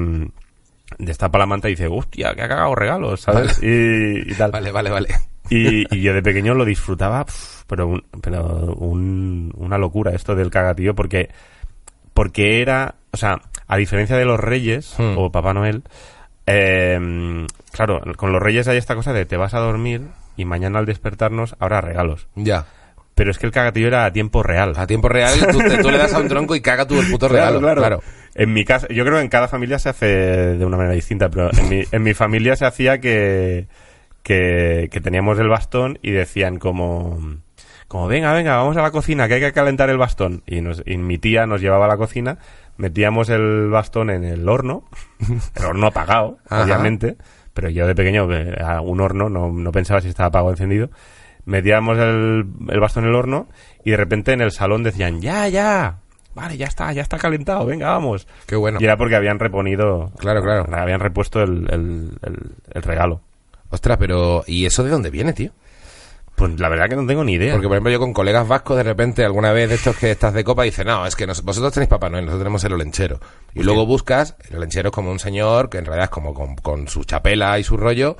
destapa 0.98 1.38
la 1.38 1.46
manta 1.46 1.68
y 1.68 1.72
dice, 1.72 1.86
hostia, 1.86 2.34
que 2.34 2.42
ha 2.42 2.48
cagado 2.48 2.74
regalos, 2.74 3.22
¿sabes? 3.22 3.62
Y, 3.62 4.30
y 4.30 4.34
tal. 4.34 4.50
Vale, 4.52 4.72
vale, 4.72 4.90
vale. 4.90 5.08
Y, 5.50 5.84
y 5.94 6.00
yo 6.02 6.14
de 6.14 6.22
pequeño 6.22 6.54
lo 6.54 6.64
disfrutaba, 6.64 7.26
pero, 7.66 7.86
un- 7.88 8.04
pero 8.22 8.74
un- 8.76 9.52
una 9.56 9.76
locura 9.78 10.12
esto 10.12 10.34
del 10.34 10.50
cagatío, 10.50 10.94
porque, 10.94 11.28
porque 12.14 12.62
era, 12.62 12.94
o 13.10 13.16
sea, 13.16 13.40
a 13.66 13.76
diferencia 13.76 14.16
de 14.16 14.24
los 14.24 14.38
reyes 14.40 14.94
Hmm. 14.98 15.18
o 15.18 15.30
Papá 15.32 15.52
Noel, 15.52 15.82
eh, 16.46 17.46
claro, 17.72 18.00
con 18.16 18.32
los 18.32 18.42
reyes 18.42 18.68
hay 18.68 18.76
esta 18.78 18.94
cosa 18.94 19.12
de 19.12 19.26
te 19.26 19.36
vas 19.36 19.54
a 19.54 19.58
dormir 19.60 20.02
y 20.36 20.44
mañana 20.44 20.78
al 20.78 20.86
despertarnos 20.86 21.54
habrá 21.58 21.80
regalos. 21.80 22.28
Ya. 22.34 22.66
pero 23.14 23.32
es 23.32 23.38
que 23.38 23.44
el 23.44 23.52
cagatillo 23.52 23.88
era 23.88 24.06
a 24.06 24.12
tiempo 24.12 24.42
real. 24.42 24.72
A 24.78 24.86
tiempo 24.86 25.06
real, 25.10 25.34
tú, 25.52 25.58
te- 25.58 25.76
tú 25.82 25.90
le 25.90 25.98
das 25.98 26.14
a 26.14 26.20
un 26.20 26.28
tronco 26.28 26.54
y 26.56 26.62
caga 26.62 26.86
tú 26.86 26.98
el 26.98 27.10
puto 27.10 27.28
regalo. 27.28 27.60
Claro, 27.60 28.02
En 28.34 28.50
mi 28.54 28.64
casa, 28.64 28.86
yo 28.88 29.04
creo 29.04 29.16
que 29.16 29.22
en 29.24 29.28
cada 29.28 29.46
familia 29.46 29.78
se 29.78 29.90
hace 29.90 30.06
de 30.06 30.64
una 30.64 30.78
manera 30.78 30.94
distinta, 30.94 31.28
pero 31.28 31.50
en 31.52 31.68
mi, 31.68 31.82
en 31.92 32.02
mi 32.02 32.14
familia 32.14 32.56
se 32.56 32.64
hacía 32.64 32.98
que, 32.98 33.66
que, 34.22 34.88
que 34.90 35.00
teníamos 35.00 35.38
el 35.38 35.48
bastón 35.48 35.98
y 36.02 36.10
decían 36.10 36.58
como, 36.58 37.18
como 37.88 38.06
venga, 38.08 38.32
venga, 38.32 38.56
vamos 38.56 38.76
a 38.76 38.82
la 38.82 38.90
cocina, 38.90 39.28
que 39.28 39.34
hay 39.34 39.40
que 39.40 39.52
calentar 39.52 39.90
el 39.90 39.98
bastón. 39.98 40.42
Y, 40.46 40.60
nos, 40.60 40.82
y 40.86 40.96
mi 40.98 41.18
tía 41.18 41.46
nos 41.46 41.60
llevaba 41.60 41.86
a 41.86 41.88
la 41.88 41.96
cocina, 41.96 42.38
metíamos 42.76 43.28
el 43.30 43.68
bastón 43.70 44.10
en 44.10 44.24
el 44.24 44.48
horno, 44.48 44.84
el 45.56 45.64
horno 45.64 45.86
apagado, 45.86 46.38
Ajá. 46.48 46.64
obviamente, 46.64 47.16
pero 47.54 47.68
yo 47.68 47.86
de 47.86 47.94
pequeño, 47.94 48.28
a 48.64 48.80
un 48.80 49.00
horno, 49.00 49.28
no, 49.28 49.50
no 49.52 49.72
pensaba 49.72 50.00
si 50.00 50.08
estaba 50.08 50.28
apagado 50.28 50.48
o 50.48 50.50
encendido. 50.52 50.90
Metíamos 51.46 51.98
el, 51.98 52.44
el 52.68 52.80
bastón 52.80 53.04
en 53.04 53.10
el 53.10 53.16
horno 53.16 53.48
y 53.84 53.90
de 53.90 53.96
repente 53.96 54.32
en 54.32 54.42
el 54.42 54.52
salón 54.52 54.82
decían, 54.82 55.20
ya, 55.22 55.48
ya, 55.48 55.96
vale, 56.34 56.56
ya 56.58 56.66
está, 56.66 56.92
ya 56.92 57.00
está 57.02 57.18
calentado, 57.18 57.64
venga, 57.66 57.88
vamos. 57.88 58.28
Qué 58.46 58.54
bueno. 58.56 58.78
Y 58.80 58.84
era 58.84 58.96
porque 58.98 59.16
habían 59.16 59.38
reponido. 59.38 60.12
Claro, 60.18 60.42
claro. 60.42 60.66
Habían 60.72 61.00
repuesto 61.00 61.42
el, 61.42 61.66
el- 61.70 62.18
el- 62.22 62.52
el 62.72 62.82
regalo. 62.82 63.22
Ostras, 63.70 63.98
pero 63.98 64.44
¿y 64.46 64.66
eso 64.66 64.82
de 64.82 64.90
dónde 64.90 65.10
viene, 65.10 65.32
tío? 65.32 65.52
Pues 66.40 66.58
la 66.58 66.70
verdad 66.70 66.88
que 66.88 66.96
no 66.96 67.06
tengo 67.06 67.22
ni 67.22 67.34
idea. 67.34 67.52
Porque, 67.52 67.68
por 67.68 67.76
ejemplo, 67.76 67.92
yo 67.92 67.98
con 68.00 68.14
colegas 68.14 68.48
vascos, 68.48 68.78
de 68.78 68.82
repente, 68.82 69.24
alguna 69.26 69.52
vez 69.52 69.68
de 69.68 69.74
estos 69.74 69.94
que 69.96 70.10
estás 70.10 70.32
de 70.32 70.42
copa, 70.42 70.62
dice, 70.62 70.84
no, 70.86 71.06
es 71.06 71.14
que 71.14 71.26
nos- 71.26 71.42
vosotros 71.42 71.72
tenéis 71.74 71.90
Papá 71.90 72.08
Noel, 72.08 72.24
nosotros 72.24 72.40
tenemos 72.40 72.64
el 72.64 72.72
olenchero. 72.72 73.20
Y 73.54 73.62
luego 73.62 73.84
buscas, 73.84 74.36
el 74.48 74.56
olenchero 74.56 74.88
es 74.88 74.94
como 74.94 75.10
un 75.10 75.18
señor 75.18 75.68
que 75.68 75.76
en 75.78 75.84
realidad 75.84 76.04
es 76.04 76.10
como 76.10 76.32
con, 76.32 76.56
con 76.56 76.88
su 76.88 77.04
chapela 77.04 77.58
y 77.58 77.64
su 77.64 77.76
rollo, 77.76 78.16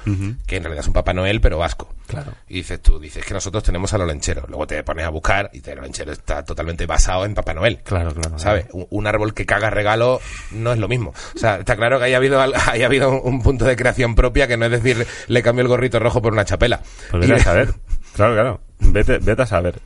que 0.46 0.56
en 0.56 0.64
realidad 0.64 0.82
es 0.82 0.86
un 0.88 0.92
Papá 0.92 1.12
Noel, 1.14 1.40
pero 1.40 1.56
vasco. 1.58 1.94
Claro. 2.08 2.32
Y 2.48 2.54
dices 2.56 2.82
tú, 2.82 2.98
dices 2.98 3.24
que 3.24 3.32
nosotros 3.32 3.62
tenemos 3.62 3.94
al 3.94 4.00
olenchero. 4.02 4.44
Luego 4.48 4.66
te 4.66 4.82
pones 4.82 5.06
a 5.06 5.10
buscar 5.10 5.48
y 5.54 5.62
el 5.70 5.78
olenchero 5.78 6.12
está 6.12 6.44
totalmente 6.44 6.84
basado 6.84 7.24
en 7.24 7.34
Papá 7.34 7.54
Noel. 7.54 7.78
Claro, 7.84 8.12
claro. 8.12 8.38
¿Sabes? 8.38 8.66
Un, 8.72 8.86
un 8.90 9.06
árbol 9.06 9.32
que 9.32 9.46
caga 9.46 9.70
regalo 9.70 10.20
no 10.50 10.72
es 10.72 10.78
lo 10.78 10.88
mismo. 10.88 11.14
O 11.34 11.38
sea, 11.38 11.56
está 11.56 11.76
claro 11.76 11.98
que 11.98 12.04
haya 12.06 12.16
habido, 12.18 12.40
haya 12.66 12.84
habido 12.86 13.10
un, 13.10 13.20
un 13.34 13.42
punto 13.42 13.64
de 13.64 13.76
creación 13.76 14.14
propia 14.14 14.46
que 14.48 14.56
no 14.58 14.66
es 14.66 14.72
decir, 14.72 15.06
le 15.28 15.42
cambio 15.42 15.62
el 15.62 15.68
gorrito 15.68 15.98
rojo 16.00 16.20
por 16.20 16.32
una 16.32 16.44
chapela. 16.44 16.80
Pues 17.10 17.28
Y- 17.30 17.38
saber. 17.40 17.72
Claro, 18.20 18.34
claro. 18.34 18.60
Vete, 18.80 19.18
vete 19.18 19.42
a 19.42 19.46
saber. 19.46 19.76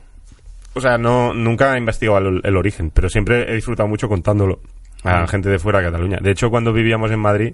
O 0.73 0.81
sea, 0.81 0.97
no, 0.97 1.33
nunca 1.33 1.73
he 1.75 1.77
investigado 1.77 2.17
el, 2.17 2.41
el 2.43 2.57
origen, 2.57 2.91
pero 2.91 3.07
siempre 3.07 3.49
he 3.49 3.55
disfrutado 3.55 3.87
mucho 3.87 4.09
contándolo 4.09 4.59
a 5.03 5.25
gente 5.27 5.47
de 5.49 5.57
fuera 5.57 5.79
de 5.79 5.85
Cataluña. 5.85 6.17
De 6.21 6.31
hecho, 6.31 6.49
cuando 6.49 6.73
vivíamos 6.73 7.11
en 7.11 7.19
Madrid, 7.19 7.53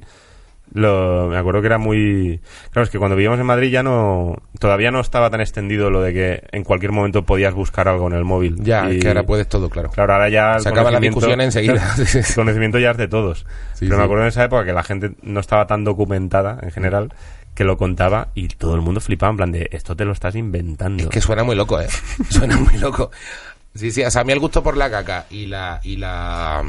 lo, 0.73 1.27
me 1.27 1.37
acuerdo 1.37 1.61
que 1.61 1.67
era 1.67 1.77
muy... 1.77 2.39
Claro, 2.71 2.85
es 2.85 2.89
que 2.89 2.97
cuando 2.97 3.15
vivíamos 3.15 3.39
en 3.39 3.45
Madrid 3.45 3.69
ya 3.69 3.83
no... 3.83 4.37
Todavía 4.57 4.89
no 4.89 5.01
estaba 5.01 5.29
tan 5.29 5.41
extendido 5.41 5.89
lo 5.91 6.01
de 6.01 6.13
que 6.13 6.43
en 6.51 6.63
cualquier 6.63 6.93
momento 6.93 7.23
podías 7.25 7.53
buscar 7.53 7.87
algo 7.89 8.07
en 8.07 8.13
el 8.13 8.23
móvil. 8.23 8.55
Ya, 8.63 8.89
Y- 8.89 8.95
es 8.95 9.01
que 9.03 9.09
ahora 9.09 9.23
puedes 9.23 9.47
todo, 9.47 9.69
claro. 9.69 9.89
Claro, 9.91 10.13
ahora 10.13 10.29
ya 10.29 10.59
Se 10.59 10.69
acaba 10.69 10.89
la 10.89 10.99
discusión 10.99 11.41
enseguida. 11.41 11.93
El 12.13 12.35
conocimiento 12.35 12.79
ya 12.79 12.91
es 12.91 12.97
de 12.97 13.07
todos. 13.07 13.45
Sí, 13.73 13.85
Pero 13.85 13.97
me 13.97 14.03
acuerdo 14.05 14.23
en 14.23 14.29
esa 14.29 14.45
época 14.45 14.65
que 14.65 14.73
la 14.73 14.83
gente 14.83 15.11
no 15.21 15.41
estaba 15.41 15.67
tan 15.67 15.83
documentada 15.83 16.57
en 16.63 16.71
general 16.71 17.13
que 17.55 17.63
lo 17.63 17.77
contaba 17.77 18.29
y 18.33 18.47
todo 18.47 18.75
el 18.75 18.81
mundo 18.81 19.01
flipaba 19.01 19.31
en 19.31 19.37
plan 19.37 19.51
de 19.51 19.67
esto 19.71 19.95
te 19.95 20.05
lo 20.05 20.13
estás 20.13 20.35
inventando. 20.35 21.03
Es 21.03 21.09
que 21.09 21.21
suena 21.21 21.43
muy 21.43 21.55
loco, 21.55 21.79
¿eh? 21.81 21.87
Suena 22.29 22.57
muy 22.57 22.77
loco. 22.77 23.11
Sí, 23.75 23.91
sí, 23.91 24.03
o 24.03 24.11
sea, 24.11 24.21
a 24.21 24.23
mí 24.25 24.33
el 24.33 24.39
gusto 24.39 24.61
por 24.63 24.77
la 24.77 24.89
caca 24.89 25.25
y 25.29 25.45
la... 25.47 25.79
Y 25.83 25.97
la 25.97 26.63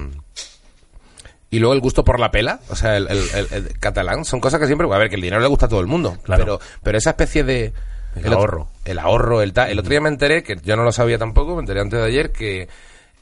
y 1.50 1.58
luego 1.58 1.74
el 1.74 1.80
gusto 1.80 2.02
por 2.02 2.18
la 2.18 2.30
pela, 2.30 2.60
o 2.70 2.76
sea, 2.76 2.96
el, 2.96 3.08
el- 3.08 3.28
el- 3.34 3.48
el 3.52 3.78
catalán, 3.78 4.24
son 4.24 4.40
cosas 4.40 4.58
que 4.58 4.66
siempre... 4.66 4.86
A 4.90 4.96
ver, 4.98 5.10
que 5.10 5.16
el 5.16 5.20
dinero 5.20 5.42
le 5.42 5.48
gusta 5.48 5.66
a 5.66 5.68
todo 5.68 5.80
el 5.80 5.86
mundo, 5.86 6.16
Claro. 6.22 6.42
pero, 6.44 6.60
pero 6.82 6.98
esa 6.98 7.10
especie 7.10 7.44
de... 7.44 7.74
El 8.16 8.32
ahorro. 8.32 8.68
el 8.86 8.98
ahorro, 8.98 9.42
el 9.42 9.52
tal... 9.52 9.68
El 9.70 9.78
otro 9.78 9.90
día 9.90 10.00
me 10.00 10.08
enteré, 10.08 10.42
que 10.42 10.56
yo 10.62 10.76
no 10.76 10.82
lo 10.84 10.92
sabía 10.92 11.18
tampoco, 11.18 11.54
me 11.54 11.60
enteré 11.60 11.80
antes 11.80 11.98
de 12.00 12.06
ayer, 12.06 12.32
que 12.32 12.68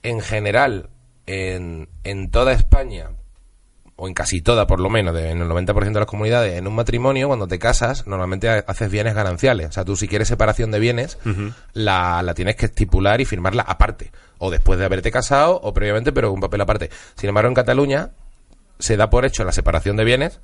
en 0.04 0.20
general, 0.20 0.90
en, 1.26 1.88
en 2.04 2.30
toda 2.30 2.52
España, 2.52 3.08
o 4.02 4.08
en 4.08 4.14
casi 4.14 4.40
toda 4.40 4.66
por 4.66 4.80
lo 4.80 4.88
menos, 4.88 5.14
de- 5.14 5.30
en 5.30 5.42
el 5.42 5.48
90% 5.48 5.92
de 5.92 6.00
las 6.00 6.06
comunidades, 6.08 6.56
en 6.58 6.66
un 6.66 6.74
matrimonio, 6.74 7.26
cuando 7.28 7.46
te 7.46 7.58
casas, 7.58 8.06
normalmente 8.06 8.48
ha- 8.48 8.64
haces 8.66 8.90
bienes 8.90 9.14
gananciales. 9.14 9.68
O 9.68 9.72
sea, 9.72 9.84
tú 9.84 9.94
si 9.96 10.08
quieres 10.08 10.26
separación 10.28 10.70
de 10.70 10.78
bienes, 10.78 11.18
la, 11.74 12.22
la 12.22 12.34
tienes 12.34 12.56
que 12.56 12.66
estipular 12.66 13.20
y 13.20 13.24
firmarla 13.26 13.62
aparte. 13.62 14.10
O 14.38 14.50
después 14.50 14.78
de 14.78 14.86
haberte 14.86 15.10
casado, 15.10 15.60
o 15.62 15.74
previamente, 15.74 16.12
pero 16.12 16.28
con 16.28 16.36
un 16.36 16.40
papel 16.40 16.62
aparte. 16.62 16.88
Sin 17.16 17.28
embargo, 17.28 17.48
en 17.48 17.54
Cataluña 17.54 18.10
se 18.78 18.96
da 18.96 19.10
por 19.10 19.26
hecho 19.26 19.44
la 19.44 19.52
separación 19.52 19.96
de 19.98 20.04
bienes, 20.04 20.40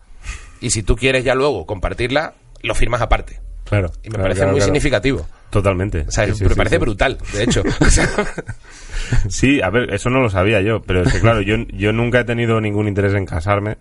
y 0.60 0.70
si 0.70 0.82
tú 0.82 0.96
quieres 0.96 1.24
ya 1.24 1.34
luego 1.34 1.64
compartirla, 1.64 2.34
lo 2.62 2.74
firmas 2.74 3.00
aparte. 3.00 3.40
Claro. 3.68 3.90
Y 4.02 4.08
me 4.08 4.10
claro, 4.10 4.22
parece 4.24 4.38
claro, 4.40 4.52
muy 4.52 4.58
claro. 4.60 4.64
significativo. 4.66 5.26
Totalmente. 5.50 6.04
O 6.06 6.10
sea, 6.10 6.24
Sí, 6.26 6.44
me 6.44 6.48
sí, 6.50 6.54
parece 6.56 6.76
sí. 6.76 6.80
brutal, 6.80 7.18
de 7.32 7.42
hecho. 7.44 7.62
Sí, 9.28 9.60
a 9.62 9.70
ver, 9.70 9.92
eso 9.94 10.10
no 10.10 10.20
lo 10.20 10.30
sabía 10.30 10.60
yo, 10.60 10.82
pero 10.82 11.02
es 11.02 11.12
que 11.12 11.20
claro, 11.20 11.40
yo, 11.40 11.56
yo 11.72 11.92
nunca 11.92 12.20
he 12.20 12.24
tenido 12.24 12.60
ningún 12.60 12.88
interés 12.88 13.14
en 13.14 13.26
casarme 13.26 13.76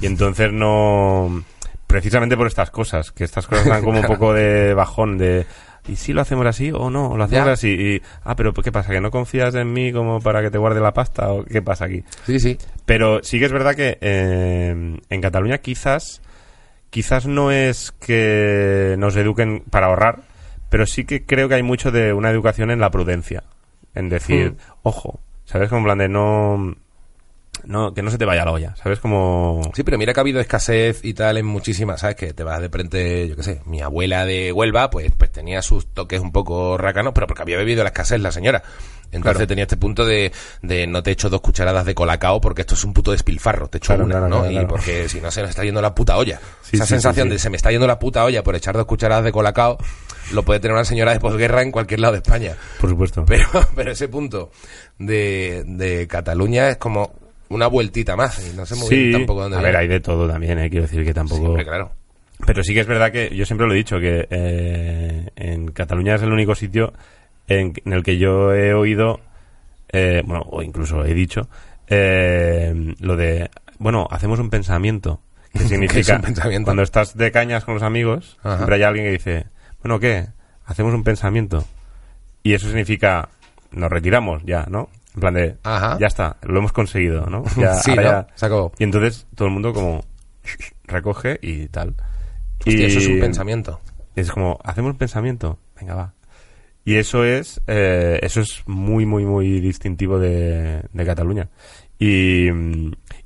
y 0.00 0.06
entonces 0.06 0.52
no... 0.52 1.44
Precisamente 1.86 2.36
por 2.36 2.46
estas 2.46 2.70
cosas, 2.70 3.10
que 3.10 3.24
estas 3.24 3.46
cosas 3.48 3.66
dan 3.66 3.82
como 3.84 3.98
un 4.00 4.06
poco 4.06 4.32
de 4.32 4.74
bajón 4.74 5.18
de... 5.18 5.44
¿Y 5.88 5.96
si 5.96 6.12
lo 6.12 6.20
hacemos 6.20 6.46
así 6.46 6.70
o 6.72 6.88
no? 6.88 7.10
¿O 7.10 7.16
lo 7.16 7.24
hacemos 7.24 7.46
Ya. 7.46 7.52
así? 7.52 7.68
Y, 7.68 8.02
ah, 8.22 8.36
pero 8.36 8.52
¿qué 8.54 8.70
pasa? 8.70 8.92
¿Que 8.92 9.00
no 9.00 9.10
confías 9.10 9.54
en 9.56 9.72
mí 9.72 9.92
como 9.92 10.20
para 10.20 10.40
que 10.40 10.50
te 10.50 10.58
guarde 10.58 10.80
la 10.80 10.92
pasta? 10.92 11.32
¿O 11.32 11.44
qué 11.44 11.62
pasa 11.62 11.86
aquí? 11.86 12.04
sí, 12.26 12.38
sí. 12.38 12.56
Pero 12.86 13.20
sí 13.24 13.38
que 13.38 13.46
es 13.46 13.52
verdad 13.52 13.74
que 13.74 13.98
eh, 14.00 14.96
en 15.08 15.20
Cataluña 15.20 15.58
quizás 15.58 16.22
quizás 16.90 17.26
no 17.26 17.50
es 17.50 17.92
que 17.92 18.96
nos 18.98 19.16
eduquen 19.16 19.62
para 19.70 19.86
ahorrar, 19.86 20.20
pero 20.68 20.86
sí 20.86 21.04
que 21.04 21.24
creo 21.24 21.48
que 21.48 21.54
hay 21.54 21.62
mucho 21.62 21.90
de 21.90 22.12
una 22.12 22.30
educación 22.30 22.70
en 22.70 22.80
la 22.80 22.90
prudencia, 22.90 23.42
en 23.94 24.08
decir, 24.08 24.52
Hmm. 24.52 24.56
ojo, 24.82 25.20
¿sabes? 25.44 25.68
Como 25.68 25.80
en 25.80 25.84
plan 25.84 25.98
de 25.98 26.08
no 26.08 26.74
no 27.64 27.92
que 27.92 28.02
no 28.02 28.10
se 28.10 28.16
te 28.16 28.24
vaya 28.24 28.44
la 28.44 28.52
olla, 28.52 28.74
¿sabes? 28.76 29.00
Como 29.00 29.60
Sí, 29.74 29.82
pero 29.82 29.98
mira 29.98 30.14
que 30.14 30.20
ha 30.20 30.22
habido 30.22 30.40
escasez 30.40 31.04
y 31.04 31.12
tal 31.12 31.36
en 31.36 31.44
muchísimas, 31.44 32.00
¿sabes? 32.00 32.16
Que 32.16 32.32
te 32.32 32.42
vas 32.42 32.60
de 32.60 32.70
frente, 32.70 33.28
yo 33.28 33.36
qué 33.36 33.42
sé, 33.42 33.60
mi 33.66 33.82
abuela 33.82 34.24
de 34.24 34.50
Huelva, 34.52 34.88
pues, 34.90 35.12
pues 35.18 35.30
tenía 35.30 35.60
sus 35.60 35.86
toques 35.88 36.20
un 36.20 36.32
poco 36.32 36.78
racanos, 36.78 37.12
pero 37.14 37.26
porque 37.26 37.42
había 37.42 37.58
bebido 37.58 37.82
la 37.82 37.90
escasez 37.90 38.20
la 38.20 38.32
señora. 38.32 38.62
Entonces 39.12 39.32
Claro. 39.38 39.46
tenía 39.46 39.64
este 39.64 39.76
punto 39.76 40.04
de, 40.06 40.32
de 40.62 40.86
no 40.86 41.02
te 41.02 41.10
echo 41.10 41.28
dos 41.28 41.40
cucharadas 41.40 41.84
de 41.84 41.94
colacao 41.94 42.40
porque 42.40 42.60
esto 42.62 42.74
es 42.74 42.84
un 42.84 42.92
puto 42.92 43.10
despilfarro, 43.12 43.68
te 43.68 43.78
echo 43.78 43.88
Claro, 43.88 44.04
una, 44.04 44.18
claro, 44.18 44.28
¿no? 44.28 44.50
y 44.50 44.64
porque 44.66 45.08
si 45.08 45.20
no 45.20 45.30
se 45.30 45.40
nos 45.40 45.50
está 45.50 45.64
yendo 45.64 45.82
la 45.82 45.94
puta 45.94 46.16
olla. 46.16 46.40
Sí, 46.62 46.76
Esa 46.76 46.86
sí, 46.86 46.90
sensación 46.90 47.28
sí, 47.28 47.32
de 47.34 47.38
se 47.38 47.50
me 47.50 47.56
está 47.56 47.70
yendo 47.70 47.86
la 47.86 47.98
puta 47.98 48.24
olla 48.24 48.42
por 48.42 48.54
echar 48.54 48.76
dos 48.76 48.86
cucharadas 48.86 49.24
de 49.24 49.32
colacao 49.32 49.78
lo 50.32 50.44
puede 50.44 50.60
tener 50.60 50.74
una 50.74 50.84
señora 50.84 51.12
de 51.12 51.18
posguerra 51.18 51.62
en 51.62 51.72
cualquier 51.72 51.98
lado 52.00 52.12
de 52.12 52.18
España. 52.20 52.54
por 52.80 52.88
supuesto. 52.90 53.24
Pero, 53.26 53.48
pero 53.74 53.90
ese 53.90 54.06
punto 54.08 54.50
de, 54.98 55.64
de 55.66 56.06
Cataluña 56.06 56.68
es 56.68 56.76
como 56.76 57.12
una 57.48 57.66
vueltita 57.66 58.14
más. 58.14 58.38
Y 58.46 58.56
no 58.56 58.64
sé 58.64 58.76
muy 58.76 58.86
sí, 58.88 58.96
bien 58.96 59.12
tampoco 59.12 59.42
dónde 59.42 59.56
a 59.58 59.60
ver, 59.60 59.76
hay 59.76 59.88
de 59.88 59.98
todo 60.00 60.28
también, 60.28 60.58
eh, 60.60 60.70
quiero 60.70 60.86
decir 60.86 61.04
que 61.04 61.12
tampoco 61.12 61.54
claro. 61.54 61.90
Pero 62.46 62.62
sí 62.64 62.72
que 62.72 62.80
es 62.80 62.86
verdad 62.86 63.10
que 63.12 63.34
yo 63.36 63.44
siempre 63.44 63.66
lo 63.66 63.74
he 63.74 63.76
dicho, 63.76 63.98
que 63.98 64.26
eh, 64.30 65.28
en 65.36 65.72
Cataluña 65.72 66.14
es 66.14 66.22
el 66.22 66.32
único 66.32 66.54
sitio 66.54 66.92
en, 67.46 67.72
en 67.84 67.92
el 67.92 68.02
que 68.02 68.18
yo 68.18 68.52
he 68.54 68.74
oído, 68.74 69.20
eh, 69.92 70.22
bueno, 70.24 70.42
o 70.50 70.62
incluso 70.62 71.04
he 71.04 71.14
dicho, 71.14 71.48
eh, 71.88 72.94
lo 73.00 73.16
de, 73.16 73.50
bueno, 73.78 74.06
hacemos 74.10 74.38
un 74.38 74.50
pensamiento. 74.50 75.20
Que 75.52 75.58
significa, 75.68 76.16
un 76.16 76.22
pensamiento? 76.22 76.66
cuando 76.66 76.82
estás 76.82 77.16
de 77.16 77.32
cañas 77.32 77.64
con 77.64 77.74
los 77.74 77.82
amigos, 77.82 78.38
Ajá. 78.42 78.56
siempre 78.58 78.76
hay 78.76 78.82
alguien 78.84 79.04
que 79.06 79.12
dice, 79.12 79.46
bueno, 79.82 79.98
¿qué? 79.98 80.28
Hacemos 80.64 80.94
un 80.94 81.02
pensamiento. 81.02 81.64
Y 82.42 82.54
eso 82.54 82.68
significa, 82.68 83.28
nos 83.72 83.90
retiramos 83.90 84.42
ya, 84.44 84.66
¿no? 84.70 84.88
En 85.14 85.20
plan 85.20 85.34
de, 85.34 85.56
Ajá. 85.64 85.98
ya 85.98 86.06
está, 86.06 86.36
lo 86.42 86.58
hemos 86.58 86.72
conseguido, 86.72 87.26
¿no? 87.26 87.42
Ya, 87.56 87.74
Sí, 87.74 87.90
ahora 87.90 88.02
¿no? 88.02 88.08
ya- 88.10 88.26
Se 88.36 88.46
acabó. 88.46 88.72
y 88.78 88.84
entonces 88.84 89.26
todo 89.34 89.48
el 89.48 89.54
mundo 89.54 89.72
como 89.74 90.04
recoge 90.84 91.38
y 91.42 91.66
tal. 91.68 91.94
Hostia, 92.60 92.72
y 92.80 92.84
eso 92.84 92.98
es 93.00 93.06
un 93.08 93.18
pensamiento. 93.20 93.80
Es 94.14 94.30
como, 94.30 94.58
hacemos 94.64 94.92
un 94.92 94.98
pensamiento, 94.98 95.58
venga, 95.80 95.94
va. 95.94 96.12
Y 96.84 96.96
eso 96.96 97.24
es, 97.24 97.60
eh, 97.66 98.18
eso 98.22 98.40
es 98.40 98.62
muy, 98.66 99.06
muy, 99.06 99.24
muy 99.24 99.60
distintivo 99.60 100.18
de, 100.18 100.82
de 100.92 101.04
Cataluña. 101.04 101.48
Y, 101.98 102.48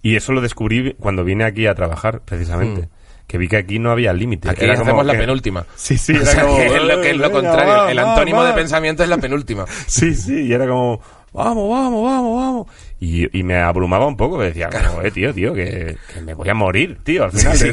y 0.03 0.17
eso 0.17 0.33
lo 0.33 0.41
descubrí 0.41 0.95
cuando 0.99 1.25
vine 1.25 1.45
aquí 1.45 1.67
a 1.67 1.75
trabajar, 1.75 2.23
precisamente. 2.25 2.89
Que 3.27 3.39
vi 3.39 3.49
que 3.49 3.57
aquí 3.57 3.79
no 3.79 3.91
había 3.91 4.13
límite. 4.13 4.49
Hmm. 4.49 4.51
Aquí 4.51 4.65
Era 4.65 4.75
como 4.75 4.85
hacemos 4.87 5.07
la 5.07 5.13
que- 5.15 5.19
penúltima. 5.21 5.65
Sí, 5.77 5.97
sí, 5.97 6.13
era 6.15 6.43
como, 6.43 6.57
que 6.57 6.67
es 6.67 6.83
lo, 6.83 7.01
que 7.01 7.11
es 7.11 7.17
lo 7.17 7.27
"Eh, 7.27 7.31
contrario. 7.31 7.89
el 7.89 7.99
antónimo 7.99 8.43
de 8.45 8.51
va". 8.51 8.55
pensamiento 8.57 9.03
es 9.03 9.09
la 9.09 9.17
penúltima. 9.19 9.65
Sí, 9.87 10.15
sí, 10.15 10.43
y 10.47 10.53
era 10.53 10.67
como, 10.67 11.01
vamos, 11.35 11.69
vamos, 11.69 12.03
vamos, 12.03 12.37
vamos. 12.43 12.67
Y, 13.01 13.39
y 13.39 13.43
me 13.43 13.57
abrumaba 13.57 14.07
un 14.07 14.17
poco, 14.17 14.39
me 14.39 14.47
decía, 14.47 14.71
como, 14.71 15.03
eh, 15.03 15.11
tío, 15.11 15.35
tío, 15.35 15.53
que, 15.53 15.97
que 16.15 16.21
me 16.23 16.33
voy 16.33 16.49
a 16.49 16.55
morir, 16.55 16.99
tío, 17.05 17.25
al 17.25 17.33
final. 17.33 17.57
Sí, 17.59 17.67
de 17.67 17.73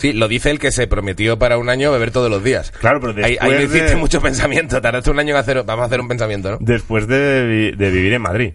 que 0.00 0.14
lo 0.14 0.28
dice 0.28 0.50
el 0.50 0.58
que 0.58 0.72
se 0.72 0.86
prometió 0.86 1.38
para 1.38 1.58
un 1.58 1.68
año 1.68 1.92
beber 1.92 2.10
todos 2.10 2.30
los 2.30 2.42
días. 2.42 2.70
Claro, 2.70 3.00
pero 3.00 3.12
Ahí, 3.26 3.36
ahí 3.38 3.50
no 3.50 3.56
después 3.58 3.64
hiciste 3.74 3.90
de- 3.90 3.96
mucho 3.96 4.22
pensamiento. 4.22 4.80
Tardaste 4.80 5.10
un 5.10 5.18
año 5.18 5.34
en 5.34 5.40
hacer. 5.40 5.62
Vamos 5.64 5.82
a 5.82 5.86
hacer 5.86 6.00
un 6.00 6.08
pensamiento, 6.08 6.52
¿no? 6.52 6.58
después 6.60 7.06
de, 7.06 7.46
vi- 7.46 7.76
de 7.76 7.90
vivir 7.90 8.14
en 8.14 8.22
Madrid. 8.22 8.54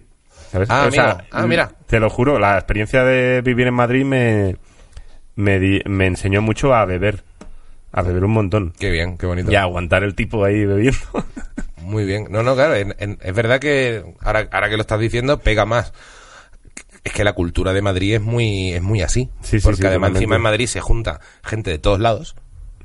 ¿sabes? 0.50 0.68
Ah, 0.70 0.84
amigo. 0.86 1.02
Ah, 1.30 1.46
mira. 1.46 1.70
Te 1.86 2.00
lo 2.00 2.10
juro, 2.10 2.38
la 2.40 2.54
experiencia 2.56 3.04
de 3.04 3.42
vivir 3.42 3.66
en 3.68 3.74
Madrid 3.74 4.04
me, 4.04 4.56
me, 5.36 5.60
di- 5.60 5.82
me 5.84 6.06
enseñó 6.06 6.42
mucho 6.42 6.74
a 6.74 6.84
beber. 6.84 7.22
A 7.92 8.02
beber 8.02 8.24
un 8.24 8.32
montón. 8.32 8.72
Qué 8.78 8.90
bien, 8.90 9.16
qué 9.16 9.26
bonito. 9.26 9.50
Y 9.50 9.54
a 9.54 9.62
aguantar 9.62 10.02
el 10.02 10.14
tipo 10.16 10.44
ahí 10.44 10.64
bebiendo. 10.64 10.98
Muy 11.82 12.04
bien. 12.04 12.26
No, 12.30 12.42
no, 12.42 12.54
claro, 12.54 12.74
en- 12.74 12.94
en- 12.98 13.18
es 13.22 13.34
verdad 13.34 13.60
que 13.60 14.04
ahora, 14.20 14.48
ahora 14.50 14.68
que 14.70 14.76
lo 14.76 14.82
estás 14.82 14.98
diciendo, 15.00 15.38
pega 15.38 15.64
más. 15.66 15.92
Es 17.04 17.12
que 17.12 17.22
la 17.22 17.34
cultura 17.34 17.72
de 17.72 17.82
Madrid 17.82 18.14
es 18.14 18.20
muy, 18.20 18.72
es 18.72 18.82
muy 18.82 19.00
así. 19.02 19.30
Sí, 19.42 19.60
sí, 19.60 19.64
porque 19.64 19.82
sí, 19.82 19.86
además 19.86 20.10
encima 20.12 20.36
en 20.36 20.42
Madrid 20.42 20.66
se 20.66 20.80
junta 20.80 21.20
gente 21.44 21.70
de 21.70 21.78
todos 21.78 22.00
lados. 22.00 22.34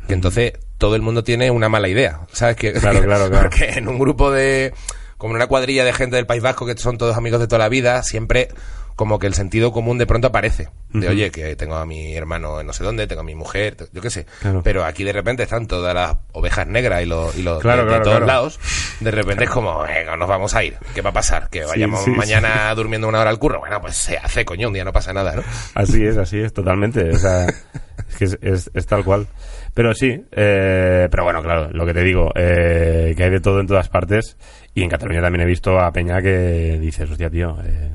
Que 0.08 0.14
entonces 0.14 0.54
todo 0.78 0.96
el 0.96 1.02
mundo 1.02 1.24
tiene 1.24 1.50
una 1.52 1.70
mala 1.70 1.88
idea. 1.88 2.22
¿Sabes? 2.32 2.56
Que, 2.56 2.74
Claro, 2.74 3.02
claro, 3.04 3.30
claro. 3.30 3.50
Porque 3.50 3.70
en 3.78 3.88
un 3.88 3.98
grupo 3.98 4.30
de. 4.32 4.74
Como 5.18 5.34
en 5.34 5.38
una 5.38 5.48
cuadrilla 5.48 5.86
de 5.86 5.94
gente 5.94 6.16
del 6.16 6.26
País 6.26 6.42
Vasco 6.42 6.66
que 6.66 6.76
son 6.78 6.98
todos 6.98 7.16
amigos 7.16 7.40
de 7.40 7.48
toda 7.48 7.60
la 7.60 7.70
vida, 7.70 8.02
siempre 8.04 8.50
como 8.96 9.20
que 9.20 9.28
el 9.28 9.34
sentido 9.34 9.72
común 9.72 9.98
de 9.98 10.06
pronto 10.08 10.28
aparece. 10.28 10.70
De 10.94 11.08
oye, 11.08 11.32
que 11.32 11.56
tengo 11.56 11.76
a 11.76 11.86
mi 11.86 12.14
hermano 12.16 12.60
en 12.60 12.68
no 12.68 12.74
sé 12.74 12.84
dónde, 12.84 13.08
tengo 13.08 13.22
a 13.22 13.24
mi 13.24 13.34
mujer, 13.34 13.78
yo 13.94 14.02
qué 14.02 14.10
sé. 14.10 14.26
Claro. 14.42 14.62
Pero 14.62 14.84
aquí 14.84 15.06
de 15.06 15.14
repente 15.14 15.44
están 15.44 15.66
todas 15.66 15.94
las 15.96 16.18
ovejas 16.34 16.68
negras 16.68 17.02
y 17.02 17.06
los, 17.06 17.36
y 17.38 17.44
los 17.44 17.62
Claro, 17.62 17.86
de, 17.86 18.00
todos 18.02 18.22
lados. 18.22 18.60
De 19.00 19.10
repente 19.10 19.46
es 19.46 19.50
como, 19.50 19.82
venga, 19.84 20.18
nos 20.18 20.28
vamos 20.28 20.54
a 20.54 20.64
ir. 20.64 20.76
¿Qué 20.94 21.02
va 21.02 21.12
a 21.12 21.14
pasar? 21.14 21.50
Que 21.50 21.64
vayamos 21.64 22.04
sí, 22.04 22.12
mañana 22.12 22.74
durmiendo 22.76 23.08
una 23.08 23.22
hora 23.22 23.30
al 23.30 23.40
curro. 23.40 23.60
Bueno, 23.60 23.80
pues 23.80 23.96
se 23.96 24.18
hace, 24.18 24.44
coño, 24.44 24.68
un 24.68 24.74
día 24.74 24.84
no 24.84 24.92
pasa 24.92 25.14
nada, 25.14 25.34
¿no? 25.36 25.44
Así 25.76 26.06
es, 26.06 26.18
así 26.18 26.40
es, 26.40 26.52
totalmente. 26.52 27.10
O 27.10 27.18
sea, 27.18 27.46
es 28.10 28.16
que 28.18 28.26
es, 28.26 28.38
es- 28.42 28.72
es 28.74 28.86
tal 28.86 29.06
cual. 29.06 29.28
Pero 29.74 29.94
sí, 29.94 30.22
eh, 30.34 31.08
pero 31.10 31.24
bueno, 31.24 31.42
claro, 31.42 31.70
lo 31.72 31.86
que 31.86 31.94
te 31.94 32.04
digo, 32.04 32.32
eh, 32.36 33.14
que 33.16 33.24
hay 33.24 33.30
de 33.30 33.40
todo 33.40 33.62
en 33.62 33.68
todas 33.68 33.88
partes. 33.88 34.36
Y 34.74 34.84
en 34.84 34.90
Cataluña 34.90 35.22
también 35.22 35.44
he 35.44 35.46
visto 35.50 35.80
a 35.80 35.92
Peña 35.94 36.22
que 36.22 36.78
dices, 36.82 37.10
hostia, 37.10 37.30
tío, 37.30 37.58
eh, 37.64 37.90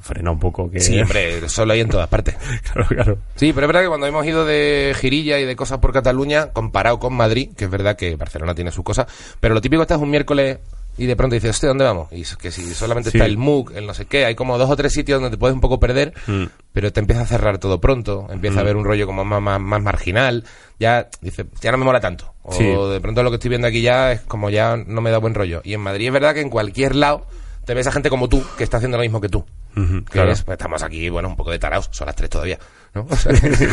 frena 0.00 0.30
un 0.30 0.38
poco. 0.38 0.70
que 0.70 0.80
Sí, 0.80 0.98
hombre, 1.00 1.48
solo 1.48 1.72
hay 1.72 1.80
en 1.80 1.88
todas 1.88 2.08
partes. 2.08 2.34
claro, 2.72 2.88
claro. 2.88 3.18
Sí, 3.34 3.52
pero 3.52 3.66
es 3.66 3.68
verdad 3.68 3.82
que 3.82 3.88
cuando 3.88 4.06
hemos 4.06 4.26
ido 4.26 4.44
de 4.44 4.94
girilla 4.98 5.38
y 5.38 5.44
de 5.44 5.56
cosas 5.56 5.78
por 5.78 5.92
Cataluña, 5.92 6.52
comparado 6.52 6.98
con 6.98 7.14
Madrid, 7.14 7.50
que 7.56 7.64
es 7.66 7.70
verdad 7.70 7.96
que 7.96 8.16
Barcelona 8.16 8.54
tiene 8.54 8.70
sus 8.72 8.84
cosas, 8.84 9.06
pero 9.40 9.54
lo 9.54 9.60
típico 9.60 9.82
estás 9.82 9.98
un 10.00 10.10
miércoles 10.10 10.58
y 10.98 11.04
de 11.04 11.14
pronto 11.14 11.34
dices, 11.34 11.50
hostia, 11.50 11.68
¿dónde 11.68 11.84
vamos? 11.84 12.08
Y 12.10 12.22
que 12.38 12.50
si 12.50 12.72
solamente 12.72 13.10
Sí. 13.10 13.18
está 13.18 13.26
el 13.26 13.36
MOOC, 13.36 13.72
el 13.76 13.86
no 13.86 13.92
sé 13.92 14.06
qué, 14.06 14.24
hay 14.24 14.34
como 14.34 14.56
dos 14.56 14.70
o 14.70 14.76
tres 14.76 14.94
sitios 14.94 15.20
donde 15.20 15.36
te 15.36 15.38
puedes 15.38 15.54
un 15.54 15.60
poco 15.60 15.78
perder, 15.78 16.14
Mm. 16.26 16.44
pero 16.72 16.90
te 16.90 17.00
empieza 17.00 17.20
a 17.20 17.26
cerrar 17.26 17.58
todo 17.58 17.78
pronto, 17.82 18.26
empieza 18.30 18.58
a 18.58 18.62
haber 18.62 18.76
un 18.76 18.84
rollo 18.86 19.06
como 19.06 19.22
más, 19.22 19.42
más, 19.42 19.60
más 19.60 19.82
marginal, 19.82 20.44
ya 20.80 21.08
dice, 21.20 21.44
ya 21.60 21.70
no 21.70 21.76
me 21.76 21.84
mola 21.84 22.00
tanto. 22.00 22.32
O 22.42 22.52
Sí. 22.52 22.64
de 22.64 23.00
pronto 23.02 23.22
lo 23.22 23.28
que 23.30 23.34
estoy 23.36 23.50
viendo 23.50 23.66
aquí 23.68 23.82
ya 23.82 24.12
es 24.12 24.22
como 24.22 24.48
ya 24.48 24.76
no 24.78 25.02
me 25.02 25.10
da 25.10 25.18
buen 25.18 25.34
rollo. 25.34 25.60
Y 25.64 25.74
en 25.74 25.80
Madrid 25.82 26.06
es 26.06 26.12
verdad 26.14 26.32
que 26.32 26.40
en 26.40 26.48
cualquier 26.48 26.94
lado 26.96 27.26
te 27.66 27.74
ves 27.74 27.86
a 27.86 27.92
gente 27.92 28.08
como 28.08 28.28
tú 28.28 28.42
que 28.56 28.64
está 28.64 28.78
haciendo 28.78 28.96
lo 28.96 29.02
mismo 29.02 29.20
que 29.20 29.28
tú. 29.28 29.44
Que 29.74 29.82
claro. 30.04 30.28
pues, 30.30 30.44
estamos 30.48 30.82
aquí, 30.82 31.10
bueno, 31.10 31.28
un 31.28 31.36
poco 31.36 31.50
de 31.50 31.58
taraos, 31.58 31.88
son 31.92 32.06
las 32.06 32.16
tres 32.16 32.30
todavía, 32.30 32.58
¿no? 32.94 33.06
O 33.10 33.14
sea, 33.16 33.32
que- 33.34 33.68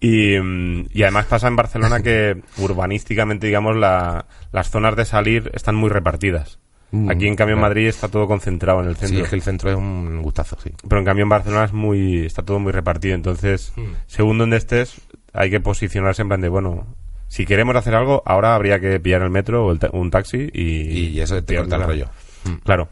Y, 0.00 0.38
mm, 0.38 0.86
y 0.92 1.02
además 1.02 1.26
pasa 1.26 1.48
en 1.48 1.56
Barcelona 1.56 2.00
que 2.02 2.40
urbanísticamente, 2.58 3.46
digamos, 3.48 3.76
la- 3.76 4.26
las 4.52 4.70
zonas 4.70 4.94
de 4.94 5.04
salir 5.04 5.50
están 5.54 5.74
muy 5.74 5.90
repartidas. 5.90 6.58
Mm, 6.90 7.10
Aquí, 7.10 7.26
en 7.26 7.34
cambio, 7.36 7.54
en 7.54 7.60
claro. 7.60 7.70
Madrid 7.74 7.86
está 7.88 8.08
todo 8.08 8.26
concentrado 8.26 8.80
en 8.80 8.88
el 8.88 8.94
Sí, 8.96 9.06
centro. 9.06 9.24
es 9.24 9.30
que 9.30 9.36
el 9.36 9.42
centro 9.42 9.70
es 9.70 9.76
un 9.76 10.22
gustazo, 10.22 10.56
sí. 10.62 10.70
Pero 10.88 11.00
en 11.00 11.04
cambio 11.04 11.24
en 11.24 11.28
Barcelona 11.28 11.64
es 11.64 11.72
muy, 11.72 12.24
está 12.24 12.42
todo 12.44 12.58
muy 12.60 12.72
repartido. 12.72 13.14
Entonces, 13.14 13.72
Hmm. 13.76 13.92
según 14.06 14.38
donde 14.38 14.56
estés, 14.56 15.00
hay 15.34 15.50
que 15.50 15.60
posicionarse 15.60 16.22
en 16.22 16.28
plan 16.28 16.40
de, 16.40 16.48
bueno, 16.48 16.86
si 17.26 17.44
queremos 17.44 17.74
hacer 17.76 17.94
algo, 17.94 18.22
ahora 18.24 18.54
habría 18.54 18.80
que 18.80 19.00
pillar 19.00 19.22
el 19.22 19.30
metro 19.30 19.66
o 19.66 19.72
el 19.72 19.78
ta- 19.80 19.90
un 19.92 20.10
taxi 20.10 20.48
y... 20.52 21.08
Y 21.08 21.20
eso 21.20 21.42
te 21.44 21.56
corta 21.56 21.76
el 21.76 21.82
rollo. 21.82 22.08
Claro. 22.64 22.88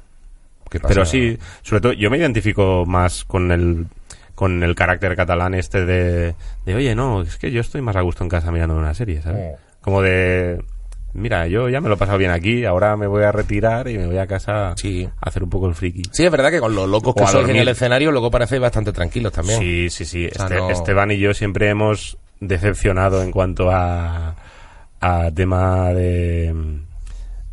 ¿Qué 0.71 0.81
pasa? 0.81 0.93
Pero 0.95 1.05
sí, 1.07 1.39
sobre 1.63 1.81
todo, 1.81 1.93
yo 1.93 2.11
me 2.11 2.19
identifico 2.19 2.85
más 2.87 3.25
con 3.25 3.51
el 3.53 3.87
con 4.35 4.63
el 4.63 4.75
carácter 4.75 5.17
catalán 5.17 5.55
este 5.55 5.87
de, 5.87 6.35
de, 6.67 6.75
oye, 6.75 6.95
no, 6.95 7.23
es 7.23 7.39
que 7.39 7.51
yo 7.51 7.61
estoy 7.63 7.81
más 7.81 7.97
a 7.97 8.03
gusto 8.03 8.23
en 8.23 8.29
casa 8.29 8.53
mirando 8.53 8.77
una 8.77 8.93
serie, 8.93 9.23
¿sabes? 9.23 9.55
Oh. 9.55 9.59
Como 9.81 10.03
de, 10.03 10.63
mira, 11.15 11.47
yo 11.47 11.71
ya 11.71 11.81
me 11.81 11.89
lo 11.89 11.95
he 11.95 11.97
pasado 11.97 12.19
bien 12.19 12.31
aquí, 12.31 12.67
ahora 12.67 12.97
me 12.99 13.07
voy 13.07 13.23
a 13.23 13.33
retirar 13.33 13.89
y 13.89 13.97
me 13.97 14.07
voy 14.07 14.19
a 14.19 14.27
casa 14.27 14.75
Sí. 14.77 15.09
a 15.23 15.29
hacer 15.29 15.43
un 15.43 15.49
poco 15.49 15.69
el 15.69 15.75
friki. 15.75 16.03
Sí, 16.13 16.27
es 16.27 16.31
verdad 16.31 16.51
que 16.51 16.61
con 16.61 16.75
los 16.75 16.87
locos 16.87 17.15
que 17.15 17.23
O 17.23 17.27
sois 17.27 17.49
en 17.49 17.57
el 17.57 17.69
escenario 17.69 18.13
luego 18.13 18.31
parecéis 18.31 18.61
bastante 18.61 18.93
tranquilos 18.93 19.33
también. 19.33 19.59
Sí, 19.59 19.89
sí, 19.89 20.05
sí. 20.05 20.29
sea, 20.31 20.45
Este- 20.45 20.57
no- 20.59 20.71
Esteban 20.71 21.11
y 21.13 21.19
yo 21.19 21.33
siempre 21.33 21.71
hemos 21.71 22.19
decepcionado 22.41 23.23
en 23.23 23.31
cuanto 23.31 23.71
a, 23.71 24.35
a 25.01 25.31
tema 25.35 25.95
de, 25.95 26.53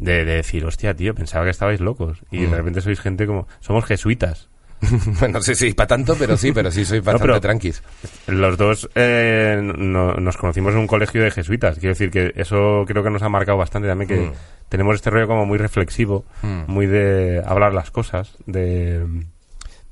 de, 0.04 0.26
de 0.26 0.36
decir, 0.36 0.66
hostia, 0.66 0.94
tío, 0.96 1.16
pensaba 1.16 1.46
que 1.46 1.52
estabais 1.52 1.80
locos. 1.80 2.20
Y 2.32 2.40
Mm. 2.40 2.52
de 2.52 2.58
repente 2.58 2.82
sois 2.82 3.00
gente 3.00 3.26
como... 3.26 3.48
Somos 3.60 3.86
jesuitas. 3.86 4.50
bueno, 5.20 5.38
no 5.40 5.42
sé 5.42 5.56
si 5.56 5.74
para 5.74 5.88
tanto, 5.88 6.16
pero 6.20 6.36
sí, 6.36 6.52
pero 6.52 6.70
sí 6.70 6.84
sois 6.84 7.02
No, 7.02 7.06
bastante 7.06 7.28
pero- 7.28 7.40
tranquis. 7.42 7.82
Los 8.28 8.58
dos 8.58 8.90
eh, 8.96 9.60
no- 9.64 10.16
nos 10.16 10.36
conocimos 10.38 10.74
en 10.74 10.80
un 10.80 10.88
colegio 10.88 11.24
de 11.24 11.32
jesuitas. 11.32 11.80
Quiero 11.80 11.94
decir 11.94 12.12
que 12.12 12.34
eso 12.36 12.84
creo 12.86 13.02
que 13.04 13.10
nos 13.10 13.22
ha 13.24 13.30
marcado 13.30 13.58
bastante 13.58 13.88
también, 13.88 14.08
que 14.10 14.18
Mm. 14.28 14.34
tenemos 14.70 14.96
este 14.96 15.10
rollo 15.10 15.28
como 15.28 15.46
muy 15.46 15.58
reflexivo, 15.58 16.26
Mm. 16.42 16.64
muy 16.68 16.86
de 16.88 17.42
hablar 17.46 17.74
las 17.74 17.92
cosas, 17.92 18.36
de 18.46 19.06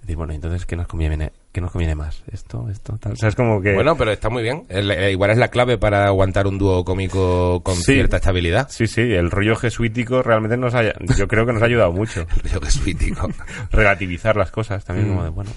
decir, 0.01 0.17
bueno, 0.17 0.33
entonces, 0.33 0.65
¿qué 0.65 0.75
nos 0.75 0.87
conviene, 0.87 1.31
qué 1.51 1.59
nos 1.61 1.71
conviene 1.71 1.95
más? 1.95 2.23
Esto, 2.31 2.67
esto, 2.69 2.97
tal. 2.97 3.13
O 3.13 3.15
sea, 3.15 3.29
es 3.29 3.35
como 3.35 3.61
que... 3.61 3.73
Bueno, 3.73 3.95
pero 3.97 4.11
está 4.11 4.29
muy 4.29 4.41
bien. 4.43 4.65
El- 4.69 4.89
eh, 4.91 5.11
igual 5.11 5.31
es 5.31 5.37
la 5.37 5.49
clave 5.49 5.77
para 5.77 6.05
aguantar 6.07 6.47
un 6.47 6.57
dúo 6.57 6.85
cómico 6.85 7.61
con 7.63 7.75
Sí. 7.75 7.93
cierta 7.93 8.17
estabilidad. 8.17 8.67
Sí, 8.69 8.87
sí, 8.87 9.01
el 9.01 9.29
rollo 9.31 9.55
jesuítico 9.55 10.21
realmente 10.23 10.55
nos 10.57 10.73
ha, 10.75 10.83
yo 11.17 11.27
creo 11.27 11.45
que 11.45 11.53
nos 11.53 11.61
ha 11.61 11.65
ayudado 11.65 11.91
mucho. 11.91 12.25
Yo 12.51 12.59
que 12.61 12.71
soy 12.71 12.93
tico. 12.95 13.27
Relativizar 13.71 14.35
las 14.37 14.51
cosas 14.51 14.83
también, 14.85 15.07
Mm. 15.07 15.11
como 15.11 15.23
de, 15.23 15.29
bueno, 15.29 15.51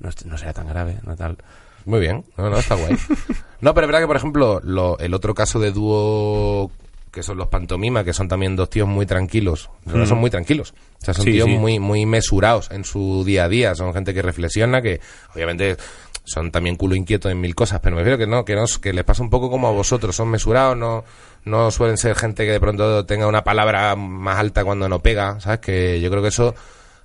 no, 0.00 0.10
no 0.26 0.38
sea 0.38 0.52
tan 0.52 0.66
grave, 0.68 0.96
no 1.04 1.14
tal. 1.16 1.36
Muy 1.84 2.00
bien, 2.00 2.24
no, 2.36 2.50
no, 2.50 2.58
está 2.58 2.74
guay. 2.74 2.96
No, 3.60 3.74
pero 3.74 3.86
es 3.86 3.88
verdad 3.88 4.00
que, 4.02 4.06
por 4.06 4.16
ejemplo, 4.16 4.60
lo- 4.62 4.98
el 5.00 5.12
otro 5.14 5.34
caso 5.34 5.58
de 5.58 5.72
dúo 5.72 6.70
que 7.18 7.22
son 7.24 7.36
los 7.36 7.48
pantomima, 7.48 8.04
que 8.04 8.12
son 8.12 8.28
también 8.28 8.54
dos 8.54 8.70
tíos 8.70 8.86
muy 8.88 9.04
tranquilos, 9.04 9.70
Mm. 9.84 10.04
son 10.06 10.18
muy 10.18 10.30
tranquilos. 10.30 10.72
O 11.02 11.04
sea, 11.04 11.14
son 11.14 11.24
Sí, 11.24 11.32
tíos 11.32 11.48
sí. 11.48 11.56
muy 11.56 11.78
muy 11.80 12.06
mesurados 12.06 12.70
en 12.70 12.84
su 12.84 13.24
día 13.24 13.44
a 13.44 13.48
día, 13.48 13.74
son 13.74 13.92
gente 13.92 14.14
que 14.14 14.22
reflexiona, 14.22 14.80
que 14.80 15.00
obviamente 15.34 15.76
son 16.24 16.50
también 16.52 16.76
culo 16.76 16.94
inquieto 16.94 17.28
en 17.30 17.40
mil 17.40 17.54
cosas, 17.54 17.80
pero 17.80 17.96
me 17.96 18.02
refiero 18.02 18.18
que 18.18 18.26
no, 18.26 18.44
que 18.44 18.54
no, 18.54 18.64
que 18.80 18.92
les 18.92 19.02
pasa 19.04 19.22
un 19.22 19.30
poco 19.30 19.50
como 19.50 19.66
a 19.66 19.72
vosotros, 19.72 20.14
son 20.14 20.28
mesurados, 20.28 20.76
no 20.76 21.04
no 21.44 21.70
suelen 21.70 21.96
ser 21.96 22.14
gente 22.14 22.44
que 22.44 22.52
de 22.52 22.60
pronto 22.60 23.04
tenga 23.06 23.26
una 23.26 23.42
palabra 23.42 23.96
más 23.96 24.38
alta 24.38 24.64
cuando 24.64 24.88
no 24.88 25.00
pega, 25.00 25.40
¿sabes? 25.40 25.60
Que 25.60 26.00
yo 26.00 26.10
creo 26.10 26.22
que 26.22 26.28
eso 26.28 26.54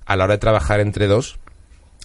a 0.06 0.16
la 0.16 0.24
hora 0.24 0.34
de 0.34 0.38
trabajar 0.38 0.80
entre 0.80 1.06
dos 1.06 1.38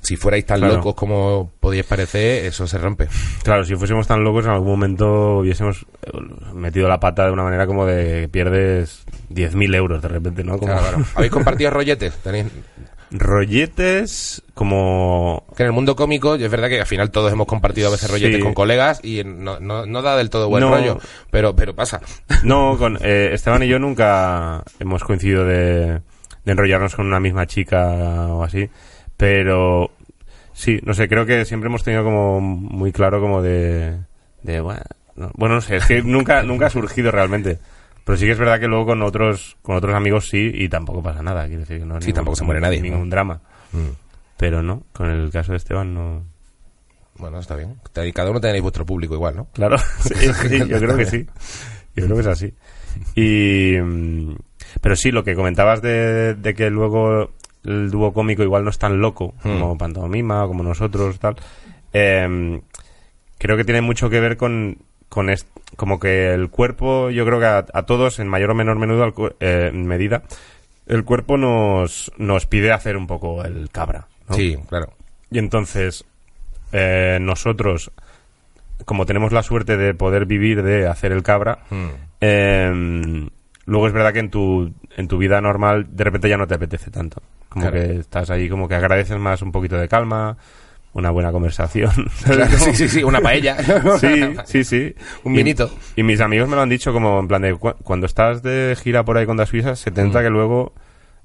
si 0.01 0.15
fuerais 0.15 0.45
tan 0.45 0.59
Claro. 0.59 0.75
locos 0.75 0.95
como 0.95 1.51
podíais 1.59 1.85
parecer, 1.85 2.45
eso 2.45 2.65
se 2.67 2.77
rompe. 2.77 3.07
Claro, 3.43 3.63
si 3.63 3.75
fuésemos 3.75 4.07
tan 4.07 4.23
locos, 4.23 4.45
en 4.45 4.51
algún 4.51 4.69
momento 4.69 5.39
hubiésemos 5.39 5.85
eh, 6.03 6.11
metido 6.53 6.87
la 6.87 6.99
pata 6.99 7.25
de 7.25 7.31
una 7.31 7.43
manera 7.43 7.67
como 7.67 7.85
de 7.85 8.27
pierdes 8.29 9.03
10.000 9.29 9.75
euros 9.75 10.01
de 10.01 10.07
repente, 10.07 10.43
¿no? 10.43 10.57
Como 10.57 10.71
Claro, 10.73 10.81
claro. 10.89 11.05
¿Habéis 11.15 11.31
compartido 11.31 11.69
rolletes? 11.71 12.13
Tenéis... 12.23 12.47
rolletes 13.11 14.41
como... 14.53 15.45
Que 15.55 15.63
en 15.63 15.67
el 15.67 15.73
mundo 15.73 15.95
cómico, 15.95 16.35
es 16.35 16.49
verdad 16.51 16.69
que 16.69 16.79
al 16.79 16.85
final 16.85 17.11
todos 17.11 17.31
hemos 17.31 17.47
compartido 17.47 17.87
a 17.87 17.91
veces 17.91 18.09
rolletes 18.09 18.37
Sí. 18.37 18.41
con 18.43 18.53
colegas 18.53 18.99
y 19.03 19.23
no, 19.23 19.59
no, 19.59 19.85
no 19.85 20.01
da 20.01 20.15
del 20.17 20.29
todo 20.29 20.49
buen 20.49 20.61
No. 20.63 20.69
rollo, 20.71 20.99
pero, 21.31 21.55
pero 21.55 21.75
pasa. 21.75 22.01
No, 22.43 22.77
con 22.77 22.97
eh, 23.01 23.31
Esteban 23.33 23.63
y 23.63 23.67
yo 23.67 23.79
nunca 23.79 24.63
hemos 24.79 25.03
coincidido 25.03 25.45
de, 25.45 26.01
de 26.45 26.51
enrollarnos 26.51 26.95
con 26.95 27.07
una 27.07 27.19
misma 27.19 27.47
chica 27.47 27.87
o 28.27 28.43
así, 28.43 28.69
pero 29.19 29.91
sí, 30.53 30.79
no 30.85 30.93
sé, 30.93 31.09
creo 31.09 31.25
que 31.25 31.43
siempre 31.43 31.67
hemos 31.67 31.83
tenido 31.83 32.05
como 32.05 32.39
muy 32.39 32.93
claro 32.93 33.19
como 33.19 33.41
de... 33.41 33.97
de 34.43 34.61
bueno, 34.61 34.79
no, 35.17 35.29
bueno, 35.35 35.55
no 35.55 35.61
sé, 35.61 35.75
es 35.75 35.85
que 35.85 36.01
nunca, 36.03 36.41
nunca 36.43 36.67
ha 36.67 36.69
surgido 36.69 37.11
realmente. 37.11 37.59
Pero 38.05 38.17
sí 38.17 38.25
que 38.25 38.31
es 38.31 38.39
verdad 38.39 38.61
que 38.61 38.67
luego 38.67 38.85
con 38.85 39.01
otros 39.01 39.57
con 39.61 39.75
otros 39.75 39.93
amigos 39.93 40.29
sí 40.29 40.49
y 40.53 40.69
tampoco 40.69 41.03
pasa 41.03 41.21
nada. 41.21 41.45
Quiero 41.47 41.59
decir 41.59 41.79
que 41.79 41.85
no 41.85 41.99
Sí, 41.99 42.13
tampoco 42.13 42.37
se 42.37 42.45
muere 42.45 42.61
nadie, 42.61 42.81
Ningún 42.81 43.09
¿no? 43.09 43.09
drama. 43.09 43.41
Mm. 43.73 43.89
Pero 44.37 44.63
no, 44.63 44.83
con 44.93 45.09
el 45.09 45.29
caso 45.31 45.51
de 45.51 45.57
Esteban 45.57 45.93
no. 45.93 46.23
Bueno, 47.17 47.39
está 47.39 47.57
bien. 47.57 47.75
Cada 48.13 48.31
uno 48.31 48.39
tenéis 48.39 48.63
vuestro 48.63 48.85
público 48.85 49.15
igual, 49.15 49.35
¿no? 49.35 49.47
Claro, 49.51 49.77
sí, 49.99 50.15
sí, 50.33 50.59
yo 50.65 50.79
creo 50.79 50.95
que 50.95 51.05
sí. 51.05 51.27
Yo 51.93 52.05
creo 52.05 52.15
que 52.15 52.21
es 52.21 52.27
así. 52.27 52.53
Y, 53.15 53.77
mm, 53.81 54.35
pero 54.79 54.95
sí, 54.95 55.11
lo 55.11 55.25
que 55.25 55.35
comentabas 55.35 55.81
de, 55.81 56.35
de 56.35 56.53
que 56.53 56.69
luego 56.69 57.31
el 57.63 57.91
dúo 57.91 58.13
cómico 58.13 58.43
igual 58.43 58.63
no 58.63 58.69
es 58.69 58.77
tan 58.79 58.99
loco 59.01 59.33
como 59.41 59.77
Pantomima, 59.77 60.45
como 60.47 60.63
nosotros, 60.63 61.19
tal. 61.19 61.35
em, 61.93 62.61
creo 63.37 63.57
que 63.57 63.63
tiene 63.65 63.81
mucho 63.81 64.09
que 64.09 64.19
ver 64.19 64.37
con, 64.37 64.77
con 65.09 65.29
est- 65.29 65.47
como 65.75 65.99
que 65.99 66.33
el 66.33 66.49
cuerpo, 66.49 67.09
yo 67.09 67.25
creo 67.25 67.39
que 67.39 67.45
a, 67.45 67.65
a 67.73 67.83
todos, 67.83 68.19
en 68.19 68.27
mayor 68.27 68.51
o 68.51 68.55
menor 68.55 68.77
menudo, 68.77 69.13
eh, 69.39 69.71
medida, 69.73 70.23
el 70.87 71.03
cuerpo 71.03 71.37
nos, 71.37 72.11
nos 72.17 72.45
pide 72.45 72.71
hacer 72.71 72.97
un 72.97 73.07
poco 73.07 73.43
el 73.43 73.69
cabra. 73.71 74.07
¿no? 74.27 74.35
Sí, 74.35 74.57
claro. 74.67 74.93
Y 75.31 75.37
entonces, 75.39 76.05
eh, 76.71 77.17
nosotros, 77.21 77.91
como 78.85 79.05
tenemos 79.05 79.31
la 79.31 79.43
suerte 79.43 79.77
de 79.77 79.93
poder 79.93 80.25
vivir 80.25 80.63
de 80.63 80.87
hacer 80.87 81.11
el 81.11 81.23
cabra, 81.23 81.59
Mm. 81.69 81.89
Luego 83.69 83.87
es 83.87 83.93
verdad 83.93 84.11
que 84.11 84.19
en 84.19 84.29
tu, 84.29 84.73
en 84.97 85.07
tu 85.07 85.17
vida 85.17 85.39
normal 85.41 85.87
de 85.91 86.03
repente 86.03 86.27
ya 86.29 86.37
no 86.37 86.47
te 86.47 86.55
apetece 86.55 86.91
tanto. 86.91 87.21
Como 87.49 87.69
Claro. 87.69 87.79
que 87.87 87.95
estás 87.99 88.29
ahí, 88.29 88.49
como 88.49 88.67
que 88.67 88.75
agradeces 88.75 89.17
más 89.17 89.41
un 89.41 89.51
poquito 89.51 89.75
de 89.77 89.87
calma, 89.87 90.37
una 90.93 91.09
buena 91.11 91.31
conversación. 91.31 91.91
Claro, 92.25 92.45
sí, 92.57 92.75
sí, 92.75 92.87
sí, 92.89 93.03
una 93.03 93.21
paella. 93.21 93.57
Sí, 93.99 94.35
sí, 94.45 94.63
sí. 94.63 94.95
Un 95.23 95.33
vinito. 95.33 95.69
Y, 95.95 96.03
mis 96.03 96.19
amigos 96.21 96.49
me 96.49 96.55
lo 96.55 96.61
han 96.61 96.69
dicho 96.69 96.91
como 96.93 97.19
en 97.19 97.27
plan 97.27 97.41
de 97.41 97.55
cu- 97.55 97.73
cuando 97.83 98.05
estás 98.05 98.43
de 98.43 98.75
gira 98.81 99.03
por 99.05 99.17
ahí 99.17 99.25
con 99.25 99.37
las 99.37 99.49
suizas, 99.49 99.79
se 99.79 99.91
te 99.91 100.03
Mm. 100.03 100.11
que 100.11 100.29
luego 100.29 100.73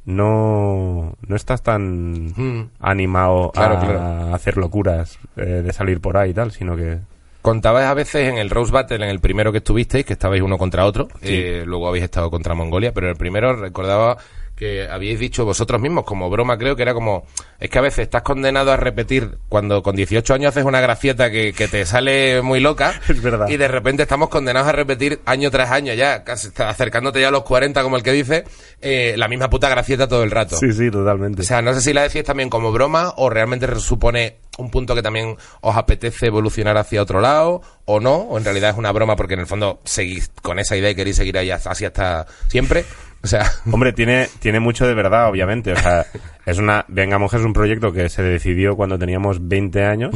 no, 0.06 1.14
no 1.26 1.36
estás 1.36 1.62
tan 1.62 2.26
Mm. 2.36 2.70
animado 2.80 3.50
Claro, 3.52 3.76
a 3.76 3.80
claro. 3.80 4.34
hacer 4.34 4.56
locuras 4.56 5.18
eh, 5.36 5.62
de 5.64 5.72
salir 5.72 6.00
por 6.00 6.16
ahí 6.16 6.30
y 6.30 6.34
tal, 6.34 6.52
sino 6.52 6.76
que... 6.76 6.98
Contabais 7.44 7.84
a 7.84 7.92
veces 7.92 8.30
en 8.30 8.38
el 8.38 8.48
Rose 8.48 8.72
Battle, 8.72 9.04
en 9.04 9.10
el 9.10 9.20
primero 9.20 9.52
que 9.52 9.58
estuvisteis, 9.58 10.06
que 10.06 10.14
estabais 10.14 10.40
uno 10.40 10.56
contra 10.56 10.86
otro, 10.86 11.08
eh, 11.20 11.62
luego 11.66 11.88
habéis 11.88 12.04
estado 12.04 12.30
contra 12.30 12.54
Mongolia, 12.54 12.94
pero 12.94 13.06
en 13.06 13.10
el 13.10 13.18
primero 13.18 13.54
recordaba 13.54 14.16
que 14.56 14.88
habíais 14.88 15.18
dicho 15.18 15.44
vosotros 15.44 15.80
mismos, 15.80 16.04
como 16.04 16.30
broma 16.30 16.56
creo 16.56 16.76
que 16.76 16.82
era 16.82 16.94
como, 16.94 17.24
es 17.58 17.68
que 17.70 17.78
a 17.78 17.82
veces 17.82 18.00
estás 18.00 18.22
condenado 18.22 18.72
a 18.72 18.76
repetir 18.76 19.38
cuando 19.48 19.82
con 19.82 19.96
18 19.96 20.34
años 20.34 20.50
haces 20.50 20.64
una 20.64 20.80
gracieta 20.80 21.30
que, 21.30 21.52
que 21.52 21.66
te 21.68 21.84
sale 21.86 22.40
muy 22.42 22.60
loca 22.60 23.00
Es 23.08 23.20
verdad. 23.20 23.48
y 23.48 23.56
de 23.56 23.68
repente 23.68 24.02
estamos 24.02 24.28
condenados 24.28 24.68
a 24.68 24.72
repetir 24.72 25.20
año 25.26 25.50
tras 25.50 25.70
año 25.70 25.92
ya, 25.94 26.22
casi 26.24 26.50
acercándote 26.56 27.20
ya 27.20 27.28
a 27.28 27.32
los 27.32 27.42
40 27.42 27.82
como 27.82 27.96
el 27.96 28.02
que 28.02 28.12
dice, 28.12 28.44
eh, 28.80 29.14
la 29.16 29.28
misma 29.28 29.50
puta 29.50 29.68
gracieta 29.68 30.06
todo 30.06 30.22
el 30.22 30.30
rato. 30.30 30.56
Sí, 30.56 30.72
sí, 30.72 30.90
totalmente. 30.90 31.42
O 31.42 31.44
sea, 31.44 31.60
no 31.62 31.74
sé 31.74 31.80
si 31.80 31.92
la 31.92 32.02
decís 32.02 32.22
también 32.24 32.48
como 32.48 32.70
broma 32.70 33.12
o 33.16 33.30
realmente 33.30 33.66
supone 33.80 34.36
un 34.58 34.70
punto 34.70 34.94
que 34.94 35.02
también 35.02 35.36
os 35.60 35.76
apetece 35.76 36.26
evolucionar 36.26 36.76
hacia 36.76 37.02
otro 37.02 37.20
lado 37.20 37.60
o 37.86 38.00
no, 38.00 38.14
o 38.14 38.38
en 38.38 38.44
realidad 38.44 38.70
es 38.70 38.76
una 38.76 38.92
broma 38.92 39.16
porque 39.16 39.34
en 39.34 39.40
el 39.40 39.46
fondo 39.46 39.80
seguís 39.84 40.30
con 40.42 40.58
esa 40.58 40.76
idea 40.76 40.90
y 40.90 40.94
queréis 40.94 41.16
seguir 41.16 41.36
ahí 41.36 41.50
así 41.50 41.84
hasta 41.84 42.26
siempre. 42.48 42.84
O 43.24 43.26
sea, 43.26 43.50
Hombre, 43.72 43.92
tiene, 43.92 44.28
tiene 44.38 44.60
mucho 44.60 44.86
de 44.86 44.94
verdad, 44.94 45.28
obviamente. 45.28 45.72
O 45.72 45.76
sea, 45.76 46.06
es 46.46 46.58
una. 46.58 46.84
Venga, 46.88 47.18
Monja 47.18 47.38
es 47.38 47.44
un 47.44 47.54
proyecto 47.54 47.92
que 47.92 48.08
se 48.08 48.22
decidió 48.22 48.76
cuando 48.76 48.98
teníamos 48.98 49.48
20 49.48 49.82
años. 49.84 50.14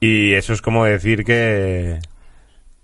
Y 0.00 0.34
eso 0.34 0.52
es 0.52 0.60
como 0.60 0.84
decir 0.84 1.24
que. 1.24 2.00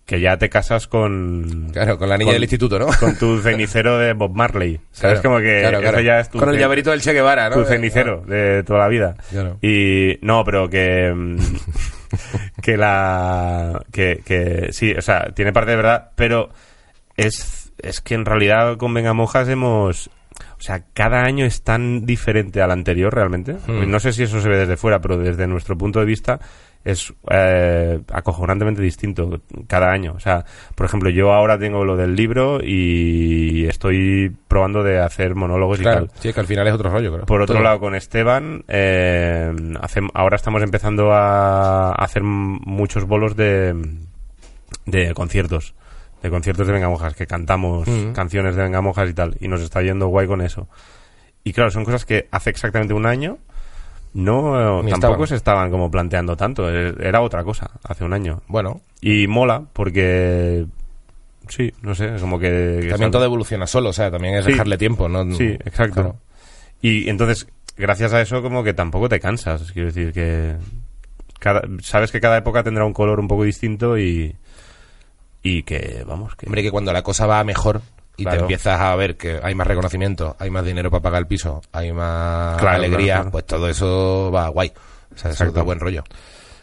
que 0.06 0.20
ya 0.20 0.36
te 0.36 0.48
casas 0.48 0.86
con. 0.86 1.70
claro, 1.72 1.98
con 1.98 2.08
la 2.08 2.16
niña 2.16 2.28
con- 2.28 2.34
del 2.34 2.44
instituto, 2.44 2.78
¿no? 2.78 2.86
Con 3.00 3.16
tu 3.18 3.38
cenicero 3.42 3.98
de 3.98 4.12
Bob 4.12 4.32
Marley. 4.34 4.80
¿Sabes? 4.92 5.20
Claro, 5.20 5.22
como 5.22 5.38
que 5.38 5.60
claro, 5.60 5.80
claro. 5.80 5.98
eso 5.98 6.06
ya 6.06 6.20
es 6.20 6.30
tu. 6.30 6.38
Con 6.38 6.50
el 6.50 6.58
llaverito 6.58 6.90
del 6.92 7.00
Che 7.00 7.12
Guevara, 7.12 7.50
¿no? 7.50 7.56
Tu 7.56 7.64
cenicero 7.64 8.22
de 8.26 8.62
toda 8.62 8.78
la 8.80 8.88
vida. 8.88 9.16
Y 9.60 10.18
no, 10.22 10.44
pero 10.44 10.70
que. 10.70 11.12
que 12.62 12.76
la. 12.76 13.82
Que, 13.90 14.22
que 14.24 14.68
sí, 14.72 14.92
o 14.92 15.02
sea, 15.02 15.30
tiene 15.34 15.52
parte 15.52 15.72
de 15.72 15.76
verdad, 15.78 16.10
pero 16.14 16.50
es, 17.16 17.65
es 17.78 18.00
que 18.00 18.14
en 18.14 18.24
realidad 18.24 18.76
con 18.76 18.94
Venga 18.94 19.12
Monjas 19.12 19.48
hemos. 19.48 20.10
O 20.58 20.60
sea, 20.60 20.84
cada 20.92 21.22
año 21.22 21.46
es 21.46 21.62
tan 21.62 22.04
diferente 22.04 22.60
al 22.60 22.70
anterior 22.70 23.14
realmente. 23.14 23.56
Hmm. 23.66 23.90
No 23.90 24.00
sé 24.00 24.12
si 24.12 24.24
eso 24.24 24.40
se 24.40 24.48
ve 24.48 24.58
desde 24.58 24.76
fuera, 24.76 25.00
pero 25.00 25.16
desde 25.16 25.46
nuestro 25.46 25.78
punto 25.78 25.98
de 26.00 26.04
vista 26.04 26.40
es 26.86 27.12
eh, 27.30 28.00
acojonantemente 28.12 28.80
distinto 28.80 29.40
cada 29.66 29.90
año. 29.90 30.12
O 30.14 30.20
sea, 30.20 30.44
por 30.76 30.86
ejemplo, 30.86 31.10
yo 31.10 31.32
ahora 31.32 31.58
tengo 31.58 31.84
lo 31.84 31.96
del 31.96 32.14
libro 32.14 32.60
y 32.62 33.66
estoy 33.66 34.32
probando 34.46 34.84
de 34.84 35.00
hacer 35.00 35.34
monólogos 35.34 35.80
y 35.80 35.82
tal. 35.82 36.10
sí, 36.20 36.32
que 36.32 36.40
al 36.40 36.46
final 36.46 36.68
es 36.68 36.74
otro 36.74 36.90
rollo, 36.90 37.12
creo. 37.12 37.26
Por 37.26 37.42
otro 37.42 37.56
Todo. 37.56 37.64
lado, 37.64 37.80
con 37.80 37.96
Esteban, 37.96 38.62
eh, 38.68 39.52
ahora 40.14 40.36
estamos 40.36 40.62
empezando 40.62 41.12
a 41.12 41.90
hacer 41.92 42.22
muchos 42.22 43.04
bolos 43.04 43.34
de, 43.34 43.74
de 44.84 45.12
conciertos. 45.12 45.74
De 46.22 46.30
conciertos 46.30 46.66
de 46.66 46.72
Vengamojas, 46.72 47.14
que 47.14 47.26
cantamos 47.26 47.86
canciones 48.14 48.56
de 48.56 48.62
Vengamojas 48.62 49.08
y 49.10 49.14
tal. 49.14 49.36
Y 49.40 49.48
nos 49.48 49.60
está 49.60 49.82
yendo 49.82 50.08
guay 50.08 50.26
con 50.26 50.40
eso. 50.40 50.68
Y 51.44 51.52
claro, 51.52 51.70
son 51.70 51.84
cosas 51.84 52.04
que 52.04 52.26
hace 52.30 52.50
exactamente 52.50 52.94
un 52.94 53.06
año 53.06 53.38
no 54.14 54.82
Ni 54.82 54.90
tampoco 54.92 55.12
estaban. 55.24 55.26
se 55.28 55.34
estaban 55.36 55.70
como 55.70 55.90
planteando 55.90 56.36
tanto. 56.36 56.68
Eh, 56.74 56.94
Era 57.00 57.20
otra 57.20 57.44
cosa 57.44 57.70
hace 57.84 58.02
un 58.02 58.12
año. 58.14 58.42
Bueno, 58.48 58.80
Y 59.00 59.26
mola 59.26 59.62
porque... 59.72 60.66
Sí, 61.48 61.72
no 61.82 61.94
sé, 61.94 62.14
como 62.20 62.38
que... 62.38 62.78
que 62.82 62.88
también 62.88 63.10
todo 63.12 63.24
evoluciona 63.24 63.66
solo, 63.66 63.90
o 63.90 63.92
sea, 63.92 64.10
también 64.10 64.34
es 64.36 64.44
Sí. 64.46 64.52
dejarle 64.52 64.78
tiempo, 64.78 65.08
¿no? 65.08 65.30
Sí, 65.34 65.44
exacto. 65.64 65.94
Claro. 65.94 66.16
Y 66.80 67.08
entonces, 67.08 67.46
gracias 67.76 68.12
a 68.14 68.20
eso, 68.22 68.42
como 68.42 68.64
que 68.64 68.74
tampoco 68.74 69.08
te 69.08 69.20
cansas. 69.20 69.70
Quiero 69.72 69.88
decir 69.88 70.12
que. 70.12 70.56
Cada, 71.38 71.62
sabes 71.82 72.10
que 72.10 72.20
cada 72.20 72.38
época 72.38 72.62
tendrá 72.64 72.84
un 72.84 72.92
color 72.94 73.20
un 73.20 73.28
poco 73.28 73.44
distinto 73.44 73.96
y. 73.98 74.34
Y 75.48 75.62
que, 75.62 76.02
vamos, 76.06 76.34
que. 76.36 76.46
Hombre, 76.46 76.62
que 76.62 76.70
cuando 76.70 76.92
la 76.92 77.02
cosa 77.02 77.26
va 77.26 77.44
mejor 77.44 77.82
y 78.16 78.24
te 78.24 78.36
empiezas 78.36 78.80
a 78.80 78.96
ver 78.96 79.16
que 79.16 79.38
hay 79.42 79.54
más 79.54 79.66
reconocimiento, 79.66 80.34
hay 80.38 80.50
más 80.50 80.64
dinero 80.64 80.90
para 80.90 81.02
pagar 81.02 81.20
el 81.20 81.26
piso, 81.26 81.60
hay 81.72 81.92
más 81.92 82.56
Claro, 82.58 82.76
alegría, 82.78 83.14
claro, 83.16 83.30
pues 83.30 83.44
todo 83.46 83.68
eso 83.68 84.30
va 84.34 84.48
guay. 84.48 84.72
O 85.14 85.18
sea, 85.18 85.30
eso 85.30 85.50
da 85.52 85.62
buen 85.62 85.78
rollo. 85.78 86.02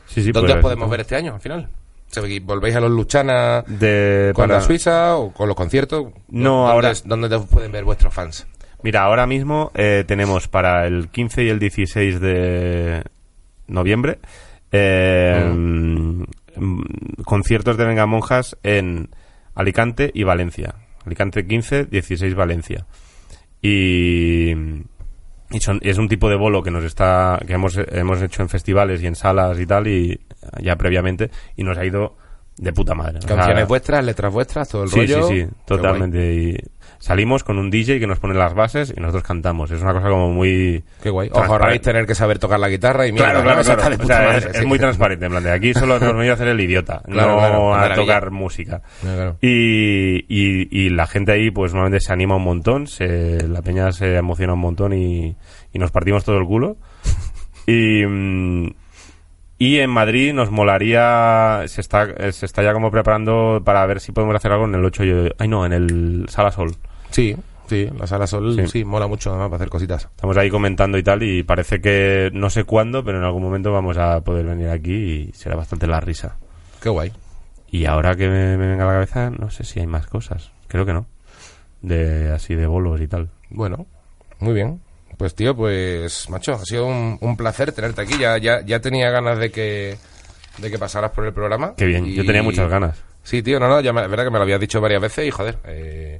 sí, 0.07 0.21
sí, 0.23 0.31
¿Dónde 0.31 0.47
pues, 0.53 0.57
os 0.57 0.61
podemos 0.63 0.89
ver 0.89 1.01
este 1.01 1.15
año, 1.15 1.35
al 1.35 1.41
final? 1.41 1.69
¿Volvéis 2.43 2.75
a 2.75 2.79
los 2.79 2.91
Luchana 2.91 3.63
De, 3.65 4.31
con 4.35 4.43
para- 4.43 4.59
la 4.59 4.61
Suiza 4.61 5.15
o 5.15 5.31
con 5.33 5.47
los 5.47 5.55
conciertos? 5.57 6.05
No, 6.29 6.49
¿Dónde 6.57 6.71
ahora- 6.73 6.91
es- 6.91 7.07
¿Dónde 7.07 7.39
pueden 7.39 7.71
ver 7.71 7.83
vuestros 7.85 8.13
fans? 8.13 8.45
Mira, 8.83 9.03
ahora 9.03 9.25
mismo 9.25 9.71
eh, 9.75 10.03
tenemos 10.05 10.47
para 10.47 10.85
el 10.87 11.07
15 11.09 11.43
y 11.45 11.49
el 11.49 11.57
16 11.59 12.19
de 12.19 13.01
noviembre 13.67 14.19
eh, 14.71 15.51
mm, 15.55 16.23
conciertos 17.25 17.77
de 17.77 17.85
Venga 17.85 18.05
Monjas 18.05 18.57
en 18.63 19.09
Alicante 19.55 20.11
y 20.13 20.23
Valencia. 20.23 20.75
Alicante 21.05 21.45
15, 21.45 21.85
16 21.85 22.35
Valencia. 22.35 22.85
Y, 23.61 24.51
y 25.51 25.59
son, 25.61 25.79
es 25.83 25.97
un 25.97 26.07
tipo 26.09 26.29
de 26.29 26.35
bolo 26.35 26.61
que 26.63 26.71
nos 26.71 26.83
está 26.83 27.39
que 27.45 27.53
hemos, 27.53 27.77
hemos 27.77 28.21
hecho 28.21 28.41
en 28.41 28.49
festivales 28.49 29.01
y 29.01 29.07
en 29.07 29.15
salas 29.15 29.59
y 29.59 29.65
tal 29.65 29.87
y 29.87 30.19
ya 30.61 30.75
previamente 30.75 31.29
y 31.55 31.63
nos 31.63 31.77
ha 31.77 31.85
ido 31.85 32.17
de 32.57 32.73
puta 32.73 32.93
madre. 32.93 33.19
O 33.19 33.21
sea, 33.21 33.35
Canciones 33.35 33.67
vuestras, 33.67 34.03
letras 34.05 34.31
vuestras, 34.33 34.69
todo 34.69 34.83
el 34.83 34.89
Sí, 34.89 34.99
rollo. 34.99 35.27
sí, 35.27 35.41
sí, 35.43 35.47
totalmente. 35.65 36.33
Y 36.33 36.57
salimos 37.03 37.43
con 37.43 37.59
un 37.59 37.69
DJ 37.69 37.99
que 37.99 38.07
nos 38.07 38.19
pone 38.19 38.33
las 38.33 38.53
bases 38.53 38.93
y 38.95 39.01
nosotros 39.01 39.23
cantamos. 39.23 39.69
Es 39.71 39.81
una 39.81 39.91
cosa 39.91 40.07
como 40.07 40.31
muy... 40.31 40.85
Qué 41.01 41.09
guay. 41.09 41.29
Os 41.33 41.43
ahorráis 41.43 41.81
tener 41.81 42.05
que 42.05 42.15
saber 42.15 42.39
tocar 42.39 42.61
la 42.61 42.69
guitarra 42.69 43.05
y 43.05 43.11
mierda, 43.11 43.41
Claro, 43.41 43.43
claro, 43.43 43.61
claro. 43.61 43.89
de 43.89 43.95
O 43.95 43.99
puta 43.99 44.17
sea, 44.17 44.25
madre, 44.25 44.51
es, 44.53 44.65
muy 44.65 44.79
transparente. 44.79 45.25
En 45.25 45.31
plan 45.33 45.43
de 45.43 45.51
aquí 45.51 45.73
solo 45.73 45.99
nos 45.99 46.13
venido 46.13 46.31
a 46.31 46.35
hacer 46.35 46.47
el 46.47 46.61
idiota, 46.61 47.01
no 47.07 47.75
a 47.75 47.93
tocar 47.93 48.31
música. 48.31 48.81
Y, 49.41 50.25
y 50.29 50.89
la 50.91 51.05
gente 51.05 51.33
ahí, 51.33 51.51
pues 51.51 51.73
normalmente 51.73 51.99
se 52.05 52.13
anima 52.13 52.37
un 52.37 52.43
montón, 52.43 52.87
se, 52.87 53.49
la 53.49 53.61
peña 53.61 53.91
se 53.91 54.15
emociona 54.15 54.53
un 54.53 54.61
montón 54.61 54.93
y, 54.93 55.35
y 55.73 55.79
nos 55.79 55.91
partimos 55.91 56.23
todo 56.23 56.37
el 56.37 56.45
culo. 56.45 56.77
Y, 57.65 58.05
mm, 58.05 58.73
y 59.57 59.77
en 59.79 59.89
Madrid 59.89 60.33
nos 60.33 60.51
molaría, 60.51 61.63
se 61.67 61.81
está, 61.81 62.03
eh, 62.03 62.31
se 62.31 62.45
está 62.45 62.63
ya 62.63 62.73
como 62.73 62.91
preparando 62.91 63.61
para 63.63 63.85
ver 63.85 63.99
si 63.99 64.11
podemos 64.11 64.35
hacer 64.35 64.51
algo 64.51 64.65
en 64.65 64.75
el 64.75 64.85
8 64.85 65.03
y- 65.03 65.31
ay 65.37 65.47
no, 65.47 65.65
en 65.65 65.73
el 65.73 66.25
Sala 66.29 66.51
Sol. 66.51 66.75
Sí, 67.11 67.35
sí, 67.67 67.89
la 67.97 68.07
sala 68.07 68.25
sol 68.27 68.55
sí, 68.55 68.67
Sí. 68.67 68.83
mola 68.85 69.05
mucho 69.07 69.29
además 69.29 69.47
para 69.49 69.57
hacer 69.57 69.69
cositas. 69.69 70.05
Estamos 70.05 70.35
ahí 70.37 70.49
comentando 70.49 70.97
y 70.97 71.03
tal 71.03 71.21
y 71.23 71.43
parece 71.43 71.79
que 71.79 72.31
no 72.33 72.49
sé 72.49 72.63
cuándo, 72.63 73.03
pero 73.03 73.19
en 73.19 73.23
algún 73.23 73.43
momento 73.43 73.71
vamos 73.71 73.97
a 73.97 74.21
poder 74.21 74.45
venir 74.45 74.69
aquí 74.69 74.93
y 74.93 75.31
será 75.33 75.55
bastante 75.55 75.85
la 75.87 75.99
risa. 75.99 76.37
Qué 76.81 76.89
guay. 76.89 77.11
Y 77.69 77.85
ahora 77.85 78.15
que 78.15 78.27
me, 78.29 78.57
me 78.57 78.67
venga 78.67 78.83
a 78.83 78.87
la 78.87 78.93
cabeza, 78.93 79.29
no 79.29 79.49
sé 79.51 79.63
si 79.63 79.79
hay 79.79 79.87
más 79.87 80.07
cosas. 80.07 80.51
Creo 80.67 80.85
que 80.85 80.93
no. 80.93 81.05
De 81.81 82.31
así 82.31 82.55
de 82.55 82.65
bolos 82.67 82.99
y 83.01 83.07
tal. 83.07 83.29
Bueno, 83.49 83.85
muy 84.39 84.53
bien. 84.53 84.79
Pues 85.17 85.35
tío, 85.35 85.55
pues 85.55 86.29
macho, 86.29 86.53
ha 86.53 86.65
sido 86.65 86.85
un, 86.85 87.17
un 87.21 87.37
placer 87.37 87.71
tenerte 87.71 88.01
aquí. 88.01 88.17
Ya, 88.19 88.37
ya, 88.37 88.61
ya 88.65 88.79
tenía 88.79 89.09
ganas 89.09 89.37
de 89.39 89.51
que 89.51 89.97
de 90.57 90.69
que 90.71 90.77
pasaras 90.77 91.11
por 91.11 91.25
el 91.25 91.33
programa. 91.33 91.73
Qué 91.75 91.85
bien, 91.85 92.05
Y- 92.05 92.15
yo 92.15 92.25
tenía 92.25 92.43
muchas 92.43 92.69
ganas. 92.69 93.01
Sí, 93.23 93.41
tío, 93.41 93.59
no, 93.59 93.67
no, 93.67 93.79
ya 93.81 93.93
me- 93.93 94.01
es 94.03 94.09
verdad 94.09 94.25
que 94.25 94.31
me 94.31 94.37
lo 94.37 94.43
habías 94.43 94.59
dicho 94.59 94.81
varias 94.81 95.01
veces 95.01 95.25
y 95.27 95.31
joder, 95.31 95.57
eh, 95.65 96.19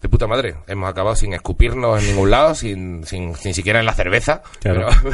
de 0.00 0.08
puta 0.08 0.26
madre. 0.26 0.56
Hemos 0.66 0.88
acabado 0.88 1.14
sin 1.16 1.32
escupirnos 1.34 2.02
en 2.02 2.08
ningún 2.10 2.30
lado, 2.30 2.54
sin, 2.54 3.04
sin, 3.06 3.34
ni 3.44 3.52
siquiera 3.54 3.80
en 3.80 3.86
la 3.86 3.92
cerveza. 3.94 4.42
Claro. 4.60 4.88
Pero, 4.88 5.12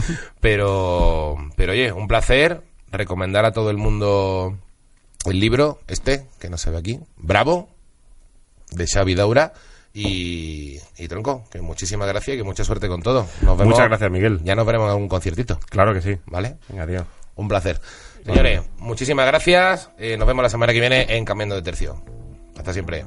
pero, 0.40 1.36
pero 1.56 1.72
oye, 1.72 1.92
un 1.92 2.08
placer 2.08 2.62
recomendar 2.90 3.44
a 3.44 3.52
todo 3.52 3.70
el 3.70 3.76
mundo 3.76 4.56
el 5.26 5.40
libro 5.40 5.80
este, 5.88 6.26
que 6.40 6.48
no 6.50 6.56
se 6.58 6.70
ve 6.70 6.78
aquí, 6.78 7.00
Bravo, 7.16 7.68
de 8.70 8.86
Xavi 8.86 9.14
Daura. 9.14 9.52
Y, 9.96 10.80
tronco, 11.08 11.44
que 11.50 11.60
muchísimas 11.60 12.08
gracias 12.08 12.34
y 12.34 12.38
que 12.38 12.44
mucha 12.44 12.64
suerte 12.64 12.88
con 12.88 13.00
todo. 13.00 13.28
Nos 13.42 13.56
vemos. 13.56 13.74
Muchas 13.74 13.86
gracias, 13.88 14.10
Miguel. 14.10 14.40
Ya 14.42 14.56
nos 14.56 14.66
veremos 14.66 14.86
en 14.86 14.90
algún 14.90 15.08
conciertito. 15.08 15.58
Claro 15.70 15.94
que 15.94 16.02
sí. 16.02 16.18
¿Vale? 16.26 16.56
Venga, 16.68 16.86
tío. 16.86 17.06
Un 17.36 17.46
placer. 17.46 17.80
Señores, 18.24 18.62
muchísimas 18.78 19.26
gracias. 19.26 19.90
Eh, 19.98 20.16
nos 20.16 20.26
vemos 20.26 20.42
la 20.42 20.50
semana 20.50 20.72
que 20.72 20.80
viene 20.80 21.16
en 21.16 21.24
Cambiando 21.24 21.54
de 21.54 21.62
Tercio. 21.62 22.02
Hasta 22.56 22.72
siempre. 22.72 23.04